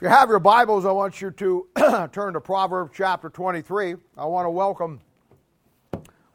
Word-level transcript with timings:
If 0.00 0.04
you 0.04 0.08
have 0.08 0.30
your 0.30 0.40
Bibles, 0.40 0.86
I 0.86 0.92
want 0.92 1.20
you 1.20 1.30
to 1.30 1.68
turn 2.10 2.32
to 2.32 2.40
Proverbs 2.40 2.92
chapter 2.94 3.28
23. 3.28 3.96
I 4.16 4.24
want 4.24 4.46
to 4.46 4.50
welcome 4.50 4.98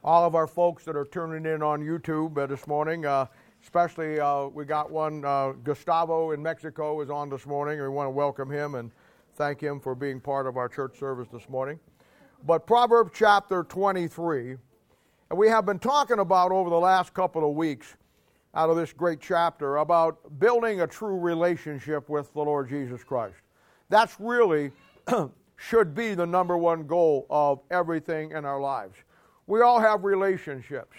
all 0.03 0.23
of 0.23 0.35
our 0.35 0.45
folks 0.45 0.85
that 0.85 0.95
are 0.95 1.03
tuning 1.03 1.51
in 1.51 1.63
on 1.63 1.81
YouTube 1.81 2.47
this 2.47 2.67
morning. 2.67 3.07
Uh, 3.07 3.25
especially, 3.63 4.19
uh, 4.19 4.45
we 4.49 4.65
got 4.65 4.91
one, 4.91 5.25
uh, 5.25 5.53
Gustavo 5.63 6.29
in 6.29 6.43
Mexico 6.43 7.01
is 7.01 7.09
on 7.09 7.27
this 7.27 7.47
morning, 7.47 7.81
we 7.81 7.87
want 7.87 8.05
to 8.05 8.11
welcome 8.11 8.51
him 8.51 8.75
and 8.75 8.91
thank 9.33 9.59
him 9.61 9.79
for 9.79 9.95
being 9.95 10.21
part 10.21 10.45
of 10.45 10.57
our 10.57 10.69
church 10.69 10.99
service 10.99 11.27
this 11.33 11.49
morning. 11.49 11.79
But 12.45 12.67
Proverbs 12.67 13.13
chapter 13.15 13.63
23, 13.63 14.57
and 15.31 15.39
we 15.39 15.47
have 15.47 15.65
been 15.65 15.79
talking 15.79 16.19
about 16.19 16.51
over 16.51 16.69
the 16.69 16.79
last 16.79 17.15
couple 17.15 17.49
of 17.49 17.55
weeks 17.55 17.97
out 18.53 18.69
of 18.69 18.75
this 18.75 18.93
great 18.93 19.19
chapter 19.19 19.77
about 19.77 20.39
building 20.39 20.81
a 20.81 20.87
true 20.87 21.17
relationship 21.17 22.07
with 22.09 22.31
the 22.33 22.41
Lord 22.41 22.69
Jesus 22.69 23.03
Christ. 23.03 23.37
That's 23.89 24.15
really 24.19 24.71
should 25.57 25.95
be 25.95 26.15
the 26.15 26.25
number 26.25 26.57
one 26.57 26.87
goal 26.87 27.25
of 27.29 27.59
everything 27.71 28.31
in 28.31 28.45
our 28.45 28.59
lives. 28.59 28.95
We 29.47 29.61
all 29.61 29.79
have 29.79 30.03
relationships, 30.03 30.97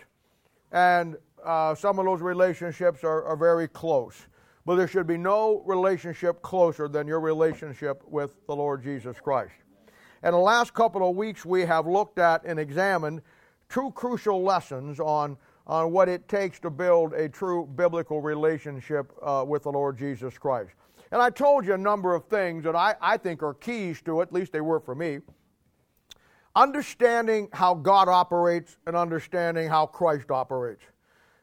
and 0.72 1.16
uh, 1.44 1.74
some 1.74 1.98
of 1.98 2.04
those 2.04 2.20
relationships 2.20 3.04
are, 3.04 3.24
are 3.24 3.36
very 3.36 3.68
close. 3.68 4.26
But 4.64 4.76
there 4.76 4.88
should 4.88 5.06
be 5.06 5.16
no 5.16 5.62
relationship 5.64 6.42
closer 6.42 6.88
than 6.88 7.06
your 7.06 7.20
relationship 7.20 8.02
with 8.08 8.34
the 8.46 8.56
Lord 8.56 8.82
Jesus 8.82 9.20
Christ. 9.20 9.54
In 10.24 10.32
the 10.32 10.38
last 10.38 10.74
couple 10.74 11.08
of 11.08 11.14
weeks, 11.14 11.44
we 11.44 11.62
have 11.62 11.86
looked 11.86 12.18
at 12.18 12.44
and 12.44 12.58
examined 12.58 13.22
two 13.68 13.92
crucial 13.92 14.42
lessons 14.42 14.98
on, 14.98 15.36
on 15.68 15.92
what 15.92 16.08
it 16.08 16.26
takes 16.26 16.58
to 16.60 16.70
build 16.70 17.12
a 17.12 17.28
true 17.28 17.66
biblical 17.76 18.20
relationship 18.20 19.12
uh, 19.22 19.44
with 19.46 19.62
the 19.62 19.70
Lord 19.70 19.96
Jesus 19.96 20.36
Christ. 20.36 20.72
And 21.16 21.22
I 21.22 21.30
told 21.30 21.64
you 21.64 21.72
a 21.72 21.78
number 21.78 22.14
of 22.14 22.26
things 22.26 22.62
that 22.64 22.76
I, 22.76 22.94
I 23.00 23.16
think 23.16 23.42
are 23.42 23.54
keys 23.54 24.02
to 24.02 24.20
it, 24.20 24.24
at 24.24 24.34
least 24.34 24.52
they 24.52 24.60
were 24.60 24.80
for 24.80 24.94
me. 24.94 25.20
Understanding 26.54 27.48
how 27.54 27.72
God 27.72 28.06
operates 28.06 28.76
and 28.86 28.94
understanding 28.94 29.66
how 29.66 29.86
Christ 29.86 30.30
operates. 30.30 30.82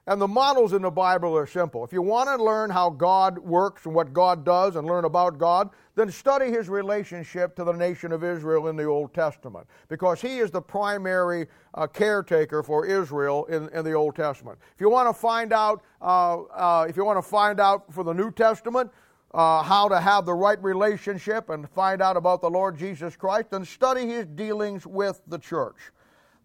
And 0.05 0.21
the 0.21 0.27
models 0.27 0.73
in 0.73 0.83
the 0.83 0.91
Bible 0.91 1.35
are 1.35 1.47
simple. 1.47 1.83
If 1.83 1.91
you 1.91 2.03
want 2.03 2.29
to 2.29 2.35
learn 2.35 2.69
how 2.69 2.91
God 2.91 3.39
works 3.39 3.87
and 3.87 3.95
what 3.95 4.13
God 4.13 4.45
does 4.45 4.75
and 4.75 4.85
learn 4.85 5.05
about 5.05 5.39
God, 5.39 5.71
then 5.95 6.11
study 6.11 6.51
his 6.51 6.69
relationship 6.69 7.55
to 7.55 7.63
the 7.63 7.73
nation 7.73 8.11
of 8.11 8.23
Israel 8.23 8.67
in 8.67 8.75
the 8.75 8.85
Old 8.85 9.11
Testament, 9.11 9.65
because 9.89 10.21
he 10.21 10.37
is 10.37 10.51
the 10.51 10.61
primary 10.61 11.47
uh, 11.73 11.87
caretaker 11.87 12.61
for 12.61 12.85
Israel 12.85 13.45
in, 13.45 13.69
in, 13.69 13.83
the 13.83 13.93
Old 13.93 14.15
Testament. 14.15 14.59
If 14.75 14.81
you 14.81 14.89
want 14.89 15.09
to 15.09 15.19
find 15.19 15.51
out, 15.51 15.81
uh, 15.99 16.41
uh, 16.43 16.85
if 16.87 16.95
you 16.95 17.03
want 17.03 17.17
to 17.17 17.27
find 17.27 17.59
out 17.59 17.91
for 17.91 18.03
the 18.03 18.13
New 18.13 18.29
Testament, 18.29 18.91
uh, 19.33 19.63
how 19.63 19.87
to 19.87 19.99
have 19.99 20.25
the 20.25 20.33
right 20.33 20.61
relationship 20.63 21.49
and 21.49 21.69
find 21.69 22.01
out 22.01 22.17
about 22.17 22.41
the 22.41 22.49
Lord 22.49 22.77
Jesus 22.77 23.15
Christ 23.15 23.47
and 23.51 23.67
study 23.67 24.07
his 24.07 24.25
dealings 24.27 24.85
with 24.85 25.21
the 25.27 25.39
church. 25.39 25.77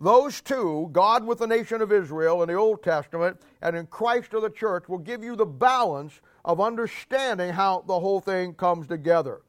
Those 0.00 0.41
two, 0.41 0.89
God 0.92 1.27
with 1.27 1.39
the 1.39 1.47
nation 1.47 1.83
of 1.83 1.92
Israel 1.92 2.42
in 2.42 2.48
the 2.48 2.55
Old 2.55 2.83
Testament 2.83 3.41
and 3.62 3.77
in 3.77 3.86
Christ 3.86 4.33
of 4.33 4.42
the 4.42 4.50
church, 4.50 4.89
will 4.89 4.98
give 4.98 5.25
you 5.25 5.34
the 5.34 5.47
balance 5.47 6.20
of 6.44 6.61
understanding 6.61 7.53
how 7.53 7.84
the 7.86 7.98
whole 7.98 8.20
thing 8.20 8.55
comes 8.55 8.86
together. 8.86 9.42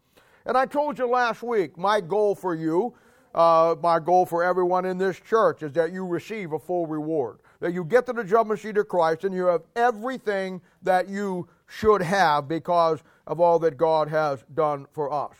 And 0.46 0.58
I 0.58 0.66
told 0.66 0.98
you 0.98 1.08
last 1.08 1.44
week, 1.44 1.78
my 1.78 2.02
goal 2.02 2.34
for 2.34 2.56
you, 2.56 2.96
uh, 3.36 3.76
my 3.82 4.00
goal 4.00 4.26
for 4.26 4.44
everyone 4.44 4.86
in 4.86 4.98
this 4.98 5.20
church 5.20 5.62
is 5.62 5.72
that 5.74 5.94
you 5.94 6.06
receive 6.06 6.54
a 6.54 6.60
full 6.60 6.88
reward. 6.88 7.40
That 7.60 7.74
you 7.74 7.84
get 7.84 8.08
to 8.08 8.14
the 8.14 8.24
judgment 8.24 8.60
seat 8.60 8.78
of 8.78 8.88
Christ 8.88 9.24
and 9.26 9.36
you 9.36 9.46
have 9.46 9.62
everything 9.76 10.62
that 10.82 11.08
you 11.08 11.48
should 11.68 12.02
have 12.02 12.48
because 12.48 13.04
of 13.30 13.40
all 13.40 13.60
that 13.60 13.78
God 13.78 14.10
has 14.10 14.44
done 14.54 14.88
for 14.92 15.14
us. 15.14 15.36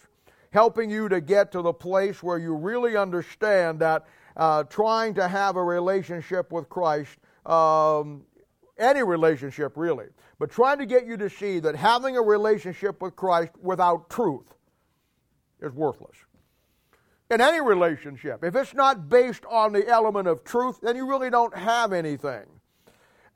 Helping 0.52 0.90
you 0.90 1.10
to 1.10 1.20
get 1.20 1.52
to 1.52 1.62
the 1.62 1.74
place 1.74 2.24
where 2.24 2.38
you 2.38 2.56
really 2.56 2.96
understand 2.96 3.80
that 3.80 4.06
uh, 4.38 4.64
trying 4.64 5.16
to 5.16 5.28
have 5.28 5.58
a 5.58 5.64
relationship 5.64 6.52
with 6.52 6.70
Christ, 6.70 7.18
um, 7.46 8.24
any 8.78 9.04
relationship 9.04 9.74
really, 9.76 10.06
but 10.38 10.50
trying 10.50 10.78
to 10.78 10.86
get 10.86 11.06
you 11.06 11.18
to 11.18 11.30
see 11.30 11.60
that 11.60 11.76
having 11.76 12.16
a 12.16 12.22
relationship 12.22 13.02
with 13.02 13.16
Christ 13.16 13.52
without 13.62 14.10
truth 14.10 14.54
is 15.62 15.74
worthless. 15.74 16.16
In 17.32 17.42
any 17.42 17.62
relationship, 17.62 18.44
if 18.44 18.56
it's 18.56 18.74
not 18.74 19.10
based 19.10 19.46
on 19.46 19.74
the 19.74 19.88
element 19.88 20.28
of 20.28 20.44
truth, 20.44 20.80
then 20.82 20.96
you 20.96 21.08
really 21.08 21.30
don't 21.30 21.56
have 21.56 21.92
anything. 21.92 22.46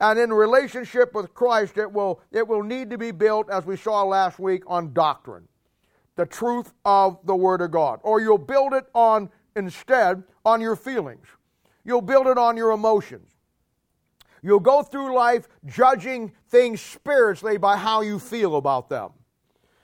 And 0.00 0.18
in 0.18 0.32
relationship 0.32 1.14
with 1.14 1.34
Christ, 1.34 1.78
it 1.78 1.90
will, 1.90 2.20
it 2.32 2.46
will 2.46 2.62
need 2.62 2.90
to 2.90 2.98
be 2.98 3.10
built, 3.10 3.48
as 3.50 3.64
we 3.64 3.76
saw 3.76 4.02
last 4.02 4.38
week, 4.38 4.62
on 4.66 4.92
doctrine, 4.92 5.46
the 6.16 6.26
truth 6.26 6.72
of 6.84 7.18
the 7.24 7.34
Word 7.36 7.60
of 7.60 7.70
God. 7.70 8.00
Or 8.02 8.20
you'll 8.20 8.38
build 8.38 8.74
it 8.74 8.86
on, 8.94 9.30
instead, 9.56 10.24
on 10.44 10.60
your 10.60 10.76
feelings. 10.76 11.26
You'll 11.84 12.02
build 12.02 12.26
it 12.26 12.38
on 12.38 12.56
your 12.56 12.72
emotions. 12.72 13.30
You'll 14.42 14.60
go 14.60 14.82
through 14.82 15.14
life 15.14 15.48
judging 15.64 16.32
things 16.48 16.80
spiritually 16.80 17.56
by 17.56 17.76
how 17.76 18.02
you 18.02 18.18
feel 18.18 18.56
about 18.56 18.88
them. 18.88 19.10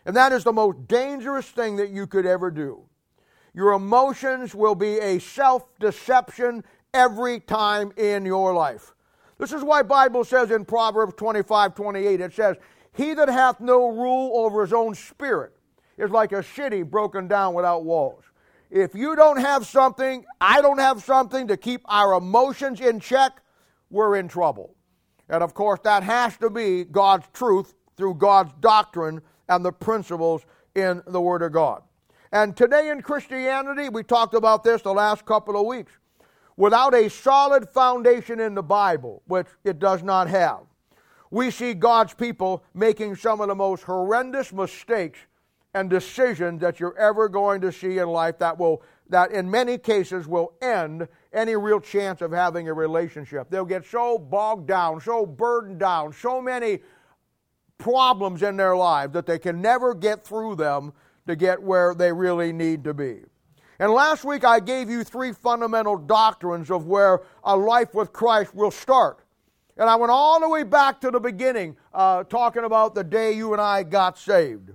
And 0.04 0.16
that 0.16 0.32
is 0.32 0.44
the 0.44 0.52
most 0.52 0.88
dangerous 0.88 1.46
thing 1.46 1.76
that 1.76 1.90
you 1.90 2.06
could 2.06 2.26
ever 2.26 2.50
do. 2.50 2.82
Your 3.54 3.72
emotions 3.72 4.54
will 4.54 4.74
be 4.74 4.98
a 4.98 5.18
self 5.18 5.64
deception 5.78 6.64
every 6.92 7.40
time 7.40 7.92
in 7.96 8.24
your 8.24 8.52
life. 8.52 8.94
This 9.40 9.52
is 9.54 9.64
why 9.64 9.82
Bible 9.82 10.22
says 10.22 10.50
in 10.50 10.66
Proverbs 10.66 11.14
25, 11.16 11.74
28, 11.74 12.20
it 12.20 12.34
says, 12.34 12.58
He 12.92 13.14
that 13.14 13.30
hath 13.30 13.58
no 13.58 13.88
rule 13.88 14.32
over 14.44 14.60
his 14.60 14.74
own 14.74 14.94
spirit 14.94 15.56
is 15.96 16.10
like 16.10 16.32
a 16.32 16.42
city 16.42 16.82
broken 16.82 17.26
down 17.26 17.54
without 17.54 17.82
walls. 17.82 18.22
If 18.70 18.94
you 18.94 19.16
don't 19.16 19.38
have 19.38 19.66
something, 19.66 20.26
I 20.42 20.60
don't 20.60 20.78
have 20.78 21.02
something 21.02 21.48
to 21.48 21.56
keep 21.56 21.80
our 21.86 22.12
emotions 22.12 22.82
in 22.82 23.00
check, 23.00 23.40
we're 23.88 24.16
in 24.16 24.28
trouble. 24.28 24.76
And 25.30 25.42
of 25.42 25.54
course, 25.54 25.80
that 25.84 26.02
has 26.02 26.36
to 26.36 26.50
be 26.50 26.84
God's 26.84 27.26
truth 27.32 27.72
through 27.96 28.16
God's 28.16 28.52
doctrine 28.60 29.22
and 29.48 29.64
the 29.64 29.72
principles 29.72 30.44
in 30.74 31.02
the 31.06 31.20
Word 31.20 31.40
of 31.40 31.52
God. 31.52 31.82
And 32.30 32.54
today 32.54 32.90
in 32.90 33.00
Christianity, 33.00 33.88
we 33.88 34.02
talked 34.02 34.34
about 34.34 34.64
this 34.64 34.82
the 34.82 34.92
last 34.92 35.24
couple 35.24 35.58
of 35.58 35.66
weeks 35.66 35.92
without 36.60 36.92
a 36.92 37.08
solid 37.08 37.66
foundation 37.66 38.38
in 38.38 38.54
the 38.54 38.62
Bible, 38.62 39.22
which 39.26 39.46
it 39.64 39.78
does 39.78 40.02
not 40.02 40.28
have, 40.28 40.60
we 41.30 41.50
see 41.50 41.72
God's 41.72 42.12
people 42.12 42.62
making 42.74 43.16
some 43.16 43.40
of 43.40 43.48
the 43.48 43.54
most 43.54 43.82
horrendous 43.82 44.52
mistakes 44.52 45.18
and 45.72 45.88
decisions 45.88 46.60
that 46.60 46.78
you're 46.78 46.98
ever 46.98 47.30
going 47.30 47.62
to 47.62 47.72
see 47.72 47.96
in 47.96 48.08
life 48.08 48.38
that 48.40 48.58
will 48.58 48.82
that 49.08 49.32
in 49.32 49.50
many 49.50 49.78
cases 49.78 50.28
will 50.28 50.52
end 50.60 51.08
any 51.32 51.56
real 51.56 51.80
chance 51.80 52.20
of 52.20 52.30
having 52.30 52.68
a 52.68 52.74
relationship. 52.74 53.48
They'll 53.48 53.64
get 53.64 53.86
so 53.86 54.18
bogged 54.18 54.68
down, 54.68 55.00
so 55.00 55.24
burdened 55.24 55.80
down, 55.80 56.12
so 56.12 56.42
many 56.42 56.80
problems 57.78 58.42
in 58.42 58.56
their 58.56 58.76
lives 58.76 59.14
that 59.14 59.26
they 59.26 59.38
can 59.38 59.62
never 59.62 59.94
get 59.94 60.24
through 60.24 60.56
them 60.56 60.92
to 61.26 61.34
get 61.34 61.60
where 61.60 61.94
they 61.94 62.12
really 62.12 62.52
need 62.52 62.84
to 62.84 62.92
be. 62.92 63.22
And 63.80 63.94
last 63.94 64.26
week 64.26 64.44
I 64.44 64.60
gave 64.60 64.90
you 64.90 65.02
three 65.02 65.32
fundamental 65.32 65.96
doctrines 65.96 66.70
of 66.70 66.86
where 66.86 67.22
a 67.42 67.56
life 67.56 67.94
with 67.94 68.12
Christ 68.12 68.54
will 68.54 68.70
start. 68.70 69.24
And 69.78 69.88
I 69.88 69.96
went 69.96 70.10
all 70.10 70.38
the 70.38 70.50
way 70.50 70.64
back 70.64 71.00
to 71.00 71.10
the 71.10 71.18
beginning, 71.18 71.78
uh, 71.94 72.24
talking 72.24 72.64
about 72.64 72.94
the 72.94 73.02
day 73.02 73.32
you 73.32 73.54
and 73.54 73.60
I 73.60 73.82
got 73.84 74.18
saved. 74.18 74.72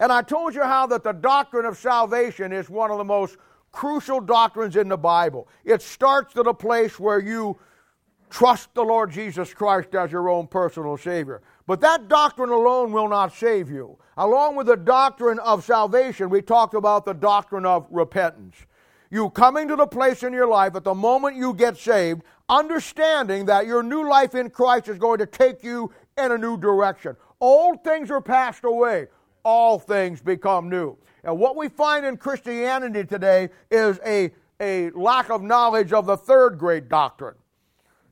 And 0.00 0.10
I 0.10 0.22
told 0.22 0.52
you 0.52 0.64
how 0.64 0.88
that 0.88 1.04
the 1.04 1.12
doctrine 1.12 1.64
of 1.64 1.78
salvation 1.78 2.52
is 2.52 2.68
one 2.68 2.90
of 2.90 2.98
the 2.98 3.04
most 3.04 3.36
crucial 3.70 4.20
doctrines 4.20 4.74
in 4.74 4.88
the 4.88 4.98
Bible. 4.98 5.46
It 5.64 5.80
starts 5.80 6.36
at 6.36 6.48
a 6.48 6.54
place 6.54 6.98
where 6.98 7.20
you 7.20 7.56
trust 8.30 8.74
the 8.74 8.82
Lord 8.82 9.12
Jesus 9.12 9.54
Christ 9.54 9.94
as 9.94 10.10
your 10.10 10.28
own 10.28 10.48
personal 10.48 10.96
Savior. 10.96 11.40
But 11.66 11.80
that 11.80 12.08
doctrine 12.08 12.50
alone 12.50 12.92
will 12.92 13.08
not 13.08 13.32
save 13.32 13.70
you. 13.70 13.98
Along 14.16 14.54
with 14.54 14.68
the 14.68 14.76
doctrine 14.76 15.38
of 15.40 15.64
salvation, 15.64 16.30
we 16.30 16.40
talked 16.40 16.74
about 16.74 17.04
the 17.04 17.12
doctrine 17.12 17.66
of 17.66 17.86
repentance. 17.90 18.56
You 19.10 19.30
coming 19.30 19.68
to 19.68 19.76
the 19.76 19.86
place 19.86 20.22
in 20.22 20.32
your 20.32 20.48
life 20.48 20.74
at 20.76 20.84
the 20.84 20.94
moment 20.94 21.36
you 21.36 21.54
get 21.54 21.76
saved, 21.76 22.22
understanding 22.48 23.46
that 23.46 23.66
your 23.66 23.82
new 23.82 24.08
life 24.08 24.34
in 24.34 24.50
Christ 24.50 24.88
is 24.88 24.98
going 24.98 25.18
to 25.18 25.26
take 25.26 25.62
you 25.62 25.92
in 26.16 26.32
a 26.32 26.38
new 26.38 26.56
direction. 26.56 27.16
Old 27.40 27.82
things 27.84 28.10
are 28.10 28.20
passed 28.20 28.64
away, 28.64 29.08
all 29.44 29.78
things 29.78 30.20
become 30.20 30.68
new. 30.68 30.96
And 31.24 31.38
what 31.38 31.56
we 31.56 31.68
find 31.68 32.06
in 32.06 32.16
Christianity 32.16 33.04
today 33.04 33.50
is 33.70 33.98
a, 34.06 34.30
a 34.60 34.90
lack 34.90 35.30
of 35.30 35.42
knowledge 35.42 35.92
of 35.92 36.06
the 36.06 36.16
third 36.16 36.58
great 36.58 36.88
doctrine 36.88 37.34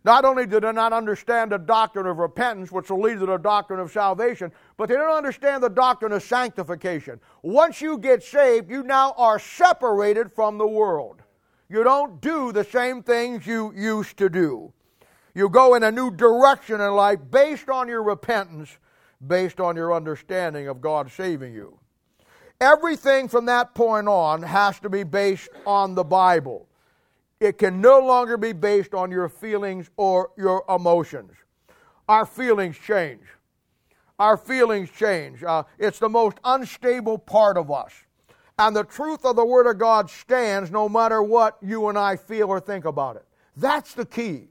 not 0.04 0.24
only 0.24 0.46
do 0.46 0.60
they 0.60 0.72
not 0.72 0.92
understand 0.92 1.50
the 1.50 1.58
doctrine 1.58 2.06
of 2.06 2.18
repentance, 2.18 2.70
which 2.70 2.90
will 2.90 3.00
lead 3.00 3.18
to 3.18 3.26
the 3.26 3.38
doctrine 3.38 3.80
of 3.80 3.90
salvation, 3.90 4.52
but 4.76 4.88
they 4.88 4.94
don't 4.96 5.16
understand 5.16 5.62
the 5.62 5.70
doctrine 5.70 6.12
of 6.12 6.22
sanctification. 6.22 7.18
Once 7.42 7.80
you 7.80 7.96
get 7.96 8.22
saved, 8.22 8.70
you 8.70 8.82
now 8.82 9.14
are 9.16 9.38
separated 9.38 10.30
from 10.30 10.58
the 10.58 10.66
world. 10.66 11.22
You 11.70 11.82
don't 11.82 12.20
do 12.20 12.52
the 12.52 12.64
same 12.64 13.02
things 13.02 13.46
you 13.46 13.72
used 13.74 14.18
to 14.18 14.28
do. 14.28 14.72
You 15.34 15.48
go 15.48 15.74
in 15.74 15.82
a 15.82 15.90
new 15.90 16.10
direction 16.10 16.80
in 16.80 16.92
life 16.92 17.18
based 17.30 17.70
on 17.70 17.88
your 17.88 18.02
repentance, 18.02 18.76
based 19.26 19.58
on 19.58 19.74
your 19.74 19.94
understanding 19.94 20.68
of 20.68 20.80
God 20.80 21.10
saving 21.10 21.54
you. 21.54 21.78
everything 22.60 23.28
from 23.28 23.46
that 23.46 23.74
point 23.74 24.08
on 24.08 24.42
has 24.42 24.78
to 24.80 24.88
be 24.88 25.02
based 25.02 25.48
on 25.66 25.94
the 25.94 26.04
Bible. 26.04 26.66
It 27.44 27.58
can 27.58 27.82
no 27.82 27.98
longer 27.98 28.38
be 28.38 28.54
based 28.54 28.94
on 28.94 29.10
your 29.10 29.28
feelings 29.28 29.90
or 29.98 30.30
your 30.38 30.64
emotions. 30.66 31.32
Our 32.08 32.24
feelings 32.24 32.78
change. 32.78 33.20
Our 34.18 34.38
feelings 34.38 34.88
change. 34.90 35.44
Uh, 35.44 35.64
it's 35.78 35.98
the 35.98 36.08
most 36.08 36.38
unstable 36.42 37.18
part 37.18 37.58
of 37.58 37.70
us. 37.70 37.92
And 38.58 38.74
the 38.74 38.84
truth 38.84 39.26
of 39.26 39.36
the 39.36 39.44
Word 39.44 39.66
of 39.66 39.76
God 39.76 40.08
stands 40.08 40.70
no 40.70 40.88
matter 40.88 41.22
what 41.22 41.58
you 41.60 41.88
and 41.88 41.98
I 41.98 42.16
feel 42.16 42.48
or 42.48 42.60
think 42.60 42.86
about 42.86 43.16
it. 43.16 43.26
That's 43.58 43.92
the 43.92 44.06
key. 44.06 44.48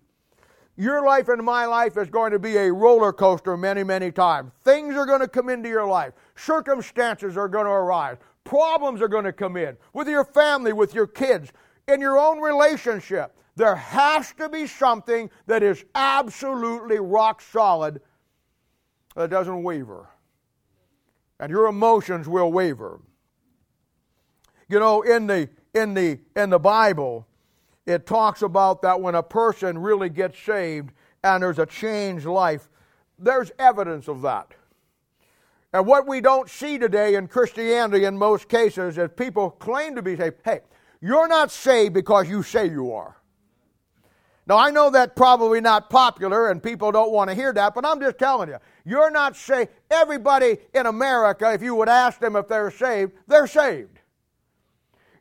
Your 0.78 1.04
life 1.04 1.30
and 1.30 1.44
my 1.44 1.66
life 1.66 1.98
is 1.98 2.12
going 2.12 2.32
to 2.32 2.40
be 2.40 2.58
a 2.58 2.72
roller 2.72 3.12
coaster 3.12 3.58
many, 3.58 3.84
many 3.84 4.12
times. 4.12 4.52
Things 4.64 4.94
are 4.96 5.08
going 5.08 5.22
to 5.22 5.28
come 5.28 5.50
into 5.50 5.68
your 5.68 5.88
life, 5.88 6.14
circumstances 6.36 7.38
are 7.38 7.48
going 7.48 7.66
to 7.66 7.72
arise, 7.72 8.18
problems 8.44 9.02
are 9.02 9.08
going 9.08 9.26
to 9.26 9.34
come 9.34 9.58
in 9.58 9.78
with 9.94 10.08
your 10.08 10.24
family, 10.24 10.74
with 10.74 10.94
your 10.94 11.08
kids, 11.08 11.52
in 11.88 12.02
your 12.02 12.18
own 12.18 12.40
relationship. 12.40 13.36
There 13.56 13.76
has 13.76 14.34
to 14.34 14.50
be 14.50 14.68
something 14.68 15.30
that 15.46 15.62
is 15.62 15.86
absolutely 15.94 17.00
rock 17.00 17.42
solid 17.42 18.02
that 19.16 19.30
doesn't 19.30 19.62
waver. 19.62 20.10
And 21.40 21.52
your 21.52 21.68
emotions 21.68 22.28
will 22.28 22.52
waver. 22.52 23.00
You 24.70 24.80
know, 24.80 25.02
in 25.02 25.28
the 25.28 25.50
in 25.74 25.94
the 25.94 26.20
in 26.36 26.50
the 26.50 26.60
Bible, 26.60 27.28
it 27.86 28.06
talks 28.06 28.42
about 28.42 28.82
that 28.84 29.02
when 29.02 29.16
a 29.16 29.24
person 29.24 29.78
really 29.78 30.10
gets 30.10 30.40
saved 30.40 30.94
and 31.24 31.44
there's 31.44 31.60
a 31.60 31.66
changed 31.66 32.26
life, 32.26 32.70
there's 33.20 33.52
evidence 33.60 34.08
of 34.08 34.22
that. 34.22 34.54
And 35.74 35.86
what 35.88 36.08
we 36.08 36.22
don't 36.22 36.50
see 36.50 36.78
today 36.78 37.16
in 37.16 37.28
Christianity 37.28 38.06
in 38.06 38.18
most 38.18 38.48
cases 38.48 38.98
is 38.98 39.10
people 39.16 39.50
claim 39.50 39.96
to 39.96 40.02
be 40.02 40.16
saved. 40.16 40.36
Hey, 40.46 40.62
you're 41.04 41.28
not 41.28 41.52
saved 41.52 41.94
because 41.94 42.30
you 42.30 42.44
say 42.44 42.70
you 42.70 42.94
are. 42.94 43.18
Now, 44.48 44.58
I 44.58 44.72
know 44.72 44.90
that's 44.90 45.12
probably 45.18 45.60
not 45.60 45.90
popular 45.90 46.50
and 46.50 46.64
people 46.64 46.94
don't 46.94 47.12
want 47.12 47.30
to 47.30 47.36
hear 47.36 47.52
that, 47.52 47.76
but 47.76 47.86
I'm 47.86 48.00
just 48.00 48.18
telling 48.18 48.48
you, 48.48 48.58
you're 48.86 49.12
not 49.12 49.36
saved. 49.36 49.70
Everybody 49.92 50.60
in 50.74 50.86
America, 50.86 51.52
if 51.54 51.62
you 51.62 51.76
would 51.76 51.90
ask 51.90 52.20
them 52.20 52.38
if 52.38 52.48
they're 52.48 52.72
saved, 52.72 53.12
they're 53.28 53.48
saved. 53.48 54.00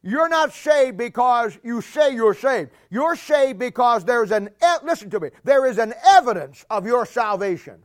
You're 0.05 0.29
not 0.29 0.53
saved 0.53 0.99
because 0.99 1.59
you 1.65 1.81
say 1.81 2.15
you're 2.15 2.35
saved. 2.35 2.71
You're 2.89 3.17
saved 3.17 3.59
because 3.59 4.05
there's 4.05 4.31
an, 4.31 4.51
listen 4.85 5.11
to 5.11 5.19
me, 5.19 5.31
there 5.43 5.67
is 5.67 5.79
an 5.79 5.95
evidence 6.07 6.65
of 6.71 6.87
your 6.87 7.07
salvation. 7.07 7.83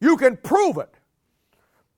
You 0.00 0.18
can 0.18 0.36
prove 0.36 0.76
it. 0.76 0.94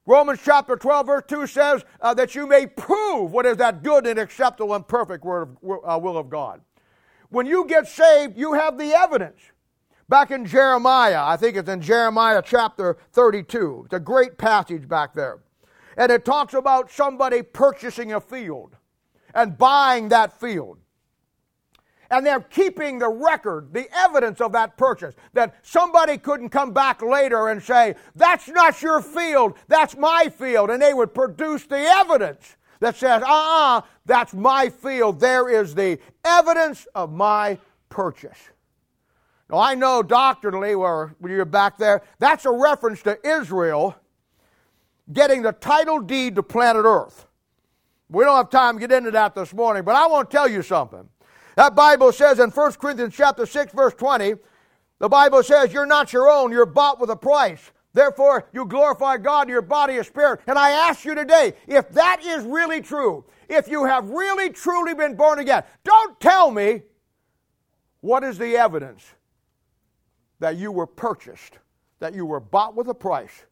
Romans 0.07 0.41
chapter 0.45 0.77
12, 0.77 1.07
verse 1.07 1.23
2 1.29 1.47
says 1.47 1.85
uh, 2.01 2.13
that 2.15 2.35
you 2.35 2.47
may 2.47 2.67
prove 2.67 3.33
what 3.33 3.47
is 3.47 3.57
that 3.57 3.83
good 3.83 4.07
and 4.07 4.19
acceptable 4.19 4.75
and 4.75 4.87
perfect 4.87 5.25
word 5.25 5.57
of, 5.63 5.79
uh, 5.87 5.99
will 5.99 6.19
of 6.19 6.29
God. 6.29 6.61
When 7.31 7.47
you 7.47 7.67
get 7.67 7.89
saved, 7.89 8.37
you 8.37 8.53
have 8.53 8.77
the 8.79 8.93
evidence. 8.93 9.41
Back 10.09 10.31
in 10.31 10.45
Jeremiah, 10.45 11.25
I 11.25 11.39
think 11.39 11.57
it's 11.57 11.69
in 11.69 11.81
Jeremiah 11.81 12.43
chapter 12.45 12.99
32. 13.13 13.85
It's 13.87 13.95
a 13.95 14.01
great 14.01 14.37
passage 14.37 14.87
back 14.87 15.15
there. 15.15 15.39
And 15.97 16.13
it 16.13 16.27
talks 16.27 16.53
about 16.53 16.91
somebody 16.91 17.43
purchasing 17.43 18.13
a 18.13 18.21
field 18.21 18.77
and 19.35 19.57
buying 19.57 20.11
that 20.11 20.39
field. 20.39 20.79
And 22.15 22.25
they're 22.25 22.39
keeping 22.39 23.01
the 23.01 23.09
record, 23.09 23.73
the 23.73 23.89
evidence 23.93 24.41
of 24.41 24.53
that 24.53 24.77
purchase, 24.77 25.17
that 25.33 25.57
somebody 25.63 26.17
couldn't 26.17 26.51
come 26.51 26.73
back 26.73 27.03
later 27.03 27.49
and 27.49 27.61
say, 27.61 27.97
That's 28.15 28.47
not 28.47 28.81
your 28.81 29.03
field, 29.03 29.55
that's 29.67 29.97
my 29.97 30.29
field. 30.29 30.71
And 30.71 30.81
they 30.81 30.95
would 30.95 31.13
produce 31.13 31.67
the 31.67 31.79
evidence 31.79 32.57
that 32.79 32.95
says, 32.95 33.21
Uh 33.23 33.27
uh-uh, 33.27 33.79
uh, 33.79 33.81
that's 34.07 34.33
my 34.33 34.69
field. 34.69 35.19
There 35.19 35.49
is 35.49 35.75
the 35.75 35.99
evidence 36.25 36.87
of 36.95 37.13
my 37.13 37.59
purchase. 37.89 38.39
Now, 39.51 39.59
I 39.59 39.75
know 39.75 40.01
doctrinally, 40.05 40.77
where 40.77 41.17
you're 41.21 41.45
back 41.45 41.79
there, 41.79 42.03
that's 42.21 42.45
a 42.45 42.53
reference 42.53 43.03
to 43.03 43.19
Israel 43.27 43.97
getting 45.13 45.43
the 45.43 45.53
title 45.53 45.99
deed 45.99 46.37
to 46.37 46.45
planet 46.45 46.85
Earth. 46.87 47.27
We 48.09 48.23
don't 48.23 48.37
have 48.37 48.51
time 48.51 48.77
to 48.77 48.81
get 48.81 48.93
into 48.93 49.11
that 49.11 49.35
this 49.35 49.53
morning, 49.53 49.83
but 49.83 49.97
I 49.97 50.07
want 50.07 50.31
to 50.31 50.37
tell 50.37 50.49
you 50.49 50.63
something. 50.63 51.09
That 51.57 51.75
Bible 51.75 52.13
says 52.13 52.39
in 52.39 52.51
1 52.51 52.73
Corinthians 52.75 53.15
chapter 53.15 53.47
6, 53.47 53.73
verse 53.73 53.95
20, 53.95 54.35
the 54.99 55.09
Bible 55.09 55.43
says, 55.43 55.73
You're 55.73 55.87
not 55.87 56.13
your 56.13 56.31
own, 56.31 56.51
you're 56.51 56.67
bought 56.67 57.01
with 57.01 57.11
a 57.11 57.17
price. 57.17 57.71
Therefore, 57.93 58.49
you 58.53 58.67
glorify 58.67 59.19
God 59.19 59.43
in 59.43 59.51
your 59.51 59.63
body 59.63 59.97
and 59.97 60.07
spirit. 60.07 60.41
And 60.49 60.59
I 60.59 60.71
ask 60.71 61.05
you 61.05 61.15
today, 61.15 61.55
if 61.69 61.89
that 61.91 62.21
is 62.25 62.45
really 62.45 62.81
true, 62.81 63.25
if 63.49 63.69
you 63.69 63.85
have 63.85 64.11
really 64.11 64.51
truly 64.51 64.95
been 64.95 65.15
born 65.15 65.39
again, 65.39 65.63
don't 65.85 66.19
tell 66.19 66.51
me 66.51 66.83
what 68.01 68.25
is 68.25 68.37
the 68.37 68.57
evidence 68.57 69.05
that 70.41 70.57
you 70.57 70.73
were 70.73 70.89
purchased, 70.89 71.59
that 72.01 72.15
you 72.15 72.27
were 72.27 72.41
bought 72.41 72.75
with 72.75 72.89
a 72.89 72.95
price. 72.95 73.45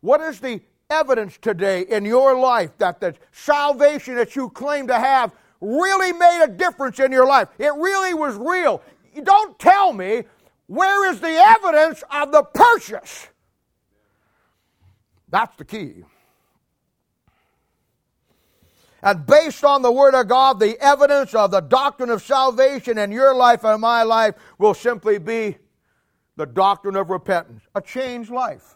What 0.00 0.20
is 0.20 0.40
the 0.40 0.60
evidence 0.90 1.38
today 1.40 1.82
in 1.82 2.04
your 2.04 2.38
life 2.38 2.76
that 2.78 3.00
the 3.00 3.14
salvation 3.32 4.16
that 4.16 4.34
you 4.34 4.50
claim 4.50 4.88
to 4.88 4.98
have 4.98 5.32
really 5.60 6.12
made 6.12 6.44
a 6.44 6.48
difference 6.48 6.98
in 6.98 7.12
your 7.12 7.26
life. 7.26 7.48
It 7.58 7.72
really 7.74 8.14
was 8.14 8.36
real. 8.36 8.82
Don't 9.22 9.58
tell 9.58 9.92
me 9.92 10.24
where 10.66 11.10
is 11.10 11.20
the 11.20 11.28
evidence 11.28 12.02
of 12.10 12.32
the 12.32 12.42
purchase. 12.42 13.28
That's 15.28 15.56
the 15.56 15.64
key. 15.64 16.04
And 19.02 19.24
based 19.24 19.62
on 19.64 19.82
the 19.82 19.92
Word 19.92 20.14
of 20.14 20.26
God, 20.26 20.58
the 20.58 20.80
evidence 20.80 21.34
of 21.34 21.50
the 21.50 21.60
doctrine 21.60 22.10
of 22.10 22.22
salvation 22.22 22.98
in 22.98 23.12
your 23.12 23.34
life 23.34 23.62
and 23.64 23.80
my 23.80 24.02
life 24.02 24.34
will 24.58 24.74
simply 24.74 25.18
be 25.18 25.56
the 26.36 26.46
doctrine 26.46 26.96
of 26.96 27.10
repentance, 27.10 27.62
a 27.74 27.80
changed 27.80 28.30
life. 28.30 28.75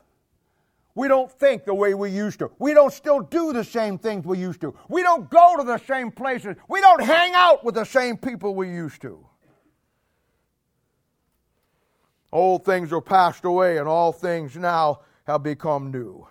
We 0.94 1.08
don't 1.08 1.30
think 1.30 1.64
the 1.64 1.74
way 1.74 1.94
we 1.94 2.10
used 2.10 2.40
to. 2.40 2.50
We 2.58 2.74
don't 2.74 2.92
still 2.92 3.20
do 3.20 3.52
the 3.52 3.64
same 3.64 3.96
things 3.96 4.24
we 4.26 4.38
used 4.38 4.60
to. 4.62 4.74
We 4.88 5.02
don't 5.02 5.30
go 5.30 5.56
to 5.56 5.64
the 5.64 5.78
same 5.78 6.10
places. 6.10 6.56
We 6.68 6.80
don't 6.80 7.02
hang 7.02 7.32
out 7.34 7.64
with 7.64 7.76
the 7.76 7.84
same 7.84 8.16
people 8.16 8.54
we 8.54 8.68
used 8.68 9.00
to. 9.02 9.24
Old 12.32 12.64
things 12.64 12.92
are 12.92 13.00
passed 13.00 13.44
away, 13.44 13.78
and 13.78 13.88
all 13.88 14.12
things 14.12 14.56
now 14.56 15.00
have 15.26 15.42
become 15.42 15.90
new. 15.90 16.26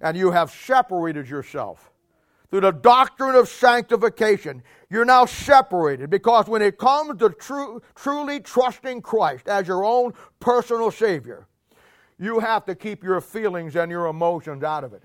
And 0.00 0.16
you 0.16 0.30
have 0.30 0.50
separated 0.50 1.28
yourself 1.28 1.90
through 2.50 2.60
the 2.60 2.70
doctrine 2.70 3.34
of 3.34 3.48
sanctification. 3.48 4.62
You're 4.88 5.04
now 5.04 5.26
separated 5.26 6.10
because 6.10 6.46
when 6.46 6.62
it 6.62 6.78
comes 6.78 7.18
to 7.18 7.30
true, 7.30 7.82
truly 7.94 8.40
trusting 8.40 9.02
Christ 9.02 9.48
as 9.48 9.66
your 9.66 9.84
own 9.84 10.14
personal 10.40 10.90
Savior, 10.90 11.47
you 12.18 12.40
have 12.40 12.64
to 12.66 12.74
keep 12.74 13.04
your 13.04 13.20
feelings 13.20 13.76
and 13.76 13.90
your 13.90 14.06
emotions 14.06 14.62
out 14.64 14.84
of 14.84 14.92
it. 14.92 15.02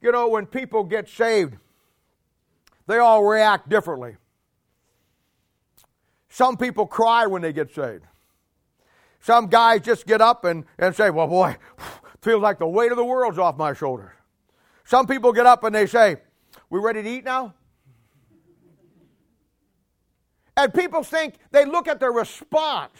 You 0.00 0.10
know, 0.10 0.28
when 0.28 0.46
people 0.46 0.82
get 0.82 1.08
saved, 1.08 1.56
they 2.86 2.98
all 2.98 3.24
react 3.24 3.68
differently. 3.68 4.16
Some 6.28 6.56
people 6.56 6.86
cry 6.86 7.26
when 7.26 7.42
they 7.42 7.52
get 7.52 7.72
saved. 7.74 8.04
Some 9.20 9.46
guys 9.46 9.82
just 9.82 10.06
get 10.06 10.20
up 10.20 10.44
and, 10.44 10.64
and 10.78 10.96
say, 10.96 11.10
Well, 11.10 11.28
boy, 11.28 11.56
feels 12.22 12.42
like 12.42 12.58
the 12.58 12.66
weight 12.66 12.90
of 12.90 12.96
the 12.96 13.04
world's 13.04 13.38
off 13.38 13.56
my 13.56 13.74
shoulders. 13.74 14.12
Some 14.84 15.06
people 15.06 15.32
get 15.32 15.46
up 15.46 15.62
and 15.62 15.74
they 15.74 15.86
say, 15.86 16.16
We 16.70 16.80
ready 16.80 17.02
to 17.02 17.08
eat 17.08 17.24
now? 17.24 17.54
And 20.56 20.72
people 20.74 21.02
think, 21.02 21.34
they 21.50 21.64
look 21.64 21.88
at 21.88 22.00
their 22.00 22.12
response 22.12 22.92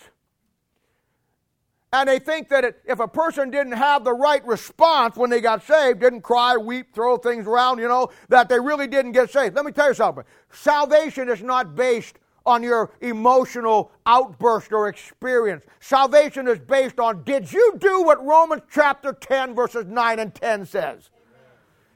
and 1.93 2.09
they 2.09 2.19
think 2.19 2.49
that 2.49 2.77
if 2.87 3.01
a 3.01 3.09
person 3.09 3.51
didn't 3.51 3.73
have 3.73 4.03
the 4.03 4.15
right 4.15 4.45
response 4.47 5.17
when 5.17 5.29
they 5.29 5.43
got 5.43 5.63
saved, 5.63 6.01
didn't 6.01 6.23
cry, 6.23 6.57
weep, 6.57 6.95
throw 6.95 7.19
things 7.19 7.47
around, 7.47 7.79
you 7.79 7.89
know, 7.89 8.09
that 8.31 8.49
they 8.49 8.59
really 8.59 8.87
didn't 8.87 9.13
get 9.13 9.31
saved. 9.31 9.55
Let 9.55 9.67
me 9.67 9.73
tell 9.73 9.89
you 9.89 9.95
something. 9.95 10.25
Salvation 10.51 11.29
is 11.29 11.43
not 11.43 11.75
based 11.75 12.19
on 12.47 12.63
your 12.63 12.93
emotional 13.03 13.93
outburst 14.07 14.73
or 14.73 14.89
experience. 14.89 15.65
Salvation 15.81 16.49
is 16.49 16.59
based 16.59 16.99
on 16.99 17.23
did 17.25 17.53
you 17.53 17.75
do 17.79 18.03
what 18.03 18.25
Romans 18.25 18.63
chapter 18.73 19.13
10, 19.13 19.55
verses 19.55 19.85
9 19.87 20.19
and 20.19 20.35
10 20.35 20.65
says? 20.67 21.11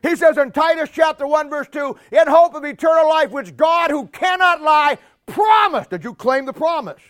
He 0.03 0.15
says 0.15 0.37
in 0.37 0.53
Titus 0.53 0.91
chapter 0.93 1.27
1, 1.27 1.49
verse 1.49 1.69
2, 1.73 1.97
in 2.13 2.29
hope 2.29 2.55
of 2.55 2.65
eternal 2.65 3.09
life, 3.09 3.31
which 3.31 3.57
God, 3.57 3.91
who 3.91 4.07
cannot 4.09 4.61
lie, 4.61 4.99
promised. 5.25 5.91
Did 5.91 6.05
you 6.05 6.15
claim 6.15 6.45
the 6.45 6.53
promise? 6.53 7.01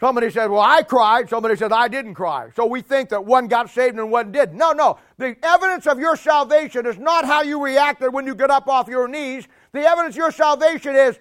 Somebody 0.00 0.30
said, 0.30 0.50
Well, 0.50 0.62
I 0.62 0.82
cried. 0.82 1.28
Somebody 1.28 1.56
said, 1.56 1.72
I 1.72 1.86
didn't 1.88 2.14
cry. 2.14 2.48
So 2.56 2.64
we 2.64 2.80
think 2.80 3.10
that 3.10 3.26
one 3.26 3.48
got 3.48 3.68
saved 3.68 3.98
and 3.98 4.10
one 4.10 4.32
didn't. 4.32 4.56
No, 4.56 4.72
no. 4.72 4.98
The 5.18 5.36
evidence 5.42 5.86
of 5.86 5.98
your 5.98 6.16
salvation 6.16 6.86
is 6.86 6.98
not 6.98 7.26
how 7.26 7.42
you 7.42 7.62
reacted 7.62 8.12
when 8.12 8.26
you 8.26 8.34
get 8.34 8.50
up 8.50 8.66
off 8.66 8.88
your 8.88 9.06
knees. 9.06 9.46
The 9.72 9.82
evidence 9.82 10.14
of 10.14 10.18
your 10.18 10.32
salvation 10.32 10.96
is 10.96 11.18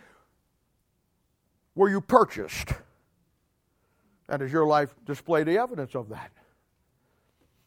were 1.75 1.89
you 1.89 1.99
purchased? 1.99 2.69
And 4.29 4.39
does 4.39 4.51
your 4.51 4.65
life 4.65 4.95
display 5.05 5.43
the 5.43 5.57
evidence 5.57 5.93
of 5.93 6.09
that? 6.09 6.31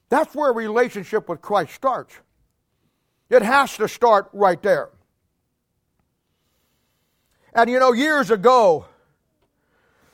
That's 0.09 0.35
where 0.35 0.51
a 0.51 0.55
relationship 0.55 1.29
with 1.29 1.43
Christ 1.43 1.75
starts. 1.75 2.15
It 3.29 3.43
has 3.43 3.77
to 3.77 3.89
start 3.89 4.31
right 4.33 4.63
there. 4.63 4.91
And 7.55 7.69
you 7.69 7.79
know, 7.79 7.93
years 7.93 8.31
ago, 8.31 8.87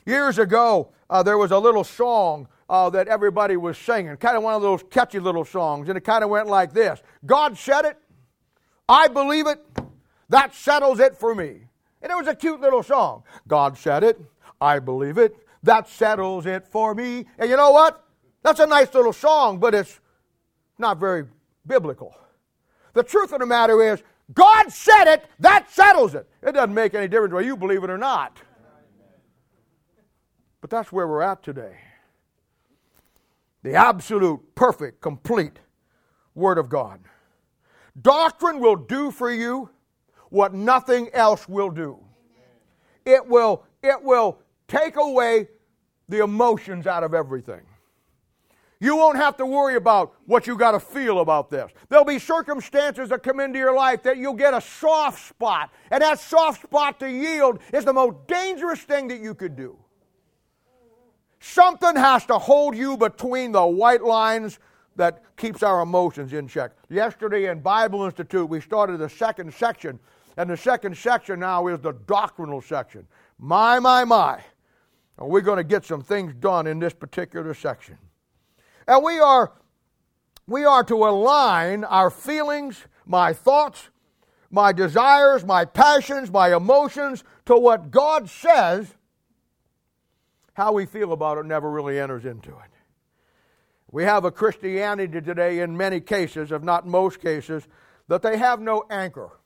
years 0.09 0.37
ago, 0.37 0.89
uh, 1.09 1.23
there 1.23 1.37
was 1.37 1.51
a 1.51 1.57
little 1.57 1.83
song 1.83 2.47
uh, 2.69 2.89
that 2.89 3.07
everybody 3.07 3.57
was 3.57 3.77
singing, 3.77 4.15
kind 4.17 4.37
of 4.37 4.43
one 4.43 4.53
of 4.53 4.61
those 4.61 4.83
catchy 4.89 5.19
little 5.19 5.45
songs, 5.45 5.89
and 5.89 5.97
it 5.97 6.01
kind 6.01 6.23
of 6.23 6.29
went 6.29 6.47
like 6.47 6.73
this 6.73 7.01
God 7.25 7.57
said 7.57 7.85
it, 7.85 7.97
I 8.87 9.07
believe 9.07 9.47
it, 9.47 9.63
that 10.29 10.53
settles 10.53 10.99
it 10.99 11.15
for 11.15 11.33
me. 11.33 11.61
And 12.01 12.11
it 12.11 12.15
was 12.15 12.27
a 12.27 12.35
cute 12.35 12.61
little 12.61 12.83
song. 12.83 13.23
God 13.47 13.77
said 13.77 14.03
it, 14.03 14.19
I 14.61 14.79
believe 14.79 15.17
it, 15.17 15.35
that 15.63 15.89
settles 15.89 16.45
it 16.45 16.67
for 16.67 16.95
me. 16.95 17.25
And 17.37 17.49
you 17.49 17.57
know 17.57 17.71
what? 17.71 18.03
That's 18.43 18.59
a 18.59 18.67
nice 18.67 18.93
little 18.93 19.13
song, 19.13 19.59
but 19.59 19.75
it's 19.75 19.99
not 20.77 20.97
very 20.97 21.25
biblical. 21.67 22.15
The 22.93 23.03
truth 23.03 23.33
of 23.33 23.39
the 23.39 23.45
matter 23.45 23.81
is, 23.93 24.01
God 24.33 24.71
said 24.71 25.05
it, 25.05 25.25
that 25.39 25.69
settles 25.71 26.15
it. 26.15 26.27
It 26.41 26.53
doesn't 26.53 26.73
make 26.73 26.93
any 26.93 27.07
difference 27.07 27.33
whether 27.33 27.45
you 27.45 27.57
believe 27.57 27.83
it 27.83 27.89
or 27.89 27.97
not. 27.97 28.37
But 30.61 30.69
that's 30.69 30.91
where 30.91 31.07
we're 31.07 31.21
at 31.21 31.43
today. 31.43 31.77
The 33.63 33.75
absolute, 33.75 34.55
perfect, 34.55 35.01
complete 35.01 35.59
Word 36.35 36.57
of 36.57 36.69
God. 36.69 37.01
Doctrine 38.01 38.59
will 38.59 38.75
do 38.75 39.11
for 39.11 39.31
you 39.31 39.69
what 40.29 40.53
nothing 40.53 41.09
else 41.13 41.49
will 41.49 41.69
do. 41.69 41.97
It 43.05 43.25
will, 43.27 43.63
it 43.81 44.01
will 44.01 44.39
take 44.67 44.95
away 44.95 45.47
the 46.07 46.23
emotions 46.23 46.87
out 46.87 47.03
of 47.03 47.13
everything. 47.13 47.61
You 48.81 48.95
won't 48.95 49.17
have 49.17 49.35
to 49.37 49.45
worry 49.45 49.75
about 49.75 50.13
what 50.25 50.47
you 50.47 50.55
got 50.55 50.71
to 50.71 50.79
feel 50.79 51.19
about 51.19 51.49
this. 51.49 51.69
There'll 51.89 52.05
be 52.05 52.17
circumstances 52.17 53.09
that 53.09 53.23
come 53.23 53.41
into 53.41 53.59
your 53.59 53.75
life 53.75 54.03
that 54.03 54.17
you'll 54.17 54.35
get 54.35 54.53
a 54.53 54.61
soft 54.61 55.27
spot. 55.27 55.71
And 55.91 56.01
that 56.01 56.19
soft 56.19 56.63
spot 56.63 56.99
to 57.01 57.11
yield 57.11 57.59
is 57.73 57.83
the 57.83 57.91
most 57.91 58.15
dangerous 58.27 58.79
thing 58.79 59.09
that 59.09 59.19
you 59.19 59.33
could 59.33 59.57
do. 59.57 59.77
Something 61.39 61.95
has 61.95 62.25
to 62.25 62.37
hold 62.37 62.75
you 62.75 62.97
between 62.97 63.51
the 63.51 63.65
white 63.65 64.03
lines 64.03 64.59
that 64.95 65.23
keeps 65.37 65.63
our 65.63 65.81
emotions 65.81 66.33
in 66.33 66.47
check. 66.47 66.71
Yesterday 66.89 67.49
in 67.49 67.61
Bible 67.61 68.03
Institute, 68.03 68.47
we 68.47 68.59
started 68.59 68.97
the 68.97 69.09
second 69.09 69.53
section, 69.53 69.99
and 70.35 70.49
the 70.49 70.57
second 70.57 70.97
section 70.97 71.39
now 71.39 71.67
is 71.67 71.79
the 71.79 71.93
doctrinal 71.93 72.61
section. 72.61 73.07
My, 73.37 73.79
my, 73.79 74.03
my. 74.03 74.41
We're 75.17 75.41
going 75.41 75.57
to 75.57 75.63
get 75.63 75.85
some 75.85 76.01
things 76.01 76.33
done 76.33 76.67
in 76.67 76.79
this 76.79 76.93
particular 76.93 77.53
section. 77.53 77.97
And 78.87 79.03
we 79.03 79.19
are, 79.19 79.51
we 80.47 80.65
are 80.65 80.83
to 80.85 80.95
align 80.95 81.83
our 81.83 82.09
feelings, 82.09 82.85
my 83.05 83.33
thoughts, 83.33 83.89
my 84.51 84.71
desires, 84.71 85.45
my 85.45 85.63
passions, 85.65 86.31
my 86.31 86.55
emotions 86.55 87.23
to 87.45 87.57
what 87.57 87.91
God 87.91 88.29
says. 88.29 88.95
How 90.59 90.73
we 90.73 90.85
feel 90.85 91.13
about 91.13 91.37
it 91.37 91.45
never 91.45 91.71
really 91.71 91.97
enters 91.97 92.25
into 92.25 92.49
it. 92.49 92.71
We 93.93 94.03
have 94.03 94.25
a 94.25 94.31
Christianity 94.31 95.21
today, 95.21 95.59
in 95.59 95.77
many 95.77 96.01
cases, 96.01 96.51
if 96.51 96.61
not 96.61 96.85
most 96.85 97.21
cases, 97.21 97.65
that 98.09 98.21
they 98.21 98.37
have 98.37 98.59
no 98.59 98.83
anchor. 98.89 99.39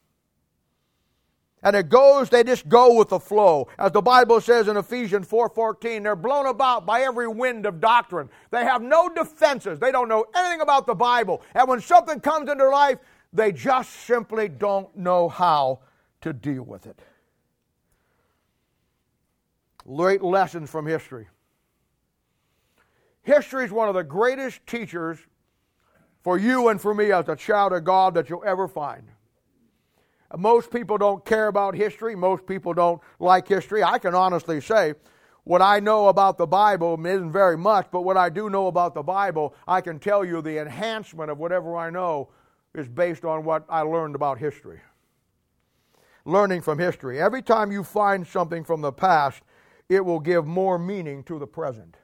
And 1.62 1.76
it 1.76 1.90
goes 1.90 2.32
they 2.32 2.44
just 2.44 2.68
go 2.68 2.98
with 2.98 3.10
the 3.10 3.20
flow. 3.20 3.68
As 3.78 3.92
the 3.92 4.02
bible 4.02 4.42
says 4.42 4.68
in 4.68 4.76
ephesians 4.76 5.28
4.14 5.28 6.02
they're 6.02 6.16
blown 6.16 6.48
about 6.48 6.88
by 6.88 7.02
every 7.02 7.28
wind 7.28 7.68
of 7.68 7.80
doctrine. 7.80 8.28
They 8.50 8.64
have 8.66 8.82
no 8.82 9.08
defenses. 9.08 9.78
They 9.78 9.92
don't 9.92 10.10
know 10.10 10.26
anything 10.36 10.62
about 10.62 10.88
the 10.88 10.96
bible. 10.96 11.44
And 11.54 11.68
when 11.68 11.80
something 11.80 12.22
comes 12.22 12.50
into 12.50 12.64
their 12.64 12.72
life 12.72 12.98
they 13.32 13.52
just 13.52 13.92
simply 13.92 14.50
don't 14.50 14.98
know 14.98 15.30
how 15.30 15.82
to 16.22 16.34
deal 16.34 16.64
with 16.64 16.88
it 16.88 17.00
great 19.86 20.22
lessons 20.22 20.70
from 20.70 20.86
history 20.86 21.28
history 23.22 23.66
is 23.66 23.72
one 23.72 23.88
of 23.88 23.96
the 23.96 24.04
greatest 24.04 24.66
teachers 24.66 25.18
for 26.22 26.38
you 26.38 26.70
and 26.70 26.80
for 26.80 26.94
me 26.94 27.12
as 27.12 27.28
a 27.28 27.36
child 27.36 27.74
of 27.74 27.84
god 27.84 28.14
that 28.14 28.30
you'll 28.30 28.44
ever 28.46 28.68
find 28.68 29.08
most 30.38 30.72
people 30.72 30.98
don't 30.98 31.24
care 31.26 31.48
about 31.48 31.76
history. 31.76 32.16
Most 32.16 32.46
people 32.46 32.74
don't 32.74 33.02
like 33.20 33.48
history. 33.48 33.84
I 33.84 34.00
can 34.00 34.16
honestly 34.16 34.62
say 34.62 34.96
what 35.44 35.62
I 35.62 35.80
know 35.80 36.08
about 36.08 36.38
the 36.38 36.48
Bible 36.48 36.94
isn't 37.06 37.32
very 37.32 37.58
much, 37.58 37.88
but 37.92 38.02
what 38.02 38.18
I 38.18 38.30
do 38.30 38.50
know 38.50 38.68
about 38.68 38.94
the 38.94 39.04
Bible, 39.04 39.54
I 39.68 39.82
can 39.82 40.00
tell 40.00 40.24
you 40.24 40.42
the 40.42 40.60
enhancement 40.60 41.30
of 41.30 41.38
whatever 41.38 41.76
I 41.76 41.90
know 41.90 42.30
is 42.74 42.88
based 42.88 43.26
on 43.26 43.44
what 43.44 43.66
I 43.70 43.82
learned 43.82 44.16
about 44.16 44.40
history. 44.40 44.80
Learning 46.26 46.62
from 46.62 46.80
history. 46.80 47.22
Every 47.22 47.42
time 47.42 47.72
you 47.72 47.84
find 47.84 48.26
something 48.26 48.64
from 48.64 48.82
the 48.82 48.94
past, 48.94 49.42
it 49.90 50.04
will 50.04 50.20
give 50.20 50.46
more 50.46 50.78
meaning 50.80 51.24
to 51.24 51.40
the 51.40 51.48
present. 51.48 51.98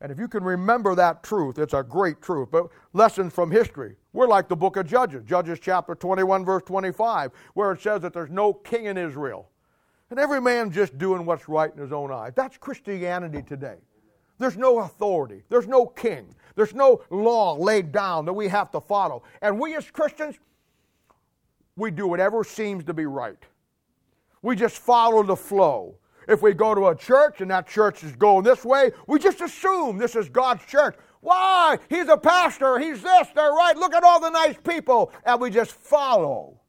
And 0.00 0.10
if 0.10 0.18
you 0.18 0.26
can 0.26 0.42
remember 0.42 0.96
that 0.96 1.22
truth, 1.22 1.58
it's 1.58 1.74
a 1.74 1.82
great 1.82 2.20
truth. 2.20 2.48
But 2.50 2.66
lessons 2.92 3.32
from 3.32 3.52
history. 3.52 3.94
We're 4.12 4.26
like 4.26 4.48
the 4.48 4.56
book 4.56 4.76
of 4.76 4.86
Judges, 4.86 5.22
Judges 5.24 5.60
chapter 5.60 5.94
21, 5.94 6.44
verse 6.44 6.64
25, 6.66 7.30
where 7.54 7.72
it 7.72 7.80
says 7.80 8.02
that 8.02 8.12
there's 8.12 8.28
no 8.28 8.52
king 8.52 8.86
in 8.86 8.98
Israel. 8.98 9.48
And 10.10 10.18
every 10.18 10.40
man 10.40 10.72
just 10.72 10.98
doing 10.98 11.24
what's 11.24 11.48
right 11.48 11.72
in 11.72 11.80
his 11.80 11.92
own 11.92 12.10
eyes. 12.10 12.32
That's 12.34 12.58
Christianity 12.58 13.42
today. 13.42 13.76
There's 14.38 14.56
no 14.56 14.80
authority, 14.80 15.44
there's 15.48 15.68
no 15.68 15.86
king, 15.86 16.34
there's 16.56 16.74
no 16.74 17.02
law 17.10 17.54
laid 17.54 17.92
down 17.92 18.24
that 18.24 18.32
we 18.32 18.48
have 18.48 18.72
to 18.72 18.80
follow. 18.80 19.22
And 19.40 19.60
we 19.60 19.76
as 19.76 19.88
Christians, 19.88 20.34
we 21.76 21.92
do 21.92 22.08
whatever 22.08 22.42
seems 22.42 22.82
to 22.84 22.92
be 22.92 23.06
right. 23.06 23.38
We 24.42 24.56
just 24.56 24.78
follow 24.78 25.22
the 25.22 25.36
flow. 25.36 25.94
If 26.28 26.42
we 26.42 26.52
go 26.54 26.74
to 26.74 26.88
a 26.88 26.94
church 26.94 27.40
and 27.40 27.50
that 27.50 27.66
church 27.66 28.04
is 28.04 28.12
going 28.12 28.44
this 28.44 28.64
way, 28.64 28.92
we 29.06 29.18
just 29.18 29.40
assume 29.40 29.98
this 29.98 30.16
is 30.16 30.28
God's 30.28 30.64
church. 30.66 30.96
Why? 31.20 31.78
He's 31.88 32.08
a 32.08 32.16
pastor. 32.16 32.78
He's 32.78 33.02
this. 33.02 33.28
They're 33.34 33.52
right. 33.52 33.76
Look 33.76 33.94
at 33.94 34.02
all 34.02 34.20
the 34.20 34.30
nice 34.30 34.56
people. 34.64 35.12
And 35.24 35.40
we 35.40 35.50
just 35.50 35.72
follow 35.72 36.60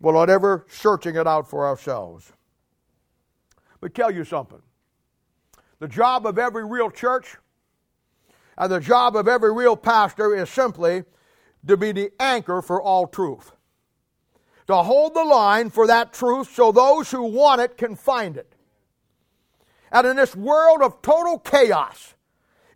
without 0.00 0.28
ever 0.28 0.66
searching 0.68 1.16
it 1.16 1.26
out 1.26 1.48
for 1.48 1.66
ourselves. 1.66 2.32
But 3.80 3.94
tell 3.94 4.10
you 4.10 4.24
something 4.24 4.62
the 5.78 5.88
job 5.88 6.26
of 6.26 6.38
every 6.38 6.64
real 6.64 6.90
church 6.90 7.36
and 8.56 8.72
the 8.72 8.80
job 8.80 9.16
of 9.16 9.28
every 9.28 9.52
real 9.52 9.76
pastor 9.76 10.34
is 10.34 10.48
simply 10.48 11.04
to 11.66 11.76
be 11.76 11.92
the 11.92 12.10
anchor 12.18 12.62
for 12.62 12.80
all 12.80 13.06
truth 13.06 13.55
to 14.66 14.76
hold 14.76 15.14
the 15.14 15.24
line 15.24 15.70
for 15.70 15.86
that 15.86 16.12
truth 16.12 16.54
so 16.54 16.72
those 16.72 17.10
who 17.10 17.22
want 17.22 17.60
it 17.60 17.76
can 17.76 17.96
find 17.96 18.36
it. 18.36 18.52
And 19.92 20.06
in 20.06 20.16
this 20.16 20.34
world 20.34 20.82
of 20.82 21.00
total 21.02 21.38
chaos, 21.38 22.14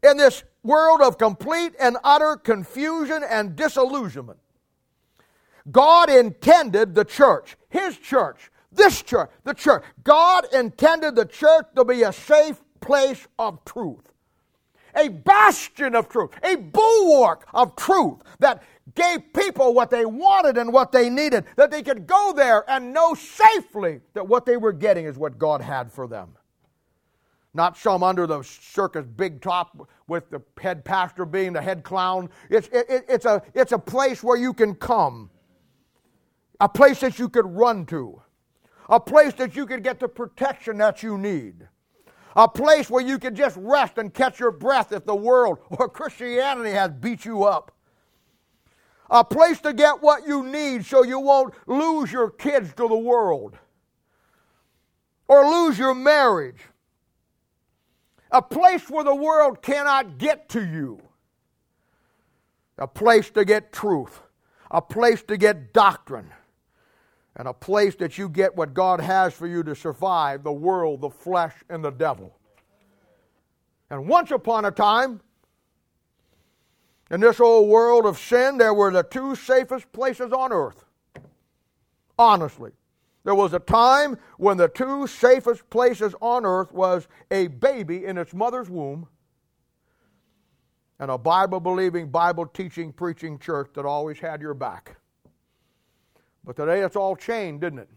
in 0.02 0.16
this 0.16 0.44
world 0.62 1.00
of 1.00 1.18
complete 1.18 1.74
and 1.80 1.96
utter 2.04 2.36
confusion 2.36 3.22
and 3.28 3.56
disillusionment, 3.56 4.38
God 5.70 6.08
intended 6.08 6.94
the 6.94 7.04
church, 7.04 7.56
His 7.68 7.98
church, 7.98 8.50
this 8.72 9.02
church, 9.02 9.30
the 9.44 9.52
church, 9.52 9.82
God 10.04 10.46
intended 10.54 11.16
the 11.16 11.26
church 11.26 11.66
to 11.74 11.84
be 11.84 12.02
a 12.02 12.12
safe 12.12 12.60
place 12.80 13.26
of 13.38 13.64
truth 13.64 14.10
a 14.94 15.08
bastion 15.08 15.94
of 15.94 16.08
truth, 16.08 16.30
a 16.42 16.56
bulwark 16.56 17.46
of 17.54 17.76
truth 17.76 18.18
that 18.38 18.62
gave 18.94 19.32
people 19.32 19.74
what 19.74 19.90
they 19.90 20.04
wanted 20.04 20.56
and 20.56 20.72
what 20.72 20.92
they 20.92 21.10
needed, 21.10 21.44
that 21.56 21.70
they 21.70 21.82
could 21.82 22.06
go 22.06 22.32
there 22.34 22.68
and 22.70 22.92
know 22.92 23.14
safely 23.14 24.00
that 24.14 24.26
what 24.26 24.46
they 24.46 24.56
were 24.56 24.72
getting 24.72 25.06
is 25.06 25.16
what 25.16 25.38
God 25.38 25.60
had 25.60 25.90
for 25.92 26.06
them. 26.06 26.36
Not 27.52 27.76
some 27.76 28.02
under 28.02 28.26
the 28.26 28.42
circus 28.42 29.04
big 29.06 29.40
top 29.40 29.88
with 30.06 30.30
the 30.30 30.40
head 30.60 30.84
pastor 30.84 31.24
being 31.24 31.52
the 31.52 31.62
head 31.62 31.82
clown. 31.82 32.30
It's, 32.48 32.68
it, 32.68 33.04
it's, 33.08 33.24
a, 33.24 33.42
it's 33.54 33.72
a 33.72 33.78
place 33.78 34.22
where 34.22 34.36
you 34.36 34.52
can 34.52 34.74
come, 34.74 35.30
a 36.60 36.68
place 36.68 37.00
that 37.00 37.18
you 37.18 37.28
could 37.28 37.46
run 37.46 37.86
to, 37.86 38.22
a 38.88 39.00
place 39.00 39.34
that 39.34 39.56
you 39.56 39.66
could 39.66 39.82
get 39.82 39.98
the 39.98 40.08
protection 40.08 40.78
that 40.78 41.02
you 41.02 41.18
need 41.18 41.66
a 42.36 42.48
place 42.48 42.88
where 42.88 43.02
you 43.02 43.18
can 43.18 43.34
just 43.34 43.56
rest 43.56 43.98
and 43.98 44.14
catch 44.14 44.38
your 44.38 44.52
breath 44.52 44.92
if 44.92 45.04
the 45.04 45.14
world 45.14 45.58
or 45.70 45.88
Christianity 45.88 46.70
has 46.70 46.92
beat 46.92 47.24
you 47.24 47.44
up 47.44 47.72
a 49.10 49.24
place 49.24 49.60
to 49.60 49.72
get 49.72 50.00
what 50.00 50.26
you 50.26 50.44
need 50.44 50.86
so 50.86 51.02
you 51.02 51.18
won't 51.18 51.52
lose 51.66 52.12
your 52.12 52.30
kids 52.30 52.72
to 52.74 52.88
the 52.88 52.96
world 52.96 53.56
or 55.26 55.44
lose 55.44 55.78
your 55.78 55.94
marriage. 55.94 56.60
A 58.30 58.40
place 58.40 58.88
where 58.88 59.02
the 59.02 59.14
world 59.14 59.62
cannot 59.62 60.18
get 60.18 60.48
to 60.50 60.64
you. 60.64 61.02
A 62.78 62.86
place 62.86 63.30
to 63.30 63.44
get 63.44 63.72
truth. 63.72 64.20
A 64.70 64.80
place 64.80 65.22
to 65.24 65.36
get 65.36 65.72
doctrine. 65.72 66.30
And 67.36 67.48
a 67.48 67.52
place 67.52 67.96
that 67.96 68.16
you 68.16 68.28
get 68.28 68.54
what 68.54 68.74
God 68.74 69.00
has 69.00 69.34
for 69.34 69.48
you 69.48 69.64
to 69.64 69.74
survive 69.74 70.44
the 70.44 70.52
world, 70.52 71.00
the 71.00 71.10
flesh, 71.10 71.54
and 71.68 71.84
the 71.84 71.90
devil. 71.90 72.36
And 73.90 74.06
once 74.06 74.30
upon 74.30 74.64
a 74.64 74.70
time, 74.70 75.20
In 77.10 77.20
this 77.20 77.40
old 77.40 77.68
world 77.68 78.06
of 78.06 78.18
sin, 78.18 78.58
there 78.58 78.72
were 78.72 78.90
the 78.90 79.02
two 79.02 79.34
safest 79.34 79.90
places 79.92 80.32
on 80.32 80.52
earth. 80.52 80.84
Honestly. 82.18 82.72
There 83.22 83.34
was 83.34 83.52
a 83.52 83.58
time 83.58 84.16
when 84.38 84.56
the 84.56 84.68
two 84.68 85.06
safest 85.06 85.68
places 85.68 86.14
on 86.22 86.46
earth 86.46 86.72
was 86.72 87.06
a 87.30 87.48
baby 87.48 88.06
in 88.06 88.16
its 88.16 88.32
mother's 88.32 88.70
womb 88.70 89.08
and 90.98 91.10
a 91.10 91.18
Bible 91.18 91.60
believing, 91.60 92.08
Bible 92.08 92.46
teaching, 92.46 92.92
preaching 92.92 93.38
church 93.38 93.70
that 93.74 93.84
always 93.84 94.18
had 94.18 94.40
your 94.40 94.54
back. 94.54 94.96
But 96.44 96.56
today 96.56 96.80
it's 96.80 96.96
all 96.96 97.14
changed, 97.14 97.60
didn't 97.60 97.80
it? 97.80 97.88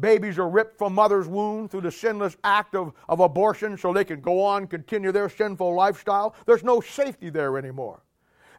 Babies 0.00 0.38
are 0.38 0.48
ripped 0.48 0.78
from 0.78 0.94
mother's 0.94 1.28
womb 1.28 1.68
through 1.68 1.82
the 1.82 1.90
sinless 1.90 2.36
act 2.44 2.74
of, 2.74 2.92
of 3.08 3.20
abortion 3.20 3.76
so 3.76 3.92
they 3.92 4.04
can 4.04 4.20
go 4.20 4.42
on, 4.42 4.66
continue 4.66 5.12
their 5.12 5.28
sinful 5.28 5.74
lifestyle. 5.74 6.34
There's 6.46 6.64
no 6.64 6.80
safety 6.80 7.28
there 7.30 7.58
anymore. 7.58 8.02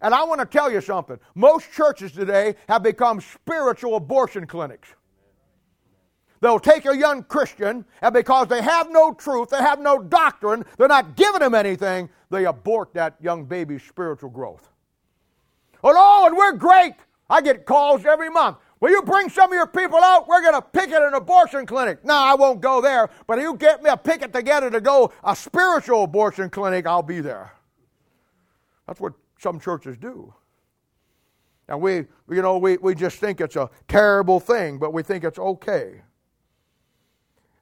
And 0.02 0.13
I 0.13 0.24
want 0.25 0.42
to 0.42 0.46
tell 0.46 0.72
you 0.72 0.82
something. 0.82 1.20
Most 1.34 1.72
churches 1.72 2.12
today 2.12 2.56
have 2.68 2.84
become 2.84 3.22
spiritual 3.22 3.96
abortion 3.96 4.46
clinics. 4.46 4.90
They'll 6.42 6.60
take 6.60 6.86
a 6.86 6.96
young 6.96 7.24
Christian, 7.24 7.86
and 8.02 8.13
because 8.13 8.50
they 8.50 8.62
have 8.62 8.92
no 8.92 9.13
truth, 9.13 9.50
they 9.50 9.60
have 9.60 9.80
no 9.80 10.04
doctrine, 10.04 10.66
they're 10.78 10.90
not 10.90 11.16
giving 11.16 11.42
him 11.42 11.56
anything, 11.56 12.10
they 12.30 12.46
abort 12.46 12.94
that 12.96 13.16
young 13.22 13.46
baby's 13.46 13.82
spiritual 13.82 14.30
growth. 14.30 14.70
Oh, 15.82 15.92
no, 15.92 16.28
and 16.28 16.36
we're 16.36 16.52
great. 16.52 16.96
I 17.30 17.42
get 17.42 17.66
calls 17.66 18.06
every 18.06 18.30
month. 18.30 18.58
Will 18.84 18.92
you 18.92 19.02
bring 19.02 19.30
some 19.30 19.50
of 19.50 19.56
your 19.56 19.66
people 19.66 20.00
out? 20.00 20.28
We're 20.28 20.42
going 20.42 20.56
to 20.56 20.62
picket 20.62 21.02
an 21.02 21.13
abortion 21.13 21.66
clinic. 21.66 22.04
No, 22.04 22.16
I 22.16 22.36
won't 22.36 22.60
go 22.60 22.82
there, 22.82 23.10
but 23.28 23.38
if 23.38 23.44
you 23.44 23.56
get 23.56 23.82
me 23.82 23.90
a 23.90 23.96
picket 23.96 24.34
together 24.34 24.70
to 24.70 24.82
go 24.82 25.13
a 25.24 25.34
spiritual 25.38 26.04
abortion 26.04 26.50
clinic, 26.50 26.86
I'll 26.86 27.02
be 27.02 27.22
there. 27.22 27.54
That's 28.86 29.00
what 29.00 29.13
some 29.40 29.58
churches 29.58 29.96
do. 29.96 30.34
And 31.70 31.80
we, 31.80 32.08
you 32.30 32.42
know, 32.42 32.58
we, 32.58 32.75
we 32.75 32.94
just 32.94 33.20
think 33.20 33.40
it's 33.40 33.56
a 33.56 33.70
terrible 33.88 34.42
thing, 34.42 34.80
but 34.80 34.92
we 34.92 35.02
think 35.02 35.24
it's 35.24 35.40
okay. 35.40 36.02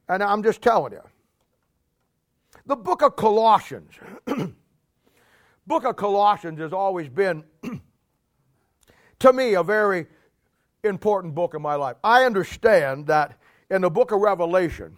And 0.08 0.24
I'm 0.24 0.42
just 0.42 0.60
telling 0.60 0.92
you. 0.92 1.02
The 2.66 2.74
book 2.74 3.00
of 3.00 3.14
Colossians. 3.14 3.92
book 5.68 5.84
of 5.84 5.94
Colossians 5.94 6.58
has 6.58 6.72
always 6.72 7.08
been, 7.08 7.44
to 9.20 9.32
me, 9.32 9.54
a 9.54 9.62
very 9.62 10.08
important 10.84 11.34
book 11.34 11.54
in 11.54 11.62
my 11.62 11.74
life. 11.74 11.96
I 12.02 12.24
understand 12.24 13.06
that 13.06 13.38
in 13.70 13.82
the 13.82 13.90
book 13.90 14.12
of 14.12 14.20
Revelation, 14.20 14.96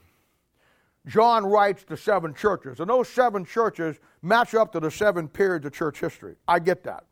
John 1.06 1.44
writes 1.44 1.84
to 1.84 1.96
seven 1.96 2.32
churches, 2.32 2.80
and 2.80 2.88
those 2.88 3.08
seven 3.08 3.44
churches 3.44 3.96
match 4.22 4.54
up 4.54 4.72
to 4.72 4.80
the 4.80 4.90
seven 4.90 5.28
periods 5.28 5.66
of 5.66 5.72
church 5.72 6.00
history. 6.00 6.36
I 6.48 6.58
get 6.58 6.82
that. 6.84 7.04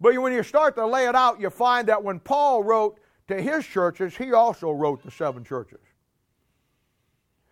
But 0.00 0.16
when 0.16 0.32
you 0.32 0.44
start 0.44 0.76
to 0.76 0.86
lay 0.86 1.08
it 1.08 1.16
out, 1.16 1.40
you 1.40 1.50
find 1.50 1.88
that 1.88 2.02
when 2.02 2.20
Paul 2.20 2.62
wrote 2.62 3.00
to 3.26 3.40
his 3.42 3.66
churches, 3.66 4.16
he 4.16 4.32
also 4.32 4.70
wrote 4.70 5.02
to 5.02 5.10
seven 5.10 5.42
churches. 5.42 5.80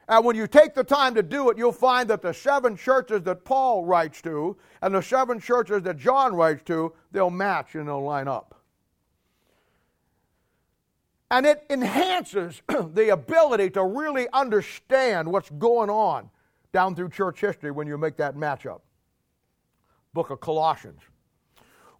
And 0.08 0.24
when 0.24 0.36
you 0.36 0.46
take 0.46 0.74
the 0.74 0.84
time 0.84 1.16
to 1.16 1.22
do 1.24 1.50
it, 1.50 1.58
you'll 1.58 1.72
find 1.72 2.08
that 2.10 2.22
the 2.22 2.32
seven 2.32 2.76
churches 2.76 3.22
that 3.22 3.44
Paul 3.44 3.84
writes 3.84 4.22
to 4.22 4.56
and 4.80 4.94
the 4.94 5.02
seven 5.02 5.40
churches 5.40 5.82
that 5.82 5.98
John 5.98 6.36
writes 6.36 6.62
to, 6.66 6.92
they'll 7.10 7.30
match 7.30 7.74
and 7.74 7.88
they'll 7.88 8.04
line 8.04 8.28
up. 8.28 8.55
And 11.30 11.44
it 11.44 11.64
enhances 11.68 12.62
the 12.68 13.12
ability 13.12 13.70
to 13.70 13.84
really 13.84 14.28
understand 14.32 15.30
what's 15.30 15.50
going 15.50 15.90
on 15.90 16.30
down 16.72 16.94
through 16.94 17.10
church 17.10 17.40
history 17.40 17.70
when 17.70 17.86
you 17.86 17.98
make 17.98 18.16
that 18.18 18.36
matchup. 18.36 18.80
Book 20.12 20.30
of 20.30 20.40
Colossians. 20.40 21.00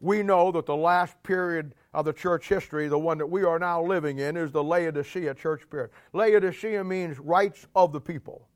We 0.01 0.23
know 0.23 0.53
that 0.53 0.67
the 0.67 0.77
last 0.77 1.21
period 1.23 1.75
of 1.95 2.05
the 2.05 2.13
church 2.13 2.49
history, 2.49 2.87
the 2.87 2.99
one 2.99 3.19
that 3.19 3.27
we 3.27 3.43
are 3.43 3.59
now 3.59 3.83
living 3.83 4.19
in, 4.19 4.37
is 4.37 4.53
the 4.53 4.63
Laodicea 4.63 5.35
church 5.35 5.69
period. 5.71 5.91
Laodicea 6.13 6.85
means 6.85 7.19
rights 7.19 7.67
of 7.75 7.93
the 7.93 8.01
people. 8.01 8.47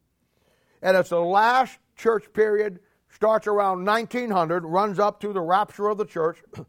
And 0.82 0.96
it's 0.96 1.08
the 1.08 1.20
last 1.20 1.78
church 1.96 2.32
period, 2.32 2.80
starts 3.08 3.46
around 3.46 3.84
1900, 3.84 4.64
runs 4.64 4.98
up 4.98 5.20
to 5.20 5.32
the 5.32 5.40
rapture 5.40 5.88
of 5.88 5.98
the 5.98 6.04
church. 6.04 6.42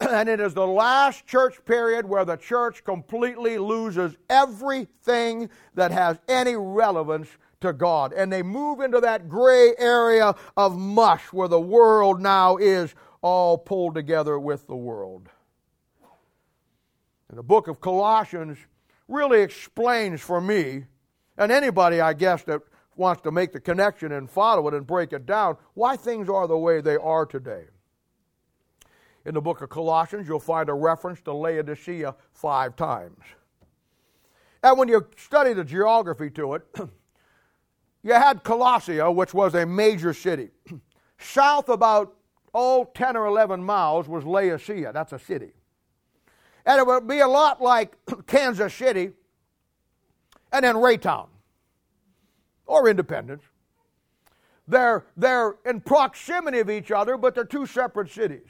and 0.08 0.28
it 0.28 0.40
is 0.40 0.54
the 0.54 0.66
last 0.66 1.26
church 1.26 1.62
period 1.64 2.06
where 2.06 2.24
the 2.24 2.36
church 2.36 2.84
completely 2.84 3.58
loses 3.58 4.16
everything 4.30 5.50
that 5.74 5.90
has 5.90 6.18
any 6.28 6.56
relevance 6.56 7.28
to 7.60 7.72
God. 7.74 8.12
And 8.14 8.32
they 8.32 8.42
move 8.42 8.80
into 8.80 9.00
that 9.00 9.28
gray 9.28 9.74
area 9.78 10.34
of 10.56 10.78
mush 10.78 11.32
where 11.32 11.48
the 11.48 11.60
world 11.60 12.20
now 12.20 12.56
is 12.56 12.94
all 13.20 13.58
pulled 13.58 13.94
together 13.94 14.38
with 14.38 14.66
the 14.66 14.76
world. 14.76 15.28
And 17.28 17.38
the 17.38 17.42
book 17.42 17.68
of 17.68 17.80
Colossians 17.80 18.58
really 19.06 19.42
explains 19.42 20.22
for 20.22 20.40
me, 20.40 20.86
and 21.36 21.52
anybody, 21.52 22.00
I 22.00 22.14
guess, 22.14 22.42
that 22.44 22.62
wants 22.96 23.22
to 23.22 23.30
make 23.30 23.52
the 23.52 23.60
connection 23.60 24.12
and 24.12 24.30
follow 24.30 24.66
it 24.68 24.74
and 24.74 24.86
break 24.86 25.12
it 25.12 25.26
down, 25.26 25.56
why 25.74 25.96
things 25.96 26.28
are 26.28 26.48
the 26.48 26.56
way 26.56 26.80
they 26.80 26.96
are 26.96 27.26
today 27.26 27.64
in 29.24 29.34
the 29.34 29.40
book 29.40 29.60
of 29.60 29.68
Colossians, 29.68 30.26
you'll 30.26 30.40
find 30.40 30.68
a 30.68 30.74
reference 30.74 31.20
to 31.22 31.32
Laodicea 31.32 32.14
five 32.32 32.76
times. 32.76 33.18
And 34.62 34.78
when 34.78 34.88
you 34.88 35.06
study 35.16 35.52
the 35.52 35.64
geography 35.64 36.30
to 36.30 36.54
it, 36.54 36.62
you 38.02 38.12
had 38.12 38.44
Colossia, 38.44 39.14
which 39.14 39.34
was 39.34 39.54
a 39.54 39.64
major 39.66 40.12
city. 40.12 40.50
South 41.18 41.68
about, 41.68 42.14
oh, 42.54 42.90
10 42.94 43.16
or 43.16 43.26
11 43.26 43.62
miles 43.62 44.08
was 44.08 44.24
Laodicea. 44.24 44.92
That's 44.92 45.12
a 45.12 45.18
city. 45.18 45.52
And 46.66 46.78
it 46.78 46.86
would 46.86 47.06
be 47.06 47.20
a 47.20 47.28
lot 47.28 47.62
like 47.62 47.96
Kansas 48.26 48.74
City 48.74 49.12
and 50.52 50.64
then 50.64 50.76
Raytown 50.76 51.28
or 52.66 52.88
Independence. 52.88 53.42
They're, 54.68 55.04
they're 55.16 55.56
in 55.66 55.80
proximity 55.80 56.60
of 56.60 56.70
each 56.70 56.90
other, 56.90 57.16
but 57.16 57.34
they're 57.34 57.44
two 57.44 57.66
separate 57.66 58.10
cities. 58.10 58.46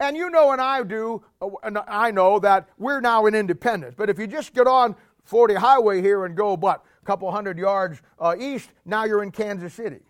And 0.00 0.16
you 0.16 0.28
know, 0.30 0.52
and 0.52 0.60
I 0.60 0.82
do, 0.82 1.22
uh, 1.40 1.48
and 1.62 1.78
I 1.86 2.10
know 2.10 2.38
that 2.40 2.68
we're 2.78 3.00
now 3.00 3.26
in 3.26 3.34
Independence. 3.34 3.94
But 3.96 4.10
if 4.10 4.18
you 4.18 4.26
just 4.26 4.52
get 4.52 4.66
on 4.66 4.96
40 5.24 5.54
highway 5.54 6.02
here 6.02 6.24
and 6.24 6.36
go, 6.36 6.56
what, 6.56 6.84
a 7.02 7.06
couple 7.06 7.30
hundred 7.30 7.58
yards 7.58 8.02
uh, 8.18 8.34
east, 8.38 8.70
now 8.84 9.04
you're 9.04 9.22
in 9.22 9.30
Kansas 9.30 9.72
City. 9.72 10.00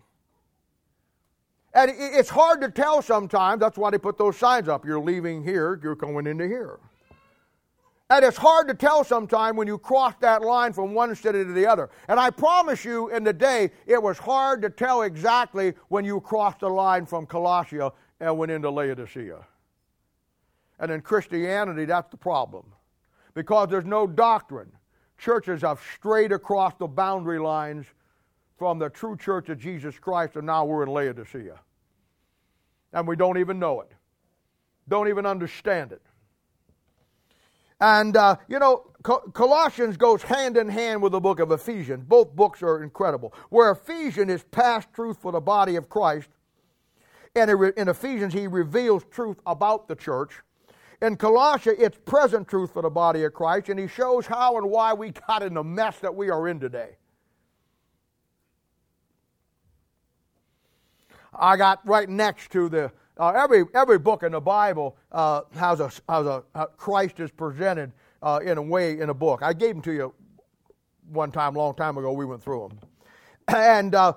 And 1.73 1.91
it's 1.93 2.29
hard 2.29 2.61
to 2.61 2.71
tell 2.71 3.01
sometimes. 3.01 3.59
That's 3.59 3.77
why 3.77 3.91
they 3.91 3.97
put 3.97 4.17
those 4.17 4.37
signs 4.37 4.69
up. 4.69 4.85
You're 4.85 4.99
leaving 4.99 5.43
here, 5.43 5.79
you're 5.83 5.95
going 5.95 6.25
into 6.25 6.47
here. 6.47 6.79
And 8.09 8.23
it's 8.23 8.37
hard 8.37 8.67
to 8.67 8.73
tell 8.73 9.03
sometimes 9.03 9.57
when 9.57 9.67
you 9.67 9.77
cross 9.77 10.13
that 10.21 10.41
line 10.41 10.73
from 10.73 10.93
one 10.93 11.13
city 11.15 11.43
to 11.43 11.51
the 11.51 11.65
other. 11.65 11.89
And 12.07 12.19
I 12.19 12.29
promise 12.29 12.85
you, 12.85 13.09
in 13.09 13.23
the 13.23 13.33
day, 13.33 13.71
it 13.87 14.01
was 14.01 14.17
hard 14.17 14.61
to 14.61 14.69
tell 14.69 15.01
exactly 15.01 15.73
when 15.89 16.05
you 16.05 16.21
crossed 16.21 16.59
the 16.59 16.69
line 16.69 17.05
from 17.05 17.25
Colossia 17.25 17.91
and 18.19 18.37
went 18.37 18.51
into 18.51 18.69
Laodicea. 18.69 19.45
And 20.79 20.91
in 20.91 21.01
Christianity, 21.01 21.85
that's 21.85 22.09
the 22.09 22.17
problem. 22.17 22.65
Because 23.33 23.69
there's 23.69 23.85
no 23.85 24.07
doctrine. 24.07 24.71
Churches 25.17 25.61
have 25.61 25.79
strayed 25.93 26.31
across 26.31 26.73
the 26.77 26.87
boundary 26.87 27.39
lines 27.39 27.85
from 28.57 28.79
the 28.79 28.89
true 28.89 29.17
church 29.17 29.49
of 29.49 29.59
Jesus 29.59 29.97
Christ, 29.99 30.35
and 30.35 30.45
now 30.45 30.65
we're 30.65 30.83
in 30.83 30.89
Laodicea. 30.89 31.59
And 32.93 33.07
we 33.07 33.15
don't 33.15 33.37
even 33.37 33.59
know 33.59 33.81
it, 33.81 33.91
don't 34.87 35.07
even 35.07 35.25
understand 35.25 35.91
it. 35.91 36.01
And, 37.81 38.15
uh, 38.15 38.37
you 38.47 38.57
know, 38.57 38.89
Colossians 39.03 39.97
goes 39.97 40.23
hand 40.23 40.55
in 40.55 40.69
hand 40.69 41.01
with 41.01 41.11
the 41.11 41.19
book 41.19 41.41
of 41.41 41.51
Ephesians. 41.51 42.05
Both 42.07 42.33
books 42.33 42.63
are 42.63 42.81
incredible. 42.81 43.33
Where 43.49 43.71
Ephesians 43.71 44.31
is 44.31 44.43
past 44.45 44.87
truth 44.93 45.17
for 45.17 45.33
the 45.33 45.41
body 45.41 45.75
of 45.75 45.89
Christ, 45.89 46.29
and 47.35 47.51
in 47.51 47.89
Ephesians, 47.89 48.33
he 48.33 48.47
reveals 48.47 49.03
truth 49.11 49.37
about 49.45 49.89
the 49.89 49.95
church. 49.95 50.41
In 51.01 51.17
Colossians, 51.17 51.77
it's 51.79 51.97
present 52.05 52.47
truth 52.47 52.73
for 52.73 52.81
the 52.81 52.89
body 52.89 53.23
of 53.23 53.33
Christ, 53.33 53.69
and 53.69 53.79
he 53.79 53.87
shows 53.87 54.25
how 54.25 54.57
and 54.57 54.69
why 54.69 54.93
we 54.93 55.11
got 55.27 55.43
in 55.43 55.53
the 55.53 55.63
mess 55.63 55.99
that 55.99 56.15
we 56.15 56.29
are 56.29 56.47
in 56.47 56.59
today. 56.59 56.97
I 61.37 61.57
got 61.57 61.85
right 61.85 62.07
next 62.07 62.51
to 62.53 62.69
the 62.69 62.91
uh, 63.17 63.29
every 63.29 63.63
every 63.73 63.99
book 63.99 64.23
in 64.23 64.31
the 64.31 64.41
Bible 64.41 64.97
uh, 65.11 65.41
has 65.55 65.79
a 65.79 65.91
has 66.09 66.25
a 66.25 66.43
uh, 66.53 66.65
Christ 66.77 67.19
is 67.19 67.31
presented 67.31 67.91
uh, 68.21 68.39
in 68.43 68.57
a 68.57 68.61
way 68.61 68.99
in 68.99 69.09
a 69.09 69.13
book. 69.13 69.41
I 69.41 69.53
gave 69.53 69.75
them 69.75 69.81
to 69.83 69.91
you 69.91 70.13
one 71.09 71.31
time, 71.31 71.55
long 71.55 71.75
time 71.75 71.97
ago. 71.97 72.13
We 72.13 72.25
went 72.25 72.41
through 72.41 72.69
them, 72.69 72.79
and 73.55 73.95
uh, 73.95 74.13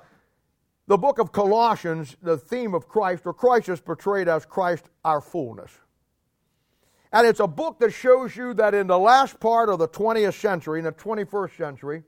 the 0.87 0.97
book 0.97 1.19
of 1.19 1.33
Colossians, 1.33 2.17
the 2.23 2.39
theme 2.39 2.75
of 2.75 2.89
Christ, 2.89 3.27
or 3.27 3.35
Christ 3.35 3.69
is 3.69 3.81
portrayed 3.81 4.29
as 4.29 4.47
Christ, 4.47 4.89
our 5.05 5.21
fullness. 5.21 5.71
And 7.13 7.27
it's 7.27 7.41
a 7.41 7.47
book 7.47 7.79
that 7.81 7.93
shows 7.93 8.37
you 8.37 8.53
that 8.55 8.75
in 8.75 8.87
the 8.87 8.99
last 8.99 9.41
part 9.41 9.69
of 9.69 9.79
the 9.79 9.89
20th 9.89 10.35
century, 10.35 10.81
in 10.81 10.85
the 10.85 10.93
21st 10.93 11.57
century, 11.57 12.03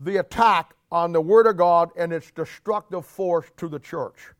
the 0.00 0.18
attack 0.18 0.74
on 0.90 1.12
the 1.12 1.20
Word 1.20 1.46
of 1.46 1.56
God 1.56 1.90
and 1.96 2.12
its 2.12 2.30
destructive 2.30 3.04
force 3.04 3.46
to 3.56 3.68
the 3.68 3.78
church. 3.78 4.32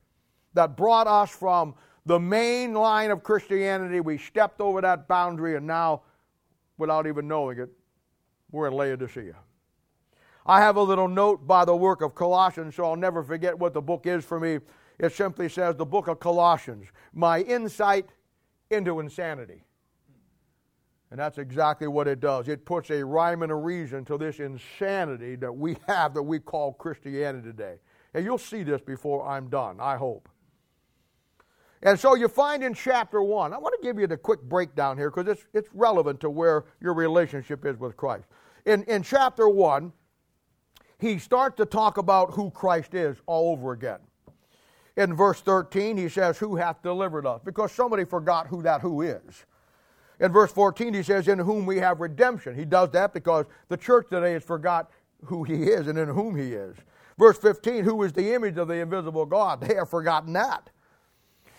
that 0.55 0.75
brought 0.75 1.07
us 1.07 1.31
from 1.31 1.75
the 2.07 2.19
main 2.19 2.73
line 2.73 3.11
of 3.11 3.23
Christianity. 3.23 4.01
We 4.01 4.17
stepped 4.17 4.61
over 4.61 4.81
that 4.81 5.07
boundary, 5.07 5.57
and 5.57 5.67
now, 5.67 6.03
without 6.79 7.07
even 7.07 7.29
knowing 7.29 7.59
it, 7.59 7.69
we're 8.51 8.69
in 8.69 8.73
Laodicea. 8.73 9.37
I 10.47 10.61
have 10.61 10.77
a 10.77 10.83
little 10.83 11.09
note 11.09 11.47
by 11.47 11.67
the 11.67 11.77
work 11.77 12.01
of 12.01 12.15
Colossians, 12.15 12.77
so 12.77 12.85
I'll 12.85 12.97
never 12.97 13.23
forget 13.23 13.59
what 13.59 13.75
the 13.75 13.83
book 13.83 14.07
is 14.07 14.25
for 14.25 14.41
me. 14.41 14.61
It 14.99 15.13
simply 15.13 15.49
says, 15.51 15.77
The 15.77 15.85
book 15.85 16.09
of 16.09 16.21
Colossians, 16.21 16.87
my 17.13 17.43
insight 17.43 18.07
into 18.71 19.01
insanity. 19.01 19.65
And 21.11 21.21
that's 21.21 21.39
exactly 21.39 21.87
what 21.87 22.09
it 22.09 22.21
does. 22.21 22.49
It 22.49 22.65
puts 22.65 22.91
a 22.91 23.05
rhyme 23.05 23.43
and 23.43 23.53
a 23.53 23.57
reason 23.57 24.05
to 24.07 24.19
this 24.19 24.41
insanity 24.41 25.37
that 25.37 25.53
we 25.53 25.77
have 25.87 26.15
that 26.15 26.23
we 26.23 26.39
call 26.41 26.73
Christianity 26.73 27.47
today. 27.47 27.77
And 28.15 28.25
you'll 28.25 28.39
see 28.39 28.63
this 28.63 28.81
before 28.81 29.27
I'm 29.27 29.49
done, 29.49 29.79
I 29.81 29.97
hope. 29.97 30.29
And 31.83 32.01
so 32.01 32.15
you 32.15 32.27
find 32.27 32.65
in 32.65 32.75
chapter 32.75 33.23
1, 33.23 33.53
I 33.53 33.59
want 33.59 33.75
to 33.81 33.87
give 33.87 33.99
you 33.99 34.07
the 34.07 34.17
quick 34.17 34.43
breakdown 34.43 34.97
here 34.97 35.11
because 35.11 35.29
it's, 35.29 35.47
it's 35.53 35.69
relevant 35.73 36.21
to 36.21 36.31
where 36.31 36.65
your 36.81 36.95
relationship 36.95 37.65
is 37.65 37.79
with 37.79 37.97
Christ. 37.97 38.25
In, 38.65 38.83
in 38.85 39.03
chapter 39.03 39.49
1, 39.49 39.93
he 40.99 41.19
starts 41.19 41.57
to 41.59 41.67
talk 41.67 41.99
about 41.99 42.33
who 42.33 42.51
Christ 42.51 42.95
is 42.95 43.19
all 43.27 43.53
over 43.53 43.73
again. 43.73 43.99
In 44.97 45.15
verse 45.15 45.41
13, 45.41 45.97
he 45.97 46.09
says, 46.09 46.39
Who 46.39 46.57
hath 46.57 46.83
delivered 46.83 47.27
us? 47.27 47.41
Because 47.45 47.73
somebody 47.73 48.05
forgot 48.05 48.47
who 48.47 48.63
that 48.63 48.81
who 48.81 49.03
is. 49.03 49.45
In 50.19 50.33
verse 50.33 50.51
14, 50.53 50.95
he 50.95 51.03
says, 51.03 51.29
In 51.29 51.39
whom 51.39 51.67
we 51.67 51.79
have 51.79 52.01
redemption. 52.01 52.55
He 52.55 52.65
does 52.65 52.91
that 52.91 53.13
because 53.13 53.47
the 53.69 53.77
church 53.77 54.07
today 54.11 54.33
has 54.33 54.43
forgot 54.43 54.91
who 55.25 55.45
he 55.45 55.65
is 55.65 55.87
and 55.87 55.99
in 55.99 56.09
whom 56.09 56.37
he 56.37 56.53
is. 56.53 56.77
Verse 57.19 57.39
15, 57.39 57.85
Who 57.85 58.03
is 58.03 58.13
the 58.13 58.35
image 58.35 58.57
of 58.57 58.69
the 58.69 58.75
invisible 58.75 59.27
God? 59.27 59.61
They 59.67 59.75
have 59.75 59.91
forgotten 59.91 60.33
that. 60.33 60.71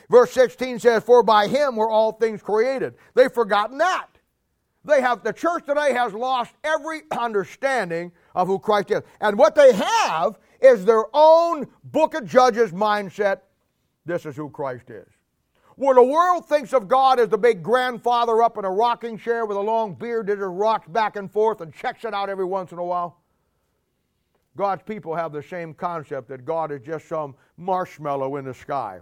Verse 0.10 0.32
16 0.32 0.80
says, 0.80 1.04
For 1.04 1.22
by 1.22 1.48
him 1.48 1.76
were 1.76 1.90
all 1.90 2.14
things 2.14 2.42
created. 2.42 2.96
They've 3.14 3.32
forgotten 3.32 3.78
that. 3.78 4.08
They 4.86 5.02
have 5.02 5.22
the 5.22 5.34
church 5.34 5.66
today 5.66 5.94
has 5.94 6.14
lost 6.14 6.54
every 6.64 7.02
understanding 7.12 8.14
of 8.34 8.48
who 8.48 8.58
Christ 8.58 8.92
is. 8.92 9.02
And 9.20 9.38
what 9.38 9.54
they 9.54 9.74
have 9.74 10.40
is 10.62 10.86
their 10.86 11.06
own 11.14 11.68
book 11.84 12.14
of 12.14 12.26
Judges 12.26 12.72
mindset. 12.72 13.42
This 14.06 14.26
is 14.26 14.36
who 14.36 14.50
Christ 14.50 14.90
is. 14.90 15.08
Where 15.76 15.96
the 15.96 16.04
world 16.04 16.48
thinks 16.48 16.74
of 16.74 16.88
God 16.88 17.20
as 17.20 17.30
the 17.30 17.38
big 17.38 17.62
grandfather 17.62 18.42
up 18.42 18.58
in 18.58 18.66
a 18.66 18.72
rocking 18.72 19.18
chair 19.18 19.46
with 19.46 19.58
a 19.58 19.62
long 19.62 19.94
beard 19.94 20.28
that 20.28 20.38
just 20.38 20.48
rocks 20.48 20.88
back 20.88 21.16
and 21.16 21.32
forth 21.32 21.62
and 21.62 21.74
checks 21.74 22.04
it 22.04 22.14
out 22.14 22.30
every 22.30 22.46
once 22.46 22.72
in 22.72 22.80
a 22.80 22.84
while. 22.84 23.22
God's 24.56 24.82
people 24.82 25.14
have 25.14 25.32
the 25.32 25.44
same 25.44 25.74
concept 25.76 26.30
that 26.30 26.46
God 26.46 26.72
is 26.72 26.82
just 26.82 27.08
some 27.08 27.36
marshmallow 27.58 28.38
in 28.38 28.46
the 28.46 28.56
sky, 28.56 29.00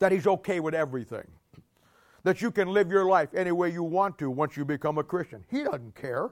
that 0.00 0.12
He's 0.12 0.26
okay 0.26 0.60
with 0.60 0.74
everything 0.74 1.26
that 2.24 2.40
you 2.40 2.50
can 2.50 2.68
live 2.68 2.90
your 2.90 3.04
life 3.04 3.28
any 3.34 3.52
way 3.52 3.70
you 3.70 3.82
want 3.82 4.18
to 4.18 4.30
once 4.30 4.56
you 4.56 4.64
become 4.64 4.98
a 4.98 5.04
Christian. 5.04 5.44
He 5.50 5.62
doesn't 5.62 5.94
care. 5.94 6.30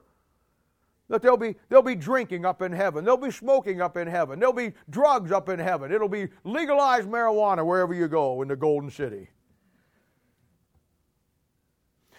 That 1.13 1.21
there'll 1.21 1.37
be, 1.37 1.53
there'll 1.69 1.83
be 1.83 1.93
drinking 1.93 2.43
up 2.43 2.63
in 2.63 2.71
heaven. 2.71 3.05
There'll 3.05 3.17
be 3.19 3.29
smoking 3.29 3.81
up 3.81 3.97
in 3.97 4.07
heaven. 4.07 4.39
There'll 4.39 4.51
be 4.51 4.73
drugs 4.89 5.31
up 5.31 5.47
in 5.47 5.59
heaven. 5.59 5.91
It'll 5.91 6.09
be 6.09 6.29
legalized 6.43 7.07
marijuana 7.07 7.63
wherever 7.63 7.93
you 7.93 8.07
go 8.07 8.41
in 8.41 8.47
the 8.47 8.55
Golden 8.55 8.89
City. 8.89 9.29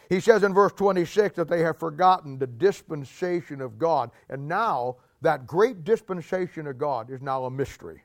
He 0.09 0.21
says 0.21 0.45
in 0.45 0.55
verse 0.55 0.71
26 0.75 1.35
that 1.35 1.49
they 1.49 1.59
have 1.63 1.77
forgotten 1.77 2.39
the 2.39 2.47
dispensation 2.47 3.61
of 3.61 3.81
God. 3.81 4.13
And 4.31 4.47
now, 4.47 4.99
that 5.23 5.45
great 5.45 5.83
dispensation 5.83 6.69
of 6.69 6.79
God 6.79 7.11
is 7.11 7.21
now 7.21 7.47
a 7.47 7.51
mystery. 7.51 8.04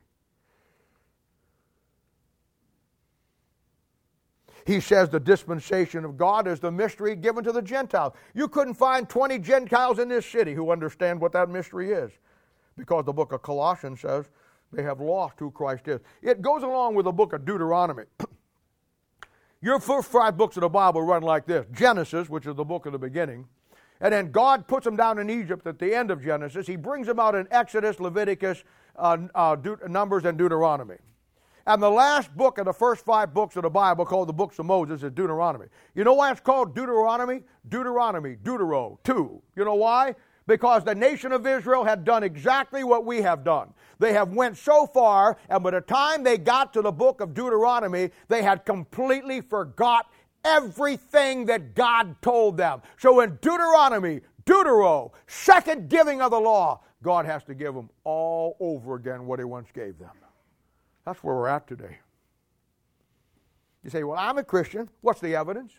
He 4.70 4.80
says 4.80 5.10
the 5.10 5.20
dispensation 5.20 6.06
of 6.06 6.16
God 6.16 6.48
is 6.48 6.60
the 6.60 6.70
mystery 6.70 7.16
given 7.16 7.44
to 7.44 7.52
the 7.52 7.62
Gentiles. 7.62 8.14
You 8.36 8.48
couldn't 8.48 8.76
find 8.76 9.10
20 9.10 9.40
Gentiles 9.40 9.98
in 9.98 10.10
this 10.10 10.28
city 10.28 10.54
who 10.54 10.70
understand 10.70 11.20
what 11.20 11.32
that 11.32 11.50
mystery 11.50 11.92
is 11.92 12.12
because 12.78 13.04
the 13.04 13.12
book 13.12 13.34
of 13.34 13.42
Colossians 13.42 14.02
says 14.02 14.26
they 14.72 14.84
have 14.84 15.02
lost 15.02 15.40
who 15.40 15.50
Christ 15.50 15.88
is. 15.88 16.02
It 16.22 16.44
goes 16.44 16.62
along 16.62 16.94
with 16.94 17.06
the 17.06 17.12
book 17.12 17.34
of 17.34 17.46
Deuteronomy. 17.46 18.04
Your 19.64 19.80
first 19.80 20.08
five 20.08 20.38
books 20.38 20.56
of 20.56 20.62
the 20.62 20.70
Bible 20.70 21.02
run 21.02 21.24
like 21.24 21.48
this 21.48 21.66
Genesis, 21.74 22.30
which 22.30 22.46
is 22.46 22.54
the 22.54 22.64
book 22.64 22.86
of 22.86 22.92
the 22.92 23.00
beginning. 23.00 23.48
And 24.02 24.14
then 24.14 24.30
God 24.30 24.68
puts 24.68 24.86
them 24.86 24.96
down 24.96 25.18
in 25.18 25.32
Egypt 25.32 25.66
at 25.66 25.80
the 25.80 25.96
end 25.96 26.12
of 26.12 26.24
Genesis. 26.24 26.68
He 26.68 26.76
brings 26.76 27.08
them 27.08 27.20
out 27.20 27.34
in 27.34 27.48
Exodus, 27.50 28.00
Leviticus, 28.00 28.64
uh, 28.98 29.18
uh, 29.34 29.58
Numbers, 29.88 30.26
and 30.26 30.38
Deuteronomy. 30.38 30.98
And 31.70 31.84
the 31.84 31.92
last 31.92 32.36
book 32.36 32.58
of 32.58 32.66
the 32.66 32.74
first 32.74 33.06
five 33.06 33.32
books 33.32 33.56
of 33.56 33.62
the 33.62 33.70
Bible, 33.70 34.04
called 34.04 34.28
the 34.28 34.34
books 34.34 34.58
of 34.58 34.66
Moses, 34.66 35.04
is 35.04 35.12
Deuteronomy. 35.12 35.68
You 35.94 36.04
know 36.04 36.16
why 36.16 36.32
it's 36.32 36.42
called 36.42 36.74
Deuteronomy? 36.74 37.44
Deuteronomy, 37.68 38.38
Deutero, 38.38 38.98
two. 39.04 39.40
You 39.56 39.66
know 39.66 39.76
why? 39.76 40.16
Because 40.48 40.84
the 40.84 40.96
nation 40.96 41.32
of 41.32 41.46
Israel 41.46 41.84
had 41.84 42.04
done 42.06 42.24
exactly 42.24 42.84
what 42.84 43.06
we 43.06 43.22
have 43.22 43.44
done. 43.44 43.72
They 44.00 44.14
have 44.14 44.30
went 44.30 44.58
so 44.58 44.88
far, 44.88 45.38
and 45.48 45.62
by 45.62 45.70
the 45.70 45.82
time 45.82 46.24
they 46.24 46.40
got 46.40 46.74
to 46.74 46.82
the 46.82 46.92
book 46.92 47.22
of 47.22 47.36
Deuteronomy, 47.36 48.10
they 48.30 48.42
had 48.42 48.66
completely 48.66 49.40
forgot 49.40 50.10
everything 50.44 51.46
that 51.46 51.76
God 51.76 52.20
told 52.24 52.58
them. 52.58 52.82
So 52.98 53.20
in 53.20 53.38
Deuteronomy, 53.44 54.22
Deutero, 54.44 55.12
second 55.28 55.88
giving 55.88 56.20
of 56.20 56.32
the 56.32 56.40
law, 56.40 56.82
God 57.04 57.28
has 57.28 57.44
to 57.44 57.54
give 57.54 57.76
them 57.76 57.92
all 58.06 58.58
over 58.60 58.96
again 58.96 59.28
what 59.28 59.38
He 59.38 59.46
once 59.46 59.68
gave 59.72 60.00
them. 60.00 60.10
That's 61.06 61.24
where 61.24 61.36
we're 61.36 61.48
at 61.48 61.68
today. 61.68 61.98
You 63.84 63.90
say, 63.90 64.04
Well, 64.04 64.20
I'm 64.20 64.38
a 64.38 64.44
Christian. 64.44 64.90
What's 65.02 65.22
the 65.22 65.36
evidence? 65.36 65.74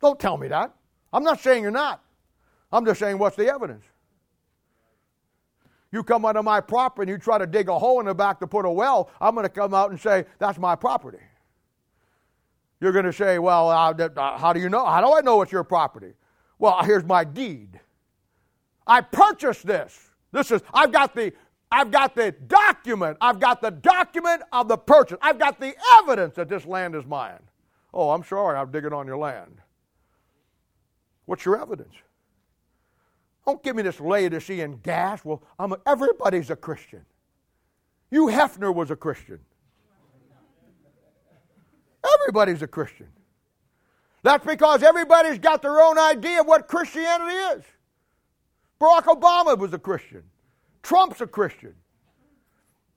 Don't 0.00 0.18
tell 0.18 0.36
me 0.36 0.48
that. 0.48 0.74
I'm 1.12 1.22
not 1.22 1.40
saying 1.40 1.62
you're 1.62 1.70
not. 1.70 2.02
I'm 2.72 2.84
just 2.84 2.98
saying, 2.98 3.18
what's 3.18 3.36
the 3.36 3.52
evidence? 3.52 3.84
You 5.92 6.02
come 6.02 6.24
onto 6.24 6.42
my 6.42 6.60
property 6.60 7.10
and 7.12 7.18
you 7.18 7.22
try 7.22 7.36
to 7.36 7.46
dig 7.46 7.68
a 7.68 7.78
hole 7.78 8.00
in 8.00 8.06
the 8.06 8.14
back 8.14 8.40
to 8.40 8.46
put 8.46 8.64
a 8.64 8.70
well, 8.70 9.10
I'm 9.20 9.34
going 9.34 9.44
to 9.44 9.50
come 9.50 9.74
out 9.74 9.90
and 9.90 10.00
say, 10.00 10.24
that's 10.38 10.58
my 10.58 10.74
property. 10.74 11.18
You're 12.80 12.92
going 12.92 13.04
to 13.04 13.12
say, 13.12 13.38
well, 13.38 13.68
uh, 13.70 14.38
how 14.38 14.52
do 14.52 14.58
you 14.58 14.70
know? 14.70 14.84
How 14.84 15.00
do 15.02 15.14
I 15.14 15.20
know 15.20 15.42
it's 15.42 15.52
your 15.52 15.64
property? 15.64 16.14
Well, 16.58 16.82
here's 16.82 17.04
my 17.04 17.24
deed. 17.24 17.78
I 18.86 19.02
purchased 19.02 19.66
this. 19.66 20.10
This 20.32 20.50
is, 20.50 20.62
I've 20.72 20.90
got 20.90 21.14
the 21.14 21.32
I've 21.72 21.90
got 21.90 22.14
the 22.14 22.32
document. 22.32 23.16
I've 23.18 23.40
got 23.40 23.62
the 23.62 23.70
document 23.70 24.42
of 24.52 24.68
the 24.68 24.76
purchase. 24.76 25.16
I've 25.22 25.38
got 25.38 25.58
the 25.58 25.74
evidence 26.00 26.34
that 26.34 26.50
this 26.50 26.66
land 26.66 26.94
is 26.94 27.06
mine. 27.06 27.40
Oh, 27.94 28.10
I'm 28.10 28.22
sorry, 28.24 28.58
I'm 28.58 28.70
digging 28.70 28.92
on 28.92 29.06
your 29.06 29.16
land. 29.16 29.58
What's 31.24 31.46
your 31.46 31.60
evidence? 31.60 31.94
Don't 33.46 33.62
give 33.62 33.74
me 33.74 33.82
this 33.82 34.00
Laodicean 34.00 34.80
gas. 34.82 35.24
Well, 35.24 35.42
I'm 35.58 35.72
a, 35.72 35.78
everybody's 35.86 36.50
a 36.50 36.56
Christian. 36.56 37.06
Hugh 38.10 38.26
Hefner 38.26 38.74
was 38.74 38.90
a 38.90 38.96
Christian. 38.96 39.40
Everybody's 42.20 42.60
a 42.60 42.66
Christian. 42.66 43.08
That's 44.22 44.44
because 44.44 44.82
everybody's 44.82 45.38
got 45.38 45.62
their 45.62 45.80
own 45.80 45.98
idea 45.98 46.42
of 46.42 46.46
what 46.46 46.68
Christianity 46.68 47.34
is. 47.34 47.64
Barack 48.78 49.04
Obama 49.04 49.56
was 49.56 49.72
a 49.72 49.78
Christian. 49.78 50.24
Trump's 50.82 51.20
a 51.20 51.26
Christian. 51.26 51.74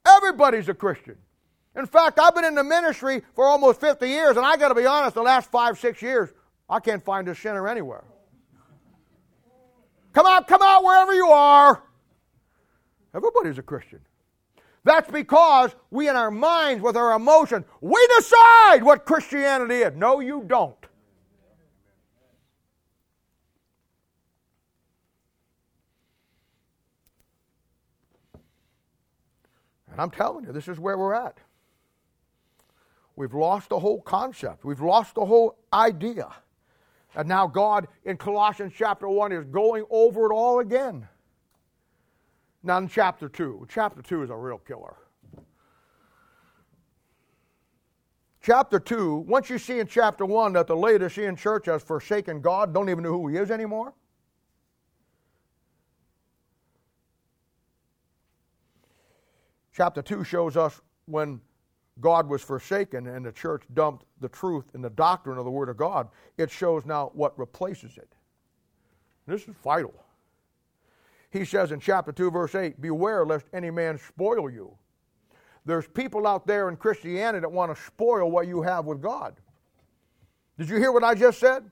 Everybody's 0.05 0.69
a 0.69 0.73
Christian. 0.73 1.17
In 1.75 1.85
fact, 1.85 2.19
I've 2.19 2.33
been 2.33 2.45
in 2.45 2.55
the 2.55 2.63
ministry 2.63 3.21
for 3.33 3.45
almost 3.45 3.81
50 3.81 4.07
years, 4.07 4.37
and 4.37 4.45
I 4.45 4.55
got 4.57 4.69
to 4.69 4.75
be 4.75 4.85
honest, 4.85 5.15
the 5.15 5.21
last 5.21 5.51
five, 5.51 5.77
six 5.77 6.01
years, 6.01 6.29
I 6.69 6.79
can't 6.79 7.03
find 7.03 7.27
a 7.27 7.35
sinner 7.35 7.67
anywhere. 7.67 8.03
Come 10.13 10.25
out, 10.25 10.47
come 10.47 10.61
out 10.63 10.83
wherever 10.83 11.13
you 11.13 11.27
are. 11.27 11.83
Everybody's 13.13 13.57
a 13.57 13.61
Christian. 13.61 13.99
That's 14.85 15.09
because 15.11 15.75
we, 15.89 16.07
in 16.07 16.15
our 16.15 16.31
minds, 16.31 16.81
with 16.81 16.95
our 16.95 17.13
emotions, 17.13 17.65
we 17.81 18.07
decide 18.17 18.83
what 18.83 19.05
Christianity 19.05 19.77
is. 19.77 19.93
No, 19.95 20.19
you 20.19 20.43
don't. 20.47 20.84
And 29.95 30.01
I'm 30.01 30.11
telling 30.11 30.43
you, 30.43 30.51
this 30.51 30.67
is 30.67 30.77
where 30.77 30.97
we're 30.97 31.13
at. 31.13 31.37
We've 33.15 33.33
lost 33.33 33.69
the 33.69 33.79
whole 33.79 34.01
concept, 34.01 34.65
we've 34.65 34.81
lost 34.81 35.15
the 35.15 35.25
whole 35.25 35.57
idea. 35.71 36.27
And 37.15 37.29
now 37.29 37.47
God 37.47 37.87
in 38.03 38.17
Colossians 38.17 38.73
chapter 38.75 39.07
1 39.07 39.31
is 39.31 39.45
going 39.45 39.85
over 39.89 40.25
it 40.25 40.33
all 40.33 40.59
again. 40.59 41.07
Now 42.61 42.79
in 42.79 42.89
chapter 42.89 43.29
2, 43.29 43.67
chapter 43.69 44.01
2 44.01 44.23
is 44.23 44.29
a 44.29 44.35
real 44.35 44.57
killer. 44.57 44.97
Chapter 48.41 48.81
2, 48.81 49.15
once 49.29 49.49
you 49.49 49.57
see 49.57 49.79
in 49.79 49.87
chapter 49.87 50.25
1 50.25 50.51
that 50.51 50.67
the 50.67 50.75
Laodicean 50.75 51.37
church 51.37 51.67
has 51.67 51.81
forsaken 51.81 52.41
God, 52.41 52.73
don't 52.73 52.89
even 52.89 53.05
know 53.05 53.13
who 53.13 53.29
He 53.29 53.37
is 53.37 53.49
anymore, 53.49 53.93
Chapter 59.75 60.01
2 60.01 60.23
shows 60.23 60.55
us 60.55 60.81
when 61.05 61.41
God 61.99 62.29
was 62.29 62.41
forsaken 62.41 63.07
and 63.07 63.25
the 63.25 63.31
church 63.31 63.63
dumped 63.73 64.05
the 64.21 64.29
truth 64.29 64.65
and 64.73 64.83
the 64.83 64.89
doctrine 64.89 65.37
of 65.37 65.43
the 65.43 65.51
Word 65.51 65.67
of 65.67 65.75
God, 65.75 66.07
it 66.37 66.49
shows 66.49 66.85
now 66.85 67.11
what 67.13 67.37
replaces 67.37 67.97
it. 67.97 68.09
This 69.27 69.41
is 69.47 69.55
vital. 69.63 69.93
He 71.29 71.43
says 71.43 71.73
in 71.73 71.81
chapter 71.81 72.13
2, 72.13 72.31
verse 72.31 72.55
8, 72.55 72.79
Beware 72.79 73.25
lest 73.25 73.47
any 73.51 73.69
man 73.69 73.97
spoil 73.97 74.49
you. 74.49 74.77
There's 75.65 75.87
people 75.87 76.25
out 76.25 76.47
there 76.47 76.69
in 76.69 76.77
Christianity 76.77 77.41
that 77.41 77.51
want 77.51 77.75
to 77.75 77.83
spoil 77.83 78.31
what 78.31 78.47
you 78.47 78.61
have 78.61 78.85
with 78.85 79.01
God. 79.01 79.35
Did 80.57 80.69
you 80.69 80.77
hear 80.77 80.93
what 80.93 81.03
I 81.03 81.15
just 81.15 81.39
said? 81.39 81.69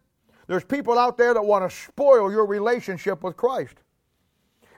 There's 0.47 0.65
people 0.65 0.99
out 0.99 1.17
there 1.17 1.33
that 1.33 1.45
want 1.45 1.69
to 1.69 1.73
spoil 1.73 2.29
your 2.29 2.45
relationship 2.45 3.23
with 3.23 3.37
Christ. 3.37 3.75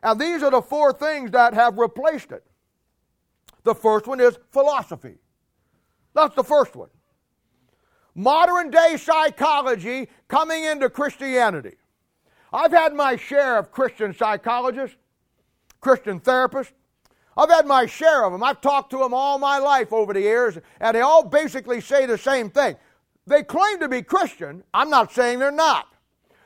And 0.04 0.20
these 0.22 0.44
are 0.44 0.52
the 0.52 0.62
four 0.62 0.94
things 0.94 1.32
that 1.32 1.56
have 1.56 1.80
replaced 1.80 2.32
it. 2.32 2.46
The 3.66 3.76
first 3.76 4.08
one 4.08 4.22
is 4.22 4.38
philosophy. 4.52 5.16
That's 6.14 6.36
the 6.36 6.44
first 6.44 6.76
one. 6.76 6.90
Modern 8.14 8.70
day 8.70 8.96
psychology 8.96 10.08
coming 10.30 10.64
into 10.64 10.90
Christianity. 10.90 11.76
I've 12.54 12.72
had 12.72 12.94
my 12.94 13.18
share 13.18 13.58
of 13.58 13.72
Christian 13.72 14.14
psychologists, 14.14 14.96
Christian 15.82 16.22
therapists. 16.22 16.72
I've 17.36 17.50
had 17.50 17.66
my 17.66 17.86
share 17.86 18.24
of 18.24 18.32
them. 18.32 18.44
I've 18.44 18.62
talked 18.62 18.92
to 18.92 19.00
them 19.00 19.14
all 19.14 19.38
my 19.40 19.58
life 19.58 19.92
over 19.92 20.14
the 20.14 20.22
years, 20.22 20.58
and 20.80 20.96
they 20.96 21.02
all 21.02 21.26
basically 21.26 21.82
say 21.82 22.06
the 22.06 22.18
same 22.18 22.50
thing. 22.50 22.78
They 23.28 23.44
claim 23.44 23.80
to 23.80 23.90
be 23.90 24.04
Christian. 24.04 24.64
I'm 24.74 24.90
not 24.90 25.12
saying 25.12 25.40
they're 25.40 25.52
not. 25.52 25.88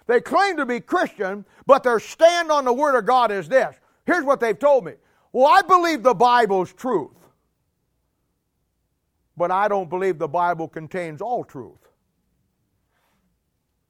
They 0.07 0.21
claim 0.21 0.57
to 0.57 0.65
be 0.65 0.79
Christian, 0.79 1.45
but 1.67 1.83
their 1.83 1.99
stand 1.99 2.49
on 2.49 2.65
the 2.65 2.73
Word 2.73 2.97
of 2.97 3.05
God 3.05 3.29
is 3.31 3.47
this. 3.47 3.75
Here's 4.05 4.23
what 4.23 4.39
they've 4.39 4.57
told 4.57 4.85
me. 4.85 4.93
Well, 5.31 5.47
I 5.47 5.61
believe 5.61 6.01
the 6.03 6.13
Bible's 6.13 6.73
truth, 6.73 7.15
but 9.37 9.51
I 9.51 9.67
don't 9.67 9.89
believe 9.89 10.17
the 10.17 10.27
Bible 10.27 10.67
contains 10.67 11.21
all 11.21 11.43
truth. 11.43 11.77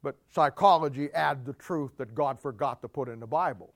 But 0.04 0.15
psychology 0.34 1.10
adds 1.13 1.45
the 1.45 1.54
truth 1.54 1.91
that 1.97 2.13
God 2.13 2.39
forgot 2.39 2.82
to 2.82 2.88
put 2.88 3.10
in 3.10 3.19
the 3.19 3.28
Bible. 3.28 3.73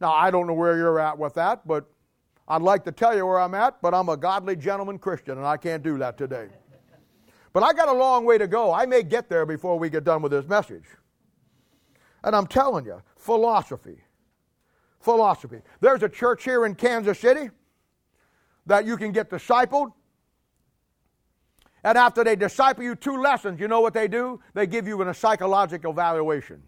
Now, 0.00 0.12
I 0.12 0.30
don't 0.30 0.46
know 0.46 0.54
where 0.54 0.76
you're 0.76 0.98
at 0.98 1.18
with 1.18 1.34
that, 1.34 1.66
but 1.66 1.84
I'd 2.48 2.62
like 2.62 2.84
to 2.84 2.92
tell 2.92 3.14
you 3.14 3.26
where 3.26 3.38
I'm 3.38 3.54
at, 3.54 3.80
but 3.82 3.94
I'm 3.94 4.08
a 4.08 4.16
godly 4.16 4.56
gentleman 4.56 4.98
Christian, 4.98 5.36
and 5.36 5.46
I 5.46 5.56
can't 5.56 5.82
do 5.82 5.98
that 5.98 6.16
today. 6.16 6.48
But 7.52 7.62
I 7.62 7.72
got 7.72 7.88
a 7.88 7.92
long 7.92 8.24
way 8.24 8.38
to 8.38 8.46
go. 8.46 8.72
I 8.72 8.86
may 8.86 9.02
get 9.02 9.28
there 9.28 9.44
before 9.44 9.78
we 9.78 9.90
get 9.90 10.04
done 10.04 10.22
with 10.22 10.32
this 10.32 10.46
message. 10.46 10.84
And 12.24 12.34
I'm 12.34 12.46
telling 12.46 12.84
you, 12.84 13.02
philosophy. 13.16 13.98
Philosophy. 15.00 15.60
There's 15.80 16.02
a 16.02 16.08
church 16.08 16.44
here 16.44 16.66
in 16.66 16.74
Kansas 16.74 17.18
City 17.18 17.50
that 18.66 18.86
you 18.86 18.96
can 18.96 19.12
get 19.12 19.30
discipled. 19.30 19.92
And 21.82 21.96
after 21.96 22.22
they 22.22 22.36
disciple 22.36 22.84
you 22.84 22.94
two 22.94 23.20
lessons, 23.20 23.58
you 23.58 23.66
know 23.66 23.80
what 23.80 23.94
they 23.94 24.06
do? 24.06 24.40
They 24.52 24.66
give 24.66 24.86
you 24.86 25.00
a 25.02 25.14
psychological 25.14 25.92
evaluation. 25.92 26.62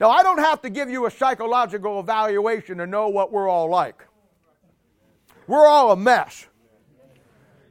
Now, 0.00 0.08
I 0.08 0.22
don't 0.22 0.38
have 0.38 0.62
to 0.62 0.70
give 0.70 0.88
you 0.88 1.04
a 1.04 1.10
psychological 1.10 2.00
evaluation 2.00 2.78
to 2.78 2.86
know 2.86 3.08
what 3.08 3.30
we're 3.30 3.50
all 3.50 3.68
like. 3.68 4.06
We're 5.46 5.66
all 5.66 5.92
a 5.92 5.96
mess. 5.96 6.46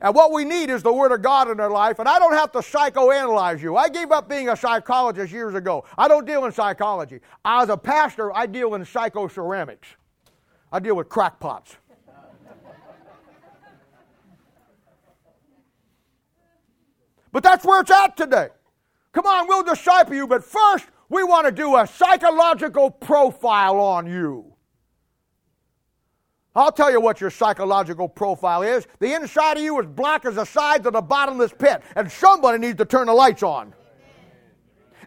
And 0.01 0.15
what 0.15 0.31
we 0.31 0.45
need 0.45 0.69
is 0.69 0.81
the 0.81 0.93
Word 0.93 1.11
of 1.11 1.21
God 1.21 1.49
in 1.49 1.59
our 1.59 1.69
life. 1.69 1.99
And 1.99 2.07
I 2.07 2.19
don't 2.19 2.33
have 2.33 2.51
to 2.53 2.59
psychoanalyze 2.59 3.61
you. 3.61 3.75
I 3.75 3.89
gave 3.89 4.11
up 4.11 4.29
being 4.29 4.49
a 4.49 4.55
psychologist 4.55 5.33
years 5.33 5.55
ago. 5.55 5.83
I 5.97 6.07
don't 6.07 6.25
deal 6.25 6.45
in 6.45 6.53
psychology. 6.53 7.19
As 7.43 7.67
a 7.69 7.75
pastor, 7.75 8.35
I 8.35 8.45
deal 8.45 8.75
in 8.75 8.83
psychoceramics. 8.83 9.95
I 10.71 10.79
deal 10.79 10.95
with 10.95 11.09
crackpots. 11.09 11.75
but 17.31 17.43
that's 17.43 17.65
where 17.65 17.81
it's 17.81 17.91
at 17.91 18.15
today. 18.15 18.49
Come 19.11 19.25
on, 19.25 19.47
we'll 19.47 19.63
disciple 19.63 20.15
you, 20.15 20.27
but 20.27 20.43
first 20.43 20.85
we 21.09 21.23
want 21.23 21.45
to 21.45 21.51
do 21.51 21.75
a 21.75 21.85
psychological 21.85 22.89
profile 22.89 23.79
on 23.79 24.07
you. 24.07 24.53
I'll 26.59 26.73
tell 26.73 26.91
you 26.91 26.99
what 26.99 27.21
your 27.21 27.29
psychological 27.29 28.09
profile 28.09 28.63
is. 28.63 28.85
The 28.99 29.13
inside 29.13 29.55
of 29.55 29.63
you 29.63 29.79
is 29.79 29.85
black 29.85 30.25
as 30.25 30.35
the 30.35 30.43
sides 30.43 30.85
of 30.85 30.91
the 30.91 31.01
bottomless 31.01 31.53
pit, 31.57 31.81
and 31.95 32.11
somebody 32.11 32.57
needs 32.57 32.77
to 32.79 32.85
turn 32.85 33.07
the 33.07 33.13
lights 33.13 33.43
on. 33.43 33.73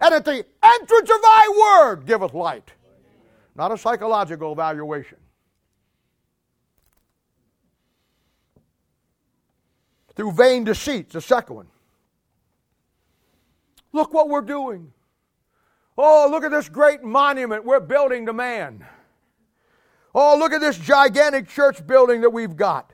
And 0.00 0.14
at 0.14 0.24
the 0.24 0.46
entrance 0.62 1.10
of 1.10 1.22
thy 1.22 1.48
word 1.60 2.06
giveth 2.06 2.32
light. 2.32 2.72
Not 3.54 3.70
a 3.70 3.76
psychological 3.76 4.50
evaluation. 4.52 5.18
Through 10.14 10.32
vain 10.32 10.64
deceits, 10.64 11.12
the 11.12 11.20
second 11.20 11.56
one. 11.56 11.68
Look 13.92 14.14
what 14.14 14.30
we're 14.30 14.40
doing. 14.40 14.90
Oh, 15.98 16.28
look 16.30 16.44
at 16.44 16.50
this 16.50 16.70
great 16.70 17.02
monument 17.02 17.66
we're 17.66 17.80
building 17.80 18.24
to 18.24 18.32
man. 18.32 18.86
Oh, 20.14 20.36
look 20.38 20.52
at 20.52 20.60
this 20.60 20.78
gigantic 20.78 21.48
church 21.48 21.86
building 21.86 22.20
that 22.20 22.30
we've 22.30 22.56
got. 22.56 22.92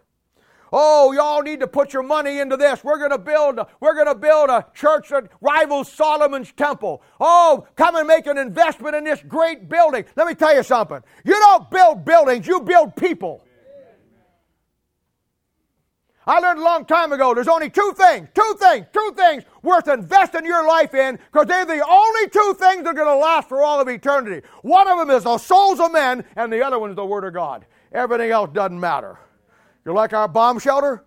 Oh, 0.72 1.12
y'all 1.12 1.42
need 1.42 1.60
to 1.60 1.66
put 1.66 1.92
your 1.92 2.02
money 2.02 2.40
into 2.40 2.56
this. 2.56 2.84
We're 2.84 2.98
going 2.98 3.10
to 3.10 3.18
build. 3.18 3.58
We're 3.80 3.94
going 3.94 4.06
to 4.06 4.14
build 4.14 4.50
a 4.50 4.66
church 4.74 5.08
that 5.08 5.28
rivals 5.40 5.90
Solomon's 5.90 6.52
temple. 6.52 7.02
Oh, 7.18 7.66
come 7.76 7.96
and 7.96 8.06
make 8.06 8.26
an 8.26 8.38
investment 8.38 8.94
in 8.94 9.04
this 9.04 9.22
great 9.26 9.68
building. 9.68 10.04
Let 10.16 10.26
me 10.26 10.34
tell 10.34 10.54
you 10.54 10.62
something. 10.62 11.00
You 11.24 11.32
don't 11.32 11.70
build 11.70 12.04
buildings. 12.04 12.46
You 12.46 12.60
build 12.60 12.96
people. 12.96 13.44
I 16.28 16.40
learned 16.40 16.60
a 16.60 16.62
long 16.62 16.84
time 16.84 17.10
ago 17.12 17.32
there's 17.32 17.48
only 17.48 17.70
two 17.70 17.94
things, 17.96 18.28
two 18.34 18.56
things, 18.60 18.86
two 18.92 19.12
things 19.16 19.44
worth 19.62 19.88
investing 19.88 20.44
your 20.44 20.68
life 20.68 20.92
in 20.92 21.18
because 21.32 21.46
they're 21.46 21.64
the 21.64 21.82
only 21.82 22.28
two 22.28 22.54
things 22.58 22.84
that 22.84 22.90
are 22.90 22.94
going 22.94 23.06
to 23.08 23.16
last 23.16 23.48
for 23.48 23.62
all 23.62 23.80
of 23.80 23.88
eternity. 23.88 24.46
One 24.60 24.86
of 24.86 24.98
them 24.98 25.08
is 25.08 25.24
the 25.24 25.38
souls 25.38 25.80
of 25.80 25.90
men, 25.90 26.22
and 26.36 26.52
the 26.52 26.62
other 26.62 26.78
one 26.78 26.90
is 26.90 26.96
the 26.96 27.06
Word 27.06 27.24
of 27.24 27.32
God. 27.32 27.64
Everything 27.92 28.30
else 28.30 28.50
doesn't 28.52 28.78
matter. 28.78 29.18
You 29.86 29.94
like 29.94 30.12
our 30.12 30.28
bomb 30.28 30.58
shelter? 30.58 31.02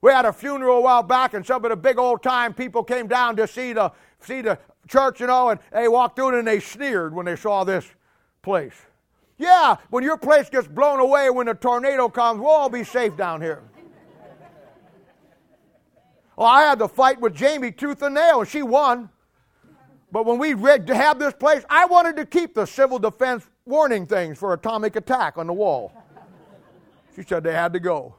We 0.00 0.12
had 0.12 0.24
a 0.24 0.32
funeral 0.32 0.78
a 0.78 0.80
while 0.80 1.02
back, 1.02 1.34
and 1.34 1.44
some 1.44 1.62
of 1.62 1.70
the 1.70 1.76
big 1.76 1.98
old 1.98 2.22
time 2.22 2.54
people 2.54 2.84
came 2.84 3.06
down 3.06 3.36
to 3.36 3.46
see 3.46 3.74
the 3.74 3.92
see 4.20 4.40
the 4.40 4.58
church, 4.88 5.20
you 5.20 5.26
know, 5.26 5.50
and 5.50 5.60
they 5.72 5.88
walked 5.88 6.16
through 6.16 6.38
and 6.38 6.48
they 6.48 6.60
sneered 6.60 7.14
when 7.14 7.26
they 7.26 7.36
saw 7.36 7.64
this 7.64 7.86
place. 8.40 8.74
Yeah, 9.38 9.76
when 9.90 10.02
your 10.02 10.16
place 10.16 10.48
gets 10.48 10.66
blown 10.66 11.00
away 11.00 11.28
when 11.30 11.48
a 11.48 11.54
tornado 11.54 12.08
comes, 12.08 12.40
we'll 12.40 12.50
all 12.50 12.70
be 12.70 12.84
safe 12.84 13.16
down 13.16 13.42
here. 13.42 13.62
Well, 16.36 16.48
I 16.48 16.62
had 16.62 16.78
to 16.80 16.88
fight 16.88 17.20
with 17.20 17.34
Jamie 17.34 17.72
tooth 17.72 18.02
and 18.02 18.14
nail, 18.14 18.40
and 18.40 18.48
she 18.48 18.62
won. 18.62 19.08
But 20.12 20.26
when 20.26 20.38
we 20.38 20.54
read 20.54 20.86
to 20.86 20.94
have 20.94 21.18
this 21.18 21.34
place, 21.34 21.64
I 21.68 21.86
wanted 21.86 22.16
to 22.16 22.26
keep 22.26 22.54
the 22.54 22.66
civil 22.66 22.98
defense 22.98 23.48
warning 23.64 24.06
things 24.06 24.38
for 24.38 24.52
atomic 24.52 24.96
attack 24.96 25.38
on 25.38 25.46
the 25.46 25.52
wall. 25.52 25.92
She 27.14 27.22
said 27.22 27.42
they 27.42 27.52
had 27.52 27.72
to 27.72 27.80
go. 27.80 28.14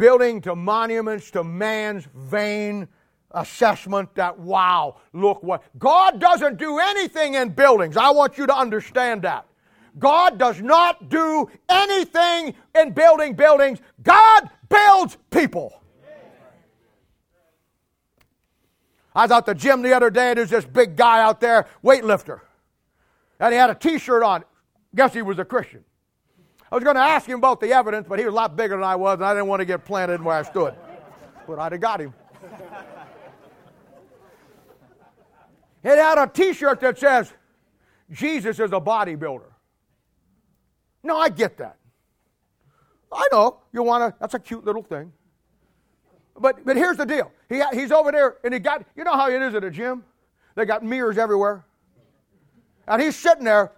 Building 0.00 0.40
to 0.40 0.56
monuments 0.56 1.30
to 1.30 1.44
man's 1.44 2.08
vain 2.14 2.88
assessment 3.32 4.12
that, 4.14 4.36
wow, 4.38 4.96
look 5.12 5.42
what. 5.42 5.62
God 5.78 6.18
doesn't 6.18 6.56
do 6.56 6.78
anything 6.78 7.34
in 7.34 7.50
buildings. 7.50 7.98
I 7.98 8.10
want 8.10 8.38
you 8.38 8.46
to 8.46 8.56
understand 8.56 9.22
that. 9.22 9.44
God 9.98 10.38
does 10.38 10.62
not 10.62 11.10
do 11.10 11.50
anything 11.68 12.54
in 12.74 12.92
building 12.92 13.34
buildings. 13.34 13.78
God 14.02 14.48
builds 14.70 15.18
people. 15.30 15.82
I 19.14 19.24
was 19.24 19.32
at 19.32 19.44
the 19.44 19.54
gym 19.54 19.82
the 19.82 19.92
other 19.92 20.08
day, 20.08 20.30
and 20.30 20.38
there's 20.38 20.50
this 20.50 20.64
big 20.64 20.96
guy 20.96 21.20
out 21.20 21.40
there, 21.40 21.66
weightlifter. 21.84 22.40
And 23.38 23.52
he 23.52 23.58
had 23.58 23.68
a 23.68 23.74
t 23.74 23.98
shirt 23.98 24.22
on. 24.22 24.44
Guess 24.94 25.12
he 25.12 25.20
was 25.20 25.38
a 25.38 25.44
Christian. 25.44 25.84
I 26.70 26.76
was 26.76 26.84
going 26.84 26.96
to 26.96 27.02
ask 27.02 27.26
him 27.26 27.38
about 27.38 27.60
the 27.60 27.72
evidence, 27.72 28.06
but 28.08 28.18
he 28.18 28.24
was 28.24 28.32
a 28.32 28.36
lot 28.36 28.56
bigger 28.56 28.76
than 28.76 28.84
I 28.84 28.94
was, 28.94 29.14
and 29.14 29.24
I 29.24 29.34
didn't 29.34 29.48
want 29.48 29.60
to 29.60 29.64
get 29.64 29.84
planted 29.84 30.22
where 30.22 30.36
I 30.36 30.42
stood. 30.42 30.74
But 31.46 31.58
I'd 31.58 31.72
have 31.72 31.80
got 31.80 32.00
him. 32.00 32.14
It 35.82 35.96
had 35.96 36.18
a 36.18 36.26
t 36.26 36.52
shirt 36.52 36.80
that 36.80 36.98
says, 36.98 37.32
Jesus 38.12 38.60
is 38.60 38.70
a 38.72 38.80
bodybuilder. 38.80 39.50
No, 41.02 41.18
I 41.18 41.28
get 41.28 41.56
that. 41.58 41.76
I 43.10 43.26
know. 43.32 43.60
You 43.72 43.82
want 43.82 44.12
to, 44.12 44.20
that's 44.20 44.34
a 44.34 44.38
cute 44.38 44.64
little 44.64 44.82
thing. 44.82 45.12
But, 46.38 46.64
but 46.64 46.76
here's 46.76 46.96
the 46.96 47.06
deal. 47.06 47.32
He, 47.48 47.62
he's 47.72 47.90
over 47.90 48.12
there, 48.12 48.36
and 48.44 48.54
he 48.54 48.60
got, 48.60 48.84
you 48.94 49.04
know 49.04 49.12
how 49.12 49.28
it 49.28 49.42
is 49.42 49.54
at 49.54 49.64
a 49.64 49.70
gym? 49.70 50.04
They 50.54 50.64
got 50.66 50.84
mirrors 50.84 51.18
everywhere. 51.18 51.64
And 52.86 53.00
he's 53.00 53.16
sitting 53.16 53.44
there 53.44 53.72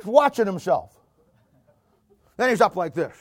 He's 0.00 0.06
watching 0.06 0.46
himself. 0.46 0.96
Then 2.38 2.48
he's 2.48 2.62
up 2.62 2.74
like 2.74 2.94
this. 2.94 3.14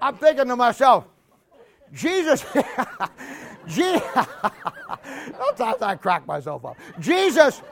I'm 0.00 0.16
thinking 0.16 0.46
to 0.46 0.54
myself, 0.54 1.06
Jesus, 1.92 2.44
Jesus, 3.66 4.02
I 4.14 5.98
crack 6.00 6.24
myself 6.24 6.64
up. 6.64 6.76
Jesus, 7.00 7.62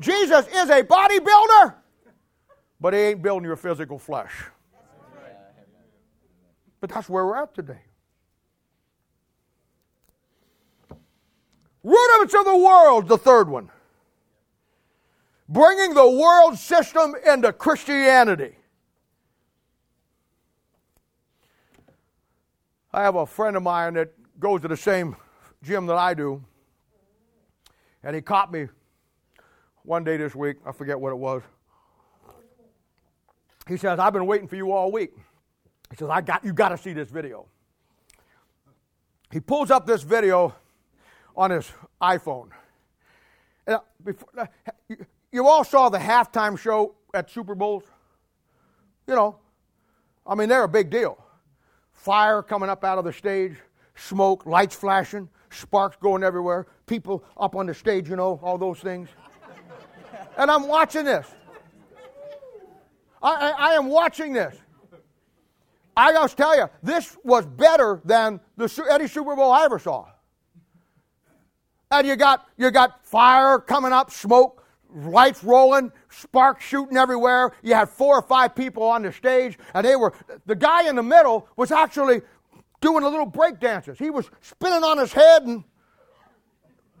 Jesus 0.00 0.48
is 0.48 0.68
a 0.68 0.82
bodybuilder, 0.82 1.74
but 2.80 2.92
he 2.92 2.98
ain't 2.98 3.22
building 3.22 3.44
your 3.46 3.54
physical 3.54 4.00
flesh. 4.00 4.32
But 6.80 6.90
that's 6.90 7.08
where 7.08 7.24
we're 7.24 7.40
at 7.40 7.54
today. 7.54 7.82
Rudiments 11.84 12.34
of 12.34 12.44
the 12.44 12.56
world, 12.56 13.06
the 13.06 13.16
third 13.16 13.48
one. 13.48 13.70
Bringing 15.48 15.94
the 15.94 16.10
world 16.10 16.58
system 16.58 17.14
into 17.24 17.52
Christianity. 17.52 18.56
I 22.92 23.02
have 23.02 23.14
a 23.14 23.26
friend 23.26 23.56
of 23.56 23.62
mine 23.62 23.94
that 23.94 24.12
goes 24.40 24.62
to 24.62 24.68
the 24.68 24.76
same 24.76 25.16
gym 25.62 25.86
that 25.86 25.96
I 25.96 26.14
do, 26.14 26.42
and 28.02 28.16
he 28.16 28.22
caught 28.22 28.50
me 28.50 28.68
one 29.82 30.02
day 30.02 30.16
this 30.16 30.34
week. 30.34 30.56
I 30.66 30.72
forget 30.72 30.98
what 30.98 31.10
it 31.10 31.16
was. 31.16 31.42
He 33.68 33.76
says, 33.76 33.98
I've 33.98 34.12
been 34.12 34.26
waiting 34.26 34.48
for 34.48 34.56
you 34.56 34.72
all 34.72 34.90
week. 34.90 35.10
He 35.90 35.96
says, 35.96 36.08
I 36.08 36.20
got 36.20 36.44
you 36.44 36.52
got 36.52 36.70
to 36.70 36.78
see 36.78 36.92
this 36.92 37.10
video. 37.10 37.46
He 39.30 39.40
pulls 39.40 39.70
up 39.70 39.86
this 39.86 40.02
video 40.02 40.54
on 41.36 41.50
his 41.50 41.70
iPhone. 42.00 42.48
And 43.66 43.80
before, 44.02 44.48
you 45.36 45.46
all 45.46 45.64
saw 45.64 45.90
the 45.90 45.98
halftime 45.98 46.58
show 46.58 46.94
at 47.12 47.30
Super 47.30 47.54
Bowls? 47.54 47.84
You 49.06 49.14
know, 49.14 49.38
I 50.26 50.34
mean, 50.34 50.48
they're 50.48 50.64
a 50.64 50.68
big 50.68 50.88
deal. 50.88 51.22
Fire 51.92 52.42
coming 52.42 52.70
up 52.70 52.84
out 52.84 52.96
of 52.96 53.04
the 53.04 53.12
stage, 53.12 53.54
smoke, 53.96 54.46
lights 54.46 54.74
flashing, 54.74 55.28
sparks 55.50 55.98
going 56.00 56.24
everywhere, 56.24 56.66
people 56.86 57.22
up 57.36 57.54
on 57.54 57.66
the 57.66 57.74
stage, 57.74 58.08
you 58.08 58.16
know, 58.16 58.40
all 58.42 58.56
those 58.56 58.78
things. 58.78 59.10
and 60.38 60.50
I'm 60.50 60.66
watching 60.66 61.04
this. 61.04 61.26
I, 63.22 63.34
I, 63.34 63.50
I 63.50 63.72
am 63.74 63.88
watching 63.88 64.32
this. 64.32 64.56
I 65.94 66.14
gotta 66.14 66.34
tell 66.34 66.56
you, 66.56 66.70
this 66.82 67.14
was 67.24 67.44
better 67.44 68.00
than 68.06 68.40
the 68.56 68.88
any 68.90 69.06
Super 69.06 69.36
Bowl 69.36 69.52
I 69.52 69.64
ever 69.64 69.78
saw. 69.78 70.06
And 71.90 72.06
you 72.06 72.16
got 72.16 72.46
you 72.56 72.70
got 72.70 73.04
fire 73.04 73.58
coming 73.58 73.92
up, 73.92 74.10
smoke, 74.10 74.62
lights 74.96 75.44
rolling, 75.44 75.92
sparks 76.08 76.64
shooting 76.64 76.96
everywhere. 76.96 77.52
You 77.62 77.74
had 77.74 77.88
four 77.88 78.18
or 78.18 78.22
five 78.22 78.54
people 78.54 78.82
on 78.82 79.02
the 79.02 79.12
stage, 79.12 79.58
and 79.74 79.86
they 79.86 79.96
were 79.96 80.14
the 80.46 80.56
guy 80.56 80.88
in 80.88 80.96
the 80.96 81.02
middle 81.02 81.48
was 81.56 81.70
actually 81.70 82.22
doing 82.80 83.04
a 83.04 83.08
little 83.08 83.26
break 83.26 83.60
dances. 83.60 83.98
He 83.98 84.10
was 84.10 84.30
spinning 84.40 84.84
on 84.84 84.98
his 84.98 85.12
head 85.12 85.42
and 85.42 85.64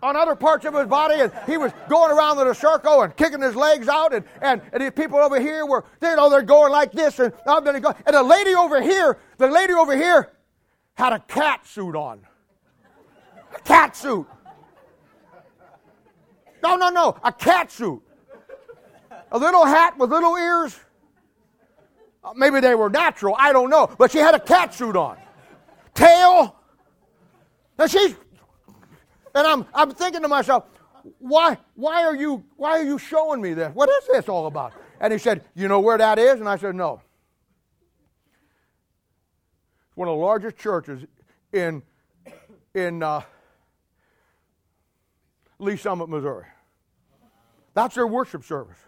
on 0.02 0.14
other 0.14 0.34
parts 0.34 0.64
of 0.66 0.74
his 0.74 0.86
body, 0.86 1.20
and 1.20 1.32
he 1.46 1.56
was 1.56 1.72
going 1.88 2.12
around 2.16 2.38
in 2.38 2.46
a 2.46 2.54
circle 2.54 3.02
and 3.02 3.16
kicking 3.16 3.40
his 3.40 3.56
legs 3.56 3.88
out, 3.88 4.14
and, 4.14 4.24
and, 4.42 4.60
and 4.72 4.82
the 4.82 4.90
people 4.90 5.18
over 5.18 5.40
here 5.40 5.64
were, 5.64 5.84
you 6.02 6.08
oh, 6.08 6.14
know, 6.16 6.30
they're 6.30 6.42
going 6.42 6.70
like 6.70 6.92
this, 6.92 7.18
and 7.18 7.32
I'm 7.46 7.64
gonna 7.64 7.80
go. 7.80 7.94
And 8.04 8.14
the 8.14 8.22
lady 8.22 8.54
over 8.54 8.80
here, 8.82 9.18
the 9.38 9.48
lady 9.48 9.72
over 9.72 9.96
here 9.96 10.32
had 10.94 11.12
a 11.12 11.18
cat 11.20 11.66
suit 11.66 11.96
on. 11.96 12.20
A 13.54 13.60
cat 13.60 13.96
suit. 13.96 14.26
No, 16.66 16.76
no, 16.76 16.88
no, 16.90 17.16
a 17.22 17.32
cat 17.32 17.70
suit. 17.70 18.02
A 19.32 19.38
little 19.38 19.64
hat 19.64 19.98
with 19.98 20.10
little 20.10 20.36
ears. 20.36 20.78
Uh, 22.24 22.32
maybe 22.34 22.60
they 22.60 22.74
were 22.74 22.90
natural, 22.90 23.36
I 23.38 23.52
don't 23.52 23.70
know. 23.70 23.88
But 23.98 24.10
she 24.10 24.18
had 24.18 24.34
a 24.34 24.40
cat 24.40 24.74
suit 24.74 24.96
on. 24.96 25.16
Tail. 25.94 26.56
And 27.78 27.90
she's 27.90 28.14
and 29.36 29.46
I'm, 29.46 29.66
I'm 29.74 29.90
thinking 29.90 30.22
to 30.22 30.28
myself, 30.28 30.64
why, 31.18 31.58
why, 31.74 32.04
are 32.04 32.16
you, 32.16 32.42
why 32.56 32.70
are 32.78 32.82
you 32.82 32.98
showing 32.98 33.42
me 33.42 33.52
this? 33.52 33.70
What 33.74 33.90
is 33.90 34.08
this 34.10 34.30
all 34.30 34.46
about? 34.46 34.72
And 34.98 35.12
he 35.12 35.18
said, 35.18 35.44
You 35.54 35.68
know 35.68 35.78
where 35.78 35.98
that 35.98 36.18
is? 36.18 36.40
And 36.40 36.48
I 36.48 36.56
said, 36.56 36.74
No. 36.74 37.02
It's 39.88 39.96
one 39.96 40.08
of 40.08 40.16
the 40.16 40.24
largest 40.24 40.56
churches 40.56 41.04
in, 41.52 41.82
in 42.74 43.02
uh, 43.02 43.20
Lee 45.58 45.76
Summit, 45.76 46.08
Missouri. 46.08 46.46
That's 47.76 47.94
their 47.94 48.06
worship 48.06 48.42
service. 48.42 48.78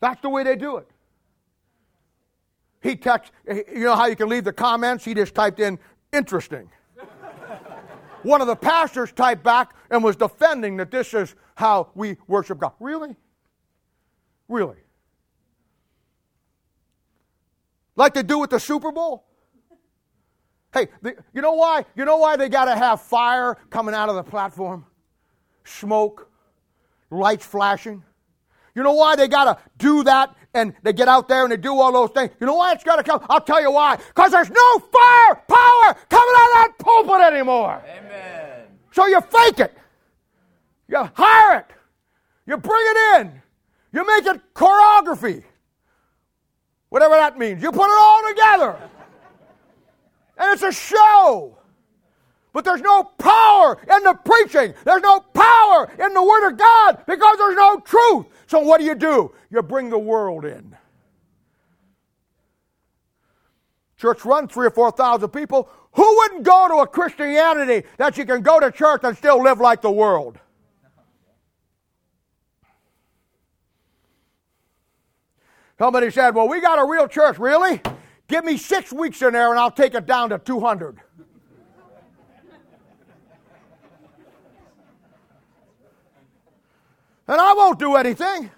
That's 0.00 0.20
the 0.20 0.28
way 0.28 0.42
they 0.42 0.56
do 0.56 0.78
it. 0.78 0.90
He 2.82 2.96
text, 2.96 3.30
you 3.46 3.84
know 3.84 3.94
how 3.94 4.06
you 4.06 4.16
can 4.16 4.28
leave 4.28 4.42
the 4.42 4.52
comments? 4.52 5.04
He 5.04 5.14
just 5.14 5.32
typed 5.32 5.60
in 5.60 5.78
interesting 6.12 6.68
one 8.24 8.40
of 8.40 8.48
the 8.48 8.56
pastors 8.56 9.12
typed 9.12 9.44
back 9.44 9.74
and 9.90 10.02
was 10.02 10.16
defending 10.16 10.76
that 10.78 10.90
this 10.90 11.14
is 11.14 11.36
how 11.54 11.90
we 11.94 12.16
worship 12.26 12.58
God. 12.58 12.72
Really? 12.80 13.14
Really? 14.48 14.78
Like 17.94 18.12
they 18.14 18.24
do 18.24 18.40
with 18.40 18.50
the 18.50 18.58
Super 18.58 18.90
Bowl? 18.90 19.24
Hey, 20.74 20.88
the, 21.00 21.14
you 21.32 21.42
know 21.42 21.52
why? 21.52 21.84
You 21.94 22.04
know 22.06 22.16
why 22.16 22.34
they 22.34 22.48
got 22.48 22.64
to 22.64 22.74
have 22.74 23.02
fire 23.02 23.56
coming 23.70 23.94
out 23.94 24.08
of 24.08 24.16
the 24.16 24.24
platform? 24.24 24.84
Smoke, 25.62 26.31
lights 27.12 27.46
flashing. 27.46 28.02
You 28.74 28.82
know 28.82 28.94
why 28.94 29.16
they 29.16 29.28
got 29.28 29.44
to 29.44 29.58
do 29.76 30.02
that 30.04 30.34
and 30.54 30.74
they 30.82 30.92
get 30.92 31.06
out 31.06 31.28
there 31.28 31.42
and 31.42 31.52
they 31.52 31.58
do 31.58 31.78
all 31.78 31.92
those 31.92 32.10
things? 32.10 32.30
You 32.40 32.46
know 32.46 32.54
why 32.54 32.72
it's 32.72 32.84
got 32.84 32.96
to 32.96 33.02
come? 33.02 33.24
I'll 33.28 33.40
tell 33.40 33.60
you 33.60 33.70
why. 33.70 33.96
Because 33.96 34.32
there's 34.32 34.50
no 34.50 34.78
fire 34.78 35.34
power 35.46 35.96
coming 36.08 36.34
out 36.36 36.48
of 36.48 36.54
that 36.54 36.72
pulpit 36.78 37.20
anymore. 37.20 37.82
Amen. 37.86 38.64
So 38.92 39.06
you 39.06 39.20
fake 39.20 39.60
it. 39.60 39.76
You 40.88 41.08
hire 41.14 41.58
it. 41.58 41.66
You 42.46 42.56
bring 42.56 42.84
it 42.84 43.20
in. 43.20 43.42
You 43.92 44.06
make 44.06 44.26
it 44.26 44.40
choreography. 44.54 45.44
Whatever 46.88 47.14
that 47.14 47.38
means. 47.38 47.62
You 47.62 47.72
put 47.72 47.86
it 47.86 47.98
all 48.00 48.28
together. 48.28 48.90
And 50.38 50.52
it's 50.52 50.62
a 50.62 50.72
show. 50.72 51.58
But 52.52 52.64
there's 52.64 52.82
no 52.82 53.04
power 53.04 53.78
in 53.90 54.02
the 54.02 54.14
preaching. 54.24 54.74
There's 54.84 55.02
no 55.02 55.20
power 55.20 55.90
in 55.98 56.12
the 56.12 56.22
Word 56.22 56.50
of 56.50 56.58
God 56.58 57.04
because 57.06 57.38
there's 57.38 57.56
no 57.56 57.80
truth. 57.80 58.26
So 58.46 58.58
what 58.60 58.78
do 58.78 58.84
you 58.84 58.94
do? 58.94 59.32
You 59.50 59.62
bring 59.62 59.88
the 59.88 59.98
world 59.98 60.44
in. 60.44 60.76
Church 63.96 64.24
runs 64.24 64.52
three 64.52 64.66
or 64.66 64.70
four 64.70 64.90
thousand 64.90 65.30
people. 65.30 65.68
Who 65.92 66.16
wouldn't 66.16 66.42
go 66.42 66.68
to 66.68 66.74
a 66.76 66.86
Christianity 66.86 67.86
that 67.98 68.18
you 68.18 68.24
can 68.24 68.42
go 68.42 68.58
to 68.60 68.70
church 68.70 69.02
and 69.04 69.16
still 69.16 69.42
live 69.42 69.60
like 69.60 69.80
the 69.80 69.90
world? 69.90 70.38
Somebody 75.78 76.10
said, 76.10 76.34
Well, 76.34 76.48
we 76.48 76.60
got 76.60 76.78
a 76.78 76.84
real 76.84 77.08
church. 77.08 77.38
Really? 77.38 77.80
Give 78.28 78.44
me 78.44 78.56
six 78.56 78.92
weeks 78.92 79.22
in 79.22 79.32
there 79.32 79.50
and 79.50 79.58
I'll 79.58 79.70
take 79.70 79.94
it 79.94 80.06
down 80.06 80.30
to 80.30 80.38
200. 80.38 80.98
And 87.32 87.40
I 87.40 87.54
won't 87.54 87.78
do 87.78 87.96
anything. 87.96 88.50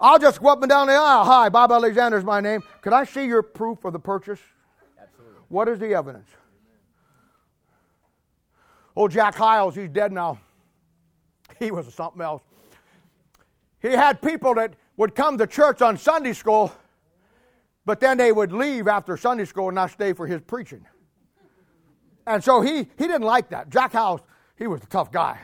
I'll 0.00 0.18
just 0.18 0.40
go 0.40 0.48
up 0.48 0.62
and 0.62 0.70
down 0.70 0.86
the 0.86 0.94
aisle. 0.94 1.26
Hi, 1.26 1.50
Bob 1.50 1.70
Alexander 1.70 2.16
is 2.16 2.24
my 2.24 2.40
name. 2.40 2.62
Could 2.80 2.94
I 2.94 3.04
see 3.04 3.26
your 3.26 3.42
proof 3.42 3.84
of 3.84 3.92
the 3.92 3.98
purchase? 3.98 4.40
Absolutely. 4.98 5.40
What 5.48 5.68
is 5.68 5.78
the 5.78 5.92
evidence? 5.92 6.30
Oh, 8.96 9.08
Jack 9.08 9.34
Hyles, 9.34 9.74
he's 9.74 9.90
dead 9.90 10.10
now. 10.10 10.40
He 11.58 11.70
was 11.70 11.92
something 11.92 12.22
else. 12.22 12.42
He 13.82 13.88
had 13.88 14.22
people 14.22 14.54
that 14.54 14.72
would 14.96 15.14
come 15.14 15.36
to 15.36 15.46
church 15.46 15.82
on 15.82 15.98
Sunday 15.98 16.32
school, 16.32 16.72
but 17.84 18.00
then 18.00 18.16
they 18.16 18.32
would 18.32 18.52
leave 18.52 18.88
after 18.88 19.18
Sunday 19.18 19.44
school 19.44 19.68
and 19.68 19.74
not 19.74 19.90
stay 19.90 20.14
for 20.14 20.26
his 20.26 20.40
preaching. 20.40 20.86
And 22.26 22.42
so 22.42 22.62
he, 22.62 22.76
he 22.96 23.06
didn't 23.06 23.20
like 23.20 23.50
that. 23.50 23.68
Jack 23.68 23.92
Hyles, 23.92 24.22
he 24.56 24.66
was 24.66 24.82
a 24.82 24.86
tough 24.86 25.12
guy. 25.12 25.38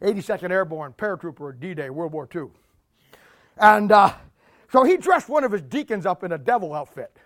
82nd 0.00 0.50
Airborne 0.50 0.92
paratrooper 0.92 1.58
D 1.58 1.74
Day, 1.74 1.90
World 1.90 2.12
War 2.12 2.28
II. 2.34 2.48
And 3.58 3.90
uh, 3.90 4.12
so 4.70 4.84
he 4.84 4.96
dressed 4.96 5.28
one 5.28 5.44
of 5.44 5.52
his 5.52 5.62
deacons 5.62 6.06
up 6.06 6.24
in 6.24 6.32
a 6.32 6.38
devil 6.38 6.74
outfit. 6.74 7.16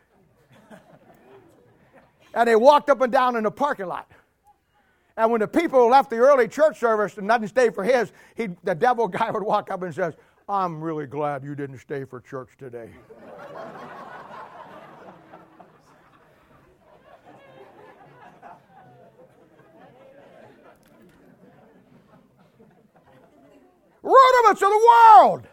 and 2.34 2.48
they 2.48 2.56
walked 2.56 2.90
up 2.90 3.00
and 3.00 3.12
down 3.12 3.36
in 3.36 3.44
the 3.44 3.50
parking 3.50 3.86
lot. 3.86 4.10
And 5.16 5.30
when 5.30 5.40
the 5.40 5.48
people 5.48 5.88
left 5.88 6.10
the 6.10 6.16
early 6.16 6.48
church 6.48 6.78
service 6.78 7.18
and 7.18 7.28
didn't 7.28 7.48
stay 7.48 7.70
for 7.70 7.84
his, 7.84 8.12
he, 8.36 8.48
the 8.64 8.74
devil 8.74 9.08
guy 9.08 9.30
would 9.30 9.42
walk 9.42 9.70
up 9.70 9.82
and 9.82 9.94
says, 9.94 10.14
I'm 10.48 10.80
really 10.80 11.06
glad 11.06 11.44
you 11.44 11.54
didn't 11.54 11.78
stay 11.78 12.04
for 12.04 12.20
church 12.20 12.50
today. 12.58 12.90
Rudiments 24.02 24.62
of 24.62 24.68
the 24.70 24.88
world. 24.88 25.46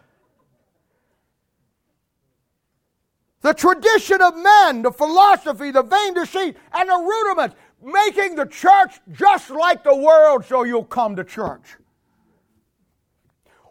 The 3.40 3.54
tradition 3.54 4.20
of 4.20 4.36
men, 4.36 4.82
the 4.82 4.90
philosophy, 4.90 5.70
the 5.70 5.82
vain 5.82 6.14
deceit, 6.14 6.56
and 6.72 6.88
the 6.88 6.96
rudiments, 6.96 7.56
making 7.82 8.34
the 8.34 8.46
church 8.46 9.00
just 9.12 9.50
like 9.50 9.84
the 9.84 9.94
world 9.94 10.44
so 10.44 10.64
you'll 10.64 10.84
come 10.84 11.16
to 11.16 11.24
church. 11.24 11.76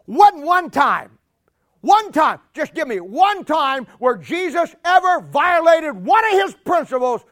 What 0.06 0.34
one 0.36 0.70
time, 0.70 1.18
one 1.82 2.12
time, 2.12 2.40
just 2.54 2.72
give 2.72 2.88
me 2.88 2.98
one 2.98 3.44
time 3.44 3.86
where 3.98 4.16
Jesus 4.16 4.74
ever 4.84 5.20
violated 5.20 5.94
one 5.94 6.24
of 6.24 6.32
his 6.32 6.54
principles 6.54 7.22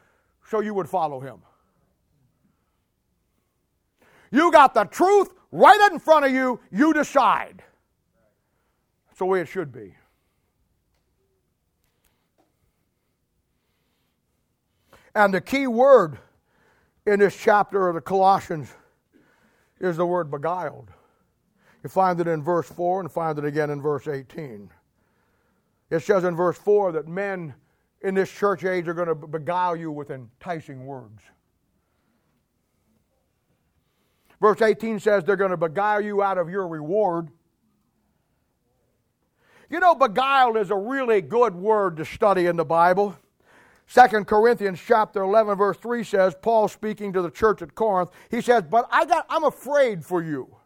so 0.49 0.61
you 0.61 0.75
would 0.75 0.89
follow 0.89 1.21
him. 1.21 1.39
You 4.31 4.53
got 4.53 4.75
the 4.75 4.85
truth 4.85 5.31
right 5.57 5.91
in 5.91 5.99
front 5.99 6.25
of 6.25 6.33
you, 6.33 6.61
you 6.71 6.93
decide. 6.93 7.63
That's 9.07 9.19
the 9.19 9.27
way 9.27 9.41
it 9.41 9.49
should 9.49 9.73
be. 9.73 9.95
And 15.15 15.33
the 15.33 15.41
key 15.41 15.67
word 15.67 16.19
in 17.07 17.21
this 17.21 17.35
chapter 17.35 17.89
of 17.89 17.95
the 17.95 18.03
Colossians 18.03 18.73
is 19.81 19.97
the 19.97 20.05
word 20.05 20.31
beguiled. 20.31 20.91
You 21.83 21.89
find 21.89 22.21
it 22.21 22.27
in 22.27 22.43
verse 22.43 22.69
4 22.69 23.01
and 23.01 23.11
find 23.11 23.39
it 23.39 23.45
again 23.45 23.71
in 23.71 23.81
verse 23.81 24.09
18. 24.09 24.71
It 25.89 26.01
says 26.01 26.25
in 26.25 26.37
verse 26.37 26.59
4 26.59 26.93
that 26.93 27.09
men 27.09 27.55
in 28.03 28.15
this 28.15 28.31
church 28.31 28.65
age 28.65 28.89
are 28.89 28.95
going 28.95 29.09
to 29.09 29.15
beguile 29.15 29.77
you 29.77 29.91
with 29.91 30.11
enticing 30.11 30.85
words. 30.85 31.23
Verse 34.41 34.61
18 34.61 35.01
says 35.01 35.25
they're 35.25 35.37
going 35.37 35.51
to 35.51 35.57
beguile 35.57 36.01
you 36.01 36.23
out 36.23 36.39
of 36.39 36.51
your 36.51 36.67
reward. 36.69 37.29
You 39.71 39.81
know, 39.81 39.95
beguile 39.95 40.57
is 40.57 40.71
a 40.71 40.77
really 40.77 41.21
good 41.21 41.55
word 41.55 41.97
to 41.97 42.05
study 42.05 42.47
in 42.47 42.57
the 42.57 42.65
Bible. 42.65 43.17
2 43.93 44.25
Corinthians 44.25 44.81
chapter 44.85 45.23
11 45.23 45.57
verse 45.57 45.77
3 45.79 46.03
says, 46.05 46.35
Paul 46.41 46.69
speaking 46.69 47.13
to 47.13 47.23
the 47.23 47.31
church 47.31 47.63
at 47.63 47.75
Corinth, 47.75 48.11
he 48.31 48.41
says, 48.41 48.65
"But 48.65 48.89
I 48.91 49.05
got 49.05 49.27
I'm 49.29 49.45
afraid 49.45 50.05
for 50.05 50.23
you. 50.23 50.57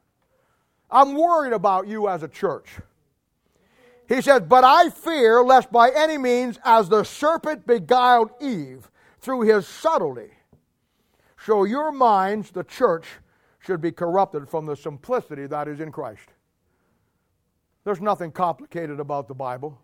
I'm 0.90 1.14
worried 1.14 1.52
about 1.52 1.86
you 1.86 2.08
as 2.08 2.22
a 2.22 2.28
church." 2.28 2.80
He 4.08 4.20
says, 4.22 4.42
"But 4.42 4.64
I 4.64 4.90
fear 4.90 5.42
lest 5.42 5.70
by 5.70 5.90
any 5.90 6.18
means 6.18 6.58
as 6.64 6.88
the 6.88 7.04
serpent 7.04 7.66
beguiled 7.66 8.30
Eve 8.40 8.90
through 9.20 9.42
his 9.42 9.68
subtlety, 9.68 10.32
so 11.38 11.64
your 11.64 11.92
minds, 11.92 12.50
the 12.50 12.64
church, 12.64 13.06
should 13.60 13.80
be 13.80 13.92
corrupted 13.92 14.48
from 14.48 14.66
the 14.66 14.76
simplicity 14.76 15.46
that 15.46 15.68
is 15.68 15.80
in 15.80 15.92
Christ." 15.92 16.32
There's 17.84 18.00
nothing 18.00 18.32
complicated 18.32 19.00
about 19.00 19.28
the 19.28 19.34
Bible. 19.34 19.80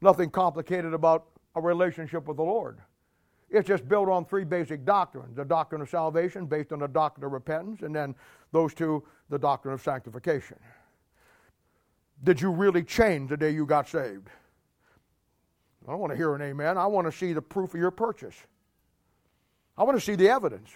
Nothing 0.00 0.30
complicated 0.30 0.92
about 0.92 1.26
a 1.54 1.60
relationship 1.60 2.26
with 2.26 2.36
the 2.36 2.42
Lord. 2.42 2.80
It's 3.48 3.66
just 3.66 3.88
built 3.88 4.08
on 4.08 4.24
three 4.24 4.44
basic 4.44 4.84
doctrines 4.84 5.36
the 5.36 5.44
doctrine 5.44 5.80
of 5.80 5.88
salvation, 5.88 6.46
based 6.46 6.72
on 6.72 6.80
the 6.80 6.88
doctrine 6.88 7.24
of 7.24 7.32
repentance, 7.32 7.82
and 7.82 7.94
then 7.94 8.14
those 8.52 8.74
two, 8.74 9.04
the 9.28 9.38
doctrine 9.38 9.72
of 9.72 9.80
sanctification. 9.80 10.58
Did 12.24 12.40
you 12.40 12.50
really 12.50 12.82
change 12.82 13.30
the 13.30 13.36
day 13.36 13.50
you 13.50 13.66
got 13.66 13.88
saved? 13.88 14.28
I 15.86 15.92
don't 15.92 16.00
want 16.00 16.10
to 16.10 16.16
hear 16.16 16.34
an 16.34 16.42
amen. 16.42 16.76
I 16.76 16.86
want 16.86 17.06
to 17.06 17.12
see 17.12 17.32
the 17.32 17.42
proof 17.42 17.74
of 17.74 17.80
your 17.80 17.92
purchase. 17.92 18.34
I 19.78 19.84
want 19.84 19.96
to 19.96 20.04
see 20.04 20.16
the 20.16 20.28
evidence. 20.28 20.70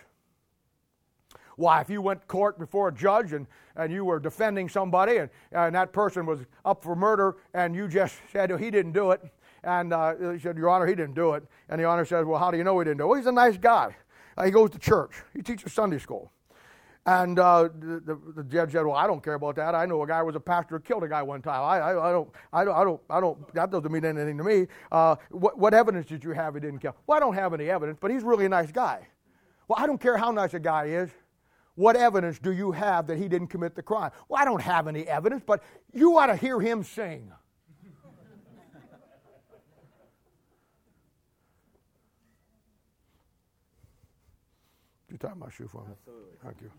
Why, 1.61 1.83
if 1.83 1.91
you 1.91 2.01
went 2.01 2.27
court 2.27 2.59
before 2.59 2.89
a 2.89 2.93
judge 2.93 3.35
and, 3.35 3.47
and 3.77 3.93
you 3.93 4.03
were 4.03 4.19
defending 4.19 4.67
somebody 4.67 5.19
and, 5.19 5.29
and 5.53 5.75
that 5.75 5.93
person 5.93 6.25
was 6.25 6.41
up 6.65 6.83
for 6.83 6.97
murder 6.97 7.37
and 7.53 7.77
you 7.77 7.87
just 7.87 8.17
said, 8.33 8.51
oh, 8.51 8.57
he 8.57 8.71
didn't 8.71 8.93
do 8.93 9.11
it, 9.11 9.23
and 9.63 9.93
uh, 9.93 10.15
he 10.33 10.39
said, 10.39 10.57
Your 10.57 10.71
Honor, 10.71 10.87
he 10.87 10.95
didn't 10.95 11.15
do 11.15 11.35
it. 11.35 11.45
And 11.69 11.79
the 11.79 11.85
Honor 11.85 12.07
says, 12.07 12.25
Well, 12.25 12.39
how 12.39 12.51
do 12.51 12.57
you 12.57 12.65
know 12.65 12.79
he 12.79 12.85
didn't 12.85 12.97
do 12.97 13.05
it? 13.05 13.07
Well, 13.09 13.17
he's 13.19 13.27
a 13.27 13.33
nice 13.33 13.59
guy. 13.59 13.95
Uh, 14.39 14.45
he 14.45 14.51
goes 14.51 14.71
to 14.71 14.79
church, 14.79 15.13
he 15.35 15.43
teaches 15.43 15.71
Sunday 15.75 15.99
school. 15.99 16.33
And 17.05 17.39
uh, 17.39 17.69
the, 17.79 18.01
the, 18.01 18.19
the, 18.37 18.45
judge 18.45 18.73
said, 18.73 18.87
"Well, 18.87 18.97
I 18.97 19.07
don't 19.07 19.23
care 19.23 19.35
about 19.35 19.57
that. 19.57 19.75
I 19.75 19.85
know 19.85 20.03
a 20.03 20.07
guy 20.07 20.23
was 20.23 20.37
a 20.37 20.41
pastor 20.41 20.77
who 20.77 20.81
killed 20.81 21.03
a 21.03 21.09
guy 21.09 21.23
one 21.23 21.43
time. 21.43 21.63
I, 21.63 21.79
I, 21.79 22.09
I, 22.09 22.13
don't, 22.13 22.29
I 22.53 22.65
don't, 22.65 22.75
I 22.75 22.85
don't, 22.85 23.01
I 23.11 23.21
don't. 23.21 23.55
That 23.55 23.71
doesn't 23.71 23.91
mean 23.91 24.05
anything 24.05 24.39
to 24.39 24.45
me. 24.45 24.67
Uh, 24.91 25.17
what, 25.31 25.59
what 25.59 25.75
evidence 25.75 26.07
did 26.07 26.23
you 26.23 26.33
have 26.33 26.55
he 26.55 26.61
didn't 26.61 26.79
kill? 26.79 26.95
Well, 27.07 27.17
I 27.17 27.21
don't 27.21 27.35
have 27.35 27.55
any 27.55 27.71
evidence, 27.71 27.99
but 28.01 28.11
he's 28.11 28.23
really 28.23 28.45
a 28.45 28.49
nice 28.49 28.71
guy. 28.71 29.09
Well, 29.67 29.79
I 29.79 29.87
don't 29.87 30.01
care 30.01 30.17
how 30.17 30.31
nice 30.31 30.53
a 30.55 30.61
guy 30.61 30.87
is. 30.87 31.11
What 31.81 31.97
evidence 31.97 32.39
do 32.39 32.53
you 32.53 32.73
have 32.73 33.07
that 33.07 33.17
he 33.17 33.27
didn't 33.27 33.47
commit 33.47 33.75
the 33.75 33.81
crime? 33.83 34.11
Well, 34.29 34.39
I 34.39 34.45
don't 34.45 34.61
have 34.61 34.87
any 34.87 35.09
evidence, 35.09 35.43
but 35.47 35.63
you 35.95 36.19
ought 36.19 36.27
to 36.27 36.37
hear 36.37 36.61
him 36.61 36.85
sing. 36.85 37.33
you 45.11 45.17
tie 45.17 45.33
my 45.33 45.49
shoe 45.49 45.69
for 45.69 45.83
me? 45.85 45.95
Absolutely. 45.97 46.37
Thank 46.45 46.57
you. 46.61 46.71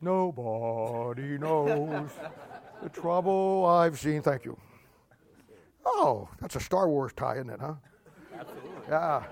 Nobody 0.00 1.38
knows 1.38 2.10
the 2.84 2.88
trouble 2.88 3.66
I've 3.66 3.98
seen. 3.98 4.22
Thank 4.22 4.44
you. 4.44 4.56
Oh, 5.84 6.28
that's 6.40 6.54
a 6.54 6.60
Star 6.60 6.88
Wars 6.88 7.12
tie, 7.16 7.34
isn't 7.34 7.50
it, 7.50 7.58
huh? 7.60 7.74
Absolutely. 8.32 8.70
Yeah. 8.88 9.24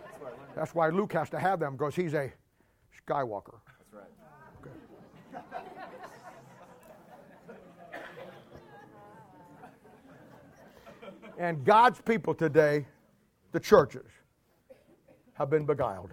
That's 0.55 0.75
why 0.75 0.89
Luke 0.89 1.13
has 1.15 1.31
to 1.31 1.39
have 1.39 1.61
them 1.61 1.77
because 1.77 1.95
he's 1.95 2.15
a 2.15 2.33
Skywalker. 3.07 3.59
That's 3.93 3.93
right. 3.93 5.45
And 11.39 11.65
God's 11.65 12.01
people 12.01 12.35
today, 12.35 12.87
the 13.53 13.61
churches, 13.61 14.07
have 15.35 15.51
been 15.51 15.65
beguiled. 15.65 16.11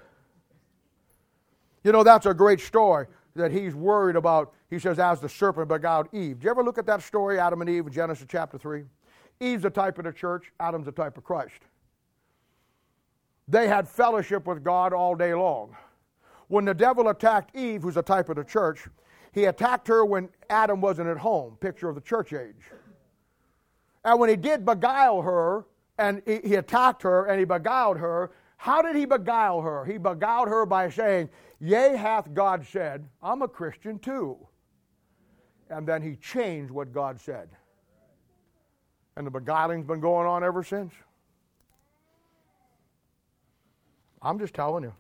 You 1.84 1.92
know, 1.92 2.04
that's 2.04 2.26
a 2.26 2.34
great 2.34 2.60
story 2.60 3.08
that 3.36 3.52
he's 3.52 3.76
worried 3.76 4.16
about. 4.16 4.54
He 4.70 4.80
says, 4.80 5.00
as 5.00 5.20
the 5.20 5.30
serpent 5.30 5.68
beguiled 5.68 6.08
Eve. 6.14 6.40
Do 6.40 6.46
you 6.46 6.52
ever 6.52 6.64
look 6.64 6.78
at 6.78 6.86
that 6.88 7.04
story, 7.04 7.40
Adam 7.40 7.62
and 7.62 7.70
Eve, 7.70 7.88
in 7.88 7.94
Genesis 7.94 8.26
chapter 8.30 8.58
3? 8.58 8.84
Eve's 9.40 9.66
a 9.66 9.70
type 9.70 9.98
of 9.98 10.06
the 10.06 10.12
church, 10.12 10.52
Adam's 10.60 10.88
a 10.88 10.92
type 10.92 11.18
of 11.18 11.24
Christ. 11.24 11.62
They 13.50 13.68
had 13.68 13.90
fellowship 13.90 14.46
with 14.46 14.64
God 14.64 14.94
all 14.94 15.16
day 15.16 15.34
long. 15.34 15.76
When 16.48 16.66
the 16.66 16.74
devil 16.74 17.10
attacked 17.10 17.56
Eve, 17.56 17.82
who's 17.82 17.98
a 17.98 18.04
type 18.04 18.30
of 18.30 18.36
the 18.36 18.44
church, 18.44 18.88
he 19.32 19.46
attacked 19.46 19.88
her 19.88 20.06
when 20.06 20.30
Adam 20.50 20.82
wasn't 20.82 21.10
at 21.10 21.18
home, 21.18 21.58
picture 21.60 21.90
of 21.90 21.96
the 21.96 22.02
church 22.02 22.34
age. 22.34 22.72
And 24.06 24.20
when 24.20 24.30
he 24.30 24.36
did 24.36 24.66
beguile 24.66 25.22
her, 25.22 25.66
and 25.98 26.22
he, 26.26 26.56
attacked 26.56 27.04
her 27.04 27.26
and 27.26 27.40
he 27.40 27.46
beguiled 27.46 27.98
her, 27.98 28.32
how 28.56 28.82
did 28.82 28.96
he 28.96 29.06
beguile 29.06 29.62
her? 29.62 29.84
He 29.84 29.98
beguiled 29.98 30.48
her 30.48 30.66
by 30.66 30.90
saying, 30.90 31.30
Yea, 31.60 31.98
hath 31.98 32.34
God 32.34 32.66
said, 32.66 33.06
I'm 33.22 33.42
a 33.42 33.48
Christian 33.48 34.00
too. 34.00 34.38
And 35.70 35.86
then 35.86 36.02
he 36.02 36.16
changed 36.16 36.72
what 36.72 36.94
God 36.94 37.20
said. 37.20 37.50
And 39.18 39.28
the 39.28 39.32
beguiling's 39.32 39.86
been 39.86 40.00
going 40.00 40.26
on 40.26 40.44
ever 40.44 40.64
since. 40.64 40.94
I'm 44.22 44.40
just 44.40 44.54
telling 44.54 44.84
you. 44.84 44.94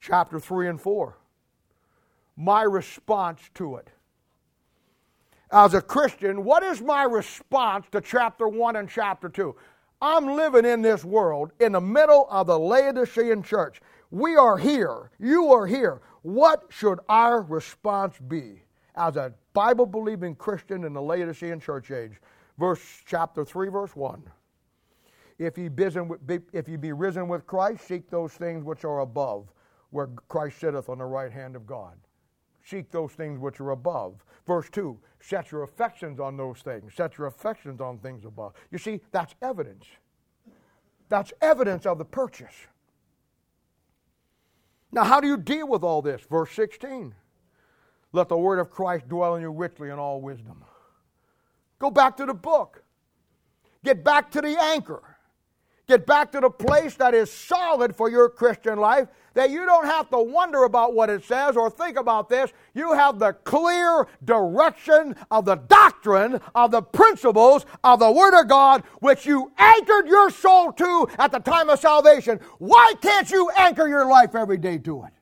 Chapter 0.00 0.40
3 0.40 0.68
and 0.68 0.80
4. 0.80 1.16
My 2.36 2.62
response 2.62 3.40
to 3.54 3.76
it. 3.76 3.88
As 5.52 5.74
a 5.74 5.82
Christian, 5.82 6.44
what 6.44 6.62
is 6.62 6.80
my 6.80 7.02
response 7.02 7.86
to 7.92 8.00
chapter 8.00 8.48
1 8.48 8.76
and 8.76 8.88
chapter 8.88 9.28
2? 9.28 9.54
I'm 10.00 10.26
living 10.36 10.64
in 10.64 10.80
this 10.80 11.04
world 11.04 11.52
in 11.60 11.72
the 11.72 11.80
middle 11.80 12.26
of 12.30 12.46
the 12.46 12.58
Laodicean 12.58 13.42
church. 13.42 13.80
We 14.10 14.36
are 14.36 14.56
here. 14.56 15.10
You 15.18 15.52
are 15.52 15.66
here. 15.66 16.00
What 16.22 16.64
should 16.70 17.00
our 17.08 17.42
response 17.42 18.16
be 18.28 18.62
as 18.94 19.16
a 19.16 19.34
Bible 19.52 19.86
believing 19.86 20.34
Christian 20.34 20.84
in 20.84 20.92
the 20.92 21.02
Laodicean 21.02 21.60
church 21.60 21.90
age? 21.90 22.12
Verse 22.58 22.80
chapter 23.04 23.44
3, 23.44 23.68
verse 23.68 23.94
1. 23.94 24.22
If 25.40 25.56
ye 25.56 25.68
be 26.76 26.92
risen 26.92 27.26
with 27.28 27.46
Christ, 27.46 27.88
seek 27.88 28.10
those 28.10 28.32
things 28.34 28.62
which 28.62 28.84
are 28.84 29.00
above, 29.00 29.48
where 29.88 30.08
Christ 30.28 30.60
sitteth 30.60 30.90
on 30.90 30.98
the 30.98 31.06
right 31.06 31.32
hand 31.32 31.56
of 31.56 31.66
God. 31.66 31.96
Seek 32.62 32.90
those 32.90 33.12
things 33.12 33.38
which 33.38 33.58
are 33.58 33.70
above. 33.70 34.22
Verse 34.46 34.68
2 34.70 34.98
Set 35.18 35.50
your 35.50 35.62
affections 35.62 36.20
on 36.20 36.36
those 36.36 36.58
things. 36.60 36.92
Set 36.94 37.16
your 37.16 37.26
affections 37.26 37.80
on 37.80 37.96
things 37.98 38.26
above. 38.26 38.52
You 38.70 38.76
see, 38.76 39.00
that's 39.12 39.34
evidence. 39.40 39.86
That's 41.08 41.32
evidence 41.40 41.86
of 41.86 41.96
the 41.96 42.04
purchase. 42.04 42.54
Now, 44.92 45.04
how 45.04 45.20
do 45.20 45.26
you 45.26 45.38
deal 45.38 45.66
with 45.66 45.82
all 45.82 46.02
this? 46.02 46.20
Verse 46.30 46.52
16 46.52 47.14
Let 48.12 48.28
the 48.28 48.36
word 48.36 48.58
of 48.58 48.68
Christ 48.68 49.08
dwell 49.08 49.36
in 49.36 49.42
you 49.42 49.50
richly 49.50 49.88
in 49.88 49.98
all 49.98 50.20
wisdom. 50.20 50.62
Go 51.78 51.90
back 51.90 52.18
to 52.18 52.26
the 52.26 52.34
book. 52.34 52.82
Get 53.82 54.04
back 54.04 54.30
to 54.32 54.42
the 54.42 54.60
anchor. 54.60 55.09
Get 55.90 56.06
back 56.06 56.30
to 56.30 56.40
the 56.40 56.50
place 56.50 56.94
that 56.98 57.14
is 57.14 57.32
solid 57.32 57.96
for 57.96 58.08
your 58.08 58.28
Christian 58.28 58.78
life 58.78 59.08
that 59.34 59.50
you 59.50 59.66
don't 59.66 59.86
have 59.86 60.08
to 60.10 60.18
wonder 60.18 60.62
about 60.62 60.94
what 60.94 61.10
it 61.10 61.24
says 61.24 61.56
or 61.56 61.68
think 61.68 61.98
about 61.98 62.28
this. 62.28 62.52
You 62.74 62.92
have 62.92 63.18
the 63.18 63.32
clear 63.32 64.06
direction 64.24 65.16
of 65.32 65.46
the 65.46 65.56
doctrine 65.56 66.40
of 66.54 66.70
the 66.70 66.80
principles 66.80 67.66
of 67.82 67.98
the 67.98 68.08
Word 68.08 68.40
of 68.40 68.46
God, 68.46 68.84
which 69.00 69.26
you 69.26 69.50
anchored 69.58 70.06
your 70.06 70.30
soul 70.30 70.70
to 70.74 71.08
at 71.18 71.32
the 71.32 71.40
time 71.40 71.68
of 71.68 71.80
salvation. 71.80 72.38
Why 72.58 72.94
can't 73.02 73.28
you 73.28 73.50
anchor 73.56 73.88
your 73.88 74.06
life 74.08 74.36
every 74.36 74.58
day 74.58 74.78
to 74.78 75.02
it? 75.02 75.12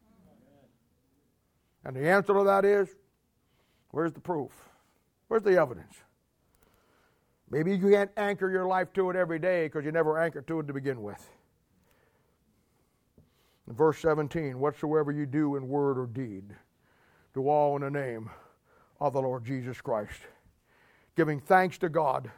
And 1.83 1.97
the 1.97 2.07
answer 2.11 2.35
to 2.35 2.45
that 2.45 2.66
is 2.66 2.91
where's 3.91 4.12
the 4.12 4.21
proof? 4.21 4.53
Where's 5.29 5.45
the 5.45 5.59
evidence? 5.59 5.95
Maybe 7.51 7.74
you 7.74 7.90
can't 7.90 8.11
anchor 8.16 8.51
your 8.51 8.66
life 8.66 8.92
to 8.94 9.11
it 9.11 9.16
every 9.16 9.38
day 9.38 9.66
because 9.66 9.84
you 9.84 9.92
never 9.92 10.18
anchored 10.18 10.46
to 10.49 10.61
it 10.61 10.66
to 10.66 10.72
begin 10.72 11.03
with. 11.03 11.28
Verse 13.68 13.99
17, 13.99 14.59
whatsoever 14.59 15.12
you 15.12 15.26
do 15.26 15.57
in 15.57 15.68
word 15.68 15.99
or 15.99 16.07
deed, 16.07 16.55
do 17.34 17.49
all 17.49 17.76
in 17.76 17.82
the 17.82 17.90
name 17.90 18.30
of 19.01 19.12
the 19.12 19.20
Lord 19.20 19.44
Jesus 19.44 19.80
Christ, 19.80 20.20
giving 21.16 21.40
thanks 21.40 21.78
to 21.78 21.88
God 21.88 22.30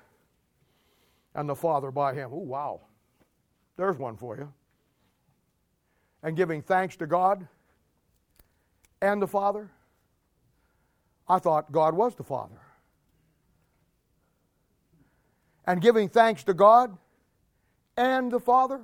and 1.35 1.49
the 1.49 1.55
Father 1.55 1.91
by 1.91 2.15
Him. 2.15 2.31
Oh, 2.33 2.39
wow. 2.39 2.81
There's 3.77 3.97
one 3.97 4.17
for 4.17 4.37
you. 4.37 4.53
And 6.23 6.37
giving 6.37 6.63
thanks 6.63 6.97
to 6.97 7.07
God 7.07 7.47
and 9.01 9.23
the 9.23 9.27
Father. 9.27 9.71
I 11.29 11.39
thought 11.39 11.73
God 11.73 11.95
was 11.95 12.15
the 12.15 12.25
Father. 12.25 12.61
And 15.71 15.81
giving 15.81 16.09
thanks 16.09 16.43
to 16.45 16.53
God 16.53 16.99
and 17.97 18.29
the 18.29 18.41
Father. 18.41 18.81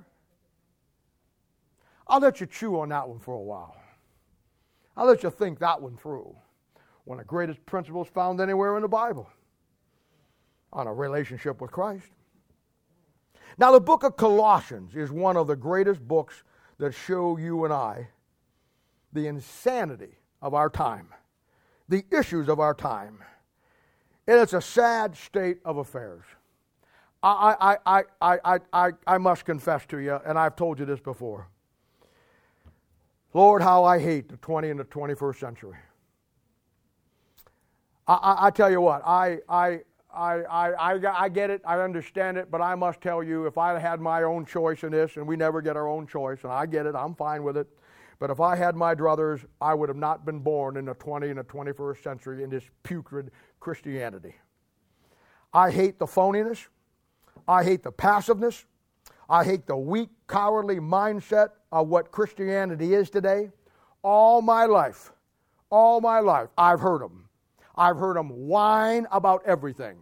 I'll 2.06 2.20
let 2.20 2.38
you 2.38 2.46
chew 2.46 2.78
on 2.78 2.90
that 2.90 3.08
one 3.08 3.18
for 3.18 3.34
a 3.34 3.42
while. 3.42 3.74
I'll 4.96 5.06
let 5.06 5.24
you 5.24 5.30
think 5.30 5.58
that 5.58 5.82
one 5.82 5.96
through. 5.96 6.36
One 7.02 7.18
of 7.18 7.24
the 7.24 7.28
greatest 7.28 7.66
principles 7.66 8.06
found 8.06 8.40
anywhere 8.40 8.76
in 8.76 8.82
the 8.82 8.88
Bible 8.88 9.28
on 10.72 10.86
a 10.86 10.94
relationship 10.94 11.60
with 11.60 11.72
Christ. 11.72 12.06
Now, 13.58 13.72
the 13.72 13.80
book 13.80 14.04
of 14.04 14.16
Colossians 14.16 14.94
is 14.94 15.10
one 15.10 15.36
of 15.36 15.48
the 15.48 15.56
greatest 15.56 16.06
books 16.06 16.44
that 16.78 16.94
show 16.94 17.36
you 17.36 17.64
and 17.64 17.74
I 17.74 18.10
the 19.12 19.26
insanity 19.26 20.20
of 20.40 20.54
our 20.54 20.70
time, 20.70 21.08
the 21.88 22.04
issues 22.12 22.48
of 22.48 22.60
our 22.60 22.74
time. 22.74 23.24
And 24.28 24.38
it's 24.38 24.52
a 24.52 24.62
sad 24.62 25.16
state 25.16 25.58
of 25.64 25.78
affairs. 25.78 26.22
I, 27.26 27.76
I, 27.86 28.02
I, 28.20 28.38
I, 28.44 28.60
I, 28.72 28.90
I 29.06 29.18
must 29.18 29.44
confess 29.44 29.84
to 29.86 29.98
you, 29.98 30.14
and 30.24 30.38
I've 30.38 30.54
told 30.54 30.78
you 30.78 30.84
this 30.84 31.00
before. 31.00 31.48
Lord, 33.34 33.62
how 33.62 33.84
I 33.84 33.98
hate 33.98 34.28
the 34.28 34.36
20 34.36 34.70
and 34.70 34.78
the 34.78 34.84
21st 34.84 35.40
century. 35.40 35.76
I, 38.06 38.14
I, 38.14 38.46
I 38.46 38.50
tell 38.50 38.70
you 38.70 38.80
what, 38.80 39.02
I, 39.04 39.38
I, 39.48 39.80
I, 40.14 40.42
I, 40.44 40.98
I 41.24 41.28
get 41.28 41.50
it, 41.50 41.62
I 41.66 41.80
understand 41.80 42.38
it, 42.38 42.50
but 42.50 42.60
I 42.62 42.76
must 42.76 43.00
tell 43.00 43.22
you, 43.22 43.46
if 43.46 43.58
I 43.58 43.78
had 43.78 44.00
my 44.00 44.22
own 44.22 44.46
choice 44.46 44.84
in 44.84 44.92
this, 44.92 45.16
and 45.16 45.26
we 45.26 45.36
never 45.36 45.60
get 45.60 45.76
our 45.76 45.88
own 45.88 46.06
choice, 46.06 46.44
and 46.44 46.52
I 46.52 46.64
get 46.66 46.86
it, 46.86 46.94
I'm 46.94 47.14
fine 47.14 47.42
with 47.42 47.56
it. 47.56 47.66
But 48.18 48.30
if 48.30 48.40
I 48.40 48.54
had 48.54 48.76
my 48.76 48.94
druthers, 48.94 49.44
I 49.60 49.74
would 49.74 49.88
have 49.88 49.98
not 49.98 50.24
been 50.24 50.38
born 50.38 50.76
in 50.76 50.84
the 50.86 50.94
20th 50.94 51.30
and 51.30 51.38
the 51.38 51.44
21st 51.44 52.02
century 52.02 52.44
in 52.44 52.50
this 52.50 52.64
putrid 52.84 53.32
Christianity. 53.60 54.36
I 55.52 55.70
hate 55.70 55.98
the 55.98 56.06
phoniness. 56.06 56.68
I 57.48 57.64
hate 57.64 57.82
the 57.82 57.92
passiveness. 57.92 58.64
I 59.28 59.44
hate 59.44 59.66
the 59.66 59.76
weak, 59.76 60.10
cowardly 60.28 60.78
mindset 60.78 61.50
of 61.72 61.88
what 61.88 62.12
Christianity 62.12 62.94
is 62.94 63.10
today. 63.10 63.50
All 64.02 64.40
my 64.40 64.66
life, 64.66 65.12
all 65.70 66.00
my 66.00 66.20
life, 66.20 66.48
I've 66.56 66.80
heard 66.80 67.00
them. 67.00 67.28
I've 67.74 67.98
heard 67.98 68.16
them 68.16 68.30
whine 68.46 69.06
about 69.10 69.42
everything. 69.44 69.98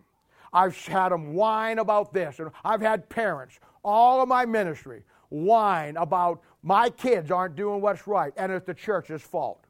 I've 0.53 0.77
had 0.87 1.11
them 1.11 1.35
whine 1.35 1.79
about 1.79 2.13
this. 2.13 2.39
And 2.39 2.51
I've 2.65 2.81
had 2.81 3.09
parents, 3.09 3.59
all 3.83 4.23
of 4.23 4.29
my 4.29 4.45
ministry, 4.45 5.03
whine 5.31 5.97
about 5.97 6.43
my 6.63 6.89
kids 6.91 7.31
aren't 7.31 7.57
doing 7.57 7.81
what's 7.81 8.07
right, 8.07 8.33
and 8.37 8.53
it's 8.53 8.67
the 8.67 8.75
church's 8.75 9.23
fault. 9.23 9.64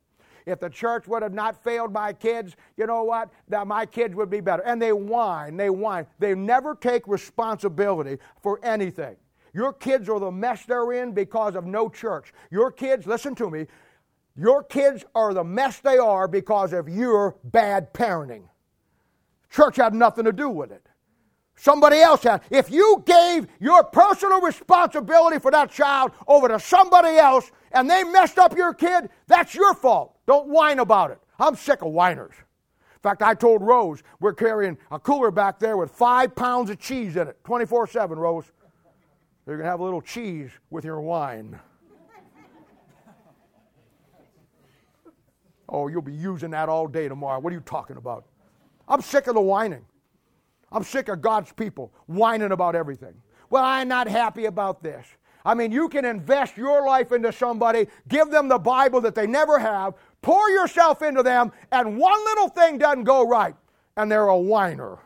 If 0.47 0.61
the 0.61 0.69
church 0.69 1.07
would 1.09 1.23
have 1.23 1.33
not 1.33 1.63
failed 1.63 1.93
my 1.93 2.13
kids, 2.13 2.55
you 2.77 2.87
know 2.87 3.03
what? 3.05 3.31
That 3.49 3.67
my 3.67 3.87
kids 3.87 4.15
would 4.15 4.29
be 4.29 4.41
better. 4.41 4.63
And 4.63 4.81
they 4.81 4.93
whine, 4.93 5.57
they 5.57 5.71
whine. 5.71 6.07
They 6.19 6.35
never 6.35 6.75
take 6.75 7.09
responsibility 7.09 8.19
for 8.43 8.61
anything. 8.63 9.17
Your 9.55 9.73
kids 9.73 10.09
are 10.09 10.21
the 10.21 10.31
mess 10.31 10.65
they're 10.67 10.93
in 10.93 11.13
because 11.13 11.55
of 11.55 11.65
no 11.65 11.89
church. 11.89 12.33
Your 12.51 12.71
kids, 12.71 13.07
listen 13.07 13.35
to 13.37 13.49
me, 13.49 13.67
your 14.37 14.65
kids 14.65 15.05
are 15.15 15.33
the 15.33 15.45
mess 15.45 15.79
they 15.79 15.97
are 15.97 16.27
because 16.27 16.73
of 16.73 16.89
your 16.89 17.37
bad 17.45 17.95
parenting. 17.95 18.43
Church 19.49 19.77
had 19.77 19.95
nothing 19.95 20.25
to 20.25 20.33
do 20.33 20.51
with 20.51 20.73
it. 20.73 20.85
Somebody 21.57 22.01
else 22.01 22.25
had. 22.25 22.43
If 22.51 22.71
you 22.71 23.05
gave 23.07 23.47
your 23.61 23.85
personal 23.85 24.41
responsibility 24.41 25.39
for 25.39 25.53
that 25.53 25.71
child 25.71 26.11
over 26.27 26.49
to 26.49 26.59
somebody 26.59 27.17
else 27.17 27.51
and 27.71 27.89
they 27.89 28.03
messed 28.03 28.39
up 28.39 28.57
your 28.57 28.75
kid, 28.75 29.09
that's 29.29 29.55
your 29.55 29.73
fault. 29.75 30.14
Don't 30.27 30.49
whine 30.49 30.79
about 30.79 31.11
it. 31.11 31.19
I'm 31.39 31.57
sick 31.57 31.83
of 31.83 31.93
whiners. 31.93 32.35
In 32.95 33.01
fact, 33.03 33.23
I 33.23 33.35
told 33.35 33.63
Rose 33.63 34.03
we're 34.21 34.33
carrying 34.33 34.79
a 34.91 34.99
cooler 34.99 35.31
back 35.31 35.59
there 35.59 35.77
with 35.77 35.91
five 35.91 36.35
pounds 36.35 36.71
of 36.71 36.79
cheese 36.79 37.17
in 37.17 37.29
it, 37.29 37.37
24 37.45 37.87
7, 37.89 38.19
Rose. 38.19 38.51
You're 39.47 39.57
going 39.57 39.67
to 39.67 39.71
have 39.71 39.81
a 39.81 39.85
little 39.85 40.01
cheese 40.01 40.51
with 40.71 40.85
your 40.85 41.01
wine. 41.01 41.61
Oh, 45.69 45.89
you'll 45.89 46.03
be 46.03 46.13
using 46.13 46.51
that 46.51 46.69
all 46.69 46.87
day 46.87 47.09
tomorrow. 47.09 47.41
What 47.41 47.53
are 47.53 47.57
you 47.57 47.63
talking 47.63 47.97
about? 47.97 48.27
I'm 48.87 49.03
sick 49.03 49.27
of 49.27 49.35
the 49.35 49.41
whining. 49.41 49.85
I'm 50.71 50.85
sick 50.85 51.09
of 51.09 51.21
God's 51.21 51.53
people 51.53 51.93
whining 52.07 52.53
about 52.53 52.75
everything. 52.75 53.15
Well, 53.51 53.65
I'm 53.65 53.89
not 53.89 54.09
happy 54.09 54.47
about 54.47 54.83
this. 54.83 55.07
I 55.45 55.55
mean, 55.55 55.73
you 55.73 55.89
can 55.89 56.05
invest 56.05 56.57
your 56.57 56.87
life 56.87 57.13
into 57.13 57.31
somebody, 57.33 57.87
give 58.09 58.31
them 58.31 58.49
the 58.49 58.59
Bible 58.59 59.01
that 59.03 59.15
they 59.15 59.27
never 59.27 59.59
have, 59.59 59.95
pour 60.25 60.49
yourself 60.49 61.03
into 61.03 61.23
them, 61.23 61.53
and 61.71 61.99
one 61.99 62.25
little 62.25 62.49
thing 62.49 62.79
doesn't 62.79 63.05
go 63.05 63.29
right, 63.29 63.55
and 63.95 64.11
they're 64.11 64.27
a 64.27 64.39
whiner. 64.39 64.97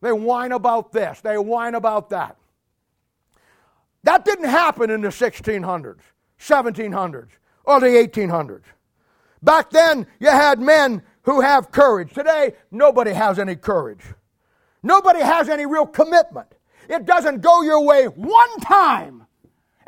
They 0.00 0.12
whine 0.12 0.52
about 0.52 0.92
this, 0.92 1.20
they 1.20 1.36
whine 1.36 1.74
about 1.74 2.10
that. 2.10 2.36
That 4.04 4.24
didn't 4.24 4.48
happen 4.48 4.88
in 4.88 5.00
the 5.00 5.08
1600s, 5.08 5.98
1700s, 6.38 7.28
or 7.64 7.80
the 7.80 7.86
1800s. 7.86 8.62
Back 9.42 9.70
then, 9.70 10.06
you 10.20 10.28
had 10.28 10.60
men 10.60 11.02
who 11.22 11.40
have 11.40 11.72
courage. 11.72 12.12
Today, 12.12 12.54
nobody 12.70 13.12
has 13.12 13.40
any 13.40 13.56
courage. 13.56 14.04
Nobody 14.82 15.20
has 15.20 15.48
any 15.48 15.66
real 15.66 15.86
commitment. 15.86 16.54
It 16.88 17.04
doesn't 17.04 17.40
go 17.40 17.62
your 17.62 17.80
way 17.80 18.04
one 18.04 18.60
time, 18.60 19.26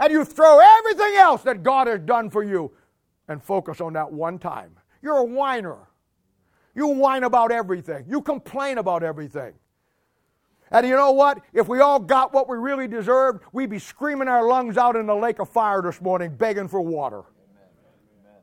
and 0.00 0.10
you 0.10 0.24
throw 0.24 0.58
everything 0.58 1.14
else 1.16 1.42
that 1.42 1.62
God 1.62 1.86
has 1.86 2.00
done 2.00 2.28
for 2.28 2.42
you 2.42 2.72
and 3.28 3.42
focus 3.42 3.80
on 3.80 3.92
that 3.94 4.12
one 4.12 4.38
time. 4.38 4.72
You're 5.02 5.18
a 5.18 5.24
whiner. 5.24 5.78
You 6.74 6.88
whine 6.88 7.24
about 7.24 7.52
everything, 7.52 8.04
you 8.06 8.20
complain 8.20 8.78
about 8.78 9.02
everything. 9.02 9.54
And 10.70 10.86
you 10.86 10.94
know 10.94 11.12
what? 11.12 11.40
If 11.52 11.68
we 11.68 11.80
all 11.80 12.00
got 12.00 12.34
what 12.34 12.48
we 12.48 12.56
really 12.56 12.88
deserved, 12.88 13.44
we'd 13.52 13.70
be 13.70 13.78
screaming 13.78 14.28
our 14.28 14.46
lungs 14.46 14.76
out 14.76 14.96
in 14.96 15.06
the 15.06 15.14
lake 15.14 15.38
of 15.38 15.48
fire 15.48 15.80
this 15.80 16.00
morning, 16.00 16.34
begging 16.34 16.68
for 16.68 16.80
water. 16.80 17.22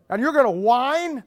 And 0.10 0.22
you're 0.22 0.32
going 0.32 0.46
to 0.46 0.52
whine? 0.52 1.24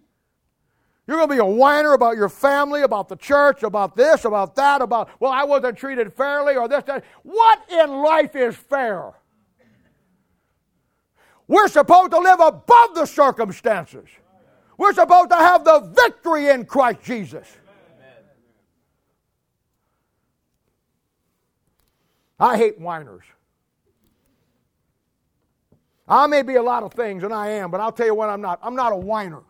You're 1.07 1.19
going 1.19 1.29
to 1.29 1.35
be 1.35 1.41
a 1.41 1.45
whiner 1.45 1.93
about 1.93 2.17
your 2.17 2.29
family, 2.29 2.83
about 2.83 3.09
the 3.09 3.17
church, 3.17 3.63
about 3.63 3.95
this, 3.95 4.25
about 4.25 4.57
that, 4.57 4.81
about, 4.81 5.11
well, 5.21 5.33
I 5.33 5.45
wasn't 5.45 5.77
treated 5.77 6.13
fairly 6.13 6.57
or 6.57 6.67
this, 6.67 6.83
that. 6.85 7.05
What 7.23 7.61
in 7.71 7.91
life 8.03 8.35
is 8.35 8.57
fair? 8.57 9.13
We're 11.49 11.69
supposed 11.69 12.11
to 12.11 12.19
live 12.19 12.41
above 12.41 12.95
the 12.95 13.07
circumstances. 13.07 14.09
We're 14.79 14.93
supposed 14.93 15.31
to 15.31 15.37
have 15.37 15.65
the 15.65 15.81
victory 15.81 16.49
in 16.49 16.67
Christ 16.67 17.03
Jesus. 17.03 17.47
I 22.39 22.57
hate 22.57 22.79
whiners. 22.79 23.25
I 26.09 26.27
may 26.27 26.43
be 26.43 26.57
a 26.57 26.63
lot 26.63 26.83
of 26.83 26.93
things, 26.93 27.25
and 27.25 27.33
I 27.33 27.49
am, 27.49 27.71
but 27.71 27.81
I'll 27.81 27.93
tell 27.93 28.07
you 28.07 28.15
what 28.15 28.29
I'm 28.29 28.41
not. 28.41 28.61
I'm 28.63 28.77
not 28.77 28.93
a 28.93 28.97
whiner. 28.97 29.43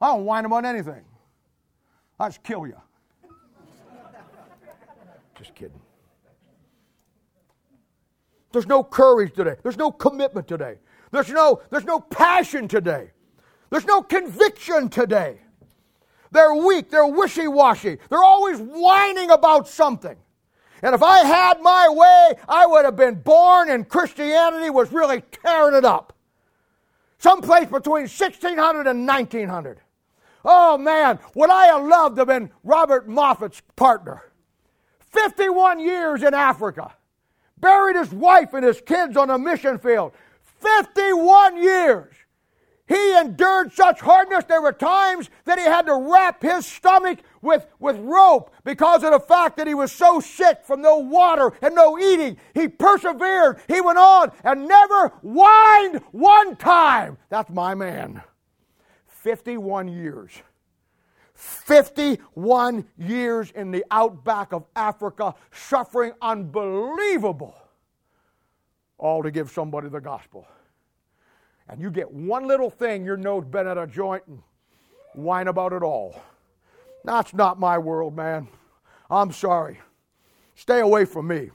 I 0.00 0.08
don't 0.08 0.24
whine 0.24 0.44
about 0.44 0.64
anything. 0.64 1.02
I 2.20 2.28
just 2.28 2.42
kill 2.42 2.66
you. 2.66 2.76
just 5.34 5.54
kidding. 5.54 5.80
There's 8.54 8.66
no 8.66 8.82
courage 8.82 9.34
today. 9.34 9.56
There's 9.62 9.76
no 9.76 9.90
commitment 9.90 10.48
today. 10.48 10.76
There's 11.10 11.28
no, 11.28 11.60
there's 11.70 11.84
no 11.84 12.00
passion 12.00 12.68
today. 12.68 13.10
There's 13.68 13.84
no 13.84 14.00
conviction 14.00 14.88
today. 14.88 15.40
They're 16.30 16.54
weak. 16.54 16.88
They're 16.88 17.06
wishy 17.06 17.48
washy. 17.48 17.98
They're 18.08 18.22
always 18.22 18.58
whining 18.58 19.30
about 19.30 19.68
something. 19.68 20.16
And 20.82 20.94
if 20.94 21.02
I 21.02 21.18
had 21.18 21.60
my 21.62 21.88
way, 21.88 22.40
I 22.48 22.66
would 22.66 22.84
have 22.84 22.96
been 22.96 23.16
born 23.16 23.70
and 23.70 23.88
Christianity 23.88 24.70
was 24.70 24.92
really 24.92 25.22
tearing 25.42 25.74
it 25.74 25.84
up. 25.84 26.12
Someplace 27.18 27.66
between 27.66 28.02
1600 28.02 28.86
and 28.86 29.06
1900. 29.06 29.80
Oh 30.44 30.78
man, 30.78 31.18
would 31.34 31.50
I 31.50 31.66
have 31.66 31.84
loved 31.84 32.16
to 32.16 32.20
have 32.20 32.28
been 32.28 32.50
Robert 32.62 33.08
Moffat's 33.08 33.62
partner. 33.74 34.22
51 35.10 35.80
years 35.80 36.22
in 36.22 36.34
Africa. 36.34 36.92
Buried 37.64 37.96
his 37.96 38.12
wife 38.12 38.52
and 38.52 38.62
his 38.62 38.82
kids 38.82 39.16
on 39.16 39.30
a 39.30 39.38
mission 39.38 39.78
field. 39.78 40.12
51 40.60 41.56
years. 41.56 42.14
He 42.86 43.16
endured 43.16 43.72
such 43.72 44.00
hardness. 44.00 44.44
There 44.44 44.60
were 44.60 44.74
times 44.74 45.30
that 45.46 45.58
he 45.58 45.64
had 45.64 45.86
to 45.86 45.94
wrap 45.94 46.42
his 46.42 46.66
stomach 46.66 47.20
with, 47.40 47.66
with 47.78 47.96
rope 48.00 48.50
because 48.64 49.02
of 49.02 49.12
the 49.12 49.18
fact 49.18 49.56
that 49.56 49.66
he 49.66 49.72
was 49.72 49.92
so 49.92 50.20
sick 50.20 50.58
from 50.62 50.82
no 50.82 50.98
water 50.98 51.54
and 51.62 51.74
no 51.74 51.98
eating. 51.98 52.36
He 52.52 52.68
persevered. 52.68 53.62
He 53.66 53.80
went 53.80 53.96
on 53.96 54.32
and 54.44 54.68
never 54.68 55.08
whined 55.22 56.02
one 56.12 56.56
time. 56.56 57.16
That's 57.30 57.48
my 57.48 57.74
man. 57.74 58.22
51 59.06 59.88
years. 59.88 60.32
51 61.34 62.86
years 62.96 63.50
in 63.52 63.70
the 63.70 63.84
outback 63.90 64.52
of 64.52 64.64
Africa, 64.76 65.34
suffering 65.52 66.12
unbelievable, 66.22 67.56
all 68.98 69.22
to 69.22 69.30
give 69.30 69.50
somebody 69.50 69.88
the 69.88 70.00
gospel. 70.00 70.46
And 71.68 71.80
you 71.80 71.90
get 71.90 72.10
one 72.10 72.46
little 72.46 72.70
thing, 72.70 73.04
your 73.04 73.16
nose 73.16 73.44
bent 73.44 73.66
at 73.66 73.78
a 73.78 73.86
joint, 73.86 74.22
and 74.26 74.42
whine 75.14 75.48
about 75.48 75.72
it 75.72 75.82
all. 75.82 76.20
That's 77.04 77.34
not 77.34 77.58
my 77.58 77.78
world, 77.78 78.14
man. 78.14 78.48
I'm 79.10 79.32
sorry. 79.32 79.80
Stay 80.54 80.80
away 80.80 81.04
from 81.04 81.26
me. 81.26 81.50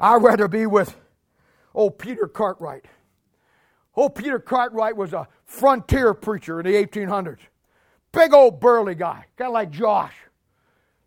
I'd 0.00 0.22
rather 0.22 0.48
be 0.48 0.66
with 0.66 0.96
old 1.74 1.98
Peter 1.98 2.26
Cartwright. 2.26 2.86
Old 3.96 4.14
Peter 4.14 4.40
Cartwright 4.40 4.96
was 4.96 5.12
a 5.12 5.28
frontier 5.44 6.14
preacher 6.14 6.60
in 6.60 6.66
the 6.66 6.72
1800s. 6.72 7.38
Big 8.14 8.32
old 8.32 8.60
burly 8.60 8.94
guy, 8.94 9.24
kind 9.36 9.48
of 9.48 9.52
like 9.54 9.70
Josh. 9.70 10.14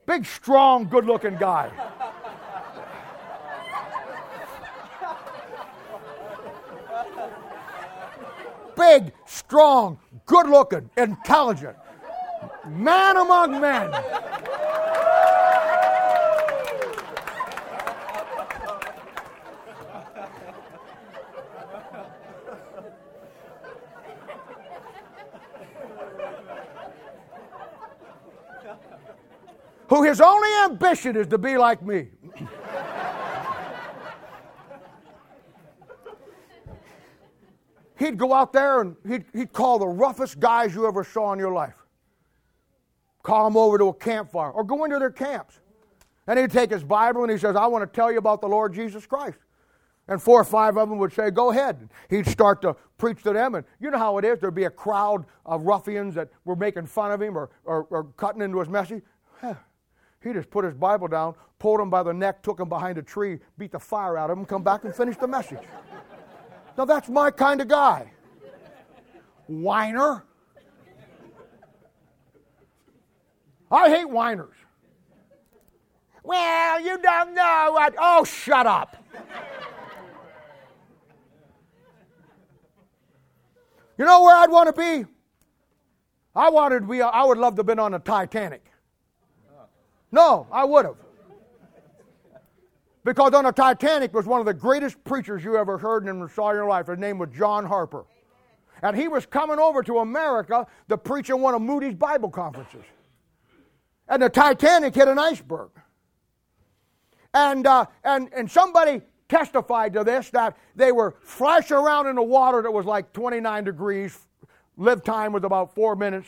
Big, 0.06 0.26
strong, 0.26 0.88
good 0.88 1.06
looking 1.06 1.38
guy. 1.38 1.72
Big, 8.76 9.12
strong, 9.26 9.98
good 10.26 10.48
looking, 10.48 10.90
intelligent. 10.98 11.76
Man 12.68 13.18
among 13.18 13.60
men. 13.60 13.92
Who 29.90 30.04
his 30.04 30.22
only 30.22 30.50
ambition 30.66 31.16
is 31.16 31.28
to 31.28 31.38
be 31.38 31.58
like 31.58 31.82
me. 31.82 32.10
he'd 37.98 38.18
go 38.18 38.34
out 38.34 38.54
there 38.54 38.82
and 38.82 38.96
he'd, 39.08 39.26
he'd 39.34 39.54
call 39.54 39.80
the 39.80 39.88
roughest 39.88 40.40
guys 40.40 40.74
you 40.76 40.88
ever 40.88 41.04
saw 41.04 41.34
in 41.34 41.40
your 41.40 41.54
life. 41.54 41.76
Call 43.24 43.46
them 43.46 43.58
over 43.58 43.78
to 43.78 43.90
a 43.90 43.94
campfire 43.94 44.52
or 44.52 44.64
go 44.64 44.84
into 44.86 45.00
their 45.00 45.12
camps. 45.12 45.60
And 46.28 46.38
he'd 46.38 46.52
take 46.52 46.72
his 46.72 46.84
Bible 46.84 47.24
and 47.24 47.32
he 47.32 47.38
says, 47.38 47.56
I 47.56 47.68
want 47.68 47.82
to 47.82 47.96
tell 47.96 48.12
you 48.12 48.18
about 48.18 48.42
the 48.42 48.48
Lord 48.48 48.74
Jesus 48.74 49.06
Christ. 49.06 49.38
And 50.10 50.22
four 50.22 50.40
or 50.40 50.46
five 50.46 50.78
of 50.78 50.90
them 50.90 50.98
would 51.00 51.14
say, 51.14 51.32
Go 51.32 51.52
ahead. 51.52 51.90
He'd 52.10 52.28
start 52.28 52.62
to 52.62 52.76
preach 52.98 53.24
to 53.24 53.34
them. 53.34 53.56
And 53.56 53.66
you 53.80 53.92
know 53.92 53.98
how 53.98 54.18
it 54.18 54.26
is. 54.26 54.40
There'd 54.40 54.56
be 54.56 54.64
a 54.64 54.70
crowd 54.70 55.26
of 55.46 55.64
ruffians 55.64 56.16
that 56.16 56.30
were 56.46 56.56
making 56.56 56.86
fun 56.86 57.12
of 57.12 57.22
him 57.22 57.38
or, 57.38 57.50
or, 57.66 57.84
or 57.90 58.06
cutting 58.16 58.42
into 58.42 58.60
his 58.60 58.70
message. 58.70 59.04
He 60.28 60.34
just 60.34 60.50
put 60.50 60.66
his 60.66 60.74
Bible 60.74 61.08
down, 61.08 61.36
pulled 61.58 61.80
him 61.80 61.90
by 61.90 62.04
the 62.04 62.14
neck, 62.14 62.44
took 62.44 62.60
him 62.60 62.68
behind 62.68 62.98
a 62.98 63.02
tree, 63.02 63.40
beat 63.58 63.72
the 63.72 63.80
fire 63.80 64.18
out 64.18 64.30
of 64.30 64.38
him, 64.38 64.46
come 64.46 64.62
back 64.62 64.84
and 64.84 64.94
finish 64.94 65.16
the 65.16 65.28
message. 65.28 65.64
Now 66.78 66.84
that's 66.84 67.08
my 67.08 67.32
kind 67.32 67.62
of 67.62 67.70
guy. 67.70 68.12
Whiner. 69.48 70.26
I 73.72 73.90
hate 73.90 74.10
whiners. 74.10 74.56
Well, 76.24 76.82
you 76.82 76.98
don't 77.02 77.34
know 77.34 77.70
what. 77.72 77.96
Oh, 77.98 78.26
shut 78.26 78.68
up. 78.68 78.98
you 83.98 84.04
know 84.04 84.22
where 84.22 84.36
I'd 84.36 84.52
want 84.52 84.76
to 84.76 84.80
be? 84.80 85.06
I 86.36 86.50
wanted 86.50 86.88
be, 86.88 87.02
I 87.02 87.24
would 87.24 87.38
love 87.38 87.56
to 87.56 87.60
have 87.62 87.66
been 87.66 87.80
on 87.80 87.94
the 87.94 88.00
Titanic. 88.00 88.72
No, 90.12 90.48
I 90.52 90.64
would 90.64 90.86
have. 90.86 90.96
Because 93.04 93.34
on 93.34 93.46
the 93.46 93.52
Titanic 93.52 94.14
was 94.14 94.26
one 94.26 94.40
of 94.40 94.46
the 94.46 94.54
greatest 94.54 95.02
preachers 95.04 95.44
you 95.44 95.56
ever 95.58 95.78
heard 95.78 96.06
and 96.06 96.30
saw 96.30 96.50
in 96.50 96.58
your 96.58 96.68
life. 96.68 96.88
His 96.88 96.98
name 96.98 97.18
was 97.18 97.30
John 97.30 97.66
Harper. 97.66 98.06
And 98.84 98.96
he 98.96 99.08
was 99.08 99.26
coming 99.26 99.60
over 99.60 99.82
to 99.84 100.00
America 100.00 100.68
to 100.90 100.98
preach 100.98 101.30
in 101.30 101.42
one 101.42 101.54
of 101.54 101.62
Moody's 101.62 101.96
Bible 101.96 102.30
conferences. 102.30 102.84
And 104.10 104.22
the 104.22 104.30
Titanic 104.30 104.94
hit 104.94 105.08
an 105.08 105.18
iceberg. 105.18 105.70
And, 107.34 107.66
uh, 107.66 107.86
and, 108.04 108.30
and 108.36 108.50
somebody 108.50 109.02
testified 109.30 109.94
to 109.94 110.04
this 110.04 110.30
that 110.32 110.58
they 110.76 110.92
were 110.92 111.16
flashing 111.22 111.78
around 111.78 112.08
in 112.08 112.16
the 112.16 112.24
water 112.24 112.62
that 112.62 112.72
was 112.72 112.86
like 112.86 113.14
29 113.14 113.64
degrees. 113.64 114.18
Live 114.78 115.04
time 115.04 115.32
was 115.32 115.44
about 115.44 115.74
four 115.74 115.96
minutes 115.96 116.28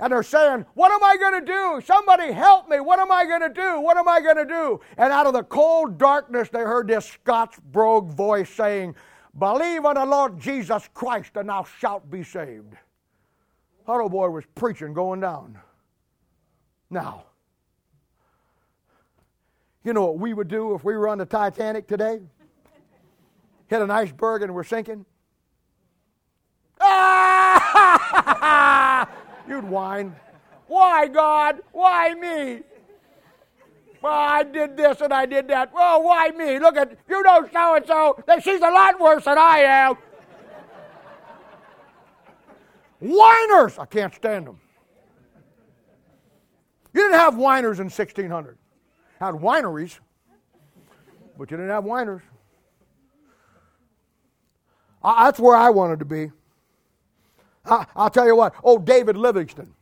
and 0.00 0.12
they're 0.12 0.22
saying, 0.22 0.64
What 0.74 0.92
am 0.92 1.02
I 1.02 1.16
going 1.16 1.44
to 1.44 1.46
do? 1.46 1.80
Somebody 1.84 2.32
help 2.32 2.68
me. 2.68 2.80
What 2.80 3.00
am 3.00 3.10
I 3.10 3.24
going 3.24 3.40
to 3.40 3.48
do? 3.48 3.80
What 3.80 3.96
am 3.96 4.08
I 4.08 4.20
going 4.20 4.36
to 4.36 4.44
do? 4.44 4.80
And 4.96 5.12
out 5.12 5.26
of 5.26 5.32
the 5.32 5.42
cold 5.42 5.98
darkness, 5.98 6.48
they 6.48 6.60
heard 6.60 6.88
this 6.88 7.06
Scotch 7.06 7.56
brogue 7.72 8.12
voice 8.12 8.50
saying, 8.50 8.94
Believe 9.38 9.84
on 9.84 9.96
the 9.96 10.04
Lord 10.04 10.38
Jesus 10.38 10.88
Christ, 10.94 11.32
and 11.36 11.48
thou 11.48 11.64
shalt 11.64 12.10
be 12.10 12.22
saved. 12.22 12.74
Huddle 13.86 14.08
Boy 14.08 14.28
was 14.28 14.44
preaching 14.54 14.92
going 14.92 15.20
down. 15.20 15.58
Now, 16.90 17.24
you 19.84 19.92
know 19.92 20.06
what 20.06 20.18
we 20.18 20.34
would 20.34 20.48
do 20.48 20.74
if 20.74 20.84
we 20.84 20.96
were 20.96 21.08
on 21.08 21.18
the 21.18 21.26
Titanic 21.26 21.86
today? 21.86 22.20
Hit 23.68 23.82
an 23.82 23.90
iceberg 23.90 24.42
and 24.42 24.54
we're 24.54 24.64
sinking? 24.64 25.04
Ah! 26.80 29.08
You'd 29.48 29.64
whine. 29.64 30.14
Why, 30.66 31.08
God? 31.08 31.60
Why 31.72 32.12
me? 32.14 32.62
Well, 34.02 34.12
I 34.12 34.42
did 34.44 34.76
this 34.76 35.00
and 35.00 35.12
I 35.12 35.26
did 35.26 35.48
that. 35.48 35.72
Well, 35.72 36.02
why 36.04 36.28
me? 36.30 36.58
Look 36.58 36.76
at, 36.76 36.96
you 37.08 37.22
know 37.22 37.48
so 37.52 37.74
and 37.74 37.86
so, 37.86 38.22
that 38.26 38.44
she's 38.44 38.60
a 38.60 38.70
lot 38.70 39.00
worse 39.00 39.24
than 39.24 39.38
I 39.38 39.58
am. 39.60 39.96
Whiners! 43.00 43.78
I 43.78 43.86
can't 43.86 44.14
stand 44.14 44.46
them. 44.46 44.60
You 46.92 47.02
didn't 47.02 47.18
have 47.18 47.36
whiners 47.36 47.80
in 47.80 47.86
1600. 47.86 48.58
Had 49.20 49.34
wineries, 49.34 49.98
but 51.36 51.50
you 51.50 51.56
didn't 51.56 51.70
have 51.70 51.84
whiners. 51.84 52.22
that's 55.02 55.40
where 55.40 55.56
I 55.56 55.70
wanted 55.70 56.00
to 56.00 56.04
be. 56.04 56.30
I, 57.70 57.86
will 57.96 58.10
tell 58.10 58.26
you 58.26 58.36
what, 58.36 58.54
oh, 58.64 58.78
David 58.78 59.16
Livingstone. 59.16 59.74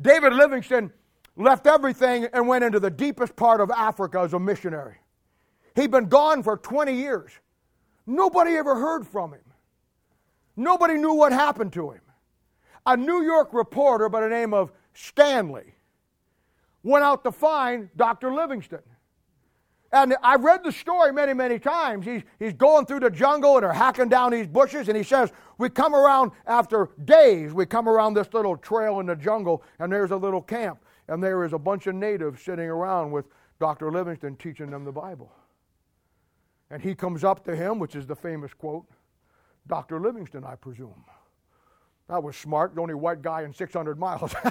David 0.00 0.32
Livingstone 0.32 0.92
left 1.36 1.66
everything 1.66 2.26
and 2.32 2.46
went 2.46 2.64
into 2.64 2.80
the 2.80 2.90
deepest 2.90 3.36
part 3.36 3.60
of 3.60 3.70
Africa 3.70 4.20
as 4.20 4.32
a 4.32 4.38
missionary. 4.38 4.96
He'd 5.74 5.90
been 5.90 6.08
gone 6.08 6.42
for 6.42 6.56
20 6.56 6.94
years. 6.94 7.32
Nobody 8.06 8.52
ever 8.56 8.74
heard 8.74 9.06
from 9.06 9.32
him. 9.32 9.40
Nobody 10.56 10.94
knew 10.94 11.14
what 11.14 11.32
happened 11.32 11.72
to 11.72 11.90
him. 11.90 12.00
A 12.86 12.96
New 12.96 13.22
York 13.22 13.52
reporter 13.52 14.08
by 14.08 14.20
the 14.20 14.28
name 14.28 14.54
of 14.54 14.72
Stanley 14.92 15.74
went 16.82 17.04
out 17.04 17.24
to 17.24 17.32
find 17.32 17.88
Dr. 17.96 18.32
Livingstone. 18.32 18.80
And 19.94 20.16
I've 20.24 20.42
read 20.42 20.64
the 20.64 20.72
story 20.72 21.12
many, 21.12 21.34
many 21.34 21.60
times. 21.60 22.04
He's, 22.04 22.22
he's 22.40 22.52
going 22.52 22.84
through 22.84 22.98
the 22.98 23.10
jungle 23.10 23.54
and 23.54 23.62
they're 23.62 23.72
hacking 23.72 24.08
down 24.08 24.32
these 24.32 24.48
bushes. 24.48 24.88
And 24.88 24.96
he 24.96 25.04
says, 25.04 25.30
We 25.56 25.70
come 25.70 25.94
around 25.94 26.32
after 26.48 26.90
days, 27.04 27.52
we 27.52 27.64
come 27.64 27.88
around 27.88 28.14
this 28.14 28.26
little 28.34 28.56
trail 28.56 28.98
in 28.98 29.06
the 29.06 29.14
jungle, 29.14 29.62
and 29.78 29.92
there's 29.92 30.10
a 30.10 30.16
little 30.16 30.42
camp. 30.42 30.80
And 31.06 31.22
there 31.22 31.44
is 31.44 31.52
a 31.52 31.58
bunch 31.58 31.86
of 31.86 31.94
natives 31.94 32.42
sitting 32.42 32.64
around 32.64 33.12
with 33.12 33.26
Dr. 33.60 33.92
Livingstone 33.92 34.34
teaching 34.34 34.68
them 34.68 34.84
the 34.84 34.90
Bible. 34.90 35.32
And 36.70 36.82
he 36.82 36.96
comes 36.96 37.22
up 37.22 37.44
to 37.44 37.54
him, 37.54 37.78
which 37.78 37.94
is 37.94 38.04
the 38.04 38.16
famous 38.16 38.52
quote 38.52 38.86
Dr. 39.68 40.00
Livingstone, 40.00 40.42
I 40.42 40.56
presume. 40.56 41.04
That 42.08 42.20
was 42.20 42.34
smart, 42.36 42.74
the 42.74 42.80
only 42.80 42.94
white 42.94 43.22
guy 43.22 43.42
in 43.42 43.54
600 43.54 43.96
miles. 43.96 44.34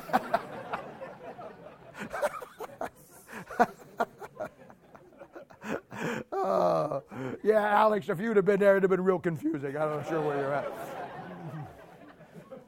Yeah, 7.44 7.62
Alex, 7.62 8.10
if 8.10 8.20
you'd 8.20 8.36
have 8.36 8.46
been 8.46 8.60
there, 8.60 8.72
it'd 8.72 8.84
have 8.84 8.90
been 8.90 9.04
real 9.04 9.20
confusing. 9.20 9.78
I'm 9.78 9.90
not 9.90 10.08
sure 10.08 10.22
where 10.22 10.38
you're 10.38 10.54
at. 10.54 10.72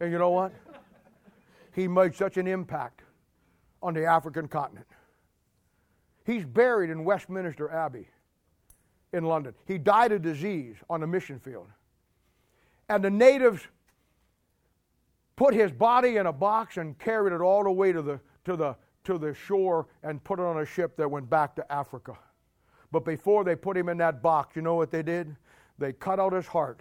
and 0.00 0.12
you 0.12 0.18
know 0.18 0.30
what? 0.30 0.52
He 1.74 1.88
made 1.88 2.14
such 2.14 2.36
an 2.36 2.46
impact 2.46 3.02
on 3.82 3.94
the 3.94 4.04
African 4.06 4.48
continent. 4.48 4.86
He's 6.24 6.44
buried 6.44 6.90
in 6.90 7.04
Westminster 7.04 7.70
Abbey 7.70 8.08
in 9.12 9.24
London. 9.24 9.54
He 9.66 9.76
died 9.76 10.12
of 10.12 10.22
disease 10.22 10.76
on 10.88 11.02
a 11.02 11.06
mission 11.06 11.38
field. 11.38 11.66
And 12.88 13.04
the 13.04 13.10
natives 13.10 13.62
put 15.36 15.52
his 15.52 15.70
body 15.70 16.16
in 16.16 16.26
a 16.26 16.32
box 16.32 16.76
and 16.76 16.98
carried 16.98 17.34
it 17.34 17.40
all 17.40 17.64
the 17.64 17.72
way 17.72 17.92
to 17.92 18.00
the, 18.00 18.20
to 18.44 18.56
the, 18.56 18.76
to 19.04 19.18
the 19.18 19.34
shore 19.34 19.86
and 20.02 20.22
put 20.24 20.38
it 20.38 20.42
on 20.42 20.60
a 20.60 20.66
ship 20.66 20.96
that 20.96 21.10
went 21.10 21.28
back 21.28 21.54
to 21.56 21.72
Africa. 21.72 22.16
But 22.90 23.04
before 23.04 23.44
they 23.44 23.56
put 23.56 23.76
him 23.76 23.88
in 23.88 23.98
that 23.98 24.22
box, 24.22 24.56
you 24.56 24.62
know 24.62 24.74
what 24.74 24.90
they 24.90 25.02
did? 25.02 25.34
They 25.78 25.92
cut 25.92 26.20
out 26.20 26.32
his 26.32 26.46
heart 26.46 26.80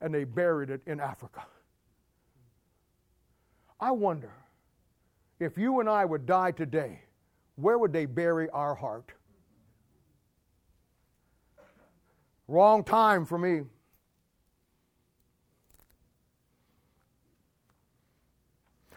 and 0.00 0.12
they 0.12 0.24
buried 0.24 0.70
it 0.70 0.80
in 0.86 1.00
Africa. 1.00 1.44
I 3.78 3.90
wonder 3.90 4.32
if 5.38 5.56
you 5.56 5.80
and 5.80 5.88
I 5.88 6.04
would 6.04 6.26
die 6.26 6.50
today, 6.50 7.00
where 7.56 7.78
would 7.78 7.92
they 7.92 8.06
bury 8.06 8.48
our 8.50 8.74
heart? 8.74 9.12
Wrong 12.48 12.82
time 12.82 13.24
for 13.24 13.38
me. 13.38 13.62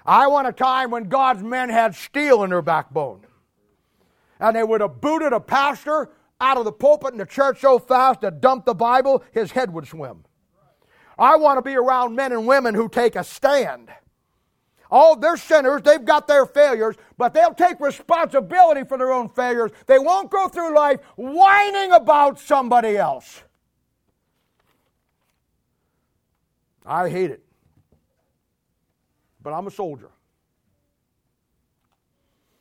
I 0.06 0.28
want 0.28 0.48
a 0.48 0.52
time 0.52 0.92
when 0.92 1.06
God's 1.06 1.44
men 1.44 1.70
had 1.70 1.96
steel 1.96 2.44
in 2.44 2.50
their 2.50 2.62
backbone. 2.62 3.26
And 4.40 4.56
they 4.56 4.64
would 4.64 4.82
have 4.82 5.00
booted 5.00 5.32
a 5.32 5.40
pastor 5.40 6.10
out 6.42 6.58
of 6.58 6.66
the 6.66 6.72
pulpit 6.72 7.14
in 7.14 7.18
the 7.18 7.26
church 7.26 7.62
so 7.62 7.80
fast 7.80 8.22
that 8.22 8.42
dumped 8.42 8.66
the 8.66 8.74
Bible, 8.74 9.24
his 9.32 9.52
head 9.52 9.72
would 9.74 9.88
swim. 9.88 10.26
I 11.18 11.38
want 11.38 11.58
to 11.58 11.62
be 11.62 11.76
around 11.76 12.16
men 12.16 12.34
and 12.34 12.46
women 12.46 12.76
who 12.76 12.90
take 12.90 13.16
a 13.16 13.24
stand. 13.24 13.90
Oh, 14.92 15.16
they're 15.16 15.38
sinners, 15.38 15.82
they've 15.84 16.04
got 16.04 16.28
their 16.28 16.46
failures, 16.46 16.96
but 17.18 17.34
they'll 17.34 17.54
take 17.54 17.80
responsibility 17.80 18.84
for 18.84 18.98
their 18.98 19.12
own 19.12 19.30
failures. 19.30 19.72
They 19.88 20.00
won't 20.00 20.30
go 20.30 20.48
through 20.48 20.76
life 20.76 21.00
whining 21.16 21.94
about 21.94 22.40
somebody 22.40 22.98
else. 22.98 23.42
I 26.86 27.10
hate 27.10 27.32
it 27.32 27.44
but 29.44 29.54
I'm 29.54 29.68
a 29.68 29.72
soldier. 29.72 30.10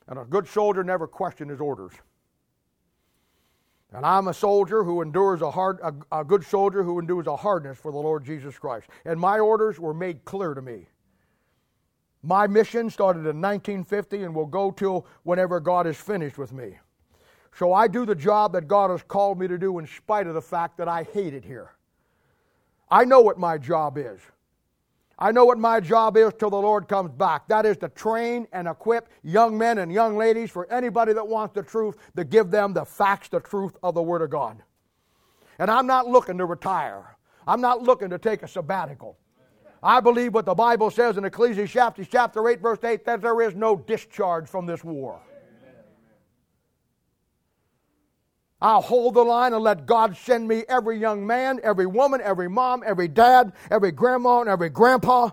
And 0.09 0.19
a 0.19 0.25
good 0.25 0.47
soldier 0.49 0.85
never 0.85 1.07
questions 1.07 1.51
his 1.51 1.61
orders. 1.61 1.93
And 3.93 4.07
I'm 4.07 4.29
a 4.29 4.35
soldier 4.35 4.85
who 4.85 5.03
endures 5.03 5.43
a 5.43 5.51
hard, 5.51 5.79
a, 5.83 5.95
a, 6.21 6.25
good 6.25 6.45
soldier 6.45 6.83
who 6.83 6.99
endures 6.99 7.27
a 7.27 7.37
hardness 7.37 7.79
for 7.79 7.93
the 7.93 7.99
Lord 7.99 8.25
Jesus 8.25 8.59
Christ. 8.59 8.89
And 9.05 9.21
my 9.21 9.39
orders 9.39 9.79
were 9.79 9.93
made 9.93 10.25
clear 10.25 10.55
to 10.55 10.63
me. 10.63 10.87
My 12.23 12.47
mission 12.47 12.89
started 12.89 13.21
in 13.21 13.41
1950 13.41 14.23
and 14.23 14.35
will 14.35 14.47
go 14.47 14.71
till 14.71 15.07
whenever 15.25 15.61
God 15.61 15.87
is 15.87 15.97
finished 15.97 16.39
with 16.39 16.53
me. 16.53 16.79
So 17.55 17.75
I 17.75 17.87
do 17.87 18.07
the 18.07 18.15
job 18.15 18.53
that 18.53 18.67
God 18.67 18.91
has 18.91 19.03
called 19.03 19.39
me 19.39 19.47
to 19.49 19.59
do 19.59 19.79
in 19.79 19.87
spite 19.87 20.27
of 20.27 20.35
the 20.35 20.41
fact 20.41 20.79
that 20.79 20.89
I 20.89 21.03
hate 21.03 21.35
it 21.35 21.45
here. 21.45 21.73
I 22.91 23.05
know 23.05 23.21
what 23.21 23.39
my 23.39 23.59
job 23.59 23.99
is. 23.99 24.21
I 25.23 25.31
know 25.31 25.45
what 25.45 25.57
my 25.57 25.79
job 25.79 26.17
is 26.17 26.33
till 26.37 26.51
the 26.51 26.57
Lord 26.57 26.89
comes 26.89 27.13
back. 27.13 27.47
That 27.47 27.65
is 27.65 27.77
to 27.77 27.89
train 27.89 28.49
and 28.53 28.67
equip 28.67 29.09
young 29.23 29.57
men 29.57 29.79
and 29.79 29.93
young 29.93 30.17
ladies 30.17 30.51
for 30.51 30.69
anybody 30.69 31.13
that 31.13 31.29
wants 31.29 31.55
the 31.55 31.63
truth, 31.63 31.97
to 32.17 32.25
give 32.25 32.51
them 32.51 32.73
the 32.73 32.85
facts, 32.85 33.29
the 33.29 33.39
truth 33.39 33.77
of 33.85 33.95
the 33.95 34.03
Word 34.03 34.23
of 34.23 34.31
God. 34.31 34.61
And 35.61 35.71
I'm 35.71 35.87
not 35.87 36.09
looking 36.09 36.39
to 36.39 36.45
retire. 36.45 37.17
I'm 37.47 37.61
not 37.61 37.85
looking 37.85 38.11
to 38.11 38.19
take 38.19 38.43
a 38.43 38.49
sabbatical. 38.49 39.17
I 39.81 40.01
believe 40.01 40.35
what 40.35 40.45
the 40.45 40.57
Bible 40.57 40.91
says 40.91 41.17
in 41.17 41.25
Ecclesiastes 41.25 42.09
chapter 42.11 42.49
8, 42.49 42.61
verse 42.61 42.83
8, 42.83 43.05
that 43.05 43.23
there 43.23 43.43
is 43.43 43.55
no 43.55 43.77
discharge 43.77 44.49
from 44.49 44.67
this 44.67 44.83
war. 44.83 45.21
I'll 48.63 48.81
hold 48.81 49.15
the 49.15 49.25
line 49.25 49.53
and 49.53 49.65
let 49.65 49.87
God 49.87 50.17
send 50.17 50.47
me 50.47 50.63
every 50.69 50.97
young 50.97 51.27
man, 51.27 51.59
every 51.65 51.85
woman, 51.85 52.21
every 52.23 52.49
mom, 52.49 52.85
every 52.87 53.09
dad, 53.09 53.53
every 53.73 53.91
grandma, 53.91 54.41
and 54.41 54.49
every 54.49 54.71
grandpa 54.71 55.31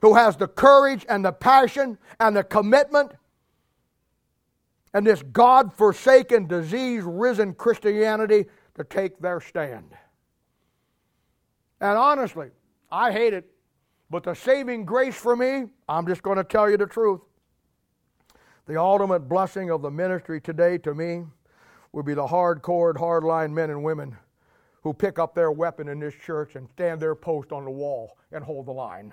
who 0.00 0.14
has 0.14 0.36
the 0.38 0.48
courage 0.48 1.04
and 1.10 1.22
the 1.22 1.32
passion 1.32 1.98
and 2.18 2.34
the 2.34 2.42
commitment 2.42 3.12
and 4.94 5.06
this 5.06 5.22
God 5.22 5.74
forsaken, 5.74 6.46
disease 6.46 7.02
risen 7.02 7.52
Christianity 7.52 8.46
to 8.76 8.84
take 8.84 9.18
their 9.18 9.42
stand. 9.42 9.92
And 11.82 11.98
honestly, 11.98 12.48
I 12.90 13.12
hate 13.12 13.34
it, 13.34 13.44
but 14.08 14.22
the 14.22 14.32
saving 14.32 14.86
grace 14.86 15.16
for 15.16 15.36
me, 15.36 15.66
I'm 15.86 16.06
just 16.06 16.22
going 16.22 16.38
to 16.38 16.44
tell 16.44 16.70
you 16.70 16.78
the 16.78 16.86
truth. 16.86 17.20
The 18.66 18.80
ultimate 18.80 19.28
blessing 19.28 19.70
of 19.70 19.82
the 19.82 19.90
ministry 19.90 20.40
today 20.40 20.76
to 20.78 20.94
me 20.94 21.24
would 21.92 22.04
be 22.04 22.14
the 22.14 22.26
hardcore, 22.26 22.94
hardline 22.94 23.52
men 23.52 23.70
and 23.70 23.84
women 23.84 24.16
who 24.82 24.92
pick 24.92 25.18
up 25.18 25.34
their 25.34 25.52
weapon 25.52 25.88
in 25.88 26.00
this 26.00 26.14
church 26.14 26.56
and 26.56 26.68
stand 26.68 27.00
their 27.00 27.14
post 27.14 27.52
on 27.52 27.64
the 27.64 27.70
wall 27.70 28.18
and 28.32 28.42
hold 28.44 28.66
the 28.66 28.72
line. 28.72 29.12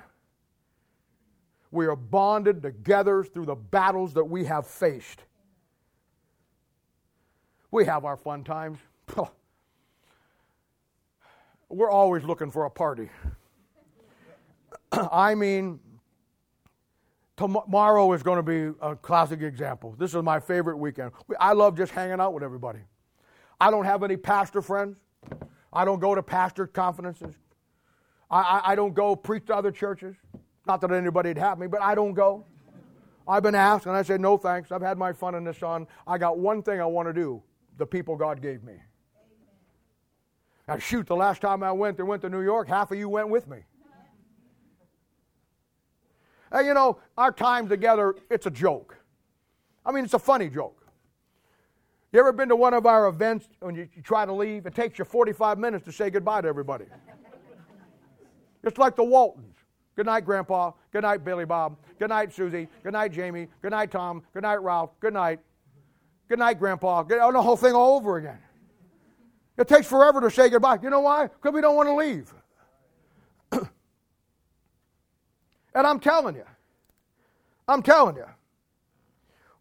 We 1.72 1.86
are 1.86 1.96
bonded 1.96 2.62
together 2.62 3.24
through 3.24 3.46
the 3.46 3.56
battles 3.56 4.14
that 4.14 4.26
we 4.26 4.46
have 4.46 4.68
faced. 4.68 5.24
We 7.72 7.86
have 7.86 8.06
our 8.06 8.18
fun 8.18 8.44
times. 8.44 8.80
We're 11.70 11.90
always 11.92 12.24
looking 12.24 12.52
for 12.52 12.66
a 12.66 12.70
party. 12.70 13.10
I 14.92 15.34
mean, 15.34 15.80
Tomorrow 17.36 18.12
is 18.14 18.22
going 18.22 18.38
to 18.38 18.44
be 18.44 18.78
a 18.82 18.96
classic 18.96 19.42
example. 19.42 19.96
This 19.98 20.14
is 20.14 20.22
my 20.22 20.40
favorite 20.40 20.78
weekend. 20.78 21.12
I 21.40 21.54
love 21.54 21.76
just 21.76 21.92
hanging 21.92 22.20
out 22.20 22.34
with 22.34 22.44
everybody. 22.44 22.80
I 23.60 23.72
don't 23.72 23.86
have 23.86 24.04
any 24.04 24.18
pastor 24.18 24.62
friends. 24.62 24.98
I 25.72 25.86
don't 25.86 26.00
go 26.00 26.14
to 26.14 26.22
pastor 26.22 26.68
conferences. 26.68 27.34
I, 28.30 28.42
I, 28.42 28.72
I 28.72 28.76
don't 28.76 28.94
go 28.94 29.16
preach 29.16 29.48
to 29.48 29.56
other 29.56 29.72
churches. 29.72 30.16
Not 30.68 30.80
that 30.82 30.92
anybody'd 30.92 31.38
have 31.38 31.58
me, 31.58 31.68
but 31.68 31.82
I 31.82 31.96
don't 31.96 32.14
go. 32.14 32.46
I've 33.28 33.44
been 33.44 33.56
asked, 33.56 33.86
and 33.86 33.96
I 33.96 34.04
said, 34.04 34.22
no 34.22 34.38
thanks. 34.38 34.72
I've 34.72 34.82
had 34.82 34.98
my 34.98 35.12
fun 35.14 35.34
in 35.34 35.44
the 35.44 35.54
sun. 35.54 35.88
I 36.06 36.18
got 36.18 36.38
one 36.38 36.62
thing 36.62 36.82
I 36.82 36.86
want 36.86 37.08
to 37.08 37.14
do 37.14 37.42
the 37.78 37.86
people 37.86 38.16
God 38.16 38.42
gave 38.42 38.64
me. 38.64 38.76
Now, 40.68 40.78
shoot, 40.78 41.08
the 41.08 41.16
last 41.16 41.42
time 41.42 41.64
I 41.64 41.72
went, 41.72 41.98
they 41.98 42.04
went 42.04 42.22
to 42.22 42.30
New 42.30 42.42
York, 42.42 42.68
half 42.68 42.92
of 42.92 42.98
you 42.98 43.10
went 43.10 43.30
with 43.30 43.48
me. 43.48 43.60
And 46.54 46.68
you 46.68 46.74
know, 46.74 47.00
our 47.18 47.32
time 47.32 47.68
together, 47.68 48.16
it's 48.30 48.46
a 48.46 48.52
joke. 48.52 48.96
I 49.86 49.92
mean, 49.92 50.06
it's 50.06 50.14
a 50.14 50.20
funny 50.20 50.50
joke. 50.50 50.80
You 52.14 52.20
ever 52.20 52.32
been 52.32 52.50
to 52.50 52.56
one 52.56 52.76
of 52.76 52.86
our 52.86 53.08
events 53.08 53.50
when 53.60 53.74
you, 53.74 53.90
you 53.96 54.04
try 54.04 54.24
to 54.24 54.32
leave? 54.32 54.68
It 54.68 54.76
takes 54.76 55.00
you 55.00 55.06
45 55.06 55.58
minutes 55.58 55.84
to 55.86 55.92
say 55.92 56.12
goodbye 56.12 56.42
to 56.42 56.48
everybody. 56.48 56.86
it's 58.64 58.78
like 58.78 58.96
the 58.96 59.04
Waltons. 59.04 59.56
Good 59.96 60.06
night, 60.06 60.24
Grandpa. 60.26 60.72
Good 60.92 61.02
night, 61.02 61.26
Billy 61.26 61.46
Bob. 61.46 61.76
Good 61.98 62.10
night, 62.10 62.32
Susie. 62.32 62.68
Good 62.84 62.94
night, 62.94 63.12
Jamie. 63.12 63.48
Good 63.64 63.72
night, 63.72 63.90
Tom. 63.90 64.24
Good 64.34 64.44
night, 64.44 64.62
Ralph. 64.62 64.92
Good 65.00 65.14
night. 65.14 65.40
Good 66.30 66.40
night, 66.40 66.60
Grandpa. 66.60 67.02
Good, 67.02 67.20
oh, 67.20 67.32
the 67.32 67.42
whole 67.42 67.58
thing 67.58 67.74
all 67.74 67.96
over 67.98 68.18
again. 68.18 68.40
It 69.58 69.68
takes 69.68 69.88
forever 69.88 70.22
to 70.22 70.30
say 70.30 70.50
goodbye. 70.50 70.80
You 70.82 70.92
know 70.92 71.02
why? 71.02 71.28
Because 71.28 71.54
we 71.54 71.62
don't 71.62 71.76
want 71.76 71.90
to 71.90 71.96
leave. 71.96 72.34
And 75.76 75.88
I'm 75.88 76.00
telling 76.00 76.36
you, 76.36 76.46
I'm 77.68 77.82
telling 77.82 78.16
you, 78.16 78.26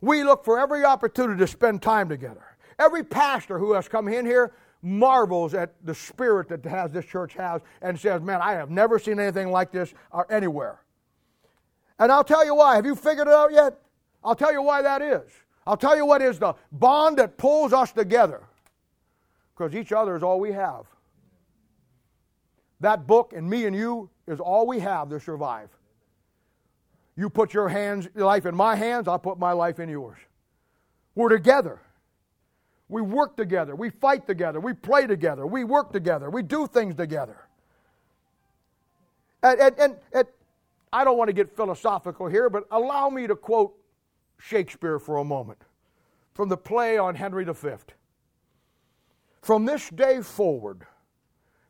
we 0.01 0.25
look 0.25 0.45
for 0.45 0.59
every 0.59 0.85
opportunity 0.85 1.39
to 1.39 1.47
spend 1.47 1.81
time 1.81 2.09
together. 2.09 2.45
Every 2.79 3.05
pastor 3.05 3.59
who 3.59 3.73
has 3.73 3.89
come 3.89 4.09
in 4.09 4.27
here 4.27 4.53
marvels 4.83 5.55
at 5.55 5.75
the 5.85 5.95
spirit 5.95 6.49
that 6.49 6.65
has 6.65 6.91
this 6.91 7.05
church 7.05 7.35
has 7.35 7.63
and 7.81 7.99
says, 7.99 8.21
"Man, 8.21 8.41
I 8.43 8.53
have 8.53 8.71
never 8.71 8.99
seen 8.99 9.21
anything 9.21 9.51
like 9.51 9.71
this 9.71 9.95
uh, 10.13 10.25
anywhere." 10.29 10.81
And 11.99 12.11
I'll 12.11 12.25
tell 12.25 12.45
you 12.45 12.57
why. 12.57 12.75
Have 12.77 12.87
you 12.87 12.97
figured 12.97 13.29
it 13.29 13.35
out 13.35 13.53
yet? 13.53 13.79
I'll 14.25 14.35
tell 14.35 14.53
you 14.53 14.63
why 14.63 14.83
that 14.83 15.03
is. 15.03 15.31
I'll 15.67 15.77
tell 15.77 15.97
you 15.97 16.05
what 16.05 16.21
is 16.21 16.39
the 16.39 16.55
bond 16.73 17.19
that 17.19 17.37
pulls 17.37 17.73
us 17.73 17.93
together. 17.93 18.43
Because 19.55 19.75
each 19.75 19.93
other 19.93 20.17
is 20.17 20.23
all 20.23 20.41
we 20.41 20.53
have. 20.53 20.87
That 22.81 23.07
book 23.07 23.33
and 23.37 23.49
me 23.49 23.67
and 23.67 23.77
you 23.77 24.11
is 24.27 24.41
all 24.41 24.67
we 24.67 24.81
have 24.81 25.09
to 25.11 25.21
survive. 25.21 25.69
You 27.17 27.29
put 27.29 27.53
your 27.53 27.69
hands, 27.69 28.09
your 28.15 28.27
life 28.27 28.47
in 28.47 28.55
my 28.55 28.75
hands, 28.75 29.09
I'll 29.09 29.19
put 29.19 29.39
my 29.39 29.53
life 29.53 29.79
in 29.81 29.89
yours. 29.89 30.19
We're 31.15 31.29
together. 31.29 31.81
We 32.89 33.03
work 33.03 33.37
together. 33.37 33.75
We 33.75 33.91
fight 33.91 34.27
together. 34.27 34.61
We 34.61 34.73
play 34.73 35.07
together. 35.07 35.47
We 35.47 35.65
work 35.65 35.93
together. 35.93 36.31
We 36.31 36.43
do 36.43 36.67
things 36.67 36.95
together. 36.95 37.39
And, 39.43 39.61
and, 39.61 39.79
and, 39.79 39.97
and 40.13 40.29
I 40.93 41.05
don't 41.05 41.17
want 41.17 41.29
to 41.29 41.33
get 41.33 41.55
philosophical 41.55 42.27
here, 42.27 42.51
but 42.51 42.65
allow 42.71 43.09
me 43.09 43.27
to 43.27 43.35
quote 43.35 43.75
Shakespeare 44.39 44.99
for 44.99 45.19
a 45.19 45.25
moment 45.25 45.59
from 46.35 46.49
the 46.49 46.57
play 46.57 46.99
on 46.99 47.15
Henry 47.15 47.45
V. 47.45 47.71
From 49.41 49.65
this 49.65 49.89
day 49.91 50.21
forward 50.21 50.87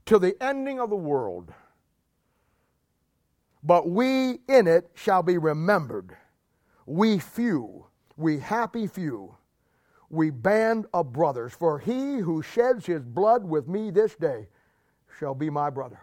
to 0.07 0.19
the 0.19 0.37
ending 0.43 0.81
of 0.81 0.91
the 0.91 0.97
world, 0.97 1.53
but 3.63 3.89
we 3.89 4.41
in 4.49 4.67
it 4.67 4.91
shall 4.95 5.23
be 5.23 5.39
remembered, 5.39 6.17
we 6.87 7.19
few, 7.19 7.87
we 8.17 8.39
happy 8.39 8.87
few, 8.87 9.37
we 10.11 10.31
band 10.31 10.87
of 10.93 11.13
brothers. 11.13 11.53
For 11.53 11.79
he 11.79 12.19
who 12.19 12.43
sheds 12.43 12.87
his 12.87 13.03
blood 13.03 13.45
with 13.45 13.69
me 13.69 13.91
this 13.91 14.15
day 14.15 14.49
shall 15.19 15.35
be 15.35 15.49
my 15.49 15.71
brother. 15.71 16.01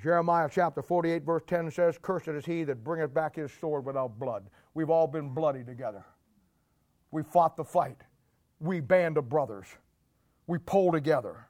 Jeremiah 0.00 0.48
chapter 0.50 0.82
48, 0.82 1.22
verse 1.22 1.42
10 1.46 1.70
says, 1.70 1.98
Cursed 2.00 2.28
is 2.28 2.46
he 2.46 2.64
that 2.64 2.82
bringeth 2.82 3.12
back 3.12 3.36
his 3.36 3.52
sword 3.52 3.84
without 3.84 4.18
blood. 4.18 4.48
We've 4.74 4.88
all 4.88 5.06
been 5.06 5.28
bloody 5.30 5.62
together. 5.62 6.04
We 7.10 7.22
fought 7.22 7.56
the 7.56 7.64
fight. 7.64 7.98
We 8.58 8.80
band 8.80 9.18
of 9.18 9.28
brothers. 9.28 9.66
We 10.46 10.58
pull 10.58 10.92
together. 10.92 11.46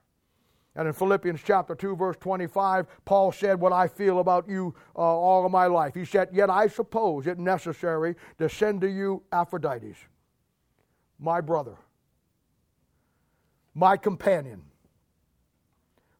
And 0.75 0.89
in 0.89 0.95
Philippians 0.95 1.41
chapter 1.45 1.75
2, 1.75 1.97
verse 1.97 2.16
25, 2.18 2.87
Paul 3.05 3.31
said, 3.31 3.61
What 3.61 3.73
I 3.73 3.87
feel 3.87 4.20
about 4.20 4.49
you 4.49 4.75
uh, 4.97 5.01
all 5.01 5.45
of 5.45 5.53
my 5.53 5.66
life. 5.66 5.95
He 5.95 6.07
said, 6.07 6.31
Yet 6.33 6.49
I 6.49 6.66
suppose 6.66 7.27
it 7.27 7.39
necessary 7.39 8.16
to 8.39 8.49
send 8.49 8.81
to 8.81 8.89
you 8.89 9.23
Epaphroditus, 9.33 9.99
my 11.18 11.43
brother, 11.43 11.77
my 13.75 13.99
companion, 13.99 14.62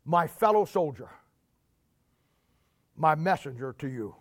my 0.05 0.27
fellow 0.27 0.67
soldier, 0.67 1.09
my 2.95 3.15
messenger 3.15 3.75
to 3.79 3.89
you. 3.89 4.15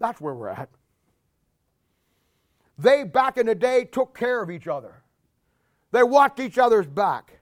That's 0.00 0.20
where 0.20 0.34
we're 0.34 0.48
at. 0.48 0.68
They, 2.76 3.04
back 3.04 3.36
in 3.36 3.46
the 3.46 3.54
day, 3.54 3.84
took 3.84 4.18
care 4.18 4.42
of 4.42 4.50
each 4.50 4.66
other, 4.66 5.02
they 5.92 6.02
watched 6.02 6.40
each 6.40 6.58
other's 6.58 6.88
back. 6.88 7.39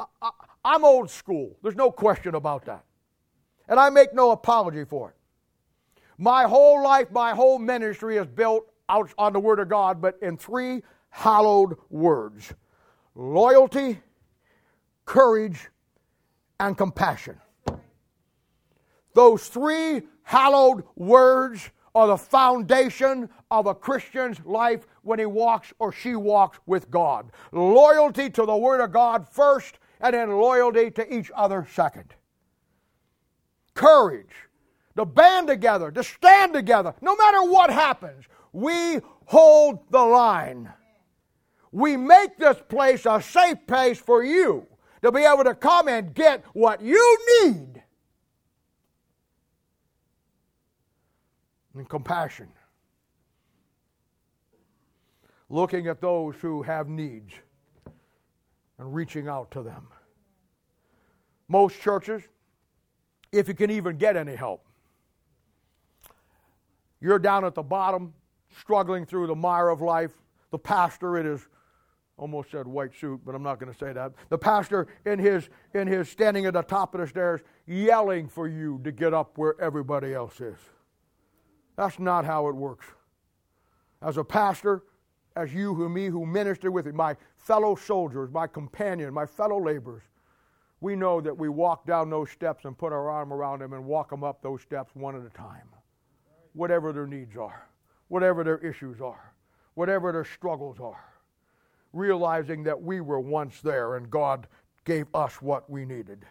I, 0.00 0.30
am 0.64 0.84
old 0.84 1.10
school. 1.10 1.56
There's 1.62 1.74
no 1.74 1.90
question 1.90 2.34
about 2.34 2.64
that. 2.66 2.84
And 3.68 3.80
I 3.80 3.90
make 3.90 4.14
no 4.14 4.30
apology 4.30 4.84
for 4.84 5.10
it. 5.10 5.16
My 6.18 6.44
whole 6.44 6.82
life, 6.82 7.10
my 7.10 7.32
whole 7.32 7.58
ministry 7.58 8.16
is 8.16 8.26
built 8.26 8.70
out 8.88 9.12
on 9.18 9.32
the 9.32 9.40
Word 9.40 9.60
of 9.60 9.68
God, 9.68 10.00
but 10.00 10.16
in 10.22 10.36
three 10.36 10.82
hallowed 11.10 11.76
words 11.90 12.54
loyalty, 13.14 13.98
courage, 15.04 15.68
and 16.60 16.78
compassion. 16.78 17.40
Those 19.14 19.48
three 19.48 20.02
hallowed 20.22 20.84
words 20.94 21.70
are 21.94 22.06
the 22.06 22.16
foundation 22.16 23.28
of 23.50 23.66
a 23.66 23.74
Christian's 23.74 24.38
life 24.44 24.86
when 25.02 25.18
he 25.18 25.26
walks 25.26 25.72
or 25.80 25.90
she 25.90 26.14
walks 26.14 26.58
with 26.66 26.88
God. 26.90 27.32
Loyalty 27.50 28.30
to 28.30 28.46
the 28.46 28.56
Word 28.56 28.80
of 28.80 28.92
God 28.92 29.26
first, 29.28 29.80
and 30.00 30.14
in 30.14 30.30
loyalty 30.30 30.90
to 30.92 31.14
each 31.14 31.30
other 31.34 31.66
second. 31.72 32.14
Courage 33.74 34.34
to 34.98 35.04
band 35.04 35.46
together, 35.46 35.92
to 35.92 36.02
stand 36.02 36.52
together, 36.52 36.92
no 37.00 37.14
matter 37.14 37.42
what 37.44 37.70
happens. 37.70 38.24
We 38.52 38.98
hold 39.26 39.78
the 39.90 40.02
line. 40.02 40.72
We 41.70 41.96
make 41.96 42.36
this 42.36 42.60
place 42.68 43.06
a 43.06 43.22
safe 43.22 43.64
place 43.68 43.98
for 43.98 44.24
you 44.24 44.66
to 45.02 45.12
be 45.12 45.20
able 45.20 45.44
to 45.44 45.54
come 45.54 45.86
and 45.86 46.12
get 46.12 46.44
what 46.52 46.82
you 46.82 47.18
need. 47.44 47.80
And 51.74 51.88
compassion. 51.88 52.48
Looking 55.48 55.86
at 55.86 56.00
those 56.00 56.34
who 56.40 56.62
have 56.62 56.88
needs 56.88 57.34
and 58.78 58.94
reaching 58.94 59.28
out 59.28 59.50
to 59.52 59.62
them. 59.62 59.88
Most 61.48 61.80
churches, 61.80 62.22
if 63.32 63.48
you 63.48 63.54
can 63.54 63.70
even 63.70 63.96
get 63.96 64.16
any 64.16 64.34
help, 64.34 64.64
you're 67.00 67.18
down 67.18 67.44
at 67.44 67.54
the 67.54 67.62
bottom, 67.62 68.12
struggling 68.58 69.06
through 69.06 69.28
the 69.28 69.34
mire 69.34 69.68
of 69.68 69.80
life. 69.80 70.12
The 70.50 70.58
pastor, 70.58 71.16
it 71.16 71.26
is 71.26 71.48
almost 72.16 72.50
said 72.50 72.66
white 72.66 72.94
suit, 72.94 73.20
but 73.24 73.34
I'm 73.34 73.42
not 73.42 73.60
going 73.60 73.72
to 73.72 73.78
say 73.78 73.92
that. 73.92 74.12
The 74.28 74.38
pastor 74.38 74.88
in 75.06 75.18
his 75.18 75.48
in 75.74 75.86
his 75.86 76.08
standing 76.08 76.46
at 76.46 76.54
the 76.54 76.62
top 76.62 76.94
of 76.94 77.00
the 77.00 77.06
stairs, 77.06 77.40
yelling 77.66 78.28
for 78.28 78.48
you 78.48 78.80
to 78.84 78.92
get 78.92 79.14
up 79.14 79.38
where 79.38 79.58
everybody 79.60 80.12
else 80.12 80.40
is. 80.40 80.58
That's 81.76 81.98
not 81.98 82.24
how 82.24 82.48
it 82.48 82.56
works. 82.56 82.86
As 84.02 84.16
a 84.16 84.24
pastor, 84.24 84.82
as 85.38 85.54
you 85.54 85.72
who 85.72 85.88
me 85.88 86.06
who 86.06 86.26
minister 86.26 86.72
with 86.72 86.86
him, 86.86 86.96
my 86.96 87.16
fellow 87.36 87.76
soldiers, 87.76 88.28
my 88.32 88.46
companion, 88.48 89.14
my 89.14 89.24
fellow 89.24 89.62
laborers, 89.62 90.02
we 90.80 90.96
know 90.96 91.20
that 91.20 91.36
we 91.36 91.48
walk 91.48 91.86
down 91.86 92.10
those 92.10 92.28
steps 92.30 92.64
and 92.64 92.76
put 92.76 92.92
our 92.92 93.08
arm 93.08 93.32
around 93.32 93.60
them 93.60 93.72
and 93.72 93.84
walk 93.84 94.10
them 94.10 94.24
up 94.24 94.42
those 94.42 94.62
steps 94.62 94.90
one 94.94 95.14
at 95.14 95.24
a 95.24 95.30
time. 95.30 95.68
Whatever 96.54 96.92
their 96.92 97.06
needs 97.06 97.36
are, 97.36 97.68
whatever 98.08 98.42
their 98.42 98.58
issues 98.58 99.00
are, 99.00 99.32
whatever 99.74 100.10
their 100.10 100.24
struggles 100.24 100.80
are. 100.80 101.04
Realizing 101.92 102.64
that 102.64 102.82
we 102.82 103.00
were 103.00 103.20
once 103.20 103.60
there 103.60 103.94
and 103.94 104.10
God 104.10 104.48
gave 104.84 105.06
us 105.14 105.40
what 105.40 105.70
we 105.70 105.84
needed. 105.84 106.26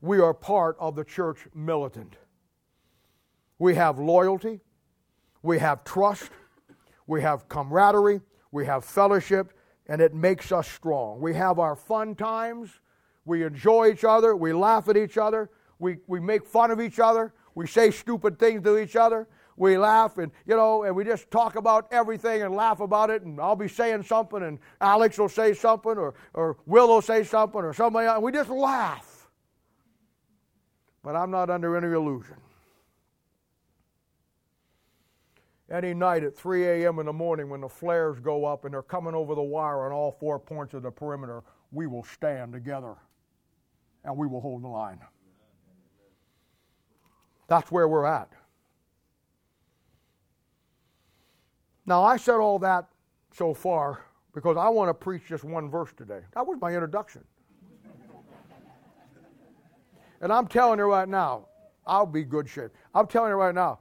We 0.00 0.18
are 0.18 0.34
part 0.34 0.76
of 0.80 0.96
the 0.96 1.04
church 1.04 1.46
militant. 1.54 2.16
We 3.60 3.76
have 3.76 3.98
loyalty, 3.98 4.60
we 5.42 5.60
have 5.60 5.84
trust, 5.84 6.30
we 7.08 7.22
have 7.22 7.48
camaraderie, 7.48 8.20
we 8.52 8.66
have 8.66 8.84
fellowship, 8.84 9.52
and 9.86 10.00
it 10.00 10.14
makes 10.14 10.52
us 10.52 10.68
strong. 10.68 11.20
We 11.20 11.34
have 11.34 11.58
our 11.58 11.74
fun 11.74 12.14
times, 12.14 12.70
we 13.24 13.42
enjoy 13.42 13.88
each 13.88 14.04
other, 14.04 14.36
we 14.36 14.52
laugh 14.52 14.88
at 14.88 14.96
each 14.96 15.18
other, 15.18 15.50
we, 15.80 15.96
we 16.06 16.20
make 16.20 16.46
fun 16.46 16.70
of 16.70 16.80
each 16.80 17.00
other, 17.00 17.32
we 17.54 17.66
say 17.66 17.90
stupid 17.90 18.38
things 18.38 18.62
to 18.64 18.78
each 18.78 18.94
other, 18.94 19.26
we 19.56 19.76
laugh 19.76 20.18
and 20.18 20.30
you 20.46 20.54
know 20.54 20.84
and 20.84 20.94
we 20.94 21.02
just 21.02 21.30
talk 21.32 21.56
about 21.56 21.88
everything 21.90 22.42
and 22.42 22.54
laugh 22.54 22.78
about 22.78 23.10
it. 23.10 23.22
And 23.22 23.40
i'll 23.40 23.56
be 23.56 23.66
saying 23.66 24.04
something 24.04 24.44
and 24.44 24.60
alex 24.80 25.18
will 25.18 25.28
say 25.28 25.52
something 25.52 25.98
or, 25.98 26.14
or 26.32 26.58
will 26.64 26.86
will 26.86 27.02
say 27.02 27.24
something 27.24 27.60
or 27.60 27.74
somebody 27.74 28.06
else. 28.06 28.18
And 28.18 28.22
we 28.24 28.30
just 28.30 28.50
laugh. 28.50 29.28
But 31.02 31.16
i'm 31.16 31.32
not 31.32 31.50
under 31.50 31.76
any 31.76 31.88
illusion 31.88 32.36
any 35.70 35.92
night 35.92 36.24
at 36.24 36.36
3 36.36 36.64
a.m. 36.66 36.98
in 36.98 37.06
the 37.06 37.12
morning 37.12 37.50
when 37.50 37.60
the 37.60 37.68
flares 37.68 38.18
go 38.20 38.44
up 38.44 38.64
and 38.64 38.72
they're 38.72 38.82
coming 38.82 39.14
over 39.14 39.34
the 39.34 39.42
wire 39.42 39.86
on 39.86 39.92
all 39.92 40.12
four 40.12 40.38
points 40.38 40.74
of 40.74 40.82
the 40.82 40.90
perimeter, 40.90 41.42
we 41.72 41.86
will 41.86 42.04
stand 42.04 42.52
together 42.52 42.94
and 44.04 44.16
we 44.16 44.26
will 44.26 44.40
hold 44.40 44.62
the 44.62 44.68
line. 44.68 44.98
That's 47.48 47.70
where 47.70 47.88
we're 47.88 48.06
at. 48.06 48.30
Now, 51.86 52.04
I 52.04 52.18
said 52.18 52.36
all 52.36 52.58
that 52.60 52.86
so 53.32 53.54
far 53.54 54.04
because 54.34 54.56
I 54.56 54.68
want 54.68 54.90
to 54.90 54.94
preach 54.94 55.22
just 55.26 55.44
one 55.44 55.70
verse 55.70 55.92
today. 55.96 56.20
That 56.34 56.46
was 56.46 56.58
my 56.60 56.72
introduction. 56.72 57.24
and 60.20 60.32
I'm 60.32 60.46
telling 60.46 60.78
you 60.78 60.84
right 60.84 61.08
now, 61.08 61.46
I'll 61.86 62.06
be 62.06 62.24
good 62.24 62.48
shape. 62.48 62.70
I'm 62.94 63.06
telling 63.06 63.30
you 63.30 63.36
right 63.36 63.54
now, 63.54 63.80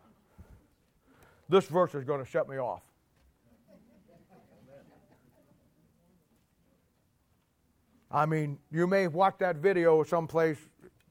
this 1.49 1.65
verse 1.65 1.95
is 1.95 2.03
going 2.03 2.23
to 2.23 2.29
shut 2.29 2.49
me 2.49 2.57
off. 2.57 2.81
I 8.09 8.25
mean, 8.25 8.57
you 8.71 8.87
may 8.87 9.07
watch 9.07 9.35
that 9.39 9.57
video 9.57 10.01
someplace 10.03 10.57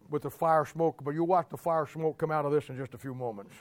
with 0.08 0.22
the 0.22 0.30
fire 0.30 0.64
smoke, 0.64 1.02
but 1.04 1.10
you 1.10 1.24
watch 1.24 1.48
the 1.50 1.56
fire 1.56 1.86
smoke 1.86 2.18
come 2.18 2.30
out 2.30 2.46
of 2.46 2.52
this 2.52 2.68
in 2.68 2.76
just 2.76 2.94
a 2.94 2.98
few 2.98 3.14
moments. 3.14 3.52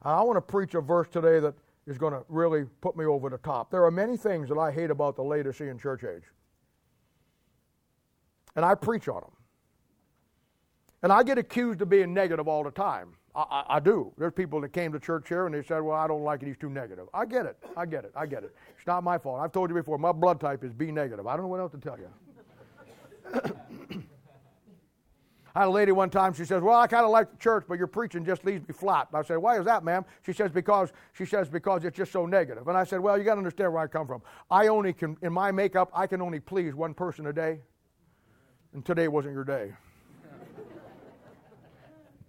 I 0.00 0.22
want 0.22 0.36
to 0.36 0.40
preach 0.40 0.74
a 0.74 0.80
verse 0.80 1.08
today 1.08 1.38
that 1.40 1.54
is 1.86 1.98
going 1.98 2.12
to 2.12 2.24
really 2.28 2.64
put 2.80 2.96
me 2.96 3.04
over 3.04 3.28
the 3.28 3.38
top. 3.38 3.70
There 3.70 3.84
are 3.84 3.90
many 3.90 4.16
things 4.16 4.48
that 4.48 4.58
I 4.58 4.72
hate 4.72 4.90
about 4.90 5.16
the 5.16 5.22
Laodicean 5.22 5.78
church 5.78 6.02
age. 6.04 6.24
And 8.56 8.64
I 8.64 8.74
preach 8.74 9.08
on 9.08 9.20
them. 9.20 9.30
And 11.02 11.12
I 11.12 11.22
get 11.22 11.38
accused 11.38 11.82
of 11.82 11.88
being 11.88 12.14
negative 12.14 12.48
all 12.48 12.62
the 12.62 12.70
time. 12.70 13.14
I, 13.34 13.64
I, 13.68 13.80
do. 13.80 14.12
There's 14.18 14.34
people 14.34 14.60
that 14.60 14.74
came 14.74 14.92
to 14.92 15.00
church 15.00 15.28
here 15.28 15.46
and 15.46 15.54
they 15.54 15.62
said, 15.62 15.80
Well, 15.80 15.96
I 15.96 16.06
don't 16.06 16.22
like 16.22 16.42
it. 16.42 16.48
He's 16.48 16.58
too 16.58 16.68
negative. 16.68 17.08
I 17.14 17.24
get 17.24 17.46
it. 17.46 17.56
I 17.76 17.86
get 17.86 18.04
it. 18.04 18.12
I 18.14 18.26
get 18.26 18.44
it. 18.44 18.54
It's 18.76 18.86
not 18.86 19.02
my 19.02 19.16
fault. 19.16 19.40
I've 19.40 19.52
told 19.52 19.70
you 19.70 19.74
before, 19.74 19.96
my 19.96 20.12
blood 20.12 20.38
type 20.38 20.62
is 20.64 20.72
B 20.74 20.90
negative. 20.90 21.26
I 21.26 21.32
don't 21.32 21.42
know 21.42 21.48
what 21.48 21.60
else 21.60 21.72
to 21.72 21.78
tell 21.78 21.98
you. 21.98 22.08
I 25.54 25.60
had 25.60 25.68
a 25.68 25.70
lady 25.70 25.92
one 25.92 26.08
time, 26.08 26.32
she 26.32 26.44
says, 26.44 26.62
Well, 26.62 26.78
I 26.78 26.86
kind 26.86 27.04
of 27.04 27.10
like 27.10 27.30
the 27.30 27.38
church, 27.38 27.64
but 27.66 27.78
your 27.78 27.86
preaching 27.86 28.24
just 28.24 28.44
leaves 28.44 28.66
me 28.68 28.74
flat. 28.74 29.08
I 29.14 29.22
said, 29.22 29.38
Why 29.38 29.58
is 29.58 29.64
that, 29.64 29.82
ma'am? 29.82 30.04
She 30.26 30.34
says, 30.34 30.50
Because 30.50 30.92
she 31.14 31.24
says, 31.24 31.48
because 31.48 31.84
it's 31.84 31.96
just 31.96 32.12
so 32.12 32.26
negative. 32.26 32.68
And 32.68 32.76
I 32.76 32.84
said, 32.84 33.00
Well, 33.00 33.16
you 33.16 33.24
gotta 33.24 33.38
understand 33.38 33.72
where 33.72 33.82
I 33.82 33.86
come 33.86 34.06
from. 34.06 34.20
I 34.50 34.66
only 34.68 34.92
can 34.92 35.16
in 35.22 35.32
my 35.32 35.52
makeup, 35.52 35.90
I 35.94 36.06
can 36.06 36.20
only 36.20 36.40
please 36.40 36.74
one 36.74 36.92
person 36.92 37.26
a 37.28 37.32
day. 37.32 37.60
And 38.74 38.84
today 38.84 39.08
wasn't 39.08 39.34
your 39.34 39.44
day 39.44 39.72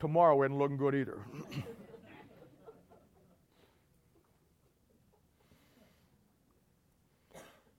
tomorrow 0.03 0.43
isn't 0.43 0.57
looking 0.57 0.75
good 0.75 0.93
either. 0.93 1.17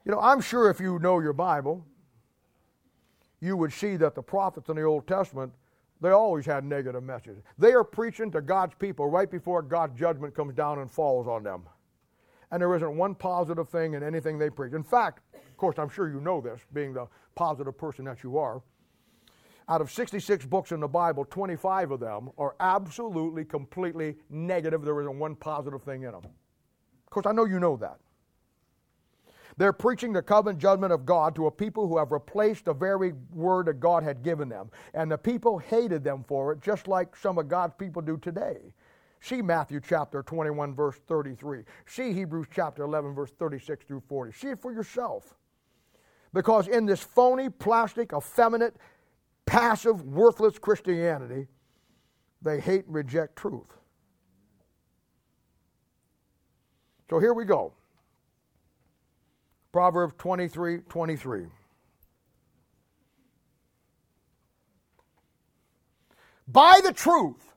you 0.07 0.11
know, 0.11 0.19
I'm 0.19 0.41
sure 0.41 0.71
if 0.71 0.81
you 0.81 0.99
know 1.01 1.21
your 1.21 1.35
Bible, 1.35 1.85
you 3.43 3.59
would 3.59 3.75
see 3.75 3.97
that 3.97 4.15
the 4.15 4.23
prophets 4.23 4.71
in 4.71 4.77
the 4.77 4.83
Old 4.85 5.07
Testament, 5.07 5.53
they 6.01 6.09
always 6.09 6.47
had 6.47 6.65
negative 6.65 7.03
messages. 7.03 7.43
They 7.59 7.75
are 7.75 7.85
preaching 7.85 8.31
to 8.31 8.41
God's 8.41 8.73
people 8.77 9.11
right 9.11 9.31
before 9.31 9.61
God's 9.61 10.01
judgment 10.01 10.35
comes 10.35 10.55
down 10.55 10.79
and 10.79 10.91
falls 10.91 11.29
on 11.29 11.43
them. 11.43 11.65
And 12.53 12.63
there 12.63 12.75
isn't 12.75 12.97
one 12.97 13.15
positive 13.15 13.69
thing 13.69 13.93
in 13.93 14.03
anything 14.03 14.39
they 14.39 14.49
preach. 14.49 14.73
In 14.73 14.83
fact, 14.83 15.21
of 15.35 15.59
course, 15.59 15.79
I'm 15.79 15.91
sure 15.91 16.09
you 16.09 16.23
know 16.23 16.41
this, 16.41 16.63
being 16.73 16.95
the 16.95 17.07
positive 17.35 17.77
person 17.77 18.07
that 18.07 18.23
you 18.23 18.39
are 18.39 18.63
out 19.69 19.81
of 19.81 19.91
66 19.91 20.45
books 20.47 20.73
in 20.73 20.81
the 20.81 20.89
Bible, 20.89 21.25
25 21.25 21.93
of 21.93 22.01
them 22.01 22.31
are 22.37 22.55
absolutely, 22.61 23.45
completely 23.45 24.17
negative. 24.29 24.85
There 24.85 25.01
isn't 25.01 25.19
one 25.19 25.35
positive 25.35 25.83
thing 25.83 26.03
in 26.03 26.13
them. 26.13 26.25
Of 26.25 27.11
course, 27.11 27.27
I 27.27 27.33
know 27.33 27.47
you 27.47 27.59
know 27.59 27.77
that. 27.79 27.99
They're 29.57 29.73
preaching 29.73 30.13
the 30.13 30.21
covenant 30.21 30.59
judgment 30.59 30.93
of 30.93 31.07
God 31.07 31.35
to 31.37 31.47
a 31.47 31.51
people 31.51 31.87
who 31.87 31.97
have 31.99 32.13
replaced 32.13 32.65
the 32.65 32.75
very 32.75 33.13
word 33.33 33.67
that 33.67 33.81
God 33.81 34.03
had 34.03 34.23
given 34.23 34.49
them. 34.49 34.71
And 34.95 35.11
the 35.11 35.19
people 35.19 35.59
hated 35.59 36.03
them 36.03 36.25
for 36.27 36.53
it, 36.53 36.61
just 36.61 36.89
like 36.89 37.15
some 37.17 37.39
of 37.39 37.49
God's 37.49 37.75
people 37.79 38.03
do 38.03 38.17
today. 38.17 38.75
See 39.21 39.41
Matthew 39.41 39.81
chapter 39.81 40.23
21, 40.23 40.75
verse 40.75 40.97
33. 41.07 41.63
See 41.87 42.13
Hebrews 42.13 42.49
chapter 42.53 42.83
11, 42.83 43.15
verse 43.15 43.31
36 43.39 43.85
through 43.87 44.03
40. 44.09 44.33
See 44.33 44.49
it 44.49 44.61
for 44.61 44.73
yourself. 44.73 45.37
Because 46.35 46.67
in 46.67 46.85
this 46.85 47.01
phony, 47.01 47.49
plastic, 47.49 48.13
effeminate, 48.13 48.77
passive, 49.47 50.03
worthless 50.03 50.59
Christianity, 50.59 51.49
they 52.43 52.61
hate 52.61 52.87
and 52.87 52.95
reject 52.95 53.37
truth. 53.37 53.79
So 57.11 57.19
here 57.19 57.35
we 57.35 57.45
go. 57.45 57.73
Proverbs 59.73 60.15
23 60.19 60.79
23. 60.89 61.47
Buy 66.47 66.81
the 66.85 66.93
truth 66.93 67.55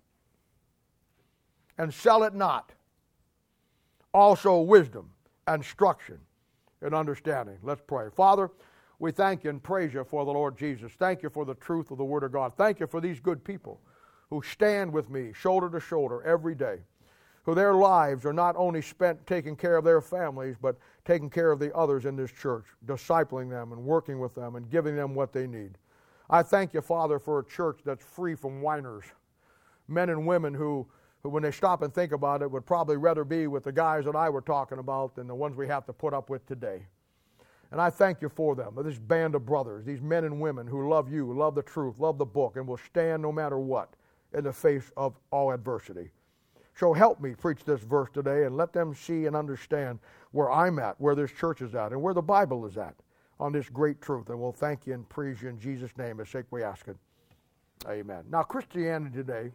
and 1.77 1.93
sell 1.93 2.23
it 2.23 2.33
not. 2.33 2.71
Also, 4.13 4.61
wisdom, 4.61 5.11
instruction, 5.47 6.17
and 6.81 6.95
understanding. 6.95 7.57
Let's 7.61 7.81
pray. 7.85 8.07
Father, 8.15 8.49
we 8.99 9.11
thank 9.11 9.43
you 9.43 9.49
and 9.49 9.61
praise 9.61 9.93
you 9.93 10.03
for 10.03 10.25
the 10.25 10.31
Lord 10.31 10.57
Jesus. 10.57 10.91
Thank 10.97 11.23
you 11.23 11.29
for 11.29 11.45
the 11.45 11.55
truth 11.55 11.91
of 11.91 11.97
the 11.97 12.05
Word 12.05 12.23
of 12.23 12.31
God. 12.31 12.53
Thank 12.57 12.79
you 12.79 12.87
for 12.87 12.99
these 12.99 13.19
good 13.19 13.43
people 13.43 13.79
who 14.29 14.41
stand 14.41 14.91
with 14.91 15.09
me 15.09 15.31
shoulder 15.33 15.69
to 15.69 15.79
shoulder 15.79 16.21
every 16.23 16.55
day 16.55 16.79
who 17.47 17.55
their 17.55 17.75
lives 17.75 18.25
are 18.25 18.33
not 18.33 18.57
only 18.57 18.81
spent 18.81 19.25
taking 19.25 19.55
care 19.55 19.77
of 19.77 19.85
their 19.85 20.01
families, 20.01 20.57
but 20.61 20.75
taking 21.05 21.29
care 21.29 21.49
of 21.49 21.59
the 21.59 21.73
others 21.73 22.03
in 22.03 22.13
this 22.13 22.29
church, 22.29 22.65
discipling 22.85 23.49
them 23.49 23.71
and 23.71 23.81
working 23.81 24.19
with 24.19 24.35
them 24.35 24.57
and 24.57 24.69
giving 24.69 24.97
them 24.97 25.15
what 25.15 25.31
they 25.31 25.47
need. 25.47 25.77
I 26.29 26.43
thank 26.43 26.73
you, 26.73 26.81
Father, 26.81 27.19
for 27.19 27.39
a 27.39 27.45
church 27.45 27.79
that's 27.85 28.03
free 28.03 28.35
from 28.35 28.61
whiners, 28.61 29.05
men 29.87 30.09
and 30.09 30.27
women 30.27 30.53
who, 30.53 30.85
who, 31.23 31.29
when 31.29 31.41
they 31.41 31.51
stop 31.51 31.83
and 31.83 31.93
think 31.93 32.11
about 32.11 32.41
it, 32.41 32.51
would 32.51 32.65
probably 32.65 32.97
rather 32.97 33.23
be 33.23 33.47
with 33.47 33.63
the 33.63 33.71
guys 33.71 34.03
that 34.03 34.15
I 34.17 34.29
were 34.29 34.41
talking 34.41 34.79
about 34.79 35.15
than 35.15 35.25
the 35.25 35.35
ones 35.35 35.55
we 35.55 35.67
have 35.67 35.85
to 35.85 35.93
put 35.93 36.13
up 36.13 36.29
with 36.29 36.45
today. 36.47 36.81
And 37.71 37.81
I 37.81 37.89
thank 37.89 38.21
you 38.21 38.29
for 38.29 38.55
them, 38.55 38.77
this 38.83 38.97
band 38.97 39.35
of 39.35 39.45
brothers, 39.45 39.83
these 39.83 40.01
men 40.01 40.23
and 40.23 40.39
women 40.39 40.67
who 40.67 40.89
love 40.89 41.11
you, 41.11 41.33
love 41.33 41.53
the 41.53 41.61
truth, 41.61 41.99
love 41.99 42.17
the 42.17 42.25
book, 42.25 42.55
and 42.55 42.65
will 42.65 42.77
stand 42.77 43.21
no 43.21 43.31
matter 43.31 43.59
what 43.59 43.93
in 44.33 44.45
the 44.45 44.53
face 44.53 44.89
of 44.95 45.15
all 45.31 45.51
adversity. 45.51 46.09
So 46.75 46.93
help 46.93 47.19
me 47.19 47.33
preach 47.33 47.65
this 47.65 47.81
verse 47.81 48.09
today 48.13 48.45
and 48.45 48.55
let 48.55 48.71
them 48.71 48.93
see 48.93 49.25
and 49.25 49.35
understand 49.35 49.99
where 50.31 50.51
I'm 50.51 50.79
at, 50.79 50.99
where 51.01 51.15
this 51.15 51.31
church 51.31 51.61
is 51.61 51.75
at, 51.75 51.91
and 51.91 52.01
where 52.01 52.13
the 52.13 52.21
Bible 52.21 52.65
is 52.65 52.77
at 52.77 52.95
on 53.39 53.51
this 53.51 53.67
great 53.67 54.01
truth. 54.01 54.29
And 54.29 54.39
we'll 54.39 54.51
thank 54.51 54.85
you 54.85 54.93
and 54.93 55.07
praise 55.09 55.41
you 55.41 55.49
in 55.49 55.59
Jesus' 55.59 55.97
name 55.97 56.19
as 56.19 56.29
sake 56.29 56.45
we 56.51 56.63
ask 56.63 56.87
it. 56.87 56.97
Amen. 57.87 58.23
Now, 58.29 58.43
Christianity 58.43 59.15
today 59.15 59.51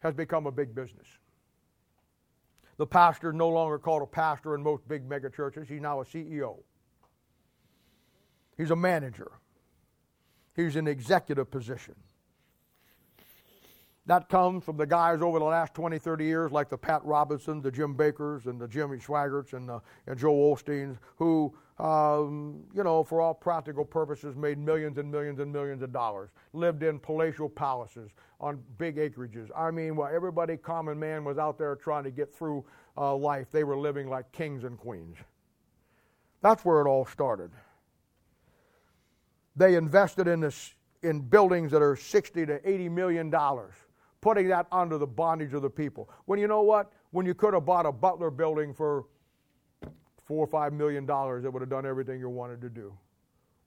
has 0.00 0.14
become 0.14 0.46
a 0.46 0.52
big 0.52 0.74
business. 0.74 1.06
The 2.76 2.86
pastor 2.86 3.30
is 3.30 3.36
no 3.36 3.48
longer 3.48 3.78
called 3.78 4.02
a 4.02 4.06
pastor 4.06 4.54
in 4.54 4.62
most 4.62 4.86
big 4.86 5.08
mega 5.08 5.30
churches. 5.30 5.68
He's 5.68 5.80
now 5.80 6.00
a 6.00 6.04
CEO. 6.04 6.58
He's 8.56 8.70
a 8.70 8.76
manager. 8.76 9.32
He's 10.54 10.76
in 10.76 10.86
executive 10.86 11.50
position. 11.50 11.94
That 14.06 14.28
comes 14.28 14.64
from 14.64 14.76
the 14.76 14.86
guys 14.86 15.22
over 15.22 15.38
the 15.38 15.46
last 15.46 15.72
20, 15.72 15.98
30 15.98 16.24
years, 16.24 16.52
like 16.52 16.68
the 16.68 16.76
Pat 16.76 17.02
Robertsons, 17.04 17.62
the 17.62 17.70
Jim 17.70 17.94
Bakkers, 17.94 18.44
and 18.44 18.60
the 18.60 18.68
Jimmy 18.68 18.98
Swaggarts, 18.98 19.54
and, 19.54 19.66
the, 19.66 19.80
and 20.06 20.18
Joe 20.18 20.34
Osteens, 20.34 20.98
who, 21.16 21.54
um, 21.78 22.64
you 22.74 22.84
know, 22.84 23.02
for 23.02 23.22
all 23.22 23.32
practical 23.32 23.84
purposes, 23.84 24.36
made 24.36 24.58
millions 24.58 24.98
and 24.98 25.10
millions 25.10 25.40
and 25.40 25.50
millions 25.50 25.80
of 25.80 25.90
dollars, 25.90 26.28
lived 26.52 26.82
in 26.82 26.98
palatial 26.98 27.48
palaces 27.48 28.10
on 28.40 28.62
big 28.76 28.96
acreages. 28.96 29.48
I 29.56 29.70
mean, 29.70 29.96
while 29.96 30.14
everybody, 30.14 30.58
common 30.58 30.98
man, 30.98 31.24
was 31.24 31.38
out 31.38 31.56
there 31.56 31.74
trying 31.74 32.04
to 32.04 32.10
get 32.10 32.32
through 32.32 32.62
uh, 32.98 33.16
life, 33.16 33.50
they 33.50 33.64
were 33.64 33.76
living 33.76 34.10
like 34.10 34.30
kings 34.32 34.64
and 34.64 34.76
queens. 34.76 35.16
That's 36.42 36.62
where 36.62 36.82
it 36.82 36.86
all 36.86 37.06
started. 37.06 37.50
They 39.56 39.76
invested 39.76 40.28
in 40.28 40.40
this 40.40 40.74
in 41.02 41.20
buildings 41.20 41.70
that 41.72 41.82
are 41.82 41.96
60 41.96 42.46
to 42.46 42.68
80 42.68 42.88
million 42.88 43.30
dollars 43.30 43.74
putting 44.24 44.48
that 44.48 44.66
under 44.72 44.96
the 44.96 45.06
bondage 45.06 45.52
of 45.52 45.60
the 45.60 45.68
people. 45.68 46.08
When 46.24 46.38
you 46.38 46.48
know 46.48 46.62
what? 46.62 46.90
When 47.10 47.26
you 47.26 47.34
could 47.34 47.52
have 47.52 47.66
bought 47.66 47.84
a 47.84 47.92
Butler 47.92 48.30
building 48.30 48.72
for 48.72 49.04
four 50.24 50.42
or 50.42 50.46
five 50.46 50.72
million 50.72 51.04
dollars, 51.04 51.44
it 51.44 51.52
would 51.52 51.60
have 51.60 51.68
done 51.68 51.84
everything 51.84 52.20
you 52.20 52.30
wanted 52.30 52.62
to 52.62 52.70
do. 52.70 52.96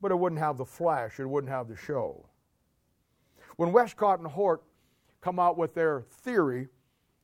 But 0.02 0.10
it 0.10 0.16
wouldn't 0.16 0.42
have 0.42 0.58
the 0.58 0.66
flash, 0.66 1.20
it 1.20 1.30
wouldn't 1.30 1.54
have 1.54 1.68
the 1.68 1.76
show. 1.76 2.26
When 3.58 3.72
Westcott 3.72 4.18
and 4.18 4.28
Hort 4.28 4.64
come 5.22 5.38
out 5.38 5.60
with 5.60 5.76
their 5.76 6.02
theory 6.10 6.70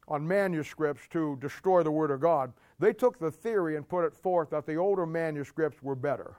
on 0.08 0.28
manuscripts 0.28 1.08
to 1.08 1.36
destroy 1.42 1.82
the 1.82 1.90
Word 1.90 2.12
of 2.12 2.20
God, 2.20 2.54
they 2.78 2.94
took 2.94 3.18
the 3.18 3.32
theory 3.32 3.78
and 3.78 3.90
put 3.90 4.06
it 4.06 4.14
forth 4.14 4.52
that 4.52 4.68
the 4.68 4.76
older 4.76 5.08
manuscripts 5.08 5.82
were 5.82 5.96
better. 5.96 6.36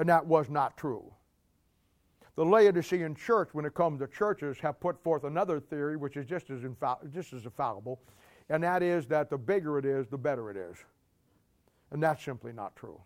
And 0.00 0.08
that 0.08 0.24
was 0.24 0.48
not 0.48 0.78
true. 0.78 1.12
The 2.34 2.42
Laodicean 2.42 3.14
church, 3.14 3.50
when 3.52 3.66
it 3.66 3.74
comes 3.74 4.00
to 4.00 4.06
churches, 4.06 4.58
have 4.60 4.80
put 4.80 4.98
forth 5.04 5.24
another 5.24 5.60
theory 5.60 5.98
which 5.98 6.16
is 6.16 6.24
just 6.24 6.48
as, 6.48 6.62
just 7.12 7.34
as 7.34 7.44
infallible, 7.44 8.00
and 8.48 8.62
that 8.64 8.82
is 8.82 9.06
that 9.08 9.28
the 9.28 9.36
bigger 9.36 9.78
it 9.78 9.84
is, 9.84 10.06
the 10.08 10.16
better 10.16 10.50
it 10.50 10.56
is. 10.56 10.78
And 11.90 12.02
that's 12.02 12.24
simply 12.24 12.50
not 12.50 12.74
true. 12.76 12.98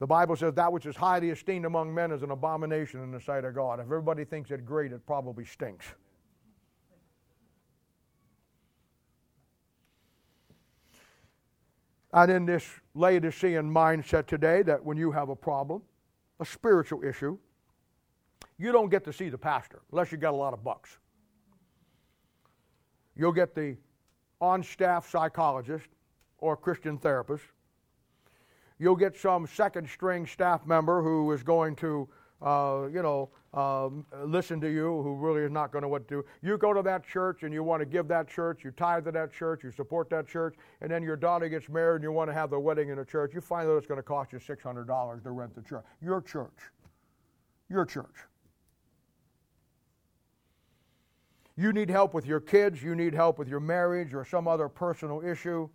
The 0.00 0.06
Bible 0.08 0.34
says 0.34 0.52
that 0.54 0.72
which 0.72 0.84
is 0.84 0.96
highly 0.96 1.30
esteemed 1.30 1.64
among 1.64 1.94
men 1.94 2.10
is 2.10 2.24
an 2.24 2.32
abomination 2.32 3.00
in 3.00 3.12
the 3.12 3.20
sight 3.20 3.44
of 3.44 3.54
God. 3.54 3.78
If 3.78 3.86
everybody 3.86 4.24
thinks 4.24 4.50
it 4.50 4.66
great, 4.66 4.90
it 4.90 5.06
probably 5.06 5.44
stinks. 5.44 5.86
And 12.14 12.30
in 12.30 12.46
this 12.46 12.64
Laodicean 12.94 13.68
mindset 13.68 14.26
today, 14.26 14.62
that 14.62 14.82
when 14.82 14.96
you 14.96 15.10
have 15.10 15.30
a 15.30 15.36
problem, 15.36 15.82
a 16.38 16.46
spiritual 16.46 17.02
issue, 17.02 17.36
you 18.56 18.70
don't 18.70 18.88
get 18.88 19.04
to 19.04 19.12
see 19.12 19.28
the 19.28 19.36
pastor 19.36 19.82
unless 19.90 20.12
you 20.12 20.18
got 20.18 20.32
a 20.32 20.36
lot 20.36 20.52
of 20.52 20.62
bucks. 20.62 20.96
You'll 23.16 23.32
get 23.32 23.56
the 23.56 23.76
on 24.40 24.62
staff 24.62 25.10
psychologist 25.10 25.88
or 26.38 26.56
Christian 26.56 26.98
therapist. 26.98 27.44
You'll 28.78 28.96
get 28.96 29.16
some 29.16 29.46
second 29.48 29.88
string 29.88 30.24
staff 30.24 30.66
member 30.66 31.02
who 31.02 31.32
is 31.32 31.42
going 31.42 31.74
to, 31.76 32.08
uh, 32.40 32.86
you 32.92 33.02
know, 33.02 33.30
um, 33.54 34.04
listen 34.24 34.60
to 34.60 34.68
you, 34.68 35.00
who 35.02 35.14
really 35.14 35.42
is 35.42 35.50
not 35.50 35.70
going 35.70 35.82
to 35.82 35.88
what 35.88 36.08
to 36.08 36.14
do. 36.16 36.24
You 36.42 36.58
go 36.58 36.72
to 36.72 36.82
that 36.82 37.06
church 37.06 37.44
and 37.44 37.54
you 37.54 37.62
want 37.62 37.80
to 37.80 37.86
give 37.86 38.08
that 38.08 38.28
church, 38.28 38.64
you 38.64 38.72
tithe 38.72 39.04
to 39.04 39.12
that 39.12 39.32
church, 39.32 39.62
you 39.62 39.70
support 39.70 40.10
that 40.10 40.26
church, 40.26 40.56
and 40.80 40.90
then 40.90 41.04
your 41.04 41.16
daughter 41.16 41.48
gets 41.48 41.68
married 41.68 41.96
and 41.96 42.04
you 42.04 42.10
want 42.12 42.28
to 42.28 42.34
have 42.34 42.50
the 42.50 42.58
wedding 42.58 42.88
in 42.88 42.98
a 42.98 43.04
church. 43.04 43.32
You 43.32 43.40
find 43.40 43.68
that 43.68 43.76
it's 43.76 43.86
going 43.86 43.98
to 43.98 44.02
cost 44.02 44.32
you 44.32 44.38
$600 44.40 45.22
to 45.22 45.30
rent 45.30 45.54
the 45.54 45.62
church. 45.62 45.84
Your 46.02 46.20
church. 46.20 46.58
Your 47.70 47.86
church. 47.86 48.16
You 51.56 51.72
need 51.72 51.88
help 51.88 52.12
with 52.12 52.26
your 52.26 52.40
kids, 52.40 52.82
you 52.82 52.96
need 52.96 53.14
help 53.14 53.38
with 53.38 53.46
your 53.46 53.60
marriage 53.60 54.12
or 54.12 54.24
some 54.24 54.48
other 54.48 54.68
personal 54.68 55.22
issue. 55.24 55.68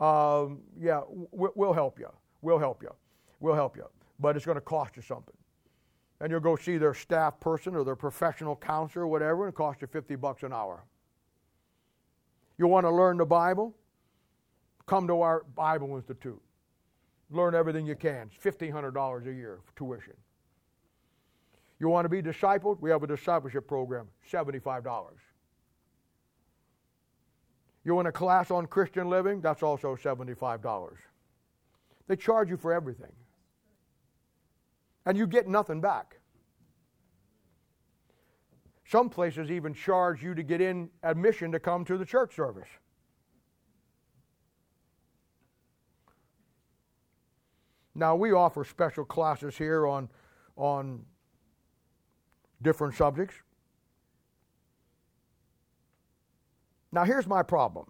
Um, 0.00 0.62
yeah, 0.76 1.02
we'll 1.30 1.72
help 1.72 2.00
you. 2.00 2.08
We'll 2.40 2.58
help 2.58 2.82
you. 2.82 2.92
We'll 3.38 3.54
help 3.54 3.76
you. 3.76 3.86
But 4.18 4.34
it's 4.36 4.44
going 4.44 4.56
to 4.56 4.60
cost 4.60 4.96
you 4.96 5.02
something. 5.02 5.36
And 6.22 6.30
you'll 6.30 6.40
go 6.40 6.54
see 6.54 6.78
their 6.78 6.94
staff 6.94 7.40
person 7.40 7.74
or 7.74 7.84
their 7.84 7.96
professional 7.96 8.54
counselor 8.54 9.04
or 9.04 9.08
whatever, 9.08 9.44
and 9.44 9.52
it 9.52 9.56
costs 9.56 9.82
you 9.82 9.88
50 9.88 10.14
bucks 10.14 10.44
an 10.44 10.52
hour. 10.52 10.84
You 12.58 12.68
want 12.68 12.86
to 12.86 12.90
learn 12.90 13.16
the 13.16 13.26
Bible? 13.26 13.74
Come 14.86 15.08
to 15.08 15.20
our 15.20 15.42
Bible 15.56 15.96
Institute. 15.96 16.40
Learn 17.30 17.56
everything 17.56 17.86
you 17.86 17.96
can. 17.96 18.30
It's 18.32 18.56
$1,500 18.56 19.26
a 19.26 19.32
year 19.32 19.58
for 19.64 19.76
tuition. 19.76 20.14
You 21.80 21.88
want 21.88 22.04
to 22.04 22.08
be 22.08 22.22
discipled? 22.22 22.80
We 22.80 22.90
have 22.90 23.02
a 23.02 23.08
discipleship 23.08 23.66
program, 23.66 24.06
$75. 24.30 24.84
You 27.84 27.96
want 27.96 28.06
a 28.06 28.12
class 28.12 28.52
on 28.52 28.66
Christian 28.66 29.10
living? 29.10 29.40
That's 29.40 29.64
also 29.64 29.96
$75. 29.96 30.92
They 32.06 32.14
charge 32.14 32.48
you 32.48 32.56
for 32.56 32.72
everything. 32.72 33.12
And 35.04 35.18
you 35.18 35.26
get 35.26 35.48
nothing 35.48 35.80
back. 35.80 36.18
Some 38.86 39.08
places 39.08 39.50
even 39.50 39.72
charge 39.72 40.22
you 40.22 40.34
to 40.34 40.42
get 40.42 40.60
in 40.60 40.90
admission 41.02 41.50
to 41.52 41.58
come 41.58 41.84
to 41.86 41.96
the 41.96 42.04
church 42.04 42.34
service. 42.36 42.68
Now, 47.94 48.16
we 48.16 48.32
offer 48.32 48.64
special 48.64 49.04
classes 49.04 49.56
here 49.56 49.86
on, 49.86 50.08
on 50.56 51.04
different 52.62 52.94
subjects. 52.94 53.34
Now, 56.90 57.04
here's 57.04 57.26
my 57.26 57.42
problem. 57.42 57.86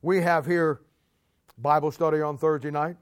We 0.00 0.20
have 0.22 0.46
here 0.46 0.80
Bible 1.58 1.92
study 1.92 2.20
on 2.20 2.38
Thursday 2.38 2.70
night. 2.70 2.96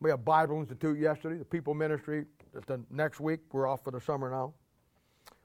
We 0.00 0.10
have 0.10 0.24
Bible 0.24 0.60
Institute 0.60 0.98
yesterday, 0.98 1.38
the 1.38 1.44
People 1.44 1.74
Ministry. 1.74 2.24
The 2.66 2.80
next 2.90 3.20
week, 3.20 3.40
we're 3.52 3.66
off 3.66 3.82
for 3.82 3.90
the 3.90 4.00
summer 4.00 4.30
now. 4.30 4.54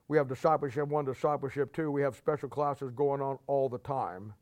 We 0.08 0.18
have 0.18 0.28
discipleship 0.28 0.88
one, 0.88 1.06
discipleship 1.06 1.74
two. 1.74 1.90
We 1.90 2.02
have 2.04 2.16
special 2.16 2.50
classes 2.50 2.92
going 2.92 3.22
on 3.22 3.40
all 3.48 3.68
the 3.68 3.80
time. 3.80 4.34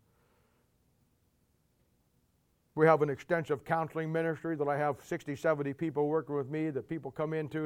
We 2.76 2.86
have 2.86 3.02
an 3.02 3.10
extensive 3.10 3.64
counseling 3.64 4.12
ministry 4.12 4.56
that 4.56 4.68
I 4.68 4.78
have 4.78 4.98
60, 5.04 5.36
70 5.36 5.74
people 5.74 6.08
working 6.08 6.36
with 6.36 6.50
me 6.50 6.70
that 6.72 6.90
people 6.90 7.12
come 7.12 7.34
into. 7.34 7.66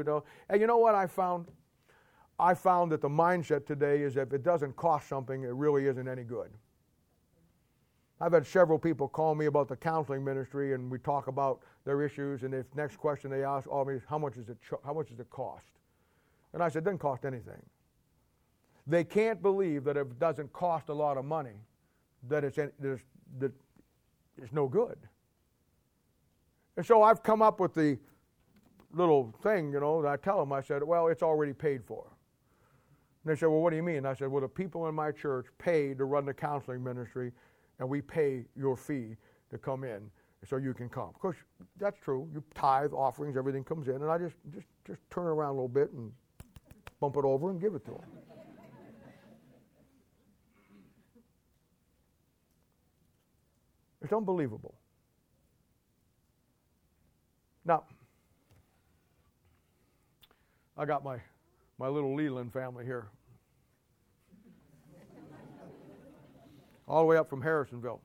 And 0.50 0.62
you 0.62 0.68
know 0.68 0.78
what 0.78 0.96
I 0.96 1.08
found? 1.08 1.48
I 2.40 2.54
found 2.54 2.92
that 2.92 3.02
the 3.02 3.10
mindset 3.10 3.66
today 3.66 4.02
is 4.02 4.18
if 4.18 4.34
it 4.34 4.44
doesn't 4.44 4.76
cost 4.76 5.08
something, 5.08 5.44
it 5.44 5.54
really 5.54 5.88
isn't 5.88 6.08
any 6.08 6.24
good. 6.24 6.52
I've 8.22 8.32
had 8.32 8.46
several 8.46 8.80
people 8.80 9.08
call 9.08 9.36
me 9.36 9.48
about 9.48 9.68
the 9.68 9.76
counseling 9.76 10.24
ministry, 10.24 10.74
and 10.74 10.90
we 10.90 11.00
talk 11.00 11.28
about 11.28 11.60
their 11.84 12.02
issues. 12.02 12.44
And 12.44 12.54
if 12.54 12.66
next 12.76 12.98
question 12.98 13.30
they 13.30 13.44
ask 13.44 13.68
all 13.68 13.84
me 13.84 13.96
is 13.96 14.04
how 14.08 14.18
much 14.18 14.38
is 14.38 14.50
it 14.50 14.58
how 14.86 14.94
much 14.94 15.10
does 15.10 15.20
it 15.20 15.30
cost? 15.30 15.66
And 16.54 16.64
I 16.64 16.70
said, 16.70 16.80
it 16.84 16.86
doesn't 16.86 17.00
cost 17.00 17.26
anything. 17.26 17.62
They 18.88 19.04
can't 19.04 19.42
believe 19.42 19.84
that 19.84 19.98
it 19.98 20.20
doesn't 20.20 20.54
cost 20.54 20.88
a 20.88 20.94
lot 20.94 21.18
of 21.18 21.26
money, 21.26 21.60
that 22.30 22.46
it's, 22.46 22.58
it's, 22.58 23.04
that 23.40 23.52
it's 24.42 24.54
no 24.54 24.68
good. 24.68 24.98
And 26.78 26.86
so 26.86 27.04
I've 27.04 27.24
come 27.24 27.42
up 27.42 27.60
with 27.60 27.74
the 27.74 27.98
little 28.94 29.34
thing, 29.44 29.74
you 29.74 29.82
know, 29.82 30.02
that 30.02 30.08
I 30.08 30.16
tell 30.16 30.40
them, 30.40 30.54
I 30.54 30.62
said, 30.62 30.82
well, 30.84 31.08
it's 31.08 31.24
already 31.24 31.52
paid 31.52 31.84
for. 31.84 32.06
And 33.24 33.34
they 33.34 33.38
said, 33.38 33.48
well, 33.48 33.60
what 33.60 33.72
do 33.72 33.76
you 33.76 33.84
mean? 33.84 34.06
I 34.06 34.14
said, 34.14 34.30
well, 34.30 34.42
the 34.42 34.48
people 34.48 34.88
in 34.88 34.96
my 34.96 35.12
church 35.12 35.48
pay 35.58 35.94
to 35.96 36.06
run 36.06 36.26
the 36.26 36.34
counseling 36.34 36.84
ministry, 36.84 37.34
and 37.80 37.88
we 37.88 38.02
pay 38.02 38.46
your 38.56 38.76
fee 38.76 39.16
to 39.50 39.58
come 39.58 39.84
in 39.84 40.10
so 40.48 40.58
you 40.58 40.74
can 40.74 40.90
come. 40.90 41.10
Of 41.10 41.20
course, 41.20 41.38
that's 41.80 41.98
true. 42.00 42.30
You 42.34 42.44
tithe, 42.54 42.94
offerings, 42.94 43.36
everything 43.38 43.64
comes 43.64 43.88
in, 43.88 43.96
and 43.96 44.10
I 44.10 44.18
just, 44.18 44.36
just, 44.54 44.68
just 44.86 45.02
turn 45.10 45.26
around 45.26 45.50
a 45.50 45.54
little 45.54 45.68
bit 45.68 45.92
and 45.92 46.12
bump 47.00 47.18
it 47.18 47.26
over 47.26 47.50
and 47.50 47.60
give 47.60 47.76
it 47.76 47.86
to 47.86 47.92
them. 47.92 48.02
It's 54.02 54.14
unbelievable. 54.14 54.76
Now, 57.66 57.86
I 60.78 60.86
got 60.86 61.04
my, 61.04 61.18
my 61.80 61.88
little 61.88 62.14
Leland 62.14 62.54
family 62.54 62.86
here. 62.86 63.08
All 66.88 67.02
the 67.02 67.06
way 67.06 67.18
up 67.18 67.30
from 67.30 67.42
Harrisonville. 67.42 68.02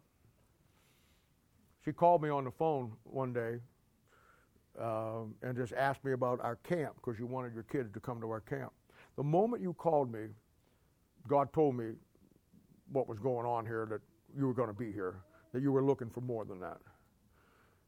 She 1.85 1.93
called 1.93 2.23
me 2.23 2.29
on 2.29 2.45
the 2.45 2.51
phone 2.51 2.93
one 3.05 3.33
day 3.33 3.59
um, 4.79 5.35
and 5.43 5.57
just 5.57 5.73
asked 5.73 6.05
me 6.05 6.13
about 6.13 6.41
our 6.41 6.57
camp 6.57 6.95
because 6.97 7.19
you 7.19 7.27
wanted 7.27 7.55
your 7.55 7.63
kids 7.65 7.91
to 7.93 8.01
come 8.01 8.21
to 8.21 8.31
our 8.31 8.41
camp. 8.41 8.73
The 9.17 9.23
moment 9.23 9.63
you 9.63 9.73
called 9.75 10.13
me, 10.13 10.27
God 11.27 11.53
told 11.53 11.77
me 11.77 11.93
what 12.93 13.09
was 13.09 13.19
going 13.19 13.47
on 13.47 13.67
here, 13.67 13.87
that 13.91 14.01
you 14.37 14.47
were 14.47 14.55
going 14.55 14.69
to 14.69 14.75
be 14.75 14.93
here 14.93 15.23
that 15.53 15.63
you 15.63 15.73
were 15.73 15.83
looking 15.83 16.11
for 16.11 16.21
more 16.21 16.45
than 16.45 16.61
that. 16.61 16.79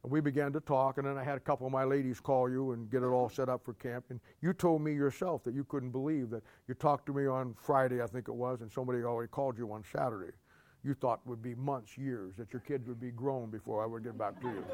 And 0.03 0.11
we 0.11 0.21
began 0.21 0.53
to 0.53 0.61
talk, 0.61 0.99
and 0.99 1.07
then 1.07 1.17
I 1.17 1.23
had 1.23 1.37
a 1.37 1.41
couple 1.41 1.67
of 1.67 1.73
my 1.73 1.85
ladies 1.85 2.19
call 2.19 2.51
you 2.51 2.73
and 2.73 2.91
get 2.91 3.03
it 3.03 3.07
all 3.07 3.29
set 3.29 3.49
up 3.49 3.65
for 3.65 3.75
camp. 3.75 4.07
And 4.11 4.19
you 4.41 4.53
told 4.53 4.83
me 4.83 4.93
yourself 4.93 5.45
that 5.45 5.55
you 5.55 5.63
couldn't 5.65 5.91
believe 5.91 6.31
that 6.31 6.43
you 6.67 6.75
talked 6.75 7.07
to 7.07 7.13
me 7.13 7.27
on 7.27 7.55
Friday, 7.55 8.03
I 8.03 8.07
think 8.07 8.29
it 8.29 8.35
was, 8.35 8.63
and 8.63 8.73
somebody 8.73 9.03
already 9.03 9.31
called 9.31 9.57
you 9.57 9.73
on 9.73 9.85
Saturday. 9.97 10.33
You 10.85 10.95
thought 10.95 11.21
would 11.27 11.43
be 11.43 11.55
months, 11.55 11.97
years, 11.97 12.35
that 12.39 12.53
your 12.53 12.61
kids 12.61 12.89
would 12.89 13.01
be 13.01 13.11
grown 13.11 13.51
before 13.51 13.83
I 13.83 13.87
would 13.87 14.03
get 14.03 14.19
back 14.19 14.41
to 14.41 14.49
you. 14.49 14.65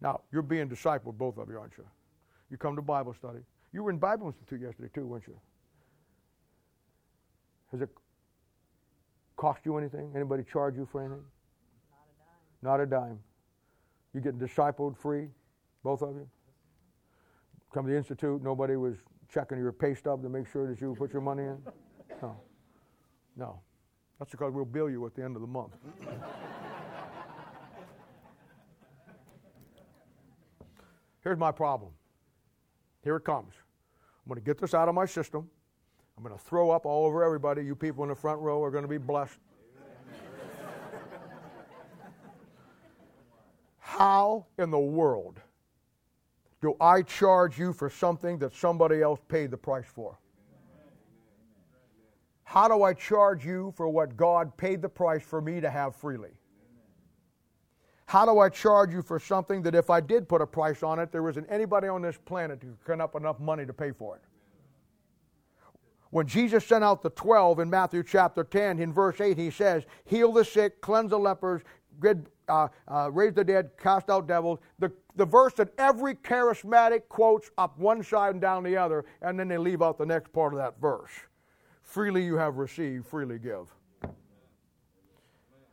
now, 0.00 0.20
you're 0.32 0.42
being 0.42 0.68
discipled, 0.68 1.18
both 1.18 1.38
of 1.38 1.48
you, 1.48 1.58
aren't 1.58 1.76
you? 1.76 1.84
You 2.50 2.56
come 2.56 2.76
to 2.76 2.82
Bible 2.82 3.14
study. 3.14 3.40
You 3.72 3.82
were 3.82 3.90
in 3.90 3.98
Bible 3.98 4.28
Institute 4.28 4.60
yesterday, 4.60 4.90
too, 4.94 5.06
weren't 5.06 5.26
you? 5.26 5.36
Has 7.72 7.80
it 7.80 7.88
cost 9.36 9.60
you 9.64 9.76
anything? 9.76 10.12
Anybody 10.14 10.44
charge 10.44 10.76
you 10.76 10.88
for 10.90 11.00
anything? 11.00 11.24
Not 12.62 12.80
a 12.80 12.86
dime. 12.86 13.00
Not 13.00 13.06
a 13.06 13.08
dime. 13.08 13.18
You 14.14 14.20
get 14.20 14.38
discipled 14.38 14.96
free, 14.96 15.28
both 15.82 16.02
of 16.02 16.14
you? 16.14 16.28
Come 17.72 17.86
to 17.86 17.92
the 17.92 17.96
Institute, 17.96 18.42
nobody 18.42 18.76
was 18.76 18.96
checking 19.32 19.58
your 19.58 19.72
pay 19.72 19.94
stub 19.94 20.22
to 20.22 20.28
make 20.28 20.46
sure 20.48 20.66
that 20.66 20.80
you 20.80 20.94
put 20.98 21.12
your 21.12 21.22
money 21.22 21.44
in? 21.44 21.58
No. 22.20 22.36
No. 23.36 23.60
That's 24.18 24.30
because 24.30 24.52
we'll 24.52 24.64
bill 24.64 24.90
you 24.90 25.06
at 25.06 25.14
the 25.14 25.22
end 25.24 25.36
of 25.36 25.42
the 25.42 25.48
month. 25.48 25.72
Here's 31.22 31.38
my 31.38 31.52
problem. 31.52 31.92
Here 33.02 33.16
it 33.16 33.24
comes. 33.24 33.54
I'm 34.24 34.28
going 34.28 34.40
to 34.40 34.44
get 34.44 34.58
this 34.58 34.74
out 34.74 34.88
of 34.88 34.94
my 34.94 35.06
system. 35.06 35.48
I'm 36.16 36.22
going 36.22 36.36
to 36.36 36.44
throw 36.44 36.70
up 36.70 36.84
all 36.84 37.06
over 37.06 37.24
everybody. 37.24 37.64
You 37.64 37.74
people 37.74 38.02
in 38.02 38.10
the 38.10 38.14
front 38.14 38.40
row 38.40 38.62
are 38.62 38.70
going 38.70 38.84
to 38.84 38.88
be 38.88 38.98
blessed. 38.98 39.38
How 43.78 44.46
in 44.58 44.70
the 44.70 44.78
world 44.78 45.40
do 46.60 46.76
I 46.80 47.02
charge 47.02 47.58
you 47.58 47.72
for 47.72 47.88
something 47.88 48.38
that 48.38 48.54
somebody 48.54 49.02
else 49.02 49.20
paid 49.28 49.50
the 49.50 49.56
price 49.56 49.86
for? 49.86 50.18
How 52.44 52.68
do 52.68 52.82
I 52.82 52.94
charge 52.94 53.46
you 53.46 53.72
for 53.76 53.88
what 53.88 54.16
God 54.16 54.56
paid 54.56 54.82
the 54.82 54.88
price 54.88 55.22
for 55.22 55.40
me 55.40 55.60
to 55.60 55.70
have 55.70 55.94
freely? 55.94 56.30
How 58.06 58.26
do 58.26 58.40
I 58.40 58.48
charge 58.48 58.92
you 58.92 59.02
for 59.02 59.20
something 59.20 59.62
that 59.62 59.76
if 59.76 59.88
I 59.88 60.00
did 60.00 60.28
put 60.28 60.42
a 60.42 60.46
price 60.46 60.82
on 60.82 60.98
it, 60.98 61.12
there 61.12 61.28
isn't 61.28 61.46
anybody 61.48 61.86
on 61.86 62.02
this 62.02 62.18
planet 62.24 62.60
who 62.60 62.76
could 62.84 63.00
up 63.00 63.14
enough 63.14 63.38
money 63.38 63.64
to 63.64 63.72
pay 63.72 63.92
for 63.92 64.16
it? 64.16 64.22
When 66.10 66.26
Jesus 66.26 66.66
sent 66.66 66.82
out 66.82 67.02
the 67.02 67.10
12 67.10 67.60
in 67.60 67.70
Matthew 67.70 68.02
chapter 68.02 68.42
10, 68.42 68.80
in 68.80 68.92
verse 68.92 69.20
8, 69.20 69.38
he 69.38 69.48
says, 69.48 69.84
Heal 70.04 70.32
the 70.32 70.44
sick, 70.44 70.80
cleanse 70.80 71.10
the 71.10 71.18
lepers, 71.20 71.62
uh, 72.48 72.66
uh, 72.88 73.10
raise 73.12 73.32
the 73.32 73.44
dead, 73.44 73.70
cast 73.78 74.10
out 74.10 74.26
devils. 74.26 74.58
The, 74.80 74.90
the 75.16 75.26
verse 75.26 75.52
that 75.54 75.72
every 75.78 76.14
charismatic 76.14 77.08
quotes 77.08 77.50
up 77.58 77.78
one 77.78 78.02
side 78.02 78.32
and 78.32 78.40
down 78.40 78.62
the 78.62 78.76
other, 78.76 79.04
and 79.22 79.38
then 79.38 79.48
they 79.48 79.58
leave 79.58 79.82
out 79.82 79.98
the 79.98 80.06
next 80.06 80.32
part 80.32 80.52
of 80.52 80.58
that 80.58 80.80
verse. 80.80 81.10
Freely 81.82 82.24
you 82.24 82.36
have 82.36 82.56
received, 82.56 83.06
freely 83.06 83.38
give. 83.38 83.74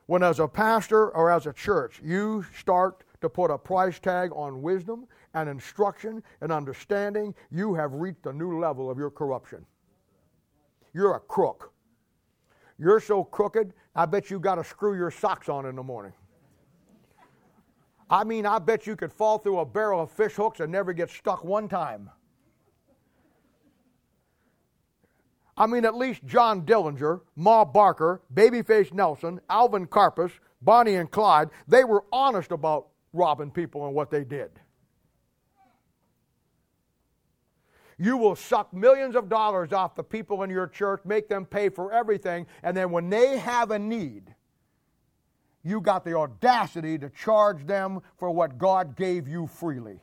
When, 0.07 0.23
as 0.23 0.39
a 0.39 0.47
pastor 0.47 1.09
or 1.09 1.30
as 1.30 1.47
a 1.47 1.53
church, 1.53 2.01
you 2.03 2.45
start 2.57 3.03
to 3.22 3.30
put 3.30 3.51
a 3.51 3.57
price 3.57 3.99
tag 3.99 4.31
on 4.34 4.61
wisdom 4.61 5.05
and 5.34 5.49
instruction 5.49 6.23
and 6.41 6.51
understanding, 6.51 7.35
you 7.51 7.73
have 7.73 7.93
reached 7.93 8.26
a 8.26 8.34
new 8.34 8.59
level 8.59 8.89
of 8.89 8.97
your 8.97 9.11
corruption. 9.11 9.65
You're 10.93 11.15
a 11.15 11.19
crook. 11.19 11.73
You're 12.80 12.99
so 12.99 13.23
crooked, 13.23 13.73
I 13.95 14.05
bet 14.05 14.30
you 14.30 14.39
got 14.39 14.55
to 14.55 14.64
screw 14.64 14.95
your 14.95 15.11
socks 15.11 15.49
on 15.49 15.65
in 15.65 15.76
the 15.76 15.84
morning. 15.84 16.14
I 18.09 18.23
mean, 18.23 18.45
I 18.45 18.59
bet 18.59 18.88
you 18.88 18.95
could 18.95 19.11
fall 19.11 19.38
through 19.38 19.59
a 19.59 19.65
barrel 19.65 20.01
of 20.01 20.11
fish 20.11 20.34
hooks 20.34 20.59
and 20.59 20.71
never 20.71 20.93
get 20.93 21.09
stuck 21.09 21.43
one 21.43 21.67
time. 21.67 22.09
I 25.57 25.65
mean, 25.65 25.85
at 25.85 25.95
least 25.95 26.23
John 26.25 26.61
Dillinger, 26.61 27.21
Ma 27.35 27.65
Barker, 27.65 28.21
Babyface 28.34 28.93
Nelson, 28.93 29.41
Alvin 29.49 29.88
Karpis, 29.88 30.31
Bonnie 30.61 30.95
and 30.95 31.09
Clyde, 31.09 31.49
they 31.67 31.84
were 31.84 32.05
honest 32.11 32.51
about 32.51 32.89
robbing 33.11 33.51
people 33.51 33.85
and 33.88 33.95
what 33.95 34.11
they 34.11 34.23
did. 34.23 34.51
You 37.97 38.17
will 38.17 38.35
suck 38.35 38.71
millions 38.71 39.15
of 39.15 39.27
dollars 39.27 39.73
off 39.73 39.95
the 39.95 40.03
people 40.03 40.43
in 40.43 40.51
your 40.51 40.67
church, 40.67 41.01
make 41.03 41.27
them 41.27 41.45
pay 41.45 41.69
for 41.69 41.91
everything, 41.91 42.45
and 42.61 42.77
then 42.77 42.91
when 42.91 43.09
they 43.09 43.39
have 43.39 43.71
a 43.71 43.79
need, 43.79 44.35
you 45.68 45.81
got 45.81 46.06
the 46.06 46.15
audacity 46.15 46.98
to 46.98 47.10
charge 47.10 47.65
them 47.65 48.02
for 48.18 48.31
what 48.31 48.57
God 48.57 48.95
gave 48.95 49.27
you 49.27 49.48
freely. 49.48 49.99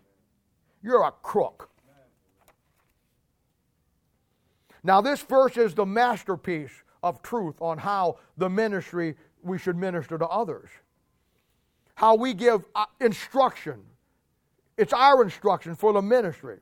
You're 0.82 1.04
a 1.04 1.12
crook. 1.12 1.70
Now, 4.82 5.00
this 5.00 5.22
verse 5.22 5.56
is 5.56 5.74
the 5.74 5.86
masterpiece 5.86 6.82
of 7.02 7.22
truth 7.22 7.54
on 7.60 7.78
how 7.78 8.18
the 8.36 8.50
ministry 8.50 9.14
we 9.42 9.58
should 9.58 9.76
minister 9.76 10.18
to 10.18 10.26
others. 10.26 10.68
How 11.94 12.14
we 12.14 12.34
give 12.34 12.64
uh, 12.74 12.84
instruction. 13.00 13.80
It's 14.76 14.92
our 14.92 15.22
instruction 15.22 15.74
for 15.74 15.92
the 15.92 16.02
ministry. 16.02 16.58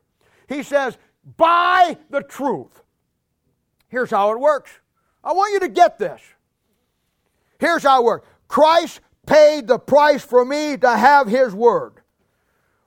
He 0.47 0.63
says, 0.63 0.97
buy 1.35 1.97
the 2.09 2.21
truth. 2.21 2.81
Here's 3.89 4.11
how 4.11 4.31
it 4.31 4.39
works. 4.39 4.71
I 5.23 5.33
want 5.33 5.53
you 5.53 5.59
to 5.61 5.69
get 5.69 5.99
this. 5.99 6.21
Here's 7.59 7.83
how 7.83 8.01
it 8.01 8.05
works 8.05 8.27
Christ 8.53 8.99
paid 9.25 9.65
the 9.65 9.79
price 9.79 10.23
for 10.23 10.45
me 10.45 10.77
to 10.77 10.95
have 10.95 11.25
His 11.27 11.55
Word. 11.55 11.93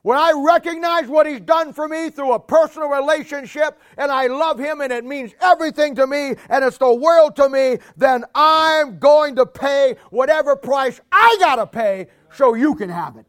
When 0.03 0.17
I 0.17 0.31
recognize 0.31 1.09
what 1.09 1.27
He's 1.27 1.41
done 1.41 1.73
for 1.73 1.89
me 1.89 2.09
through 2.09 2.35
a 2.35 2.39
personal 2.39 2.89
relationship 2.89 3.77
and 3.99 4.13
I 4.13 4.29
love 4.29 4.61
Him 4.61 4.81
and 4.81 4.93
it 4.93 5.05
means 5.05 5.33
everything 5.41 5.97
to 5.97 6.07
me 6.07 6.37
and 6.51 6.65
it's 6.65 6.79
the 6.79 6.95
world 6.95 7.35
to 7.35 7.49
me, 7.49 7.79
then 7.97 8.25
I'm 8.33 9.01
going 9.01 9.35
to 9.35 9.45
pay 9.45 9.97
whatever 10.11 10.55
price 10.55 11.01
I 11.11 11.37
got 11.41 11.57
to 11.57 11.67
pay 11.67 12.07
so 12.33 12.55
you 12.55 12.77
can 12.77 12.89
have 12.89 13.17
it. 13.17 13.27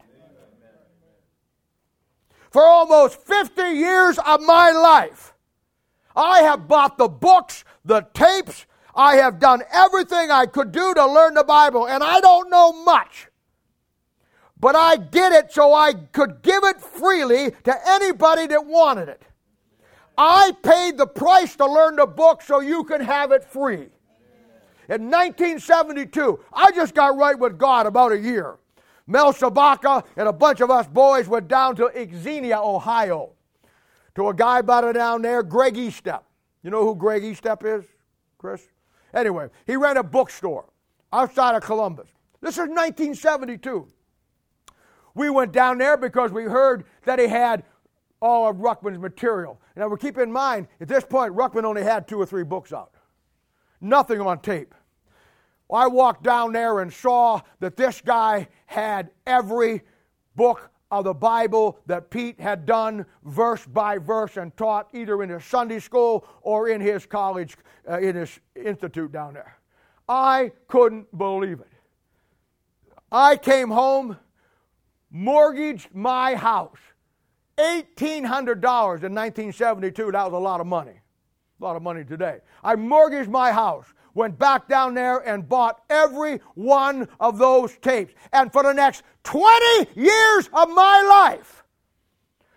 For 2.52 2.62
almost 2.64 3.20
50 3.20 3.64
years 3.64 4.20
of 4.20 4.42
my 4.42 4.70
life, 4.70 5.34
I 6.16 6.44
have 6.44 6.68
bought 6.68 7.00
the 7.00 7.08
books, 7.08 7.66
the 7.84 8.06
tapes. 8.14 8.68
I 8.98 9.18
have 9.18 9.40
done 9.40 9.62
everything 9.72 10.32
I 10.32 10.48
could 10.48 10.72
do 10.72 10.94
to 10.96 11.06
learn 11.06 11.36
the 11.36 11.44
Bible, 11.44 11.88
and 11.88 12.04
I 12.04 12.20
don't 12.20 12.50
know 12.50 12.74
much. 12.84 13.28
But 14.60 14.76
I 14.76 14.98
did 14.98 15.34
it 15.34 15.54
so 15.54 15.74
I 15.74 15.94
could 15.94 16.42
give 16.42 16.64
it 16.64 16.82
freely 16.82 17.52
to 17.64 17.76
anybody 17.88 18.48
that 18.48 18.66
wanted 18.66 19.08
it. 19.08 19.22
I 20.18 20.52
paid 20.64 20.98
the 20.98 21.06
price 21.06 21.56
to 21.58 21.66
learn 21.68 21.96
the 21.98 22.08
book 22.08 22.42
so 22.42 22.60
you 22.60 22.84
can 22.84 23.00
have 23.02 23.32
it 23.32 23.44
free. 23.44 23.90
In 24.90 25.12
1972, 25.12 26.40
I 26.52 26.72
just 26.72 26.96
got 26.96 27.16
right 27.16 27.38
with 27.38 27.60
God 27.60 27.86
about 27.86 28.14
a 28.14 28.18
year. 28.18 28.58
Mel 29.06 29.32
Shabaka 29.32 30.06
and 30.16 30.28
a 30.28 30.34
bunch 30.34 30.60
of 30.60 30.72
us 30.72 30.88
boys 30.88 31.28
went 31.28 31.48
down 31.48 31.76
to 31.76 31.92
Xenia, 31.94 32.58
Ohio 32.60 33.34
to 34.16 34.30
a 34.30 34.34
guy 34.34 34.64
by 34.64 34.82
the 34.82 34.94
down 34.94 35.22
there, 35.22 35.44
Greg 35.44 35.76
Estep. 35.76 36.22
You 36.64 36.72
know 36.72 36.84
who 36.84 36.96
Greg 36.96 37.22
Estep 37.22 37.64
is, 37.64 37.86
Chris? 38.40 38.68
Anyway, 39.14 39.50
he 39.66 39.76
ran 39.76 39.98
a 39.98 40.04
bookstore 40.04 40.66
outside 41.14 41.56
of 41.56 41.64
Columbus. 41.64 42.08
This 42.42 42.56
is 42.56 42.68
1972. 42.68 43.88
We 45.16 45.30
went 45.30 45.52
down 45.52 45.78
there 45.78 45.98
because 45.98 46.32
we 46.32 46.44
heard 46.44 46.86
that 47.06 47.20
he 47.20 47.28
had 47.28 47.64
all 48.22 48.50
of 48.50 48.58
Ruckman's 48.58 49.00
material. 49.00 49.60
Now, 49.76 49.88
we 49.88 49.98
keep 49.98 50.18
in 50.18 50.32
mind, 50.32 50.68
at 50.80 50.88
this 50.88 51.04
point, 51.04 51.36
Ruckman 51.36 51.64
only 51.64 51.84
had 51.84 52.08
two 52.08 52.20
or 52.20 52.26
three 52.26 52.44
books 52.44 52.74
out, 52.74 52.92
nothing 53.82 54.22
on 54.22 54.40
tape. 54.40 54.74
I 55.72 55.88
walked 55.88 56.24
down 56.24 56.54
there 56.54 56.80
and 56.80 56.92
saw 56.92 57.42
that 57.60 57.76
this 57.76 58.02
guy 58.02 58.48
had 58.66 59.10
every 59.26 59.84
book 60.36 60.72
of 60.90 61.04
the 61.04 61.14
Bible 61.14 61.80
that 61.86 62.10
Pete 62.10 62.40
had 62.40 62.66
done 62.66 63.06
verse 63.24 63.66
by 63.66 63.98
verse 63.98 64.38
and 64.38 64.56
taught 64.56 64.88
either 64.94 65.22
in 65.24 65.30
his 65.30 65.44
Sunday 65.44 65.80
school 65.80 66.26
or 66.42 66.70
in 66.70 66.80
his 66.80 67.06
college, 67.06 67.58
uh, 67.90 68.00
in 68.00 68.16
his 68.16 68.40
institute 68.56 69.12
down 69.12 69.34
there. 69.34 69.58
I 70.08 70.52
couldn't 70.68 71.16
believe 71.18 71.60
it. 71.60 71.68
I 73.12 73.36
came 73.36 73.70
home, 73.70 74.18
mortgaged 75.12 75.94
my 75.94 76.36
house. 76.36 76.80
$1,800 77.58 78.24
in 78.24 79.16
1972, 79.16 80.12
that 80.12 80.24
was 80.24 80.34
a 80.34 80.38
lot 80.38 80.62
of 80.62 80.68
money. 80.68 81.00
A 81.60 81.64
lot 81.64 81.76
of 81.76 81.82
money 81.82 82.04
today. 82.04 82.40
I 82.64 82.76
mortgaged 82.76 83.30
my 83.30 83.52
house 83.52 83.88
went 84.18 84.38
back 84.38 84.68
down 84.68 84.96
there 84.96 85.20
and 85.20 85.48
bought 85.48 85.84
every 85.90 86.42
one 86.56 87.08
of 87.20 87.38
those 87.38 87.78
tapes. 87.78 88.14
And 88.34 88.52
for 88.52 88.64
the 88.64 88.74
next 88.74 89.04
20 89.24 89.92
years 89.96 90.50
of 90.52 90.70
my 90.70 91.02
life, 91.04 91.64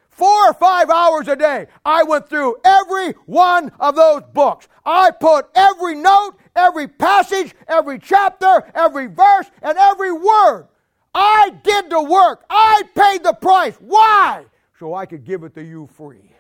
four 0.08 0.50
or 0.50 0.54
five 0.54 0.90
hours 0.90 1.28
a 1.28 1.36
day, 1.36 1.66
I 1.84 2.02
went 2.02 2.28
through 2.28 2.56
every 2.64 3.12
one 3.26 3.70
of 3.78 3.94
those 3.94 4.22
books. 4.32 4.68
I 4.84 5.10
put 5.10 5.50
every 5.54 5.94
note, 5.94 6.32
every 6.56 6.88
passage, 6.88 7.54
every 7.68 7.98
chapter, 7.98 8.70
every 8.74 9.06
verse, 9.06 9.50
and 9.62 9.76
every 9.76 10.12
word. 10.12 10.66
I 11.14 11.50
did 11.62 11.90
the 11.90 12.02
work. 12.02 12.44
I 12.48 12.82
paid 12.94 13.22
the 13.22 13.34
price. 13.34 13.76
Why? 13.80 14.46
So 14.78 14.94
I 14.94 15.04
could 15.04 15.24
give 15.24 15.42
it 15.44 15.54
to 15.54 15.62
you 15.62 15.86
free. 15.86 16.32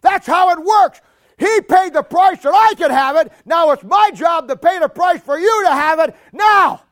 That's 0.00 0.26
how 0.26 0.50
it 0.50 0.62
works. 0.62 1.00
He 1.38 1.60
paid 1.62 1.92
the 1.92 2.02
price 2.02 2.42
that 2.42 2.54
I 2.54 2.74
could 2.74 2.90
have 2.90 3.16
it. 3.16 3.32
Now 3.44 3.72
it's 3.72 3.82
my 3.82 4.10
job 4.14 4.48
to 4.48 4.56
pay 4.56 4.78
the 4.78 4.88
price 4.88 5.20
for 5.20 5.38
you 5.38 5.64
to 5.64 5.70
have 5.70 5.98
it. 5.98 6.14
Now, 6.32 6.82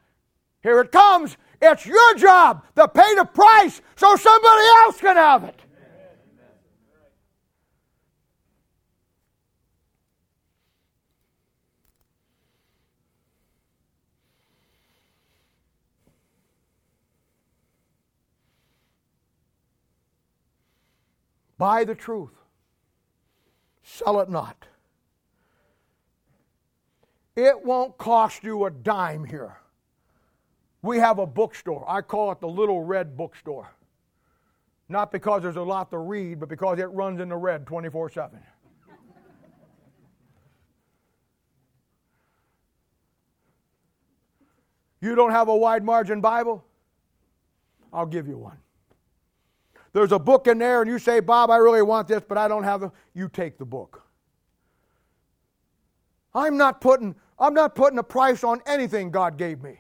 here 0.63 0.81
it 0.81 0.91
comes. 0.91 1.37
It's 1.61 1.87
your 1.87 2.15
job 2.17 2.65
to 2.75 2.89
pay 2.89 3.15
the 3.15 3.25
price 3.25 3.81
so 3.97 4.17
somebody 4.17 4.67
else 4.85 4.99
can 4.99 5.17
have 5.17 5.45
it. 5.45 5.61
Buy 21.59 21.85
the 21.85 21.95
truth 21.95 22.42
sell 23.93 24.21
it 24.21 24.31
not. 24.31 24.67
It 27.37 27.65
won't 27.65 27.97
cost 27.99 28.45
you 28.45 28.65
a 28.65 28.71
dime 28.71 29.25
here. 29.25 29.59
We 30.83 30.99
have 30.99 31.19
a 31.19 31.27
bookstore. 31.27 31.85
I 31.89 32.01
call 32.03 32.33
it 32.33 32.41
the 32.41 32.49
Little 32.49 32.83
Red 32.83 33.17
Bookstore. 33.17 33.71
Not 34.89 35.13
because 35.13 35.43
there's 35.43 35.57
a 35.57 35.63
lot 35.63 35.91
to 35.91 35.99
read, 35.99 36.41
but 36.41 36.49
because 36.49 36.79
it 36.79 36.87
runs 36.87 37.21
in 37.21 37.29
the 37.29 37.37
red 37.37 37.67
24 37.67 38.11
7. 38.11 38.39
You 45.01 45.15
don't 45.17 45.33
have 45.33 45.49
a 45.49 45.57
wide 45.57 45.83
margin 45.83 46.21
Bible? 46.21 46.65
I'll 47.93 48.07
give 48.07 48.29
you 48.29 48.39
one 48.39 48.59
there's 49.93 50.13
a 50.13 50.19
book 50.19 50.47
in 50.47 50.59
there 50.59 50.83
and 50.83 50.91
you 50.91 50.99
say, 50.99 51.21
Bob, 51.21 51.51
I 51.51 51.57
really 51.57 51.83
want 51.83 52.09
this, 52.09 52.23
but 52.27 52.39
I 52.39 52.49
don't 52.49 52.65
have 52.65 52.83
it, 52.83 52.91
you 53.15 53.29
take 53.29 53.59
the 53.59 53.65
book. 53.65 54.03
I'm 56.35 56.57
not 56.57 56.81
putting, 56.81 57.15
I'm 57.39 57.55
not 57.55 57.75
putting 57.75 57.99
a 57.99 58.03
price 58.03 58.43
on 58.43 58.63
anything 58.67 59.11
God 59.11 59.37
gave 59.37 59.63
me. 59.63 59.79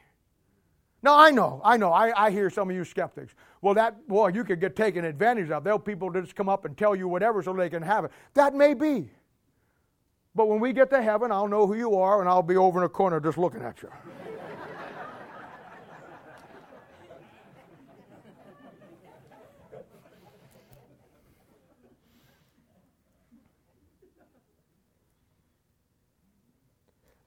Now 1.02 1.18
I 1.18 1.30
know, 1.30 1.60
I 1.64 1.76
know, 1.76 1.92
I, 1.92 2.26
I 2.26 2.30
hear 2.30 2.50
some 2.50 2.70
of 2.70 2.76
you 2.76 2.84
skeptics. 2.84 3.34
Well, 3.60 3.74
that 3.74 3.96
well, 4.06 4.28
you 4.30 4.44
could 4.44 4.60
get 4.60 4.76
taken 4.76 5.04
advantage 5.04 5.50
of. 5.50 5.64
They'll 5.64 5.78
people 5.78 6.10
just 6.10 6.34
come 6.34 6.48
up 6.48 6.64
and 6.64 6.76
tell 6.76 6.94
you 6.94 7.08
whatever 7.08 7.42
so 7.42 7.52
they 7.52 7.70
can 7.70 7.82
have 7.82 8.04
it. 8.04 8.12
That 8.34 8.54
may 8.54 8.74
be. 8.74 9.10
But 10.34 10.48
when 10.48 10.60
we 10.60 10.72
get 10.72 10.90
to 10.90 11.02
heaven, 11.02 11.30
I'll 11.30 11.48
know 11.48 11.66
who 11.66 11.74
you 11.74 11.96
are 11.96 12.20
and 12.20 12.28
I'll 12.28 12.42
be 12.42 12.56
over 12.56 12.80
in 12.80 12.84
a 12.84 12.88
corner 12.88 13.20
just 13.20 13.38
looking 13.38 13.62
at 13.62 13.82
you. 13.82 13.90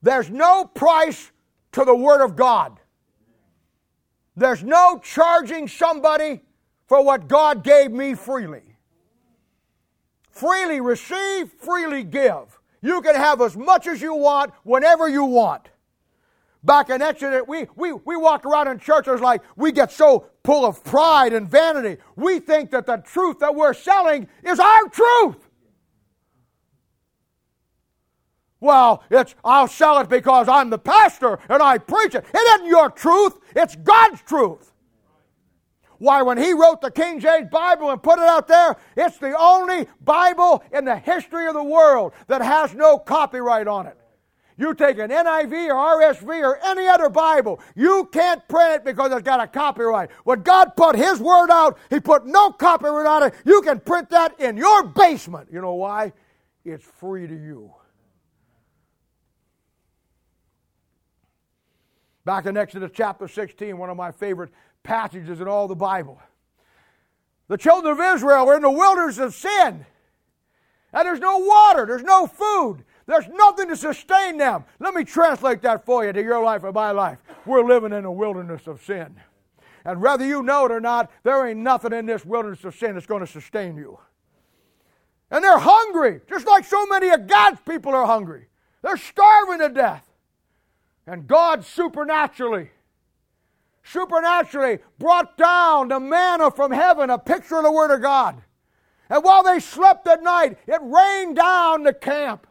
There's 0.06 0.30
no 0.30 0.65
price 0.65 1.32
to 1.72 1.84
the 1.84 1.95
Word 1.95 2.23
of 2.23 2.36
God. 2.36 2.80
There's 4.36 4.64
no 4.64 4.99
charging 5.03 5.68
somebody 5.68 6.41
for 6.86 7.03
what 7.03 7.27
God 7.27 7.64
gave 7.64 7.91
me 7.91 8.14
freely. 8.14 8.77
Freely 10.30 10.80
receive, 10.80 11.52
freely 11.53 12.03
give. 12.03 12.60
You 12.84 13.02
can 13.02 13.15
have 13.15 13.41
as 13.41 13.57
much 13.57 13.88
as 13.88 13.99
you 13.99 14.14
want 14.14 14.52
whenever 14.61 15.10
you 15.10 15.26
want. 15.26 15.69
Back 16.64 16.91
in 16.91 17.02
Exodus, 17.02 17.41
we, 17.48 17.65
we, 17.76 17.94
we 17.94 18.15
walk 18.15 18.45
around 18.45 18.68
in 18.68 18.77
churches 18.77 19.22
like 19.22 19.41
we 19.56 19.72
get 19.72 19.91
so 19.91 20.27
full 20.44 20.68
of 20.68 20.84
pride 20.84 21.34
and 21.34 21.49
vanity. 21.49 21.99
We 22.15 22.40
think 22.40 22.69
that 22.72 22.86
the 22.86 22.98
truth 22.98 23.40
that 23.40 23.56
we're 23.56 23.73
selling 23.73 24.27
is 24.44 24.60
our 24.60 24.88
truth. 24.90 25.45
Well, 28.66 29.04
it's 29.12 29.36
I'll 29.44 29.68
sell 29.68 30.00
it 30.00 30.10
because 30.10 30.50
I'm 30.50 30.72
the 30.72 30.80
pastor 30.80 31.38
and 31.50 31.62
I 31.62 31.78
preach 31.78 32.16
it. 32.16 32.26
It 32.34 32.56
isn't 32.56 32.66
your 32.68 32.90
truth, 32.90 33.38
it's 33.56 33.76
God's 33.76 34.24
truth. 34.24 34.72
Why, 36.00 36.24
when 36.24 36.40
he 36.40 36.52
wrote 36.52 36.82
the 36.82 36.90
King 36.90 37.20
James 37.20 37.48
Bible 37.52 37.92
and 37.92 38.02
put 38.02 38.18
it 38.18 38.26
out 38.26 38.48
there, 38.48 38.76
it's 38.98 39.20
the 39.20 39.38
only 39.38 39.88
Bible 40.02 40.64
in 40.74 40.84
the 40.84 40.98
history 40.98 41.46
of 41.46 41.54
the 41.54 41.64
world 41.64 42.14
that 42.26 42.42
has 42.42 42.74
no 42.74 42.98
copyright 42.98 43.68
on 43.68 43.86
it. 43.86 43.98
You 44.58 44.74
take 44.74 44.98
an 44.98 45.12
NIV 45.12 45.70
or 45.70 46.02
RSV 46.02 46.44
or 46.44 46.58
any 46.66 46.88
other 46.88 47.10
Bible, 47.10 47.60
you 47.76 48.10
can't 48.12 48.46
print 48.48 48.78
it 48.78 48.84
because 48.84 49.12
it's 49.12 49.22
got 49.22 49.42
a 49.42 49.48
copyright. 49.48 50.10
When 50.24 50.42
God 50.42 50.76
put 50.76 50.96
His 50.96 51.20
Word 51.20 51.52
out, 51.52 51.78
He 51.92 52.00
put 52.00 52.26
no 52.26 52.50
copyright 52.50 53.06
on 53.06 53.24
it. 53.24 53.36
You 53.46 53.62
can 53.62 53.80
print 53.80 54.10
that 54.10 54.40
in 54.40 54.58
your 54.58 54.88
basement. 54.88 55.50
You 55.52 55.62
know 55.62 55.76
why? 55.76 56.14
It's 56.64 56.84
free 56.84 57.28
to 57.28 57.36
you. 57.36 57.72
Back 62.26 62.47
in 62.47 62.57
Exodus 62.57 62.91
chapter 62.93 63.27
16, 63.27 63.77
one 63.77 63.91
of 63.91 63.97
my 63.97 64.11
favorite 64.11 64.52
passages 64.81 65.39
in 65.39 65.47
all 65.47 65.68
the 65.68 65.76
Bible. 65.76 66.19
The 67.47 67.57
children 67.57 67.93
of 67.93 68.15
Israel 68.15 68.47
were 68.47 68.56
in 68.56 68.64
the 68.64 68.72
wilderness 68.72 69.19
of 69.19 69.35
sin. 69.35 69.85
And 70.91 71.06
there's 71.06 71.19
no 71.19 71.38
water, 71.38 71.85
there's 71.85 72.03
no 72.03 72.26
food, 72.26 72.84
there's 73.06 73.27
nothing 73.27 73.68
to 73.68 73.76
sustain 73.76 74.38
them. 74.38 74.65
Let 74.80 74.95
me 74.95 75.03
translate 75.03 75.61
that 75.61 75.85
for 75.85 76.03
you 76.03 76.14
to 76.14 76.23
your 76.23 76.43
life 76.43 76.64
and 76.64 76.73
my 76.73 76.91
life. 76.91 77.19
We're 77.45 77.64
living 77.64 77.93
in 77.93 78.06
a 78.06 78.11
wilderness 78.11 78.65
of 78.65 78.84
sin. 78.84 79.15
And 79.84 80.02
whether 80.02 80.26
you 80.26 80.41
know 80.41 80.65
it 80.65 80.72
or 80.72 80.81
not, 80.81 81.11
there 81.22 81.45
ain't 81.45 81.60
nothing 81.60 81.93
in 81.93 82.07
this 82.07 82.26
wilderness 82.26 82.64
of 82.64 82.76
sin 82.76 82.95
that's 82.95 83.06
going 83.06 83.23
to 83.23 83.31
sustain 83.31 83.77
you. 83.77 83.99
And 85.30 85.43
they're 85.43 85.60
hungry, 85.60 86.22
just 86.27 86.47
like 86.47 86.65
so 86.65 86.88
many 86.88 87.10
of 87.10 87.27
God's 87.27 87.60
people 87.61 87.93
are 87.93 88.07
hungry. 88.07 88.47
They're 88.81 88.97
starving 88.97 89.60
to 89.60 89.69
death. 89.69 90.07
And 91.07 91.27
God 91.27 91.64
supernaturally, 91.64 92.72
supernaturally 93.84 94.80
brought 94.98 95.38
down 95.38 95.90
the 95.90 95.99
manna 95.99 96.49
from 96.52 96.72
heaven, 96.72 97.10
a 97.10 97.19
picture 97.19 97.57
of 97.57 97.64
the 97.64 97.72
Word 97.72 97.91
of 97.91 98.02
God. 98.02 98.41
And 99.10 99.23
while 99.23 99.44
they 99.44 99.60
slept 99.60 100.07
at 100.07 100.23
night, 100.23 100.57
it 100.68 100.80
rained 100.82 101.36
down 101.36 101.84
the 101.84 101.94
camp. 101.94 102.48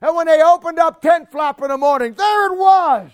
And 0.00 0.14
when 0.14 0.26
they 0.26 0.40
opened 0.40 0.78
up 0.78 1.02
tent 1.02 1.30
flap 1.30 1.60
in 1.60 1.68
the 1.68 1.76
morning, 1.76 2.14
there 2.14 2.52
it 2.52 2.56
was. 2.56 3.10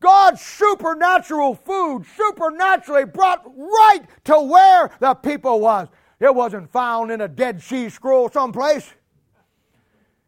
God's 0.00 0.40
supernatural 0.40 1.56
food 1.56 2.06
supernaturally 2.16 3.04
brought 3.04 3.44
right 3.44 4.06
to 4.24 4.40
where 4.40 4.90
the 5.00 5.14
people 5.14 5.60
was. 5.60 5.88
It 6.20 6.34
wasn't 6.34 6.70
found 6.72 7.10
in 7.10 7.20
a 7.20 7.28
Dead 7.28 7.62
Sea 7.62 7.88
Scroll 7.88 8.30
someplace. 8.30 8.94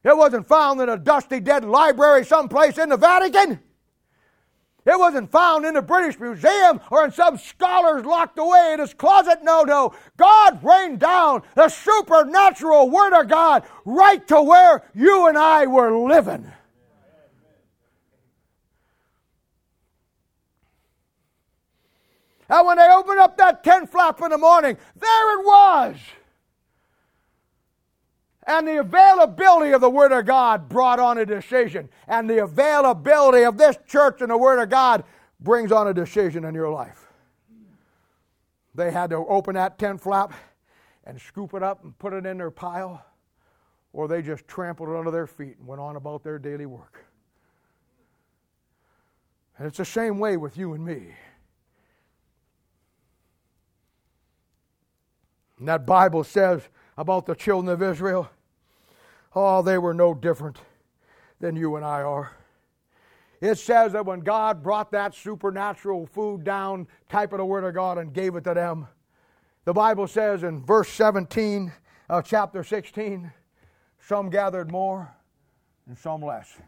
It 0.03 0.17
wasn't 0.17 0.47
found 0.47 0.81
in 0.81 0.89
a 0.89 0.97
dusty 0.97 1.41
dead 1.41 1.65
library 1.65 2.25
someplace 2.25 2.79
in 2.79 2.89
the 2.89 2.97
Vatican. 2.97 3.61
It 4.87 4.99
wasn't 4.99 5.31
found 5.31 5.67
in 5.67 5.75
the 5.75 5.83
British 5.83 6.19
Museum 6.19 6.81
or 6.91 7.05
in 7.05 7.13
some 7.13 7.37
scholar's 7.37 8.07
locked 8.07 8.39
away 8.39 8.71
in 8.73 8.81
his 8.81 8.95
closet. 8.95 9.41
No, 9.43 9.63
no. 9.63 9.95
God 10.17 10.65
rained 10.65 11.01
down 11.01 11.43
the 11.55 11.69
supernatural 11.69 12.89
Word 12.89 13.19
of 13.19 13.29
God 13.29 13.65
right 13.85 14.27
to 14.29 14.41
where 14.41 14.83
you 14.95 15.27
and 15.27 15.37
I 15.37 15.67
were 15.67 15.95
living. 15.97 16.51
And 22.49 22.67
when 22.67 22.79
they 22.79 22.89
opened 22.91 23.21
up 23.21 23.37
that 23.37 23.63
tent 23.63 23.91
flap 23.91 24.21
in 24.23 24.31
the 24.31 24.39
morning, 24.39 24.77
there 24.97 25.39
it 25.39 25.45
was. 25.45 25.97
And 28.51 28.67
the 28.67 28.81
availability 28.81 29.71
of 29.71 29.81
the 29.81 29.89
Word 29.89 30.11
of 30.11 30.27
God 30.27 30.69
brought 30.69 30.99
on 30.99 31.19
a 31.19 31.25
decision. 31.25 31.89
And 32.09 32.29
the 32.29 32.43
availability 32.43 33.45
of 33.45 33.57
this 33.57 33.79
church 33.87 34.23
and 34.23 34.31
the 34.31 34.37
Word 34.37 34.61
of 34.61 34.69
God 34.69 35.05
brings 35.39 35.71
on 35.71 35.87
a 35.87 35.95
decision 35.95 36.45
in 36.45 36.53
your 36.53 36.69
life. 36.69 37.07
They 38.75 38.91
had 38.91 39.11
to 39.11 39.19
open 39.19 39.55
that 39.55 39.79
tent 39.79 40.01
flap 40.01 40.33
and 41.05 41.21
scoop 41.21 41.55
it 41.55 41.63
up 41.63 41.85
and 41.85 41.97
put 42.01 42.13
it 42.13 42.27
in 42.27 42.39
their 42.39 42.51
pile, 42.51 43.05
or 43.93 44.09
they 44.09 44.21
just 44.21 44.49
trampled 44.49 44.89
it 44.89 44.97
under 44.97 45.13
their 45.13 45.29
feet 45.29 45.57
and 45.59 45.69
went 45.69 45.81
on 45.81 45.95
about 45.95 46.25
their 46.25 46.41
daily 46.41 46.67
work. 46.67 47.05
And 49.59 49.69
it's 49.69 49.79
the 49.79 49.85
same 49.85 50.19
way 50.19 50.37
with 50.37 50.57
you 50.57 50.75
and 50.75 50.85
me. 50.85 51.15
And 55.61 55.69
that 55.69 55.87
Bible 55.87 56.25
says 56.25 56.63
about 56.97 57.27
the 57.27 57.37
children 57.37 57.73
of 57.73 57.81
Israel, 57.81 58.29
oh, 59.35 59.63
they 59.63 59.79
were 59.79 59.95
no 59.95 60.15
different 60.15 60.59
than 61.41 61.57
you 61.57 61.77
and 61.77 61.85
I 61.85 62.03
are. 62.03 62.33
It 63.41 63.57
says 63.57 63.93
that 63.93 64.05
when 64.05 64.21
God 64.21 64.63
brought 64.63 64.93
that 64.93 65.15
supernatural 65.15 66.07
food 66.07 66.45
down, 66.45 66.87
type 67.09 67.33
of 67.33 67.39
the 67.39 67.45
Word 67.45 67.65
of 67.65 67.75
God, 67.75 67.97
and 67.97 68.13
gave 68.13 68.37
it 68.37 68.45
to 68.45 68.55
them, 68.55 68.87
the 69.65 69.73
Bible 69.73 70.07
says 70.07 70.43
in 70.43 70.65
verse 70.65 70.91
17 70.91 71.73
of 72.09 72.27
chapter 72.27 72.63
16, 72.63 73.33
some 74.01 74.29
gathered 74.29 74.71
more 74.71 75.15
and 75.87 75.97
some 75.97 76.23
less. 76.23 76.59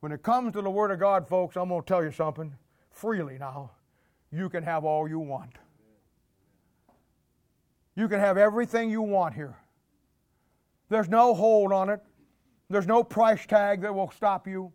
When 0.00 0.12
it 0.12 0.22
comes 0.22 0.54
to 0.54 0.62
the 0.62 0.70
Word 0.70 0.90
of 0.90 0.98
God, 0.98 1.28
folks, 1.28 1.56
I'm 1.56 1.68
going 1.68 1.82
to 1.82 1.86
tell 1.86 2.02
you 2.02 2.10
something 2.10 2.54
freely 2.90 3.36
now. 3.38 3.72
You 4.32 4.48
can 4.48 4.62
have 4.62 4.84
all 4.84 5.06
you 5.06 5.18
want. 5.18 5.52
You 7.96 8.08
can 8.08 8.20
have 8.20 8.38
everything 8.38 8.90
you 8.90 9.02
want 9.02 9.34
here. 9.34 9.56
There's 10.90 11.08
no 11.08 11.34
hold 11.34 11.72
on 11.72 11.88
it. 11.88 12.00
There's 12.68 12.86
no 12.86 13.02
price 13.02 13.46
tag 13.46 13.80
that 13.82 13.94
will 13.94 14.10
stop 14.10 14.46
you. 14.46 14.72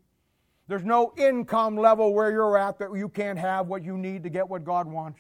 There's 0.68 0.84
no 0.84 1.14
income 1.18 1.78
level 1.78 2.14
where 2.14 2.32
you're 2.32 2.58
at 2.58 2.80
that 2.80 2.90
you 2.96 3.08
can't 3.10 3.38
have 3.38 3.68
what 3.68 3.84
you 3.84 3.98
need 3.98 4.24
to 4.24 4.30
get 4.30 4.50
what 4.50 4.64
God 4.64 4.88
wants. 4.88 5.20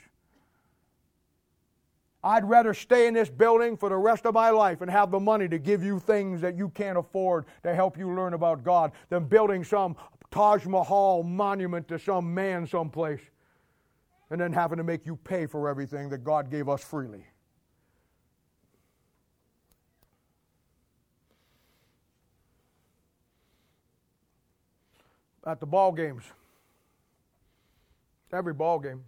I'd 2.23 2.43
rather 2.43 2.73
stay 2.73 3.05
in 3.05 3.13
this 3.13 3.29
building 3.29 3.77
for 3.77 3.89
the 3.89 3.97
rest 3.97 4.25
of 4.25 4.33
my 4.33 4.49
life 4.49 4.81
and 4.81 4.89
have 4.89 5.11
the 5.11 5.19
money 5.19 5.47
to 5.47 5.59
give 5.59 5.83
you 5.83 5.99
things 5.99 6.41
that 6.41 6.57
you 6.57 6.69
can't 6.69 6.97
afford 6.97 7.45
to 7.61 7.75
help 7.75 7.99
you 7.99 8.11
learn 8.15 8.33
about 8.33 8.63
God 8.63 8.93
than 9.09 9.25
building 9.25 9.63
some 9.63 9.95
Taj 10.31 10.65
Mahal 10.65 11.21
monument 11.21 11.87
to 11.89 11.99
some 11.99 12.33
man 12.33 12.65
someplace 12.65 13.21
and 14.31 14.41
then 14.41 14.51
having 14.51 14.77
to 14.77 14.83
make 14.83 15.05
you 15.05 15.15
pay 15.17 15.45
for 15.45 15.69
everything 15.69 16.09
that 16.09 16.23
God 16.23 16.49
gave 16.49 16.67
us 16.67 16.83
freely. 16.83 17.27
At 25.45 25.59
the 25.59 25.65
ball 25.65 25.91
games. 25.91 26.23
Every 28.33 28.53
ball 28.53 28.79
game. 28.79 29.03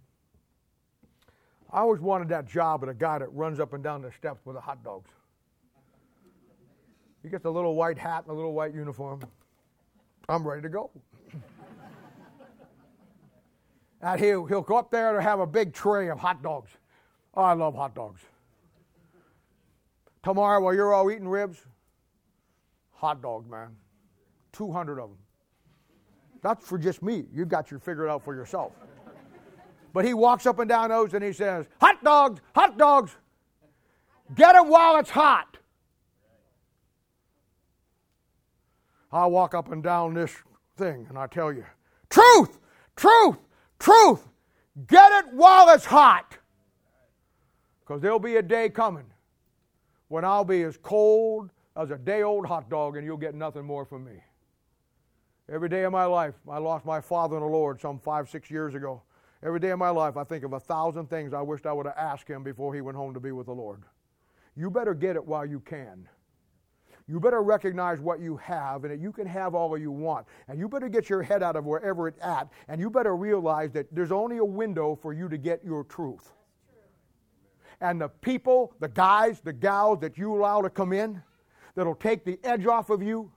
I 1.70 1.80
always 1.80 2.00
wanted 2.00 2.28
that 2.30 2.46
job 2.48 2.82
of 2.82 2.88
a 2.88 2.94
guy 2.94 3.18
that 3.18 3.28
runs 3.32 3.60
up 3.60 3.74
and 3.74 3.84
down 3.84 4.00
the 4.00 4.12
steps 4.12 4.40
with 4.46 4.56
the 4.56 4.60
hot 4.60 4.82
dogs. 4.82 5.10
He 7.22 7.28
gets 7.28 7.44
a 7.44 7.50
little 7.50 7.74
white 7.74 7.98
hat 7.98 8.24
and 8.24 8.30
a 8.30 8.34
little 8.34 8.54
white 8.54 8.72
uniform. 8.74 9.20
I'm 10.28 10.46
ready 10.46 10.62
to 10.62 10.68
go. 10.68 10.90
and 14.00 14.20
he'll, 14.20 14.46
he'll 14.46 14.62
go 14.62 14.76
up 14.76 14.90
there 14.90 15.12
to 15.12 15.20
have 15.20 15.40
a 15.40 15.46
big 15.46 15.74
tray 15.74 16.08
of 16.08 16.18
hot 16.18 16.42
dogs. 16.42 16.70
Oh, 17.34 17.42
I 17.42 17.52
love 17.52 17.74
hot 17.74 17.94
dogs. 17.94 18.22
Tomorrow, 20.22 20.60
while 20.60 20.74
you're 20.74 20.92
all 20.92 21.10
eating 21.10 21.28
ribs, 21.28 21.58
hot 22.92 23.20
dogs, 23.20 23.48
man. 23.48 23.76
200 24.52 24.98
of 25.00 25.10
them. 25.10 25.18
That's 26.42 26.66
for 26.66 26.78
just 26.78 27.02
me. 27.02 27.24
You've 27.32 27.48
got 27.48 27.70
your 27.70 27.80
figured 27.80 28.08
out 28.08 28.24
for 28.24 28.34
yourself. 28.34 28.72
But 29.92 30.04
he 30.04 30.14
walks 30.14 30.46
up 30.46 30.58
and 30.58 30.68
down 30.68 30.90
those 30.90 31.14
and 31.14 31.24
he 31.24 31.32
says, 31.32 31.66
Hot 31.80 32.02
dogs, 32.04 32.40
hot 32.54 32.78
dogs. 32.78 33.16
Get 34.34 34.52
them 34.52 34.68
while 34.68 34.98
it's 34.98 35.10
hot. 35.10 35.56
I 39.10 39.26
walk 39.26 39.54
up 39.54 39.72
and 39.72 39.82
down 39.82 40.14
this 40.14 40.34
thing 40.76 41.06
and 41.08 41.18
I 41.18 41.26
tell 41.26 41.52
you, 41.52 41.64
truth, 42.10 42.58
truth, 42.94 43.36
truth. 43.78 44.28
Get 44.86 45.24
it 45.24 45.32
while 45.32 45.70
it's 45.70 45.86
hot. 45.86 46.36
Because 47.80 48.02
there'll 48.02 48.18
be 48.18 48.36
a 48.36 48.42
day 48.42 48.68
coming 48.68 49.06
when 50.08 50.24
I'll 50.24 50.44
be 50.44 50.62
as 50.62 50.76
cold 50.76 51.50
as 51.74 51.90
a 51.90 51.96
day 51.96 52.22
old 52.22 52.46
hot 52.46 52.68
dog 52.68 52.96
and 52.96 53.06
you'll 53.06 53.16
get 53.16 53.34
nothing 53.34 53.64
more 53.64 53.86
from 53.86 54.04
me. 54.04 54.22
Every 55.50 55.68
day 55.68 55.84
of 55.84 55.92
my 55.92 56.04
life, 56.04 56.34
I 56.48 56.58
lost 56.58 56.84
my 56.84 57.00
father 57.00 57.36
in 57.36 57.42
the 57.42 57.48
Lord 57.48 57.80
some 57.80 57.98
five, 57.98 58.28
six 58.28 58.50
years 58.50 58.74
ago. 58.74 59.02
Every 59.42 59.60
day 59.60 59.70
of 59.70 59.78
my 59.78 59.90
life, 59.90 60.16
I 60.16 60.24
think 60.24 60.44
of 60.44 60.52
a 60.52 60.60
thousand 60.60 61.08
things 61.08 61.32
I 61.32 61.40
wished 61.40 61.64
I 61.64 61.72
would 61.72 61.86
have 61.86 61.96
asked 61.96 62.28
him 62.28 62.42
before 62.42 62.74
he 62.74 62.80
went 62.80 62.96
home 62.96 63.14
to 63.14 63.20
be 63.20 63.32
with 63.32 63.46
the 63.46 63.54
Lord. 63.54 63.82
You 64.56 64.70
better 64.70 64.92
get 64.92 65.16
it 65.16 65.24
while 65.24 65.46
you 65.46 65.60
can. 65.60 66.08
You 67.06 67.18
better 67.18 67.42
recognize 67.42 68.00
what 68.00 68.20
you 68.20 68.36
have 68.36 68.84
and 68.84 68.92
that 68.92 69.00
you 69.00 69.12
can 69.12 69.26
have 69.26 69.54
all 69.54 69.78
you 69.78 69.90
want. 69.90 70.26
And 70.48 70.58
you 70.58 70.68
better 70.68 70.90
get 70.90 71.08
your 71.08 71.22
head 71.22 71.42
out 71.42 71.56
of 71.56 71.64
wherever 71.64 72.06
it's 72.06 72.20
at. 72.22 72.48
And 72.68 72.78
you 72.78 72.90
better 72.90 73.16
realize 73.16 73.72
that 73.72 73.86
there's 73.94 74.12
only 74.12 74.36
a 74.36 74.44
window 74.44 74.98
for 75.00 75.14
you 75.14 75.30
to 75.30 75.38
get 75.38 75.64
your 75.64 75.84
truth. 75.84 76.34
And 77.80 77.98
the 77.98 78.08
people, 78.08 78.74
the 78.80 78.88
guys, 78.88 79.40
the 79.40 79.52
gals 79.52 80.00
that 80.00 80.18
you 80.18 80.34
allow 80.34 80.60
to 80.60 80.68
come 80.68 80.92
in, 80.92 81.22
that'll 81.74 81.94
take 81.94 82.24
the 82.26 82.38
edge 82.44 82.66
off 82.66 82.90
of 82.90 83.02
you, 83.02 83.30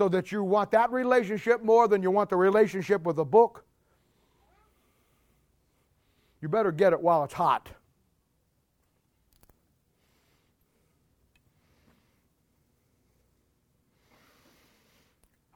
so 0.00 0.08
that 0.08 0.32
you 0.32 0.42
want 0.42 0.70
that 0.70 0.90
relationship 0.90 1.62
more 1.62 1.86
than 1.86 2.02
you 2.02 2.10
want 2.10 2.30
the 2.30 2.36
relationship 2.36 3.02
with 3.02 3.16
the 3.16 3.24
book, 3.24 3.66
you 6.40 6.48
better 6.48 6.72
get 6.72 6.94
it 6.94 7.00
while 7.02 7.22
it's 7.22 7.34
hot. 7.34 7.68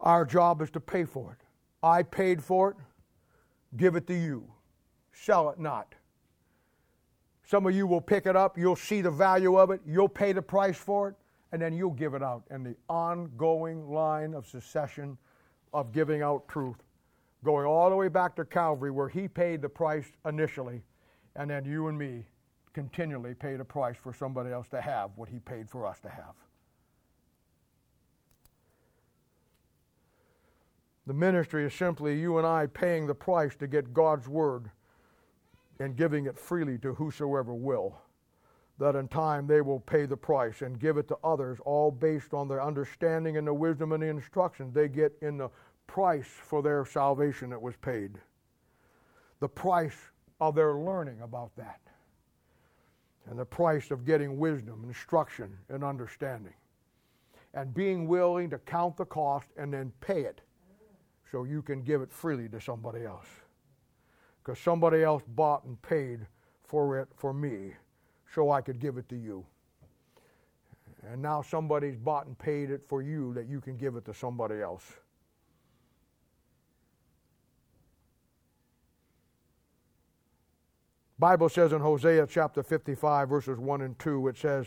Our 0.00 0.26
job 0.26 0.60
is 0.60 0.68
to 0.72 0.80
pay 0.80 1.06
for 1.06 1.32
it. 1.32 1.46
I 1.82 2.02
paid 2.02 2.44
for 2.44 2.72
it, 2.72 2.76
give 3.78 3.96
it 3.96 4.06
to 4.08 4.14
you. 4.14 4.44
Sell 5.14 5.48
it 5.48 5.58
not. 5.58 5.94
Some 7.46 7.64
of 7.66 7.74
you 7.74 7.86
will 7.86 8.02
pick 8.02 8.26
it 8.26 8.36
up, 8.36 8.58
you'll 8.58 8.76
see 8.76 9.00
the 9.00 9.10
value 9.10 9.56
of 9.56 9.70
it, 9.70 9.80
you'll 9.86 10.06
pay 10.06 10.32
the 10.32 10.42
price 10.42 10.76
for 10.76 11.08
it 11.08 11.14
and 11.54 11.62
then 11.62 11.72
you'll 11.72 11.92
give 11.92 12.14
it 12.14 12.22
out. 12.22 12.42
And 12.50 12.66
the 12.66 12.74
ongoing 12.88 13.88
line 13.88 14.34
of 14.34 14.44
secession 14.44 15.16
of 15.72 15.92
giving 15.92 16.20
out 16.20 16.48
truth, 16.48 16.82
going 17.44 17.64
all 17.64 17.90
the 17.90 17.94
way 17.94 18.08
back 18.08 18.34
to 18.36 18.44
Calvary 18.44 18.90
where 18.90 19.08
he 19.08 19.28
paid 19.28 19.62
the 19.62 19.68
price 19.68 20.10
initially, 20.26 20.82
and 21.36 21.48
then 21.48 21.64
you 21.64 21.86
and 21.86 21.96
me 21.96 22.24
continually 22.72 23.34
paid 23.34 23.60
a 23.60 23.64
price 23.64 23.94
for 23.96 24.12
somebody 24.12 24.50
else 24.50 24.66
to 24.70 24.80
have 24.80 25.12
what 25.14 25.28
he 25.28 25.38
paid 25.38 25.70
for 25.70 25.86
us 25.86 26.00
to 26.00 26.08
have. 26.08 26.34
The 31.06 31.14
ministry 31.14 31.64
is 31.64 31.72
simply 31.72 32.18
you 32.18 32.38
and 32.38 32.46
I 32.48 32.66
paying 32.66 33.06
the 33.06 33.14
price 33.14 33.54
to 33.60 33.68
get 33.68 33.94
God's 33.94 34.26
word 34.26 34.72
and 35.78 35.94
giving 35.94 36.26
it 36.26 36.36
freely 36.36 36.78
to 36.78 36.94
whosoever 36.94 37.54
will. 37.54 37.96
That 38.78 38.96
in 38.96 39.06
time 39.08 39.46
they 39.46 39.60
will 39.60 39.80
pay 39.80 40.04
the 40.04 40.16
price 40.16 40.62
and 40.62 40.80
give 40.80 40.96
it 40.96 41.06
to 41.08 41.18
others, 41.22 41.58
all 41.64 41.90
based 41.90 42.34
on 42.34 42.48
their 42.48 42.62
understanding 42.62 43.36
and 43.36 43.46
the 43.46 43.54
wisdom 43.54 43.92
and 43.92 44.02
the 44.02 44.08
instruction 44.08 44.72
they 44.72 44.88
get 44.88 45.12
in 45.22 45.38
the 45.38 45.48
price 45.86 46.26
for 46.26 46.62
their 46.62 46.84
salvation 46.84 47.50
that 47.50 47.60
was 47.60 47.76
paid. 47.76 48.18
The 49.40 49.48
price 49.48 49.96
of 50.40 50.54
their 50.54 50.74
learning 50.74 51.20
about 51.22 51.54
that. 51.56 51.80
And 53.26 53.38
the 53.38 53.44
price 53.44 53.90
of 53.90 54.04
getting 54.04 54.38
wisdom, 54.38 54.84
instruction, 54.86 55.56
and 55.68 55.84
understanding. 55.84 56.54
And 57.54 57.72
being 57.72 58.08
willing 58.08 58.50
to 58.50 58.58
count 58.58 58.96
the 58.96 59.04
cost 59.04 59.46
and 59.56 59.72
then 59.72 59.92
pay 60.00 60.22
it 60.22 60.40
so 61.30 61.44
you 61.44 61.62
can 61.62 61.82
give 61.82 62.02
it 62.02 62.12
freely 62.12 62.48
to 62.48 62.60
somebody 62.60 63.04
else. 63.04 63.28
Because 64.42 64.58
somebody 64.58 65.02
else 65.02 65.22
bought 65.28 65.64
and 65.64 65.80
paid 65.80 66.26
for 66.64 66.98
it 66.98 67.08
for 67.16 67.32
me 67.32 67.72
so 68.34 68.50
I 68.50 68.60
could 68.60 68.80
give 68.80 68.96
it 68.98 69.08
to 69.10 69.16
you. 69.16 69.44
And 71.06 71.20
now 71.20 71.42
somebody's 71.42 71.96
bought 71.96 72.26
and 72.26 72.36
paid 72.38 72.70
it 72.70 72.82
for 72.86 73.02
you 73.02 73.34
that 73.34 73.46
you 73.46 73.60
can 73.60 73.76
give 73.76 73.96
it 73.96 74.04
to 74.06 74.14
somebody 74.14 74.60
else. 74.60 74.84
Bible 81.18 81.48
says 81.48 81.72
in 81.72 81.80
Hosea 81.80 82.26
chapter 82.26 82.62
55 82.62 83.28
verses 83.28 83.58
1 83.58 83.80
and 83.82 83.98
2 83.98 84.28
it 84.28 84.36
says 84.36 84.66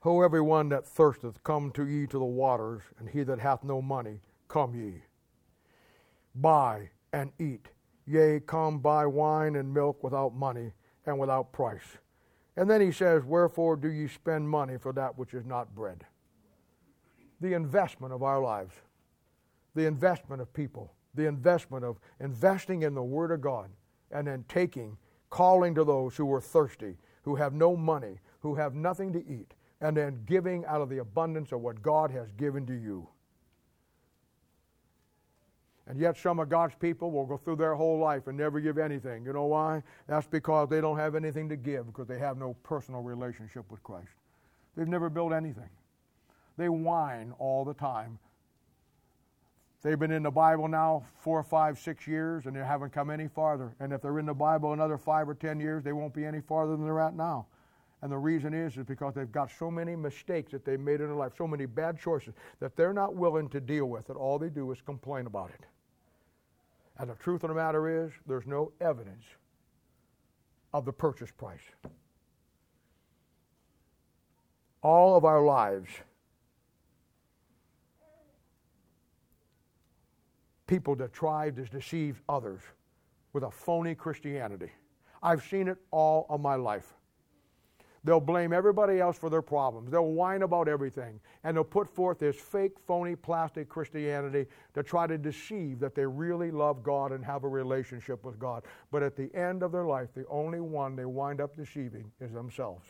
Ho 0.00 0.20
every 0.20 0.42
one 0.42 0.68
that 0.68 0.86
thirsteth 0.86 1.42
come 1.42 1.70
to 1.72 1.86
ye 1.86 2.06
to 2.06 2.18
the 2.18 2.24
waters 2.24 2.82
and 2.98 3.08
he 3.08 3.22
that 3.22 3.40
hath 3.40 3.64
no 3.64 3.80
money 3.80 4.20
come 4.46 4.74
ye 4.74 5.02
buy 6.36 6.90
and 7.12 7.32
eat. 7.40 7.68
Yea, 8.06 8.40
come 8.40 8.78
buy 8.78 9.06
wine 9.06 9.56
and 9.56 9.72
milk 9.72 10.04
without 10.04 10.34
money 10.34 10.72
and 11.06 11.18
without 11.18 11.50
price. 11.50 11.98
And 12.56 12.70
then 12.70 12.80
he 12.80 12.92
says, 12.92 13.24
Wherefore 13.24 13.76
do 13.76 13.88
ye 13.88 14.08
spend 14.08 14.48
money 14.48 14.78
for 14.78 14.92
that 14.94 15.18
which 15.18 15.34
is 15.34 15.44
not 15.44 15.74
bread? 15.74 16.04
The 17.40 17.52
investment 17.52 18.14
of 18.14 18.22
our 18.22 18.40
lives, 18.40 18.74
the 19.74 19.86
investment 19.86 20.40
of 20.40 20.52
people, 20.54 20.94
the 21.14 21.26
investment 21.26 21.84
of 21.84 21.98
investing 22.20 22.82
in 22.82 22.94
the 22.94 23.02
Word 23.02 23.30
of 23.30 23.42
God, 23.42 23.70
and 24.10 24.26
then 24.26 24.44
taking, 24.48 24.96
calling 25.28 25.74
to 25.74 25.84
those 25.84 26.16
who 26.16 26.32
are 26.32 26.40
thirsty, 26.40 26.96
who 27.22 27.34
have 27.34 27.52
no 27.52 27.76
money, 27.76 28.20
who 28.40 28.54
have 28.54 28.74
nothing 28.74 29.12
to 29.12 29.26
eat, 29.26 29.52
and 29.80 29.96
then 29.96 30.22
giving 30.24 30.64
out 30.64 30.80
of 30.80 30.88
the 30.88 30.98
abundance 30.98 31.52
of 31.52 31.60
what 31.60 31.82
God 31.82 32.10
has 32.10 32.30
given 32.32 32.64
to 32.66 32.72
you. 32.72 33.06
And 35.88 36.00
yet, 36.00 36.16
some 36.16 36.40
of 36.40 36.48
God's 36.48 36.74
people 36.74 37.12
will 37.12 37.26
go 37.26 37.36
through 37.36 37.56
their 37.56 37.76
whole 37.76 37.98
life 37.98 38.26
and 38.26 38.36
never 38.36 38.58
give 38.58 38.76
anything. 38.76 39.24
You 39.24 39.32
know 39.32 39.44
why? 39.44 39.82
That's 40.08 40.26
because 40.26 40.68
they 40.68 40.80
don't 40.80 40.98
have 40.98 41.14
anything 41.14 41.48
to 41.48 41.56
give 41.56 41.86
because 41.86 42.08
they 42.08 42.18
have 42.18 42.36
no 42.36 42.54
personal 42.64 43.02
relationship 43.02 43.70
with 43.70 43.82
Christ. 43.84 44.10
They've 44.76 44.88
never 44.88 45.08
built 45.08 45.32
anything. 45.32 45.70
They 46.56 46.68
whine 46.68 47.32
all 47.38 47.64
the 47.64 47.74
time. 47.74 48.18
They've 49.82 49.98
been 49.98 50.10
in 50.10 50.24
the 50.24 50.30
Bible 50.32 50.66
now 50.66 51.04
four, 51.18 51.40
five, 51.44 51.78
six 51.78 52.08
years, 52.08 52.46
and 52.46 52.56
they 52.56 52.64
haven't 52.64 52.90
come 52.90 53.08
any 53.08 53.28
farther. 53.28 53.76
And 53.78 53.92
if 53.92 54.02
they're 54.02 54.18
in 54.18 54.26
the 54.26 54.34
Bible 54.34 54.72
another 54.72 54.98
five 54.98 55.28
or 55.28 55.34
ten 55.34 55.60
years, 55.60 55.84
they 55.84 55.92
won't 55.92 56.12
be 56.12 56.24
any 56.24 56.40
farther 56.40 56.72
than 56.72 56.84
they're 56.84 56.98
at 56.98 57.14
now. 57.14 57.46
And 58.02 58.10
the 58.10 58.18
reason 58.18 58.52
is, 58.52 58.76
is 58.76 58.84
because 58.84 59.14
they've 59.14 59.30
got 59.30 59.50
so 59.50 59.70
many 59.70 59.94
mistakes 59.94 60.50
that 60.52 60.64
they've 60.64 60.80
made 60.80 61.00
in 61.00 61.06
their 61.06 61.14
life, 61.14 61.32
so 61.38 61.46
many 61.46 61.66
bad 61.66 62.00
choices 62.00 62.34
that 62.58 62.76
they're 62.76 62.92
not 62.92 63.14
willing 63.14 63.48
to 63.50 63.60
deal 63.60 63.86
with 63.86 64.10
it. 64.10 64.16
All 64.16 64.38
they 64.38 64.48
do 64.48 64.72
is 64.72 64.80
complain 64.80 65.26
about 65.26 65.50
it. 65.50 65.66
And 66.98 67.10
the 67.10 67.14
truth 67.14 67.44
of 67.44 67.48
the 67.48 67.54
matter 67.54 68.04
is, 68.04 68.12
there's 68.26 68.46
no 68.46 68.72
evidence 68.80 69.24
of 70.72 70.84
the 70.84 70.92
purchase 70.92 71.30
price. 71.30 71.60
All 74.82 75.16
of 75.16 75.24
our 75.24 75.44
lives, 75.44 75.90
people 80.66 80.94
that 80.96 81.12
tried 81.12 81.56
to 81.56 81.64
deceive 81.64 82.22
others 82.28 82.60
with 83.32 83.42
a 83.42 83.50
phony 83.50 83.94
Christianity. 83.94 84.70
I've 85.22 85.44
seen 85.44 85.68
it 85.68 85.78
all 85.90 86.26
of 86.30 86.40
my 86.40 86.54
life. 86.54 86.95
They'll 88.06 88.20
blame 88.20 88.52
everybody 88.52 89.00
else 89.00 89.18
for 89.18 89.28
their 89.28 89.42
problems. 89.42 89.90
They'll 89.90 90.12
whine 90.12 90.42
about 90.42 90.68
everything. 90.68 91.18
And 91.42 91.56
they'll 91.56 91.64
put 91.64 91.92
forth 91.92 92.20
this 92.20 92.36
fake, 92.36 92.78
phony, 92.86 93.16
plastic 93.16 93.68
Christianity 93.68 94.46
to 94.74 94.84
try 94.84 95.08
to 95.08 95.18
deceive 95.18 95.80
that 95.80 95.96
they 95.96 96.06
really 96.06 96.52
love 96.52 96.84
God 96.84 97.10
and 97.10 97.24
have 97.24 97.42
a 97.42 97.48
relationship 97.48 98.24
with 98.24 98.38
God. 98.38 98.62
But 98.92 99.02
at 99.02 99.16
the 99.16 99.34
end 99.34 99.64
of 99.64 99.72
their 99.72 99.86
life, 99.86 100.10
the 100.14 100.24
only 100.28 100.60
one 100.60 100.94
they 100.94 101.04
wind 101.04 101.40
up 101.40 101.56
deceiving 101.56 102.12
is 102.20 102.32
themselves. 102.32 102.86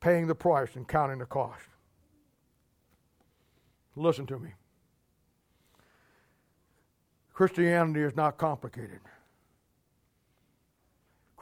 Paying 0.00 0.26
the 0.26 0.34
price 0.34 0.74
and 0.74 0.88
counting 0.88 1.18
the 1.18 1.26
cost. 1.26 1.66
Listen 3.94 4.24
to 4.28 4.38
me. 4.38 4.54
Christianity 7.34 8.00
is 8.00 8.16
not 8.16 8.38
complicated. 8.38 9.00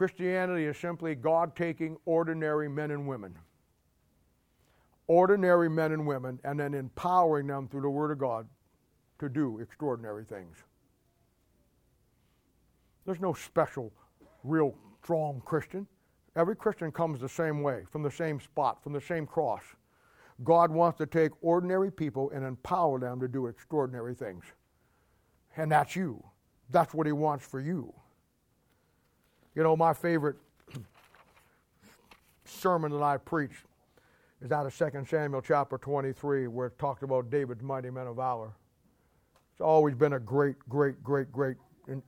Christianity 0.00 0.64
is 0.64 0.78
simply 0.78 1.14
God 1.14 1.54
taking 1.54 1.98
ordinary 2.06 2.70
men 2.70 2.90
and 2.90 3.06
women, 3.06 3.36
ordinary 5.08 5.68
men 5.68 5.92
and 5.92 6.06
women, 6.06 6.40
and 6.42 6.58
then 6.58 6.72
empowering 6.72 7.48
them 7.48 7.68
through 7.68 7.82
the 7.82 7.90
Word 7.90 8.10
of 8.10 8.16
God 8.16 8.48
to 9.18 9.28
do 9.28 9.58
extraordinary 9.58 10.24
things. 10.24 10.56
There's 13.04 13.20
no 13.20 13.34
special, 13.34 13.92
real 14.42 14.74
strong 15.04 15.42
Christian. 15.44 15.86
Every 16.34 16.56
Christian 16.56 16.90
comes 16.90 17.20
the 17.20 17.28
same 17.28 17.60
way, 17.62 17.84
from 17.92 18.02
the 18.02 18.10
same 18.10 18.40
spot, 18.40 18.82
from 18.82 18.94
the 18.94 19.02
same 19.02 19.26
cross. 19.26 19.64
God 20.44 20.70
wants 20.70 20.96
to 20.96 21.04
take 21.04 21.32
ordinary 21.42 21.92
people 21.92 22.30
and 22.30 22.42
empower 22.42 22.98
them 22.98 23.20
to 23.20 23.28
do 23.28 23.48
extraordinary 23.48 24.14
things. 24.14 24.46
And 25.58 25.70
that's 25.70 25.94
you. 25.94 26.24
That's 26.70 26.94
what 26.94 27.06
He 27.06 27.12
wants 27.12 27.44
for 27.44 27.60
you. 27.60 27.92
You 29.54 29.64
know, 29.64 29.76
my 29.76 29.92
favorite 29.92 30.36
sermon 32.44 32.92
that 32.92 33.02
I 33.02 33.16
preach 33.16 33.64
is 34.40 34.52
out 34.52 34.64
of 34.64 34.76
2 34.76 35.04
Samuel 35.08 35.42
chapter 35.42 35.76
23, 35.76 36.46
where 36.46 36.68
it 36.68 36.78
talked 36.78 37.02
about 37.02 37.30
David's 37.30 37.62
mighty 37.62 37.90
men 37.90 38.06
of 38.06 38.16
valor. 38.16 38.52
It's 39.52 39.60
always 39.60 39.94
been 39.94 40.12
a 40.12 40.20
great, 40.20 40.56
great, 40.68 41.02
great, 41.02 41.32
great 41.32 41.56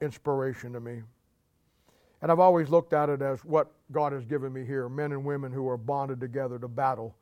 inspiration 0.01 0.73
to 0.73 0.81
me. 0.81 1.02
And 2.23 2.31
I've 2.31 2.39
always 2.39 2.69
looked 2.69 2.93
at 2.93 3.09
it 3.09 3.20
as 3.20 3.44
what 3.44 3.73
God 3.90 4.12
has 4.12 4.24
given 4.24 4.52
me 4.52 4.64
here 4.64 4.89
men 4.89 5.10
and 5.10 5.24
women 5.24 5.52
who 5.52 5.69
are 5.69 5.77
bonded 5.77 6.20
together 6.20 6.60
to 6.60 6.69
battle 6.69 7.16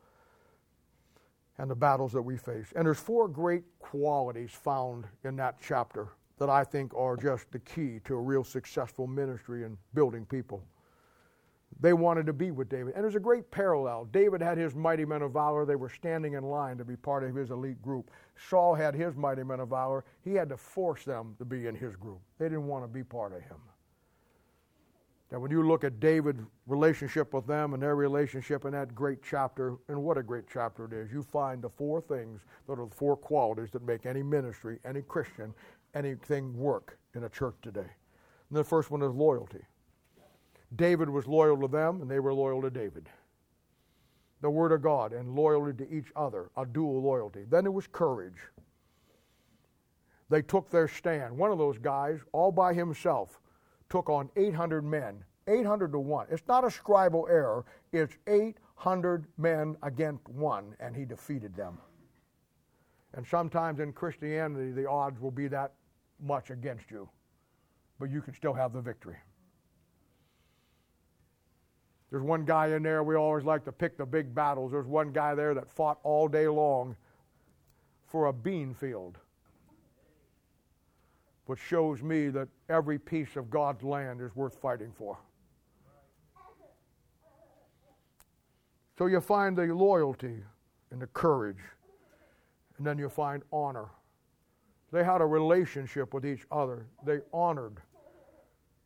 and 1.56 1.70
the 1.70 1.74
battles 1.74 2.12
that 2.12 2.22
we 2.22 2.36
face. 2.36 2.72
And 2.76 2.86
there's 2.86 3.00
four 3.00 3.26
great 3.26 3.64
qualities 3.78 4.50
found 4.50 5.06
in 5.24 5.36
that 5.36 5.56
chapter 5.62 6.08
that 6.40 6.48
I 6.48 6.64
think 6.64 6.92
are 6.94 7.16
just 7.16 7.52
the 7.52 7.60
key 7.60 8.00
to 8.04 8.14
a 8.14 8.20
real 8.20 8.42
successful 8.42 9.06
ministry 9.06 9.64
and 9.64 9.76
building 9.94 10.24
people. 10.24 10.64
They 11.80 11.92
wanted 11.92 12.26
to 12.26 12.32
be 12.32 12.50
with 12.50 12.68
David. 12.68 12.94
And 12.94 13.04
there's 13.04 13.14
a 13.14 13.20
great 13.20 13.50
parallel. 13.50 14.06
David 14.06 14.42
had 14.42 14.58
his 14.58 14.74
mighty 14.74 15.04
men 15.04 15.22
of 15.22 15.32
valor. 15.32 15.64
They 15.64 15.76
were 15.76 15.90
standing 15.90 16.32
in 16.32 16.42
line 16.42 16.78
to 16.78 16.84
be 16.84 16.96
part 16.96 17.24
of 17.24 17.34
his 17.34 17.50
elite 17.50 17.80
group. 17.80 18.10
Saul 18.48 18.74
had 18.74 18.94
his 18.94 19.14
mighty 19.14 19.44
men 19.44 19.60
of 19.60 19.68
valor. 19.68 20.04
He 20.24 20.32
had 20.32 20.48
to 20.48 20.56
force 20.56 21.04
them 21.04 21.36
to 21.38 21.44
be 21.44 21.66
in 21.66 21.74
his 21.76 21.94
group. 21.94 22.20
They 22.38 22.46
didn't 22.46 22.66
want 22.66 22.84
to 22.84 22.88
be 22.88 23.04
part 23.04 23.32
of 23.32 23.42
him. 23.42 23.58
Now, 25.30 25.38
when 25.38 25.52
you 25.52 25.64
look 25.66 25.84
at 25.84 26.00
David's 26.00 26.42
relationship 26.66 27.32
with 27.32 27.46
them 27.46 27.72
and 27.72 27.82
their 27.82 27.94
relationship 27.94 28.64
in 28.64 28.72
that 28.72 28.94
great 28.96 29.18
chapter, 29.22 29.76
and 29.88 30.02
what 30.02 30.18
a 30.18 30.24
great 30.24 30.44
chapter 30.52 30.86
it 30.86 30.92
is, 30.92 31.12
you 31.12 31.22
find 31.22 31.62
the 31.62 31.68
four 31.68 32.00
things 32.00 32.40
that 32.66 32.80
are 32.80 32.86
the 32.86 32.94
four 32.94 33.16
qualities 33.16 33.70
that 33.70 33.82
make 33.86 34.06
any 34.06 34.24
ministry, 34.24 34.80
any 34.84 35.02
Christian, 35.02 35.54
anything 35.94 36.56
work 36.56 36.98
in 37.14 37.24
a 37.24 37.28
church 37.28 37.56
today. 37.62 37.80
And 37.80 38.58
the 38.58 38.64
first 38.64 38.90
one 38.90 39.02
is 39.02 39.12
loyalty. 39.12 39.60
David 40.76 41.08
was 41.08 41.26
loyal 41.26 41.60
to 41.60 41.68
them, 41.68 42.02
and 42.02 42.10
they 42.10 42.20
were 42.20 42.32
loyal 42.32 42.62
to 42.62 42.70
David. 42.70 43.08
The 44.40 44.50
Word 44.50 44.72
of 44.72 44.82
God 44.82 45.12
and 45.12 45.34
loyalty 45.34 45.84
to 45.84 45.92
each 45.92 46.12
other, 46.16 46.50
a 46.56 46.64
dual 46.64 47.02
loyalty. 47.02 47.44
Then 47.48 47.66
it 47.66 47.72
was 47.72 47.86
courage. 47.86 48.38
They 50.28 50.42
took 50.42 50.70
their 50.70 50.88
stand. 50.88 51.36
One 51.36 51.50
of 51.50 51.58
those 51.58 51.76
guys, 51.76 52.20
all 52.32 52.52
by 52.52 52.72
himself, 52.72 53.40
took 53.88 54.08
on 54.08 54.30
800 54.36 54.84
men, 54.84 55.24
800 55.48 55.92
to 55.92 55.98
1. 55.98 56.26
It's 56.30 56.46
not 56.46 56.64
a 56.64 56.68
scribal 56.68 57.28
error, 57.28 57.64
it's 57.92 58.16
800 58.28 59.26
men 59.36 59.76
against 59.82 60.28
one, 60.28 60.76
and 60.78 60.94
he 60.94 61.04
defeated 61.04 61.54
them. 61.56 61.78
And 63.14 63.26
sometimes 63.26 63.80
in 63.80 63.92
Christianity, 63.92 64.70
the 64.70 64.88
odds 64.88 65.20
will 65.20 65.32
be 65.32 65.48
that 65.48 65.72
much 66.22 66.50
against 66.50 66.90
you, 66.90 67.08
but 67.98 68.10
you 68.10 68.20
can 68.20 68.34
still 68.34 68.52
have 68.52 68.72
the 68.72 68.80
victory. 68.80 69.16
There's 72.10 72.22
one 72.22 72.44
guy 72.44 72.68
in 72.68 72.82
there, 72.82 73.04
we 73.04 73.14
always 73.14 73.44
like 73.44 73.64
to 73.66 73.72
pick 73.72 73.96
the 73.96 74.04
big 74.04 74.34
battles. 74.34 74.72
There's 74.72 74.86
one 74.86 75.12
guy 75.12 75.34
there 75.34 75.54
that 75.54 75.68
fought 75.68 75.98
all 76.02 76.26
day 76.26 76.48
long 76.48 76.96
for 78.06 78.26
a 78.26 78.32
bean 78.32 78.74
field, 78.74 79.18
which 81.46 81.60
shows 81.60 82.02
me 82.02 82.28
that 82.30 82.48
every 82.68 82.98
piece 82.98 83.36
of 83.36 83.48
God's 83.48 83.84
land 83.84 84.20
is 84.20 84.34
worth 84.34 84.56
fighting 84.60 84.92
for. 84.96 85.18
So 88.98 89.06
you 89.06 89.20
find 89.20 89.56
the 89.56 89.66
loyalty 89.66 90.42
and 90.90 91.00
the 91.00 91.06
courage, 91.06 91.62
and 92.76 92.86
then 92.86 92.98
you 92.98 93.08
find 93.08 93.42
honor. 93.52 93.86
They 94.92 95.04
had 95.04 95.20
a 95.20 95.26
relationship 95.26 96.12
with 96.12 96.26
each 96.26 96.46
other. 96.50 96.86
They 97.04 97.20
honored. 97.32 97.78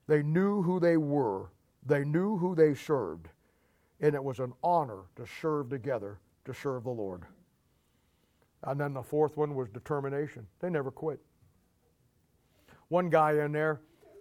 They 0.06 0.22
knew 0.22 0.62
who 0.62 0.78
they 0.78 0.96
were. 0.96 1.50
They 1.86 2.04
knew 2.04 2.36
who 2.36 2.54
they 2.54 2.74
served. 2.74 3.28
And 4.00 4.14
it 4.14 4.22
was 4.22 4.38
an 4.38 4.52
honor 4.62 5.02
to 5.16 5.26
serve 5.40 5.70
together 5.70 6.18
to 6.44 6.52
serve 6.52 6.84
the 6.84 6.90
Lord. 6.90 7.22
And 8.64 8.80
then 8.80 8.94
the 8.94 9.02
fourth 9.02 9.36
one 9.36 9.54
was 9.54 9.68
determination. 9.68 10.46
They 10.60 10.70
never 10.70 10.90
quit. 10.90 11.20
One 12.88 13.08
guy 13.08 13.44
in 13.44 13.52
there 13.52 13.80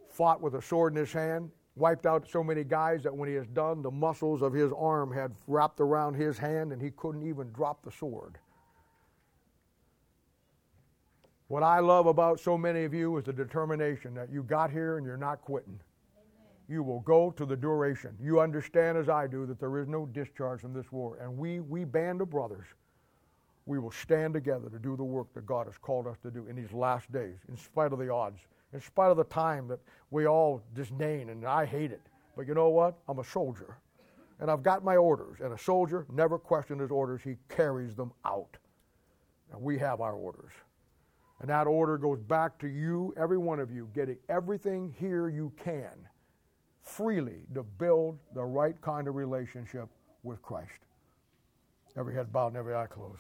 fought 0.10 0.41
with 0.41 0.55
a 0.55 0.61
sword 0.61 0.93
in 0.93 0.99
his 0.99 1.11
hand, 1.11 1.49
wiped 1.76 2.05
out 2.05 2.30
so 2.30 2.43
many 2.43 2.64
guys 2.64 3.03
that 3.03 3.15
when 3.15 3.30
he 3.30 3.35
was 3.35 3.47
done, 3.47 3.81
the 3.81 3.91
muscles 3.91 4.41
of 4.41 4.53
his 4.53 4.72
arm 4.77 5.11
had 5.11 5.34
wrapped 5.47 5.80
around 5.80 6.14
his 6.14 6.38
hand 6.38 6.72
and 6.72 6.81
he 6.81 6.91
couldn't 6.91 7.27
even 7.27 7.51
drop 7.51 7.84
the 7.84 7.91
sword. 7.91 8.38
What 11.47 11.63
I 11.63 11.79
love 11.79 12.07
about 12.07 12.39
so 12.39 12.57
many 12.57 12.83
of 12.83 12.93
you 12.93 13.17
is 13.17 13.25
the 13.25 13.33
determination 13.33 14.13
that 14.13 14.31
you 14.31 14.43
got 14.43 14.71
here 14.71 14.97
and 14.97 15.05
you're 15.05 15.17
not 15.17 15.41
quitting. 15.41 15.79
You 16.69 16.83
will 16.83 17.01
go 17.01 17.31
to 17.31 17.45
the 17.45 17.55
duration. 17.55 18.17
You 18.21 18.39
understand 18.39 18.97
as 18.97 19.09
I 19.09 19.27
do 19.27 19.45
that 19.47 19.59
there 19.59 19.77
is 19.79 19.87
no 19.87 20.05
discharge 20.05 20.61
from 20.61 20.73
this 20.73 20.91
war. 20.91 21.17
And 21.21 21.37
we, 21.37 21.59
we 21.59 21.83
band 21.83 22.21
of 22.21 22.29
brothers, 22.29 22.67
we 23.65 23.77
will 23.77 23.91
stand 23.91 24.33
together 24.33 24.69
to 24.69 24.79
do 24.79 24.95
the 24.95 25.03
work 25.03 25.33
that 25.33 25.45
God 25.45 25.67
has 25.67 25.77
called 25.77 26.07
us 26.07 26.17
to 26.23 26.31
do 26.31 26.47
in 26.47 26.55
these 26.55 26.71
last 26.71 27.11
days, 27.11 27.35
in 27.49 27.57
spite 27.57 27.91
of 27.91 27.99
the 27.99 28.09
odds, 28.09 28.39
in 28.73 28.81
spite 28.81 29.11
of 29.11 29.17
the 29.17 29.25
time 29.25 29.67
that 29.67 29.79
we 30.11 30.25
all 30.25 30.61
disdain 30.73 31.29
and 31.29 31.45
I 31.45 31.65
hate 31.65 31.91
it. 31.91 32.01
But 32.35 32.47
you 32.47 32.53
know 32.53 32.69
what? 32.69 32.97
I'm 33.07 33.19
a 33.19 33.23
soldier. 33.23 33.77
And 34.39 34.49
I've 34.49 34.63
got 34.63 34.83
my 34.83 34.95
orders. 34.95 35.39
And 35.41 35.53
a 35.53 35.57
soldier 35.57 36.05
never 36.11 36.39
questions 36.39 36.81
his 36.81 36.91
orders, 36.91 37.21
he 37.21 37.35
carries 37.49 37.95
them 37.95 38.11
out. 38.25 38.57
And 39.51 39.61
we 39.61 39.77
have 39.77 40.01
our 40.01 40.13
orders. 40.13 40.51
And 41.43 41.49
that 41.49 41.67
order 41.67 41.97
goes 41.97 42.21
back 42.21 42.57
to 42.59 42.67
you, 42.67 43.13
every 43.17 43.37
one 43.37 43.59
of 43.59 43.69
you, 43.69 43.89
getting 43.93 44.15
everything 44.29 44.95
here 44.97 45.27
you 45.27 45.51
can 45.61 46.07
freely 46.81 47.41
to 47.53 47.63
build 47.63 48.17
the 48.33 48.41
right 48.41 48.79
kind 48.79 49.09
of 49.09 49.15
relationship 49.15 49.89
with 50.23 50.41
Christ. 50.41 50.71
Every 51.97 52.15
head 52.15 52.31
bowed 52.31 52.47
and 52.47 52.55
every 52.55 52.73
eye 52.73 52.87
closed. 52.87 53.19